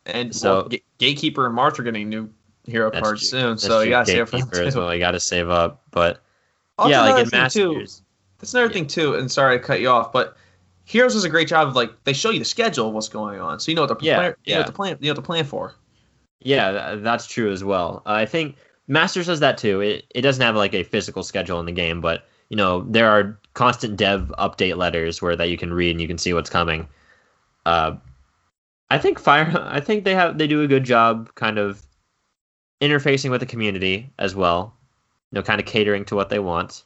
and 0.08 0.36
so- 0.36 0.64
so 0.64 0.68
Ga- 0.70 0.84
gatekeeper 1.00 1.46
and 1.48 1.58
Marth 1.58 1.80
are 1.80 1.84
getting 1.84 2.10
new 2.10 2.30
hero 2.66 2.92
cards 2.92 3.30
soon 3.30 3.58
so 3.58 3.78
true. 3.78 3.84
you 3.86 3.90
gotta 3.90 4.06
save 4.12 4.30
for 4.30 4.38
Gatekeeper 4.38 4.62
as 4.64 4.74
too. 4.74 4.80
well. 4.80 4.94
You 4.94 5.00
got 5.00 5.12
to 5.12 5.20
save 5.20 5.50
up, 5.50 5.82
but 5.92 6.22
Also, 6.78 6.92
yeah, 6.92 7.02
like 7.02 7.24
in 7.24 7.30
thing, 7.30 7.50
too, 7.50 7.74
Masters. 7.74 8.02
That's 8.42 8.54
another 8.54 8.68
Yeah. 8.70 8.74
thing 8.74 8.88
too, 8.88 9.14
and 9.16 9.32
sorry 9.32 9.58
to 9.58 9.64
cut 9.64 9.80
you 9.82 9.89
off, 9.89 10.12
but 10.12 10.36
Heroes 10.86 11.14
does 11.14 11.24
a 11.24 11.30
great 11.30 11.48
job 11.48 11.68
of 11.70 11.76
like 11.76 12.04
they 12.04 12.14
show 12.14 12.32
you 12.32 12.39
the 12.39 12.46
schedule 12.46 12.88
of 12.89 12.94
what's 12.94 13.08
going 13.08 13.39
on, 13.39 13.60
so 13.60 13.72
you 13.72 13.76
know 13.76 13.84
what 13.84 13.98
to 14.00 14.06
Yeah, 14.06 14.16
plan. 14.18 14.26
You 14.26 14.32
know 14.32 14.36
yeah. 14.46 14.58
what 14.60 14.68
to 14.68 14.74
plan. 14.74 14.98
You 15.00 15.08
know 15.08 15.12
what 15.12 15.16
to 15.16 15.22
plan 15.22 15.46
for. 15.46 15.74
Yeah, 16.42 16.96
that's 16.96 17.28
true 17.28 17.52
as 17.52 17.64
well. 17.64 18.02
Uh, 18.06 18.14
I 18.14 18.26
think 18.26 18.56
Masters 18.88 19.28
does 19.28 19.39
that 19.42 19.58
too. 19.60 19.80
It 19.80 20.06
it 20.16 20.22
doesn't 20.22 20.42
have 20.44 20.56
like 20.56 20.74
a 20.74 20.84
physical 20.84 21.24
schedule 21.24 21.60
in 21.60 21.66
the 21.68 21.72
game, 21.72 22.02
but 22.02 22.28
you 22.50 22.58
know 22.58 22.82
there 22.89 23.10
are 23.10 23.39
constant 23.54 23.96
dev 23.96 24.34
update 24.39 24.76
letters 24.76 25.22
where 25.22 25.36
that 25.36 25.50
you 25.50 25.58
can 25.58 25.72
read 25.72 25.92
and 25.92 26.02
you 26.02 26.08
can 26.08 26.18
see 26.18 26.34
what's 26.34 26.50
coming. 26.50 26.88
Uh, 27.66 27.96
I 28.89 28.98
think 28.98 29.20
Fire. 29.20 29.54
I 29.70 29.80
think 29.80 30.04
they 30.04 30.16
have 30.16 30.38
they 30.39 30.48
do 30.48 30.64
a 30.64 30.68
good 30.68 30.84
job, 30.84 31.34
kind 31.36 31.60
of 31.60 31.84
interfacing 32.82 33.30
with 33.30 33.39
the 33.39 33.46
community 33.46 34.12
as 34.18 34.36
well. 34.36 34.76
You 35.32 35.38
know, 35.38 35.44
kind 35.44 35.62
of 35.62 35.68
catering 35.68 36.04
to 36.06 36.16
what 36.16 36.30
they 36.30 36.39
want. 36.39 36.84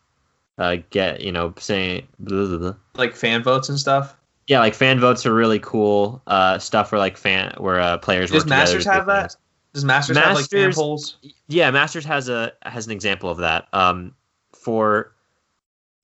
Uh, 0.58 0.78
get 0.90 1.22
you 1.22 1.32
know 1.32 1.54
saying 1.58 2.08
blah, 2.20 2.46
blah, 2.46 2.58
blah. 2.58 2.76
Like 2.96 3.16
fan 3.16 3.44
votes 3.44 3.68
and 3.70 3.78
stuff. 3.78 4.16
yeah, 4.48 4.60
like 4.60 4.74
fan 4.74 5.00
votes 5.00 5.26
are 5.26 5.34
really 5.34 5.60
cool. 5.60 6.22
Uh, 6.28 6.58
stuff 6.60 6.92
where 6.92 7.00
like 7.00 7.18
fan 7.18 7.54
where 7.58 7.80
uh, 7.80 7.98
players 7.98 8.32
Does 8.32 8.46
Masters 8.46 8.86
have 8.86 9.06
that? 9.08 9.36
Does 9.74 9.84
Masters, 9.84 10.18
have 10.18 10.36
like 10.36 10.50
fan 10.50 10.72
polls? 10.72 11.18
Yeah, 11.48 11.70
Masters 11.72 12.06
has 12.06 12.30
a 12.30 12.54
has 12.64 12.86
an 12.86 12.94
example 12.94 13.30
of 13.30 13.40
that. 13.40 13.68
Um, 13.74 14.16
for 14.54 15.14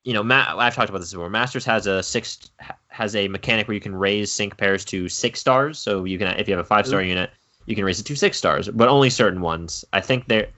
you 0.04 0.12
know, 0.12 0.22
Ma- 0.22 0.54
I've 0.58 0.74
talked 0.74 0.90
about 0.90 0.98
this 0.98 1.12
before. 1.12 1.30
Masters 1.30 1.64
has 1.64 1.86
a 1.86 2.02
six 2.02 2.50
has 2.88 3.16
a 3.16 3.28
mechanic 3.28 3.68
where 3.68 3.74
you 3.74 3.80
can 3.80 3.94
raise 3.94 4.30
sync 4.30 4.56
pairs 4.56 4.84
to 4.86 5.08
six 5.08 5.40
stars. 5.40 5.78
So 5.78 6.04
you 6.04 6.18
can, 6.18 6.28
if 6.38 6.48
you 6.48 6.54
have 6.54 6.64
a 6.64 6.68
five 6.68 6.86
star 6.86 7.02
unit, 7.02 7.30
you 7.66 7.74
can 7.74 7.84
raise 7.84 8.00
it 8.00 8.04
to 8.04 8.16
six 8.16 8.36
stars, 8.36 8.68
but 8.68 8.88
only 8.88 9.08
certain 9.08 9.40
ones. 9.40 9.84
I 9.92 10.00
think 10.00 10.28
they're 10.28 10.48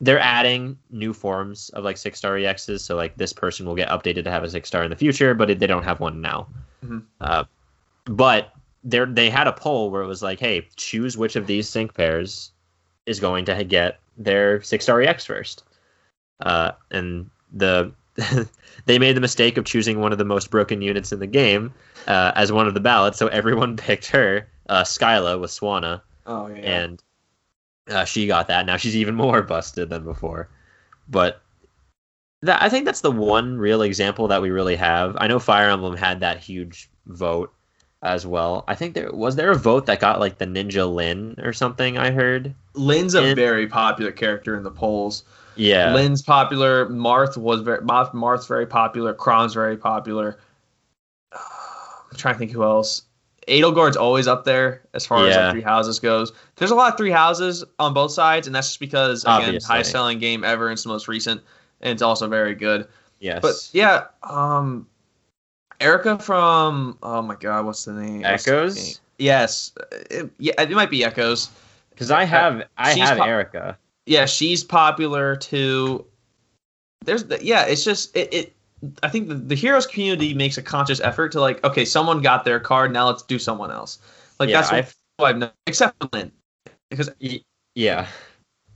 they're 0.00 0.20
adding 0.20 0.78
new 0.90 1.12
forms 1.12 1.70
of 1.70 1.84
like 1.84 1.96
six 1.96 2.18
star 2.18 2.34
exs. 2.34 2.80
So 2.80 2.96
like 2.96 3.16
this 3.16 3.32
person 3.32 3.66
will 3.66 3.74
get 3.74 3.88
updated 3.88 4.24
to 4.24 4.30
have 4.30 4.44
a 4.44 4.50
six 4.50 4.68
star 4.68 4.84
in 4.84 4.90
the 4.90 4.96
future, 4.96 5.34
but 5.34 5.50
it, 5.50 5.58
they 5.58 5.66
don't 5.66 5.82
have 5.84 6.00
one 6.00 6.20
now. 6.20 6.46
Mhm. 6.84 7.02
Uh, 7.20 7.44
but 8.04 8.52
they 8.84 9.04
they 9.04 9.30
had 9.30 9.46
a 9.46 9.52
poll 9.52 9.90
where 9.90 10.02
it 10.02 10.06
was 10.06 10.22
like, 10.22 10.38
hey, 10.38 10.68
choose 10.76 11.16
which 11.16 11.36
of 11.36 11.46
these 11.46 11.68
sync 11.68 11.94
pairs 11.94 12.52
is 13.06 13.18
going 13.20 13.44
to 13.46 13.64
get 13.64 13.98
their 14.16 14.62
six 14.62 14.84
star 14.84 15.00
EX 15.02 15.24
first. 15.24 15.64
Uh, 16.40 16.72
and 16.90 17.28
the 17.52 17.92
they 18.86 18.98
made 18.98 19.16
the 19.16 19.20
mistake 19.20 19.56
of 19.56 19.64
choosing 19.64 20.00
one 20.00 20.12
of 20.12 20.18
the 20.18 20.24
most 20.24 20.50
broken 20.50 20.82
units 20.82 21.12
in 21.12 21.18
the 21.18 21.26
game 21.26 21.72
uh, 22.06 22.32
as 22.34 22.52
one 22.52 22.66
of 22.68 22.74
the 22.74 22.80
ballots, 22.80 23.18
so 23.18 23.28
everyone 23.28 23.76
picked 23.88 24.06
her, 24.06 24.46
uh, 24.68 24.82
Skyla 24.82 25.40
with 25.40 25.50
Swanna. 25.50 26.00
Oh 26.26 26.46
yeah. 26.48 26.54
and 26.56 27.02
uh, 27.88 28.04
she 28.04 28.26
got 28.26 28.48
that. 28.48 28.66
Now 28.66 28.76
she's 28.76 28.96
even 28.96 29.14
more 29.26 29.42
busted 29.42 29.90
than 29.90 30.04
before. 30.04 30.48
But 31.08 31.40
that 32.42 32.62
I 32.62 32.68
think 32.68 32.84
that's 32.84 33.00
the 33.00 33.10
one 33.10 33.58
real 33.58 33.82
example 33.82 34.28
that 34.28 34.42
we 34.42 34.50
really 34.50 34.76
have. 34.76 35.16
I 35.20 35.26
know 35.26 35.38
Fire 35.38 35.70
Emblem 35.70 35.96
had 35.96 36.20
that 36.20 36.38
huge 36.38 36.90
vote 37.06 37.52
as 38.02 38.26
well. 38.26 38.64
I 38.68 38.74
think 38.74 38.94
there 38.94 39.10
was 39.12 39.36
there 39.36 39.50
a 39.50 39.56
vote 39.56 39.86
that 39.86 40.00
got 40.00 40.20
like 40.20 40.38
the 40.38 40.46
Ninja 40.46 40.92
Lyn 40.92 41.34
or 41.42 41.52
something. 41.52 41.98
I 41.98 42.10
heard. 42.10 42.54
Lyn's 42.74 43.14
a 43.14 43.22
and- 43.22 43.36
very 43.36 43.66
popular 43.66 44.12
character 44.12 44.56
in 44.56 44.62
the 44.62 44.70
polls. 44.70 45.24
Yeah. 45.56 45.92
Lyn's 45.92 46.22
popular. 46.22 46.86
Marth 46.86 47.36
was 47.36 47.62
very 47.62 47.80
Marth, 47.80 48.14
Marth's 48.14 48.46
very 48.46 48.66
popular. 48.66 49.12
Chrom's 49.12 49.54
very 49.54 49.76
popular. 49.76 50.38
I'm 51.32 52.16
trying 52.16 52.34
to 52.34 52.38
think 52.38 52.52
who 52.52 52.62
else. 52.62 53.02
Edelgard's 53.48 53.96
always 53.96 54.26
up 54.28 54.44
there 54.44 54.82
as 54.94 55.04
far 55.06 55.26
as 55.26 55.34
like 55.36 55.52
three 55.52 55.62
houses 55.62 55.98
goes. 55.98 56.32
There's 56.56 56.70
a 56.70 56.74
lot 56.74 56.92
of 56.92 56.98
three 56.98 57.10
houses 57.10 57.64
on 57.78 57.94
both 57.94 58.12
sides, 58.12 58.46
and 58.46 58.54
that's 58.54 58.68
just 58.68 58.80
because 58.80 59.24
again, 59.24 59.34
Obviously. 59.42 59.66
highest 59.66 59.90
selling 59.90 60.18
game 60.18 60.44
ever. 60.44 60.66
and 60.68 60.72
It's 60.74 60.82
the 60.84 60.88
most 60.90 61.08
recent, 61.08 61.40
and 61.80 61.92
it's 61.92 62.02
also 62.02 62.28
very 62.28 62.54
good. 62.54 62.86
yes. 63.20 63.40
But 63.42 63.54
yeah, 63.72 64.04
um, 64.22 64.86
Erica 65.80 66.18
from 66.18 66.98
oh 67.02 67.22
my 67.22 67.34
god, 67.36 67.64
what's 67.64 67.84
the 67.84 67.92
name? 67.92 68.22
What's 68.22 68.44
the 68.44 68.50
Echoes? 68.52 69.00
Yes, 69.18 69.72
it, 70.10 70.30
yeah, 70.38 70.52
it 70.60 70.70
might 70.70 70.90
be 70.90 71.04
Echoes. 71.04 71.48
Because 71.90 72.10
I 72.10 72.24
have 72.24 72.62
I 72.76 72.94
she's 72.94 73.08
have 73.08 73.18
po- 73.18 73.24
Erica. 73.24 73.78
yeah, 74.06 74.26
she's 74.26 74.62
popular 74.62 75.34
too. 75.36 76.04
There's 77.04 77.24
the, 77.24 77.44
yeah, 77.44 77.64
it's 77.64 77.84
just 77.84 78.16
it. 78.16 78.32
it 78.32 78.54
I 79.02 79.08
think 79.08 79.28
the, 79.28 79.34
the 79.34 79.54
heroes 79.54 79.86
community 79.86 80.34
makes 80.34 80.56
a 80.58 80.62
conscious 80.62 81.00
effort 81.00 81.32
to 81.32 81.40
like, 81.40 81.62
okay, 81.64 81.84
someone 81.84 82.22
got 82.22 82.44
their 82.44 82.60
card, 82.60 82.92
now 82.92 83.06
let's 83.08 83.22
do 83.22 83.38
someone 83.38 83.70
else. 83.70 83.98
Like 84.38 84.48
Yeah, 84.48 84.60
that's 84.60 84.70
what 85.16 85.28
I've- 85.30 85.38
known, 85.40 85.50
except 85.66 85.96
for 86.00 86.08
Lyn, 86.12 86.30
because 86.90 87.10
Yeah. 87.74 88.06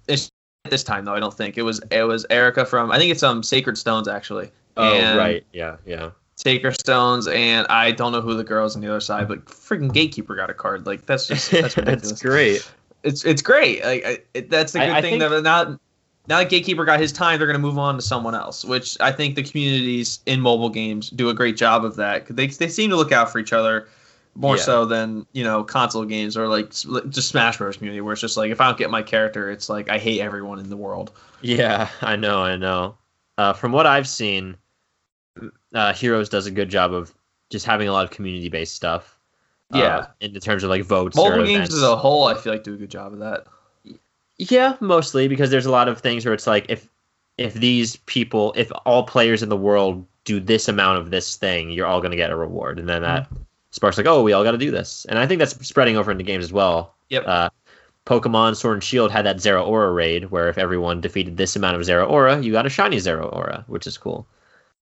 It's 0.08 0.28
this 0.68 0.82
time 0.84 1.04
though, 1.04 1.14
I 1.14 1.20
don't 1.20 1.34
think 1.34 1.56
it 1.58 1.62
was 1.62 1.80
it 1.90 2.02
was 2.04 2.26
Eirika 2.30 2.66
from 2.66 2.90
I 2.90 2.98
think 2.98 3.10
it's 3.12 3.22
um 3.22 3.42
Sacred 3.42 3.78
Stones 3.78 4.08
actually. 4.08 4.50
Oh 4.76 4.92
And 4.94 5.18
right. 5.18 5.44
Yeah. 5.52 5.76
Yeah. 5.86 6.10
Sacred 6.36 6.72
Stones, 6.80 7.28
and 7.28 7.66
I 7.68 7.92
don't 7.92 8.10
know 8.10 8.20
who 8.20 8.34
the 8.34 8.42
girls 8.42 8.74
on 8.74 8.82
the 8.82 8.88
other 8.88 9.00
side, 9.00 9.28
but 9.28 9.44
freaking 9.44 9.92
Gatekeeper 9.92 10.34
got 10.34 10.50
a 10.50 10.54
card. 10.54 10.86
Like 10.86 11.06
that's 11.06 11.26
just 11.28 11.50
that's 11.52 11.76
ridiculous. 11.76 12.08
That's 12.08 12.22
great. 12.22 12.68
It's 13.04 13.24
it's 13.24 13.42
great. 13.42 13.84
Like 13.84 14.04
I, 14.04 14.18
it, 14.34 14.50
that's 14.50 14.72
the 14.72 14.80
good 14.80 14.88
I 14.90 15.00
thing 15.02 15.20
think- 15.20 15.30
that 15.30 15.42
now 15.42 15.78
now 16.28 16.38
that 16.38 16.48
Gatekeeper 16.50 16.84
got 16.84 17.00
his 17.00 17.12
time, 17.12 17.38
they're 17.38 17.46
gonna 17.46 17.58
move 17.58 17.78
on 17.78 17.96
to 17.96 18.02
someone 18.02 18.34
else, 18.34 18.64
which 18.64 18.96
I 19.00 19.10
think 19.12 19.34
the 19.34 19.42
communities 19.42 20.20
in 20.26 20.40
mobile 20.40 20.68
games 20.70 21.10
do 21.10 21.28
a 21.30 21.34
great 21.34 21.56
job 21.56 21.84
of 21.84 21.96
that. 21.96 22.26
They 22.28 22.46
they 22.46 22.68
seem 22.68 22.90
to 22.90 22.96
look 22.96 23.12
out 23.12 23.30
for 23.30 23.38
each 23.38 23.52
other 23.52 23.88
more 24.34 24.56
Yeah. 24.56 24.62
so 24.62 24.84
than 24.86 25.26
you 25.32 25.44
know 25.44 25.62
console 25.64 26.04
games 26.04 26.36
or 26.36 26.48
like 26.48 26.70
just 26.70 27.28
Smash 27.28 27.58
Bros. 27.58 27.76
community, 27.76 28.00
where 28.00 28.12
it's 28.12 28.20
just 28.22 28.36
like 28.36 28.50
if 28.50 28.60
I 28.60 28.66
don't 28.66 28.78
get 28.78 28.90
my 28.90 29.02
character, 29.02 29.50
it's 29.50 29.68
like 29.68 29.88
I 29.90 29.98
hate 29.98 30.20
everyone 30.20 30.58
in 30.58 30.70
the 30.70 30.76
world. 30.76 31.10
Yeah, 31.42 31.88
I 32.00 32.16
know, 32.16 32.42
I 32.42 32.56
know. 32.56 32.96
Uh, 33.36 33.52
from 33.52 33.72
what 33.72 33.86
I've 33.86 34.06
seen, 34.08 34.56
uh, 35.74 35.92
Heroes 35.92 36.28
does 36.28 36.46
a 36.46 36.50
good 36.50 36.68
job 36.68 36.92
of 36.92 37.12
just 37.50 37.66
having 37.66 37.88
a 37.88 37.92
lot 37.92 38.04
of 38.04 38.10
community 38.10 38.48
based 38.48 38.74
stuff. 38.76 39.18
uh, 39.74 39.78
Yeah. 39.78 40.06
in 40.20 40.34
terms 40.38 40.62
of 40.64 40.70
like 40.70 40.82
votes. 40.84 41.16
Mobile 41.16 41.44
games 41.44 41.72
as 41.74 41.82
a 41.82 41.96
whole, 41.96 42.24
I 42.26 42.34
feel 42.34 42.52
like 42.52 42.62
do 42.62 42.74
a 42.74 42.76
good 42.76 42.90
job 42.90 43.14
of 43.14 43.18
that. 43.20 43.46
Yeah, 44.50 44.76
mostly 44.80 45.28
because 45.28 45.50
there's 45.50 45.66
a 45.66 45.70
lot 45.70 45.88
of 45.88 46.00
things 46.00 46.24
where 46.24 46.34
it's 46.34 46.46
like 46.46 46.66
if 46.68 46.88
if 47.38 47.54
these 47.54 47.96
people, 47.96 48.52
if 48.56 48.70
all 48.84 49.04
players 49.04 49.42
in 49.42 49.48
the 49.48 49.56
world 49.56 50.04
do 50.24 50.40
this 50.40 50.68
amount 50.68 50.98
of 50.98 51.10
this 51.10 51.36
thing, 51.36 51.70
you're 51.70 51.86
all 51.86 52.00
going 52.00 52.10
to 52.10 52.16
get 52.16 52.30
a 52.30 52.36
reward, 52.36 52.78
and 52.78 52.88
then 52.88 53.02
that 53.02 53.28
sparks 53.70 53.96
like, 53.96 54.06
oh, 54.06 54.22
we 54.22 54.32
all 54.32 54.44
got 54.44 54.52
to 54.52 54.58
do 54.58 54.70
this, 54.70 55.06
and 55.08 55.18
I 55.18 55.26
think 55.26 55.38
that's 55.38 55.66
spreading 55.66 55.96
over 55.96 56.10
into 56.10 56.24
games 56.24 56.44
as 56.44 56.52
well. 56.52 56.94
Yep. 57.08 57.24
Uh, 57.26 57.50
Pokemon 58.04 58.56
Sword 58.56 58.74
and 58.74 58.84
Shield 58.84 59.12
had 59.12 59.24
that 59.26 59.36
Zeraora 59.36 59.94
raid 59.94 60.30
where 60.32 60.48
if 60.48 60.58
everyone 60.58 61.00
defeated 61.00 61.36
this 61.36 61.54
amount 61.54 61.76
of 61.76 61.82
Zeraora, 61.82 62.42
you 62.42 62.50
got 62.50 62.66
a 62.66 62.70
shiny 62.70 62.96
Zeraora, 62.96 63.64
which 63.68 63.86
is 63.86 63.96
cool. 63.96 64.26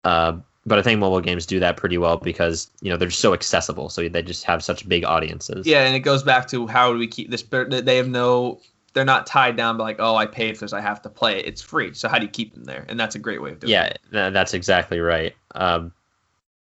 Uh, 0.05 0.37
but 0.65 0.79
I 0.79 0.83
think 0.83 1.01
mobile 1.01 1.21
games 1.21 1.45
do 1.45 1.59
that 1.59 1.77
pretty 1.77 1.99
well 1.99 2.19
because 2.19 2.71
you 2.81 2.91
know 2.91 2.97
they're 2.97 3.09
just 3.09 3.21
so 3.21 3.35
accessible, 3.35 3.89
so 3.89 4.09
they 4.09 4.23
just 4.23 4.45
have 4.45 4.63
such 4.63 4.89
big 4.89 5.05
audiences. 5.05 5.67
Yeah, 5.67 5.83
and 5.85 5.97
it 5.97 6.01
goes 6.01 6.23
back 6.23 6.47
to 6.49 6.69
how 6.69 6.93
do 6.93 6.99
we 6.99 7.09
keep 7.09 7.31
this? 7.31 7.43
They 7.43 7.97
have 7.97 8.09
no, 8.09 8.61
they're 8.93 9.05
not 9.05 9.27
tied 9.27 9.57
down 9.57 9.77
by 9.77 9.85
like, 9.85 9.97
oh, 9.99 10.17
I 10.17 10.27
paid 10.27 10.57
for 10.57 10.65
this, 10.65 10.73
I 10.73 10.81
have 10.81 11.03
to 11.03 11.09
play 11.09 11.39
it. 11.39 11.47
It's 11.47 11.63
free. 11.63 11.95
So 11.95 12.09
how 12.09 12.19
do 12.19 12.25
you 12.25 12.31
keep 12.31 12.55
them 12.55 12.65
there? 12.65 12.85
And 12.89 12.99
that's 12.99 13.15
a 13.15 13.19
great 13.19 13.43
way 13.43 13.53
of 13.53 13.61
doing 13.61 13.71
yeah, 13.73 13.85
it. 13.85 14.01
Yeah, 14.13 14.31
that's 14.31 14.55
exactly 14.55 15.01
right. 15.01 15.35
Um, 15.55 15.93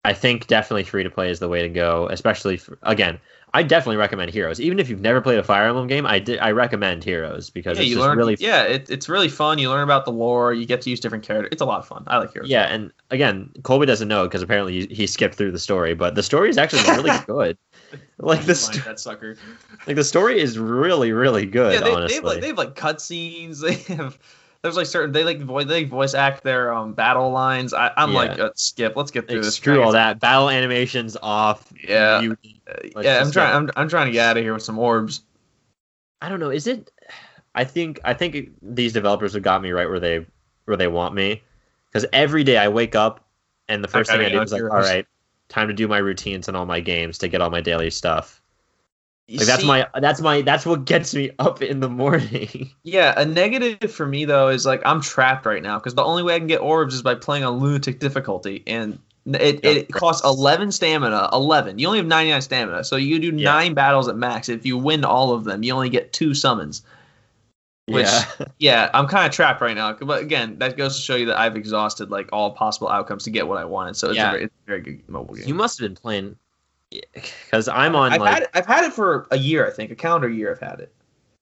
I 0.03 0.14
think 0.14 0.48
definitely 0.48 0.84
free 0.84 1.03
to 1.03 1.10
play 1.10 1.30
is 1.30 1.39
the 1.39 1.49
way 1.49 1.61
to 1.61 1.69
go, 1.69 2.07
especially 2.10 2.57
for, 2.57 2.77
again. 2.84 3.19
I 3.53 3.64
definitely 3.64 3.95
recommend 3.98 4.31
Heroes, 4.31 4.60
even 4.60 4.77
if 4.77 4.89
you've 4.89 5.02
never 5.02 5.22
played 5.22 5.39
a 5.39 5.44
Fire 5.44 5.68
Emblem 5.68 5.88
game. 5.88 6.06
I 6.06 6.19
did, 6.19 6.39
I 6.39 6.52
recommend 6.52 7.03
Heroes 7.03 7.49
because 7.49 7.77
Yeah, 7.77 7.85
it's 7.85 7.95
learn. 7.95 8.18
really 8.18 8.35
yeah, 8.39 8.64
it, 8.64 8.89
it's 8.89 9.07
really 9.07 9.30
fun. 9.30 9.57
You 9.57 9.69
learn 9.69 9.84
about 9.84 10.06
the 10.06 10.11
lore. 10.11 10.53
You 10.53 10.65
get 10.65 10.81
to 10.81 10.89
use 10.89 10.99
different 10.99 11.23
characters. 11.23 11.49
It's 11.53 11.61
a 11.61 11.65
lot 11.65 11.80
of 11.80 11.88
fun. 11.88 12.03
I 12.07 12.18
like 12.18 12.34
Heroes. 12.34 12.49
yeah. 12.49 12.65
And 12.65 12.91
again, 13.10 13.49
Colby 13.64 13.85
doesn't 13.85 14.07
know 14.07 14.26
because 14.26 14.41
apparently 14.41 14.81
he, 14.81 14.94
he 14.94 15.07
skipped 15.07 15.35
through 15.35 15.52
the 15.52 15.60
story, 15.60 15.94
but 15.94 16.15
the 16.15 16.23
story 16.23 16.49
is 16.49 16.57
actually 16.57 16.84
really 16.84 17.18
good. 17.26 17.57
Like 18.20 18.46
the 18.46 18.56
st- 18.56 18.84
that 18.86 19.00
sucker. 19.00 19.38
like 19.86 19.96
the 19.96 20.04
story 20.04 20.40
is 20.40 20.58
really 20.58 21.12
really 21.12 21.46
good. 21.46 21.74
yeah, 21.76 21.82
they, 21.82 21.94
honestly, 21.94 22.16
have 22.16 22.24
like 22.24 22.42
they 22.42 22.48
have 22.48 22.58
like 22.58 22.76
cutscenes. 22.76 23.62
They 23.88 23.96
have 23.96 24.18
there's 24.64 24.76
like 24.76 24.88
certain 24.88 25.12
they 25.12 25.24
like 25.24 25.40
voice 25.42 25.68
they 25.68 25.84
voice 25.84 26.14
act 26.16 26.44
their 26.44 26.74
um 26.74 26.94
battle 26.94 27.30
lines. 27.32 27.74
I, 27.74 27.92
I'm 27.96 28.12
Yeah. 28.12 28.18
like 28.18 28.40
uh, 28.40 28.50
skip. 28.56 28.96
Let's 28.96 29.12
get 29.12 29.28
through 29.28 29.38
Like, 29.38 29.46
this. 29.46 29.56
screw 29.56 29.84
all 29.84 29.92
that 29.92 30.20
battle 30.20 30.50
animations 30.50 31.16
off. 31.22 31.72
Yeah. 31.88 32.22
You- 32.22 32.38
Uh, 32.68 33.00
yeah, 33.02 33.22
I'm 33.22 33.32
trying. 33.32 33.56
I'm, 33.56 33.70
I'm 33.78 33.88
trying 33.88 34.08
to 34.08 34.12
get 34.12 34.26
out 34.28 34.38
of 34.38 34.44
here 34.44 34.54
with 34.54 34.64
some 34.64 34.78
orbs. 34.80 35.22
I 36.22 36.28
don't 36.30 36.40
know. 36.40 36.50
Is 36.50 36.66
it? 36.68 36.92
I 37.56 37.64
think 37.64 38.00
I 38.04 38.14
think 38.14 38.50
these 38.62 38.94
developers 38.94 39.34
have 39.34 39.44
got 39.44 39.62
me 39.62 39.72
right 39.72 39.88
where 39.88 40.00
they 40.00 40.26
where 40.66 40.76
they 40.76 40.88
want 40.88 41.14
me, 41.16 41.44
because 41.90 42.06
every 42.12 42.44
day 42.44 42.58
I 42.58 42.68
wake 42.68 42.96
up 42.96 43.24
and 43.70 43.84
the 43.84 43.88
first 43.88 44.10
thing 44.12 44.22
I 44.22 44.30
do 44.30 44.42
is 44.42 44.52
like, 44.52 44.64
all 44.64 44.70
right, 44.70 45.06
time 45.49 45.68
to 45.68 45.74
do 45.74 45.88
my 45.88 45.98
routines 45.98 46.48
and 46.48 46.56
all 46.57 46.65
my 46.65 46.80
games 46.80 47.18
to 47.19 47.28
get 47.28 47.41
all 47.41 47.49
my 47.49 47.61
daily 47.61 47.90
stuff. 47.90 48.41
Like 49.30 49.45
that's 49.45 49.61
see- 49.61 49.68
my 49.68 49.88
that's 49.99 50.22
my 50.22 50.41
that's 50.41 50.65
what 50.65 50.86
gets 50.86 51.14
me 51.14 51.32
up 51.40 51.61
in 51.61 51.80
the 51.82 51.90
morning. 51.90 52.72
Yeah, 52.84 53.14
a 53.19 53.26
negative 53.26 53.91
for 53.91 54.06
me 54.07 54.24
though 54.26 54.48
is 54.48 54.65
like 54.65 54.82
I'm 54.86 55.02
trapped 55.02 55.45
right 55.45 55.61
now 55.61 55.78
because 55.78 55.95
the 55.95 56.03
only 56.03 56.24
way 56.24 56.36
I 56.36 56.40
can 56.40 56.48
get 56.48 56.61
orbs 56.61 56.94
is 56.95 57.02
by 57.02 57.15
playing 57.15 57.44
on 57.44 57.60
lunatic 57.60 57.99
difficulty, 57.99 58.64
and 58.65 58.98
it, 59.26 59.60
Yeah. 59.61 59.72
it 59.72 59.91
costs 59.91 60.24
11 60.26 60.72
stamina. 60.72 61.28
11. 61.34 61.80
You 61.80 61.88
only 61.88 61.99
have 61.99 62.07
99 62.07 62.41
stamina, 62.41 62.84
so 62.86 62.95
you 62.95 63.19
do 63.19 63.28
Yeah. 63.36 63.52
nine 63.52 63.74
battles 63.74 64.07
at 64.07 64.15
max. 64.15 64.48
If 64.48 64.65
you 64.65 64.78
win 64.78 65.03
all 65.03 65.34
of 65.34 65.44
them, 65.44 65.64
you 65.64 65.74
only 65.74 65.90
get 65.90 66.14
two 66.14 66.34
summons. 66.34 66.82
Which- 67.88 68.06
yeah, 68.06 68.26
Yeah, 68.60 68.90
I'm 68.94 69.08
kind 69.08 69.26
of 69.28 69.32
trapped 69.34 69.62
right 69.62 69.76
now. 69.76 69.94
But 69.94 70.22
again, 70.22 70.58
that 70.60 70.76
goes 70.78 70.96
to 70.98 71.02
show 71.02 71.16
you 71.16 71.26
that 71.28 71.38
I've 71.40 71.56
exhausted 71.56 72.10
like 72.12 72.30
all 72.34 72.52
possible 72.52 72.90
outcomes 72.90 73.24
to 73.24 73.30
get 73.32 73.48
what 73.48 73.58
I 73.58 73.66
wanted. 73.66 73.96
So 73.96 74.08
it's, 74.10 74.18
Yeah. 74.18 74.30
a, 74.30 74.32
very, 74.32 74.44
it's 74.46 74.54
a 74.54 74.68
very 74.68 74.82
good 74.82 75.10
mobile 75.10 75.36
game. 75.36 75.48
you 75.48 75.54
must 75.54 75.80
have 75.80 75.88
been 75.88 75.96
playing 75.96 76.36
because 77.14 77.68
I'm 77.68 77.96
on 77.96 78.14
I've 78.14 78.22
like 78.22 78.34
had 78.34 78.44
it, 78.44 78.50
I've 78.54 78.66
had 78.66 78.84
it 78.86 78.94
for 78.94 79.28
a 79.32 79.38
year, 79.38 79.68
I 79.68 79.72
think, 79.72 79.92
a 79.92 79.96
calendar 79.96 80.30
year. 80.30 80.52
I've 80.52 80.60
had 80.60 80.80
it. 80.80 80.94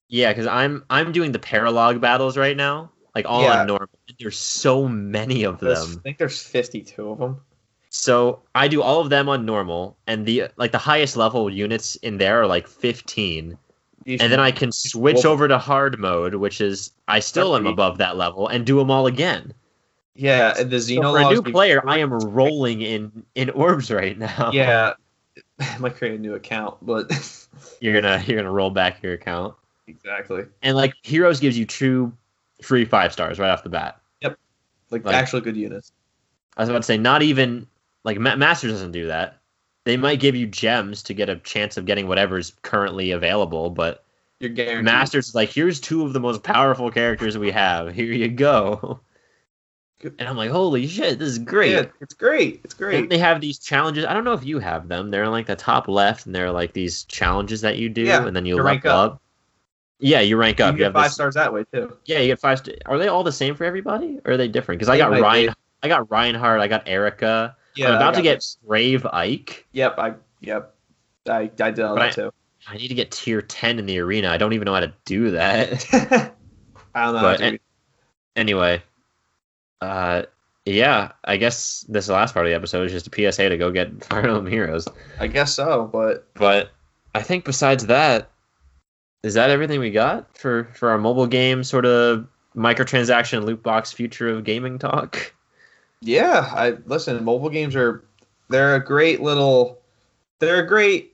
yeah, 0.09 0.31
because 0.31 0.47
I'm 0.47 0.83
I'm 0.89 1.11
doing 1.11 1.31
the 1.31 1.39
paralog 1.39 1.99
battles 2.01 2.35
right 2.37 2.57
now, 2.57 2.91
like 3.15 3.25
all 3.27 3.43
Yeah. 3.43 3.61
on 3.61 3.67
normal. 3.67 3.89
There's 4.19 4.37
so 4.37 4.87
many 4.87 5.43
of 5.43 5.59
There's- 5.59 5.87
them. 5.87 5.99
I 5.99 6.01
think 6.01 6.17
there's 6.17 6.41
52 6.41 7.09
of 7.09 7.17
them. 7.19 7.41
So 7.89 8.41
I 8.55 8.67
do 8.67 8.81
all 8.81 8.99
of 9.01 9.09
them 9.09 9.29
on 9.29 9.45
normal, 9.45 9.97
and 10.07 10.25
the 10.25 10.47
like 10.57 10.71
the 10.73 10.77
highest 10.77 11.15
level 11.15 11.49
units 11.49 11.95
in 11.97 12.17
there 12.17 12.41
are 12.41 12.47
like 12.47 12.67
15, 12.67 13.57
and 14.05 14.19
then 14.31 14.39
I 14.39 14.51
can 14.51 14.71
switch 14.71 15.23
Well- 15.23 15.33
over 15.33 15.47
to 15.47 15.57
hard 15.57 15.99
mode, 15.99 16.35
which 16.35 16.61
is 16.61 16.91
I 17.07 17.19
still 17.19 17.55
am 17.55 17.65
above 17.65 17.97
that 17.97 18.17
level, 18.17 18.47
and 18.47 18.65
do 18.65 18.77
them 18.77 18.91
all 18.91 19.07
again. 19.07 19.53
yeah, 20.15 20.63
the 20.63 20.79
So 20.79 21.01
for 21.01 21.19
a 21.19 21.29
new 21.33 21.41
player, 21.41 21.83
I 21.87 21.99
am 21.99 22.11
rolling 22.13 22.81
in 22.81 23.25
in 23.35 23.49
orbs 23.51 23.91
right 23.91 24.17
now. 24.17 24.51
Yeah, 24.53 24.93
I 25.59 25.77
might 25.79 25.95
create 25.95 26.15
a 26.15 26.21
new 26.21 26.35
account, 26.35 26.77
but 26.81 27.11
you're 27.81 27.99
gonna 27.99 28.23
you're 28.25 28.37
gonna 28.37 28.51
roll 28.51 28.69
back 28.69 29.01
your 29.03 29.13
account, 29.13 29.55
exactly 29.87 30.45
and 30.61 30.75
like 30.77 30.93
Heroes 31.03 31.39
gives 31.39 31.57
you 31.57 31.65
two 31.65 32.13
free 32.61 32.85
five 32.85 33.11
stars 33.11 33.39
right 33.39 33.49
off 33.49 33.63
the 33.63 33.69
bat. 33.69 33.99
like, 34.91 35.03
Like- 35.03 35.15
actual 35.15 35.41
good 35.41 35.57
units. 35.57 35.91
I 36.57 36.61
was 36.61 36.69
about 36.69 36.79
to 36.79 36.83
say 36.85 36.97
not 36.97 37.21
even 37.21 37.67
like 38.05 38.17
Ma- 38.19 38.35
Masters 38.37 38.71
doesn't 38.71 38.91
do 38.93 39.07
that. 39.07 39.39
They 39.85 39.97
might 39.97 40.19
give 40.19 40.35
you 40.35 40.47
gems 40.47 41.03
to 41.03 41.13
get 41.13 41.29
a 41.29 41.35
chance 41.37 41.77
of 41.77 41.85
getting 41.85 42.07
whatever's 42.07 42.53
currently 42.63 43.11
available, 43.11 43.69
but 43.69 44.03
You're 44.39 44.49
guaranteed. 44.49 44.85
Masters 44.85 45.29
is 45.29 45.35
like, 45.35 45.49
here's 45.49 45.79
two 45.79 46.03
of 46.03 46.11
the 46.13 46.19
most 46.19 46.43
powerful 46.43 46.89
characters 46.91 47.37
we 47.37 47.51
have. 47.51 47.93
Here 47.93 48.11
you 48.11 48.27
go. 48.29 48.99
And 50.19 50.27
I'm 50.27 50.37
like, 50.37 50.51
holy 50.51 50.85
shit, 50.87 51.19
this 51.19 51.29
is 51.29 51.39
great. 51.39 51.71
Yeah, 51.71 51.85
it's 52.01 52.13
great. 52.13 52.61
It's 52.63 52.73
And 52.73 52.79
great. 52.79 53.09
they 53.09 53.17
have 53.17 53.41
these 53.41 53.57
challenges. 53.57 54.05
I 54.05 54.13
don't 54.13 54.23
know 54.23 54.33
if 54.33 54.43
you 54.45 54.59
have 54.59 54.87
them. 54.87 55.09
They're 55.09 55.23
in 55.23 55.31
like 55.31 55.47
the 55.47 55.55
top 55.55 55.87
left, 55.87 56.25
and 56.25 56.35
they're 56.35 56.51
like 56.51 56.73
these 56.73 57.05
challenges 57.05 57.61
that 57.61 57.77
you 57.77 57.87
do, 57.89 58.01
Yeah, 58.01 58.25
and 58.27 58.35
then 58.35 58.45
you 58.45 58.57
you 58.57 58.61
rank 58.61 58.85
up. 58.85 59.13
up. 59.13 59.21
Yeah, 59.99 60.19
you 60.19 60.35
rank 60.37 60.59
up. 60.59 60.69
can 60.69 60.73
You, 60.75 60.77
get 60.79 60.83
have 60.85 60.93
five 60.93 61.03
this, 61.05 61.13
stars 61.13 61.35
that 61.35 61.51
way 61.53 61.63
too. 61.73 61.95
Yeah, 62.05 62.19
you 62.19 62.27
get 62.27 62.39
five. 62.39 62.59
St- 62.59 62.81
are 62.85 62.97
they 62.99 63.07
all 63.07 63.23
the 63.23 63.31
same 63.31 63.55
for 63.55 63.63
everybody, 63.63 64.19
or 64.25 64.33
are 64.33 64.37
they 64.37 64.47
different? 64.49 64.79
Because 64.79 64.89
I 64.89 64.97
got 64.97 65.11
Ryan. 65.19 65.47
be. 65.47 65.53
I 65.81 65.87
got 65.87 66.11
Reinhardt. 66.11 66.59
I 66.59 66.67
got 66.67 66.87
Erica. 66.87 67.55
Yeah, 67.75 67.89
I'm 67.89 67.95
about 67.95 68.13
to 68.15 68.21
get 68.21 68.35
this. 68.37 68.57
Brave 68.65 69.05
Ike. 69.05 69.65
Yep, 69.73 69.95
I 69.99 70.13
yep. 70.41 70.73
I 71.27 71.49
I 71.59 71.71
did 71.71 71.79
all 71.79 71.95
that 71.95 72.03
I- 72.03 72.11
too. 72.11 72.31
I 72.67 72.77
need 72.77 72.87
to 72.87 72.95
get 72.95 73.11
tier 73.11 73.43
10 73.43 73.77
in 73.77 73.85
the 73.85 73.99
arena. 73.99 74.29
I 74.29 74.37
don't 74.37 74.53
even 74.53 74.65
know 74.65 74.73
how 74.73 74.79
to 74.79 74.91
do 75.05 75.29
that. 75.31 75.85
I 76.95 77.03
don't 77.05 77.13
know. 77.13 77.21
But- 77.21 77.39
how 77.39 77.49
to- 77.51 77.59
anyway, 78.35 78.81
uh, 79.81 80.23
yeah, 80.65 81.11
I 81.23 81.37
guess 81.37 81.85
this 81.89 82.09
last 82.09 82.33
part 82.33 82.47
of 82.47 82.49
the 82.49 82.55
episode 82.55 82.87
is 82.87 82.91
just 82.91 83.05
a 83.07 83.11
PSA 83.31 83.49
to 83.49 83.57
go 83.57 83.69
get 83.69 84.03
Fire 84.09 84.21
Emblem 84.23 84.47
Heroes. 84.47 84.87
I 85.19 85.27
guess 85.27 85.53
so, 85.53 85.87
but 85.93 86.27
But 86.33 86.71
I 87.13 87.21
think 87.21 87.45
besides 87.45 87.85
that, 87.85 88.31
is 89.21 89.35
that 89.35 89.51
everything 89.51 89.79
we 89.79 89.91
got 89.91 90.35
for 90.35 90.63
for 90.73 90.89
our 90.89 90.97
mobile 90.97 91.27
game 91.27 91.63
sort 91.63 91.85
of 91.85 92.27
microtransaction 92.55 93.43
loot 93.43 93.61
box 93.61 93.91
future 93.91 94.29
of 94.29 94.43
gaming 94.43 94.79
talk? 94.79 95.33
yeah, 96.05 96.49
I 96.53 96.77
listen. 96.85 97.23
Mobile 97.23 97.49
games 97.49 97.75
are 97.75 98.03
they're 98.49 98.75
a 98.75 98.83
great 98.83 99.21
little. 99.21 99.81
They're 100.39 100.63
a 100.63 100.67
great. 100.67 101.13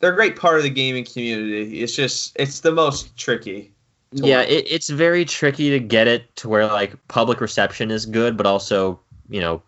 They're 0.00 0.12
a 0.12 0.16
great 0.16 0.36
part 0.36 0.58
of 0.58 0.64
the 0.64 0.70
gaming 0.70 1.04
community. 1.04 1.80
It's 1.80 1.94
just 1.94 2.36
it's 2.38 2.60
the 2.60 2.72
most 2.72 3.16
tricky. 3.16 3.72
Yeah, 4.12 4.42
it, 4.42 4.66
it's 4.68 4.90
very 4.90 5.24
tricky 5.24 5.70
to 5.70 5.80
get 5.80 6.06
it 6.06 6.34
to 6.36 6.48
where 6.48 6.66
like 6.66 6.94
public 7.08 7.40
reception 7.40 7.90
is 7.90 8.06
good, 8.06 8.36
but 8.36 8.46
also 8.46 9.00
you 9.28 9.40
know 9.40 9.62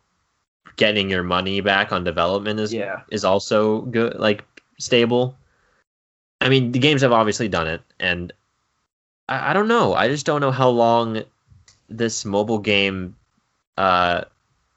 getting 0.76 1.08
your 1.08 1.22
money 1.22 1.60
back 1.60 1.92
on 1.92 2.04
development 2.04 2.60
is 2.60 2.72
yeah. 2.72 3.02
is 3.10 3.24
also 3.24 3.82
good, 3.82 4.18
like 4.18 4.44
stable. 4.78 5.36
I 6.40 6.48
mean, 6.48 6.72
the 6.72 6.78
games 6.78 7.02
have 7.02 7.12
obviously 7.12 7.48
done 7.48 7.66
it, 7.66 7.80
and 7.98 8.32
I, 9.28 9.50
I 9.50 9.52
don't 9.52 9.68
know. 9.68 9.94
I 9.94 10.08
just 10.08 10.26
don't 10.26 10.40
know 10.40 10.50
how 10.50 10.68
long 10.68 11.22
this 11.88 12.24
mobile 12.24 12.58
game 12.58 13.16
uh, 13.76 14.24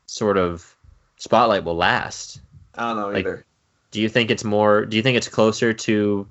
sort 0.05 0.37
of 0.37 0.75
spotlight 1.17 1.63
will 1.63 1.75
last. 1.75 2.41
I 2.75 2.87
don't 2.89 2.97
know 2.97 3.09
Like, 3.09 3.25
either. 3.25 3.45
Do 3.91 4.01
you 4.01 4.09
think 4.09 4.29
it's 4.31 4.43
more? 4.43 4.85
Do 4.85 4.97
you 4.97 5.03
think 5.03 5.17
it's 5.17 5.27
closer 5.27 5.73
to 5.73 6.27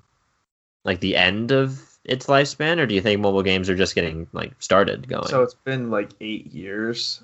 like 0.84 1.00
the 1.00 1.16
end 1.16 1.50
of 1.50 1.82
its 2.04 2.26
lifespan, 2.26 2.78
or 2.78 2.86
do 2.86 2.94
you 2.94 3.00
think 3.00 3.20
mobile 3.20 3.42
games 3.42 3.68
are 3.68 3.76
just 3.76 3.94
getting 3.94 4.26
like 4.32 4.52
started 4.60 5.08
going? 5.08 5.26
So 5.26 5.42
it's 5.42 5.54
been 5.54 5.90
like 5.90 6.10
eight 6.20 6.46
years, 6.46 7.22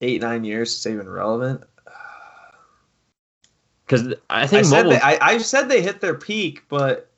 eight 0.00 0.20
nine 0.20 0.44
years 0.44 0.76
since 0.76 0.96
they've 0.96 1.06
relevant. 1.06 1.62
Because 3.86 4.14
I 4.30 4.42
I 4.42 4.46
think 4.46 4.64
said 4.64 4.84
mobile. 4.84 4.90
they, 4.90 5.00
I, 5.00 5.18
I 5.20 5.38
said 5.38 5.68
they 5.68 5.82
hit 5.82 6.00
their 6.00 6.14
peak, 6.14 6.62
but 6.68 7.10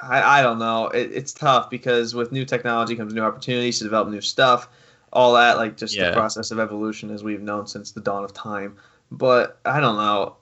I 0.00 0.40
I 0.40 0.42
don't 0.42 0.58
know. 0.58 0.88
It, 0.88 1.12
it's 1.12 1.32
tough 1.32 1.70
because 1.70 2.14
with 2.14 2.32
new 2.32 2.44
technology 2.44 2.96
comes 2.96 3.14
new 3.14 3.22
opportunities 3.22 3.78
to 3.78 3.84
develop 3.84 4.08
new 4.08 4.20
stuff, 4.20 4.68
all 5.12 5.34
that 5.34 5.56
like 5.58 5.76
just 5.76 5.94
Yeah. 5.94 6.08
the 6.10 6.16
process 6.16 6.50
of 6.50 6.58
evolution 6.58 7.10
as 7.10 7.22
we've 7.22 7.42
known 7.42 7.66
since 7.66 7.92
the 7.92 8.00
dawn 8.00 8.24
of 8.24 8.32
time. 8.32 8.76
But 9.10 9.58
I 9.64 9.80
don't 9.80 9.96
know. 9.96 10.36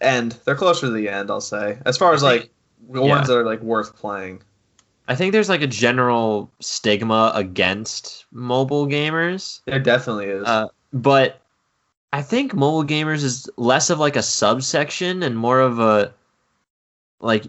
End. 0.00 0.38
They're 0.44 0.54
closer 0.56 0.86
to 0.86 0.92
the 0.92 1.08
end. 1.08 1.30
I'll 1.30 1.40
say 1.40 1.78
as 1.86 1.96
far 1.96 2.12
as 2.14 2.20
think- 2.22 2.42
like 2.42 2.50
the 2.90 3.02
yeah. 3.02 3.08
ones 3.08 3.28
that 3.28 3.36
are 3.36 3.44
like 3.44 3.60
worth 3.60 3.96
playing. 3.96 4.42
I 5.08 5.14
think 5.14 5.32
there's 5.32 5.48
like 5.48 5.62
a 5.62 5.66
general 5.68 6.50
stigma 6.60 7.30
against 7.34 8.24
mobile 8.32 8.86
gamers. 8.86 9.60
There 9.66 9.78
definitely 9.78 10.26
is. 10.26 10.44
Uh, 10.46 10.66
but 10.92 11.40
I 12.12 12.22
think 12.22 12.54
mobile 12.54 12.84
gamers 12.84 13.22
is 13.22 13.48
less 13.56 13.88
of 13.90 13.98
like 13.98 14.16
a 14.16 14.22
subsection 14.22 15.22
and 15.22 15.36
more 15.36 15.60
of 15.60 15.78
a 15.78 16.12
like 17.20 17.44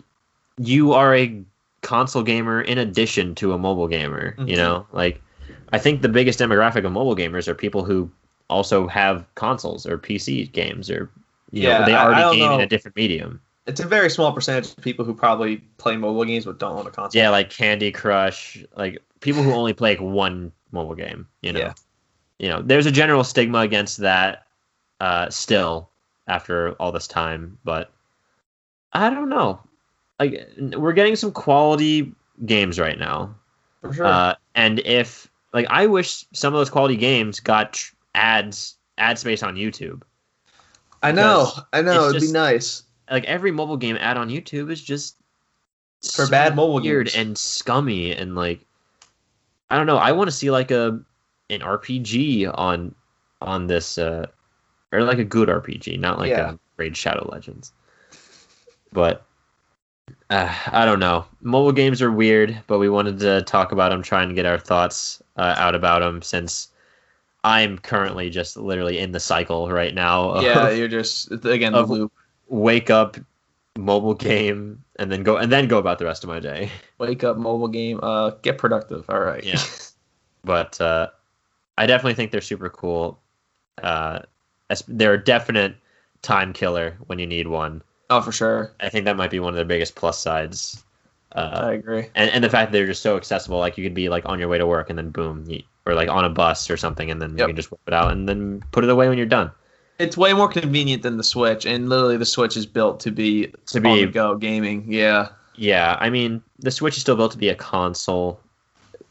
you 0.58 0.94
are 0.94 1.16
a 1.16 1.42
console 1.82 2.24
gamer 2.24 2.62
in 2.62 2.78
addition 2.78 3.36
to 3.36 3.54
a 3.54 3.58
mobile 3.58 3.88
gamer. 3.88 4.36
You 4.40 4.56
Mhm. 4.56 4.58
know, 4.58 4.88
like 4.92 5.22
I 5.72 5.78
think 5.80 6.02
the 6.02 6.10
biggest 6.10 6.40
demographic 6.40 6.86
of 6.86 6.92
mobile 6.92 7.16
gamers 7.16 7.48
are 7.48 7.56
people 7.56 7.84
who 7.84 8.10
also 8.50 8.88
have 8.88 9.26
consoles 9.36 9.86
or 9.86 9.98
PC 9.98 10.52
games 10.52 10.90
or 10.90 11.10
you 11.52 11.64
Yeah, 11.64 11.80
know 11.80 11.86
they 11.86 11.94
I- 11.94 12.02
I 12.02 12.06
already 12.06 12.40
game 12.40 12.52
in 12.52 12.62
a 12.62 12.68
different 12.68 12.96
medium. 12.96 13.42
It's 13.66 13.82
a 13.82 13.86
very 13.86 14.10
small 14.10 14.32
percentage 14.32 14.70
of 14.72 14.78
people 14.78 15.04
who 15.04 15.14
probably 15.14 15.58
play 15.78 15.98
mobile 15.98 16.24
games 16.24 16.46
but 16.46 16.58
don't 16.58 16.78
own 16.78 16.88
a 16.88 16.92
console. 16.92 17.20
Yeah, 17.22 17.30
like 17.30 17.50
Candy 17.50 17.92
Crush, 17.92 18.64
like 18.78 18.98
people 19.20 19.44
who 19.44 19.52
only 19.54 19.74
play 19.74 19.92
like 19.92 20.02
one 20.02 20.54
mobile 20.72 20.96
game. 20.96 21.28
You 21.42 21.52
know, 21.52 21.60
Yeah. 21.60 21.74
you 22.40 22.48
know, 22.48 22.62
there's 22.62 22.86
a 22.86 22.92
general 22.92 23.26
stigma 23.26 23.60
against 23.60 23.98
that 23.98 24.48
uh, 25.02 25.30
still 25.30 25.90
after 26.28 26.72
all 26.74 26.94
this 26.94 27.08
time, 27.08 27.58
but 27.66 27.92
I 28.94 29.10
don't 29.10 29.30
know. 29.30 29.60
Like 30.20 30.50
we're 30.58 30.94
getting 30.94 31.16
some 31.16 31.32
quality 31.32 32.14
games 32.46 32.80
right 32.80 32.98
now, 32.98 33.36
for 33.82 33.94
sure. 33.94 34.06
uh, 34.06 34.36
and 34.56 34.80
if 34.80 35.30
like 35.58 35.66
I 35.72 35.88
wish 35.88 36.24
some 36.34 36.54
of 36.54 36.60
those 36.60 36.70
quality 36.70 36.96
games 36.98 37.40
got 37.40 37.74
tr- 37.74 37.96
ads 38.14 38.76
ad 39.00 39.18
space 39.18 39.42
on 39.42 39.56
YouTube. 39.56 40.04
I 41.02 41.12
know, 41.12 41.50
I 41.74 41.82
know. 41.82 42.10
It'd 42.10 42.22
be 42.22 42.32
nice. 42.32 42.84
Like 43.10 43.26
every 43.26 43.52
mobile 43.52 43.78
game 43.78 43.98
ad 44.00 44.18
on 44.18 44.30
YouTube 44.30 44.70
is 44.72 44.84
just 44.84 45.16
For 46.04 46.26
so 46.26 46.30
bad 46.30 46.56
mobile 46.56 46.80
weird 46.82 47.08
games. 47.08 47.16
and 47.16 47.38
scummy 47.38 48.12
and 48.14 48.36
like 48.36 48.62
I 49.72 49.78
don't 49.78 49.88
know. 49.88 49.98
I 49.98 50.12
want 50.12 50.28
to 50.30 50.36
see 50.36 50.52
like 50.52 50.70
a 50.70 51.00
an 51.50 51.62
RPG 51.62 52.52
on 52.54 52.94
on 53.42 53.66
this 53.68 53.98
uh 53.98 54.28
or 54.92 55.02
like 55.02 55.18
a 55.20 55.24
good 55.26 55.50
RPG, 55.50 56.00
not 56.00 56.20
like 56.20 56.30
Yeah. 56.30 56.52
a 56.54 56.58
Raid 56.78 56.96
Shadow 56.96 57.28
Legends. 57.32 57.74
But 58.94 59.26
uh, 60.30 60.54
I 60.68 60.86
don't 60.86 61.00
know. 61.00 61.26
Mobile 61.42 61.72
games 61.72 62.02
are 62.02 62.12
weird, 62.12 62.58
but 62.68 62.80
we 62.80 62.90
wanted 62.90 63.20
to 63.20 63.42
talk 63.44 63.72
about 63.72 63.90
them, 63.90 64.02
try 64.02 64.24
and 64.24 64.36
get 64.36 64.46
our 64.46 64.60
thoughts 64.60 65.22
uh, 65.38 65.56
out 65.58 65.76
about 65.76 66.02
them 66.02 66.22
since 66.22 66.70
I'm 67.44 67.78
currently 67.78 68.30
just 68.30 68.58
literally 68.58 69.00
in 69.00 69.12
the 69.14 69.20
cycle 69.20 69.70
right 69.72 69.94
now. 69.94 70.32
of 70.32 70.44
Yeah, 70.44 70.70
you're 70.72 70.90
just 70.90 71.32
again 71.32 71.74
the 71.74 71.84
loop. 71.84 72.12
wake 72.48 72.90
up, 72.90 73.18
mobile 73.78 74.14
game, 74.14 74.84
and 74.98 75.12
then 75.12 75.24
go 75.24 75.38
and 75.38 75.52
then 75.52 75.68
go 75.68 75.78
about 75.78 76.00
the 76.00 76.06
rest 76.06 76.24
of 76.24 76.30
my 76.30 76.40
day. 76.40 76.70
Wake 76.98 77.24
up, 77.24 77.38
mobile 77.38 77.68
game. 77.68 78.00
Uh, 78.04 78.32
get 78.42 78.58
productive. 78.58 79.06
All 79.10 79.20
right. 79.20 79.44
Yeah. 79.44 79.62
but 80.44 80.82
uh, 80.82 81.08
I 81.78 81.86
definitely 81.86 82.16
think 82.16 82.32
they're 82.32 82.42
super 82.42 82.70
cool. 82.70 83.20
Uh, 83.82 84.20
they're 84.88 85.14
a 85.14 85.24
definite 85.24 85.76
time 86.22 86.52
killer 86.52 86.98
when 87.06 87.20
you 87.20 87.28
need 87.28 87.48
one. 87.48 87.82
Oh, 88.10 88.22
for 88.22 88.32
sure. 88.32 88.72
I 88.80 88.90
think 88.90 89.06
that 89.06 89.18
might 89.18 89.32
be 89.32 89.40
one 89.40 89.50
of 89.50 89.56
their 89.56 89.66
biggest 89.66 89.96
plus 89.96 90.20
sides. 90.20 90.84
I 91.34 91.42
Uh, 91.42 91.70
agree. 91.72 92.08
and, 92.16 92.32
and 92.32 92.44
the 92.44 92.50
fact 92.50 92.72
that 92.72 92.78
they're 92.78 92.88
just 92.88 93.02
so 93.02 93.18
accessible, 93.18 93.60
like 93.60 93.78
you 93.78 93.84
could 93.84 93.94
be 93.94 94.10
like 94.10 94.26
on 94.26 94.40
your 94.40 94.48
way 94.48 94.58
to 94.58 94.66
work 94.66 94.90
and 94.90 94.98
then 94.98 95.10
boom, 95.10 95.44
you, 95.48 95.62
or 95.86 95.94
like 95.94 96.10
on 96.10 96.26
a 96.26 96.30
bus 96.30 96.70
or 96.70 96.78
something, 96.78 97.12
and 97.12 97.22
then 97.22 97.38
you 97.38 97.46
can 97.46 97.56
just 97.56 97.70
whip 97.70 97.82
it 97.88 97.94
out 97.94 98.12
and 98.12 98.28
then 98.28 98.64
put 98.72 98.84
it 98.84 98.90
away 98.90 99.08
when 99.10 99.18
you're 99.18 99.28
done. 99.28 99.52
It's 100.00 100.16
way 100.16 100.32
more 100.34 100.48
convenient 100.48 101.04
than 101.04 101.18
the 101.18 101.24
Switch, 101.24 101.66
and 101.66 101.90
literally 101.90 102.18
the 102.18 102.26
Switch 102.26 102.56
is 102.56 102.66
built 102.66 103.00
to 103.02 103.12
be 103.12 103.52
To 103.68 103.82
be, 103.82 104.06
go 104.06 104.36
gaming. 104.36 104.86
Yeah. 104.88 105.30
yeah, 105.56 105.98
I 106.00 106.10
mean, 106.10 106.42
the 106.60 106.72
Switch 106.72 106.96
is 106.96 107.02
still 107.02 107.16
built 107.16 107.32
to 107.34 107.38
be 107.38 107.50
a 107.50 107.56
console. 107.56 108.40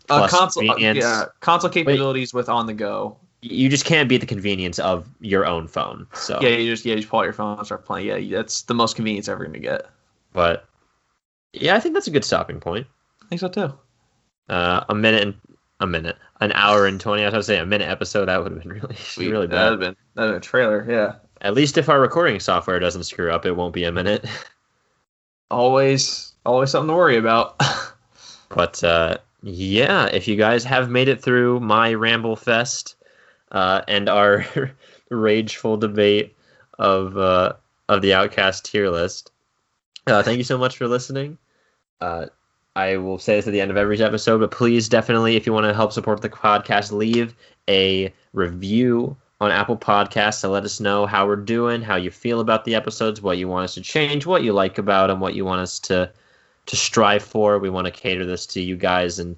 Uh, 0.09 0.29
console, 0.29 0.71
uh, 0.71 0.77
yeah, 0.77 1.25
console 1.41 1.69
capabilities 1.71 2.33
with 2.33 2.49
on 2.49 2.67
the 2.67 2.75
go. 2.75 3.17
You 3.43 3.69
just 3.69 3.85
can't 3.85 4.09
beat 4.09 4.19
the 4.19 4.27
convenience 4.27 4.79
of 4.79 5.09
your 5.21 5.47
own 5.47 5.69
phone. 5.69 6.07
So, 6.15 6.39
Yeah, 6.41 6.49
you 6.51 6.73
just 6.73 6.85
yeah, 6.85 6.95
you 6.95 7.01
just 7.01 7.11
pull 7.11 7.21
out 7.21 7.25
your 7.25 7.33
phone 7.33 7.59
and 7.59 7.67
start 7.67 7.85
playing. 7.85 8.07
Yeah, 8.25 8.39
that's 8.39 8.63
the 8.63 8.75
most 8.75 8.97
convenience 8.97 9.29
ever 9.29 9.45
gonna 9.45 9.59
get. 9.59 9.87
but 10.33 10.69
yeah, 11.53 11.75
I 11.77 11.81
think 11.81 11.95
that's 11.95 12.07
a 12.07 12.11
good 12.11 12.25
stopping 12.25 12.61
point. 12.61 12.87
I 13.23 13.27
think 13.29 13.41
so 13.41 13.49
too. 13.49 13.73
uh, 14.49 14.85
a 14.89 14.95
minute 14.95 15.23
and 15.23 15.35
a 15.81 15.87
minute, 15.87 16.17
an 16.41 16.53
hour 16.53 16.87
and 16.87 17.01
twenty. 17.01 17.23
I 17.23 17.27
was 17.27 17.33
going 17.33 17.41
to 17.41 17.47
say 17.47 17.59
a 17.59 17.67
minute 17.67 17.89
episode. 17.89 18.27
That 18.27 18.43
would 18.43 18.53
have 18.53 18.63
been 18.63 18.73
really, 18.81 18.95
Sweet. 18.97 19.31
really 19.31 19.47
That'd 19.47 19.79
bad. 19.81 19.87
been 19.87 19.97
that'd 20.15 20.31
have 20.35 20.35
been 20.35 20.37
a 20.37 20.41
trailer. 20.41 20.87
Yeah. 20.91 21.17
At 21.43 21.55
least 21.55 21.77
if 21.79 21.89
our 21.89 22.01
recording 22.01 22.41
software 22.41 22.79
doesn't 22.79 23.05
screw 23.05 23.31
up, 23.31 23.45
it 23.47 23.53
won't 23.53 23.75
be 23.75 23.85
a 23.85 23.93
minute. 23.93 24.25
Always, 25.51 26.33
always 26.45 26.71
something 26.71 26.89
to 26.89 26.95
worry 26.95 27.17
about. 27.17 27.61
But 28.49 28.83
uh, 28.85 29.19
yeah, 29.43 30.07
if 30.07 30.27
you 30.29 30.37
guys 30.37 30.63
have 30.65 30.89
made 30.89 31.09
it 31.09 31.21
through 31.23 31.61
my 31.61 31.93
ramble 31.95 32.37
fest 32.37 32.96
uh, 33.53 33.83
and 33.89 34.09
our 34.09 34.45
rageful 35.11 35.77
debate 35.77 36.37
of 36.79 37.17
uh, 37.17 37.55
of 37.89 38.03
the 38.03 38.15
Outcast 38.15 38.65
tier 38.65 38.91
list, 38.91 39.31
uh, 40.07 40.23
thank 40.23 40.39
you 40.39 40.45
so 40.45 40.59
much 40.59 40.77
for 40.77 40.89
listening. 40.89 41.39
Uh, 42.01 42.27
I 42.75 42.99
will 42.99 43.19
say 43.19 43.37
this 43.37 43.47
at 43.47 43.53
the 43.53 43.61
end 43.61 43.71
of 43.71 43.77
every 43.79 43.99
episode, 44.03 44.39
but 44.39 44.51
please 44.51 44.89
definitely, 44.89 45.37
if 45.37 45.47
you 45.47 45.53
want 45.53 45.65
to 45.65 45.75
help 45.75 45.93
support 45.93 46.21
the 46.21 46.29
podcast, 46.29 46.93
leave 46.93 47.35
a 47.69 48.13
review 48.35 49.17
on 49.41 49.51
Apple 49.51 49.77
Podcasts 49.77 50.41
to 50.43 50.49
let 50.49 50.65
us 50.65 50.81
know 50.81 51.07
how 51.07 51.27
we're 51.27 51.37
doing, 51.37 51.83
how 51.83 51.97
you 51.97 52.11
feel 52.11 52.41
about 52.41 52.65
the 52.65 52.75
episodes, 52.75 53.23
what 53.23 53.39
you 53.39 53.49
want 53.49 53.65
us 53.65 53.75
to 53.75 53.81
change, 53.81 54.27
what 54.27 54.43
you 54.43 54.53
like 54.53 54.79
about 54.79 55.09
them, 55.09 55.21
what 55.21 55.35
you 55.35 55.45
want 55.45 55.61
us 55.61 55.79
to 55.81 56.11
to 56.67 56.77
strive 56.77 57.23
for. 57.23 57.59
We 57.59 57.71
want 57.71 57.87
to 57.87 57.91
cater 57.91 58.27
this 58.27 58.47
to 58.49 58.61
you 58.61 58.77
guys 58.77 59.19
and 59.19 59.37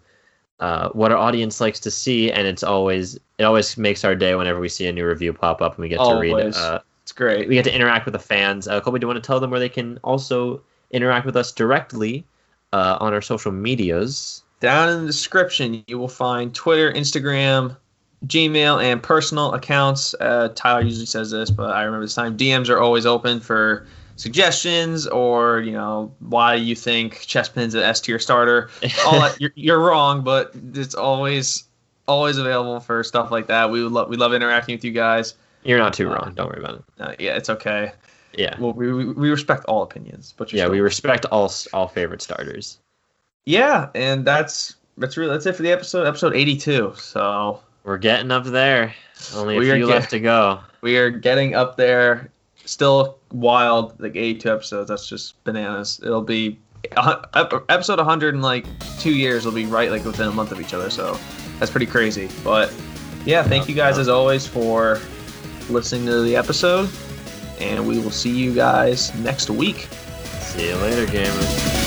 uh, 0.61 0.89
what 0.91 1.13
our 1.13 1.19
audience 1.19 1.61
likes 1.61 1.79
to 1.81 1.91
see, 1.91 2.33
and 2.33 2.47
it's 2.47 2.63
always 2.63 3.17
it 3.39 3.45
always 3.45 3.77
makes 3.77 4.05
our 4.05 4.15
day 4.15 4.35
whenever 4.35 4.61
we 4.61 4.69
see 4.69 4.87
a 4.87 4.93
new 4.93 5.07
review 5.07 5.33
pop 5.33 5.63
up 5.63 5.75
and 5.75 5.83
we 5.83 5.89
get 5.89 5.99
to 5.99 6.19
read. 6.19 6.33
Always. 6.33 6.57
Uh, 6.57 6.81
it's 7.03 7.13
great. 7.13 7.49
we 7.49 7.55
get 7.55 7.65
to 7.65 7.75
interact 7.75 8.05
with 8.05 8.13
the 8.13 8.19
fans. 8.19 8.69
Uh, 8.69 8.81
Colby, 8.81 8.99
do 8.99 9.05
you 9.05 9.09
want 9.09 9.23
to 9.23 9.27
tell 9.27 9.41
them 9.41 9.51
where 9.51 9.61
they 9.61 9.71
can 9.71 9.99
also 10.05 10.61
interact 10.91 11.25
with 11.25 11.37
us 11.37 11.53
directly 11.53 12.25
uh, 12.73 12.99
on 13.01 13.15
our 13.15 13.23
social 13.23 13.51
medias? 13.51 14.43
Down 14.61 14.91
in 14.91 15.01
the 15.01 15.07
description, 15.07 15.85
you 15.87 15.99
will 15.99 16.09
find 16.09 16.55
Twitter, 16.55 16.93
Instagram, 16.93 17.77
Gmail, 18.27 18.83
and 18.83 19.03
personal 19.03 19.55
accounts. 19.55 20.15
Uh, 20.21 20.49
Tyler 20.55 20.83
usually 20.83 21.07
says 21.07 21.31
this, 21.31 21.51
but 21.51 21.71
I 21.71 21.85
remember 21.85 22.05
this 22.05 22.15
time. 22.15 22.37
DMs 22.37 22.69
are 22.69 22.79
always 22.79 23.07
open 23.07 23.41
for 23.41 23.87
suggestions 24.19 25.07
or 25.07 25.61
you 25.61 25.73
know 25.73 26.13
why 26.19 26.55
you 26.55 26.75
think 26.75 27.15
Chespin's 27.21 27.75
an 27.75 27.83
S 27.83 28.01
tier 28.03 28.19
starter. 28.19 28.69
All 29.07 29.21
that, 29.21 29.41
you're, 29.41 29.53
you're 29.55 29.81
wrong, 29.81 30.23
but 30.23 30.53
it's 30.75 30.95
always 30.95 31.65
always 32.07 32.37
available 32.37 32.81
for 32.81 33.03
stuff 33.03 33.31
like 33.31 33.47
that. 33.47 33.71
We 33.71 33.83
would 33.83 33.93
love 33.93 34.09
we 34.11 34.17
love 34.19 34.35
interacting 34.35 34.75
with 34.75 34.85
you 34.85 34.93
guys. 34.93 35.35
You're 35.65 35.79
not 35.79 35.95
too 35.95 36.09
wrong. 36.09 36.33
Don't 36.35 36.49
worry 36.49 36.61
about 36.63 36.75
it. 36.77 36.85
Uh, 36.99 37.15
yeah, 37.19 37.37
it's 37.37 37.49
okay. 37.51 37.93
Yeah, 38.35 38.55
Well, 38.61 38.73
we, 38.75 38.93
we, 38.93 39.05
we 39.07 39.31
respect 39.31 39.65
all 39.65 39.83
opinions, 39.83 40.35
but 40.37 40.53
yeah. 40.53 40.69
We 40.69 40.81
respect 40.81 41.25
all 41.27 41.51
all 41.73 41.89
favorite 41.89 42.21
starters. 42.23 42.79
yeah, 43.47 43.89
and 43.95 44.25
that's 44.25 44.77
that's 44.99 45.17
really 45.17 45.33
that's 45.33 45.47
it 45.47 45.57
for 45.57 45.63
the 45.63 45.73
episode, 45.73 46.07
episode 46.07 46.37
82. 46.37 46.93
So 46.97 47.61
We're 47.85 47.97
getting 47.99 48.31
up 48.31 48.45
there. 48.45 48.95
Only 49.35 49.57
a 49.57 49.61
few 49.61 49.79
get- 49.79 49.87
left 49.87 50.11
to 50.11 50.21
go. 50.21 50.61
we 50.83 50.97
are 50.99 51.11
getting 51.11 51.55
up 51.55 51.77
there. 51.77 52.31
Still 52.69 53.17
wild, 53.33 53.99
like 53.99 54.15
82 54.15 54.53
episodes. 54.53 54.91
That's 54.91 55.09
just 55.09 55.43
bananas. 55.45 56.01
It'll 56.05 56.21
be 56.21 56.59
uh, 56.99 57.23
a 57.33 57.63
episode 57.71 57.99
100 57.99 58.35
in 58.35 58.43
like 58.43 58.67
two 58.99 59.15
years. 59.15 59.47
Will 59.47 59.53
be 59.53 59.65
right 59.65 59.91
like 59.91 60.05
within 60.05 60.29
a 60.29 60.33
month 60.33 60.53
of 60.53 60.61
each 60.61 60.75
other. 60.75 60.91
So 60.91 61.19
that's 61.59 61.71
pretty 61.71 61.87
crazy. 61.87 62.29
But 62.45 62.71
yeah, 63.25 63.43
thank 63.43 63.71
you 63.71 63.75
guys 63.75 63.97
as 63.97 64.11
always 64.11 64.47
for 64.47 65.01
listening 65.71 66.05
to 66.07 66.21
the 66.21 66.37
episode, 66.37 66.91
and 67.59 67.89
we 67.89 68.01
will 68.01 68.11
see 68.11 68.37
you 68.37 68.55
guys 68.55 69.15
next 69.15 69.49
week. 69.49 69.89
See 70.41 70.69
you 70.69 70.77
later, 70.77 71.11
gamers. 71.11 71.78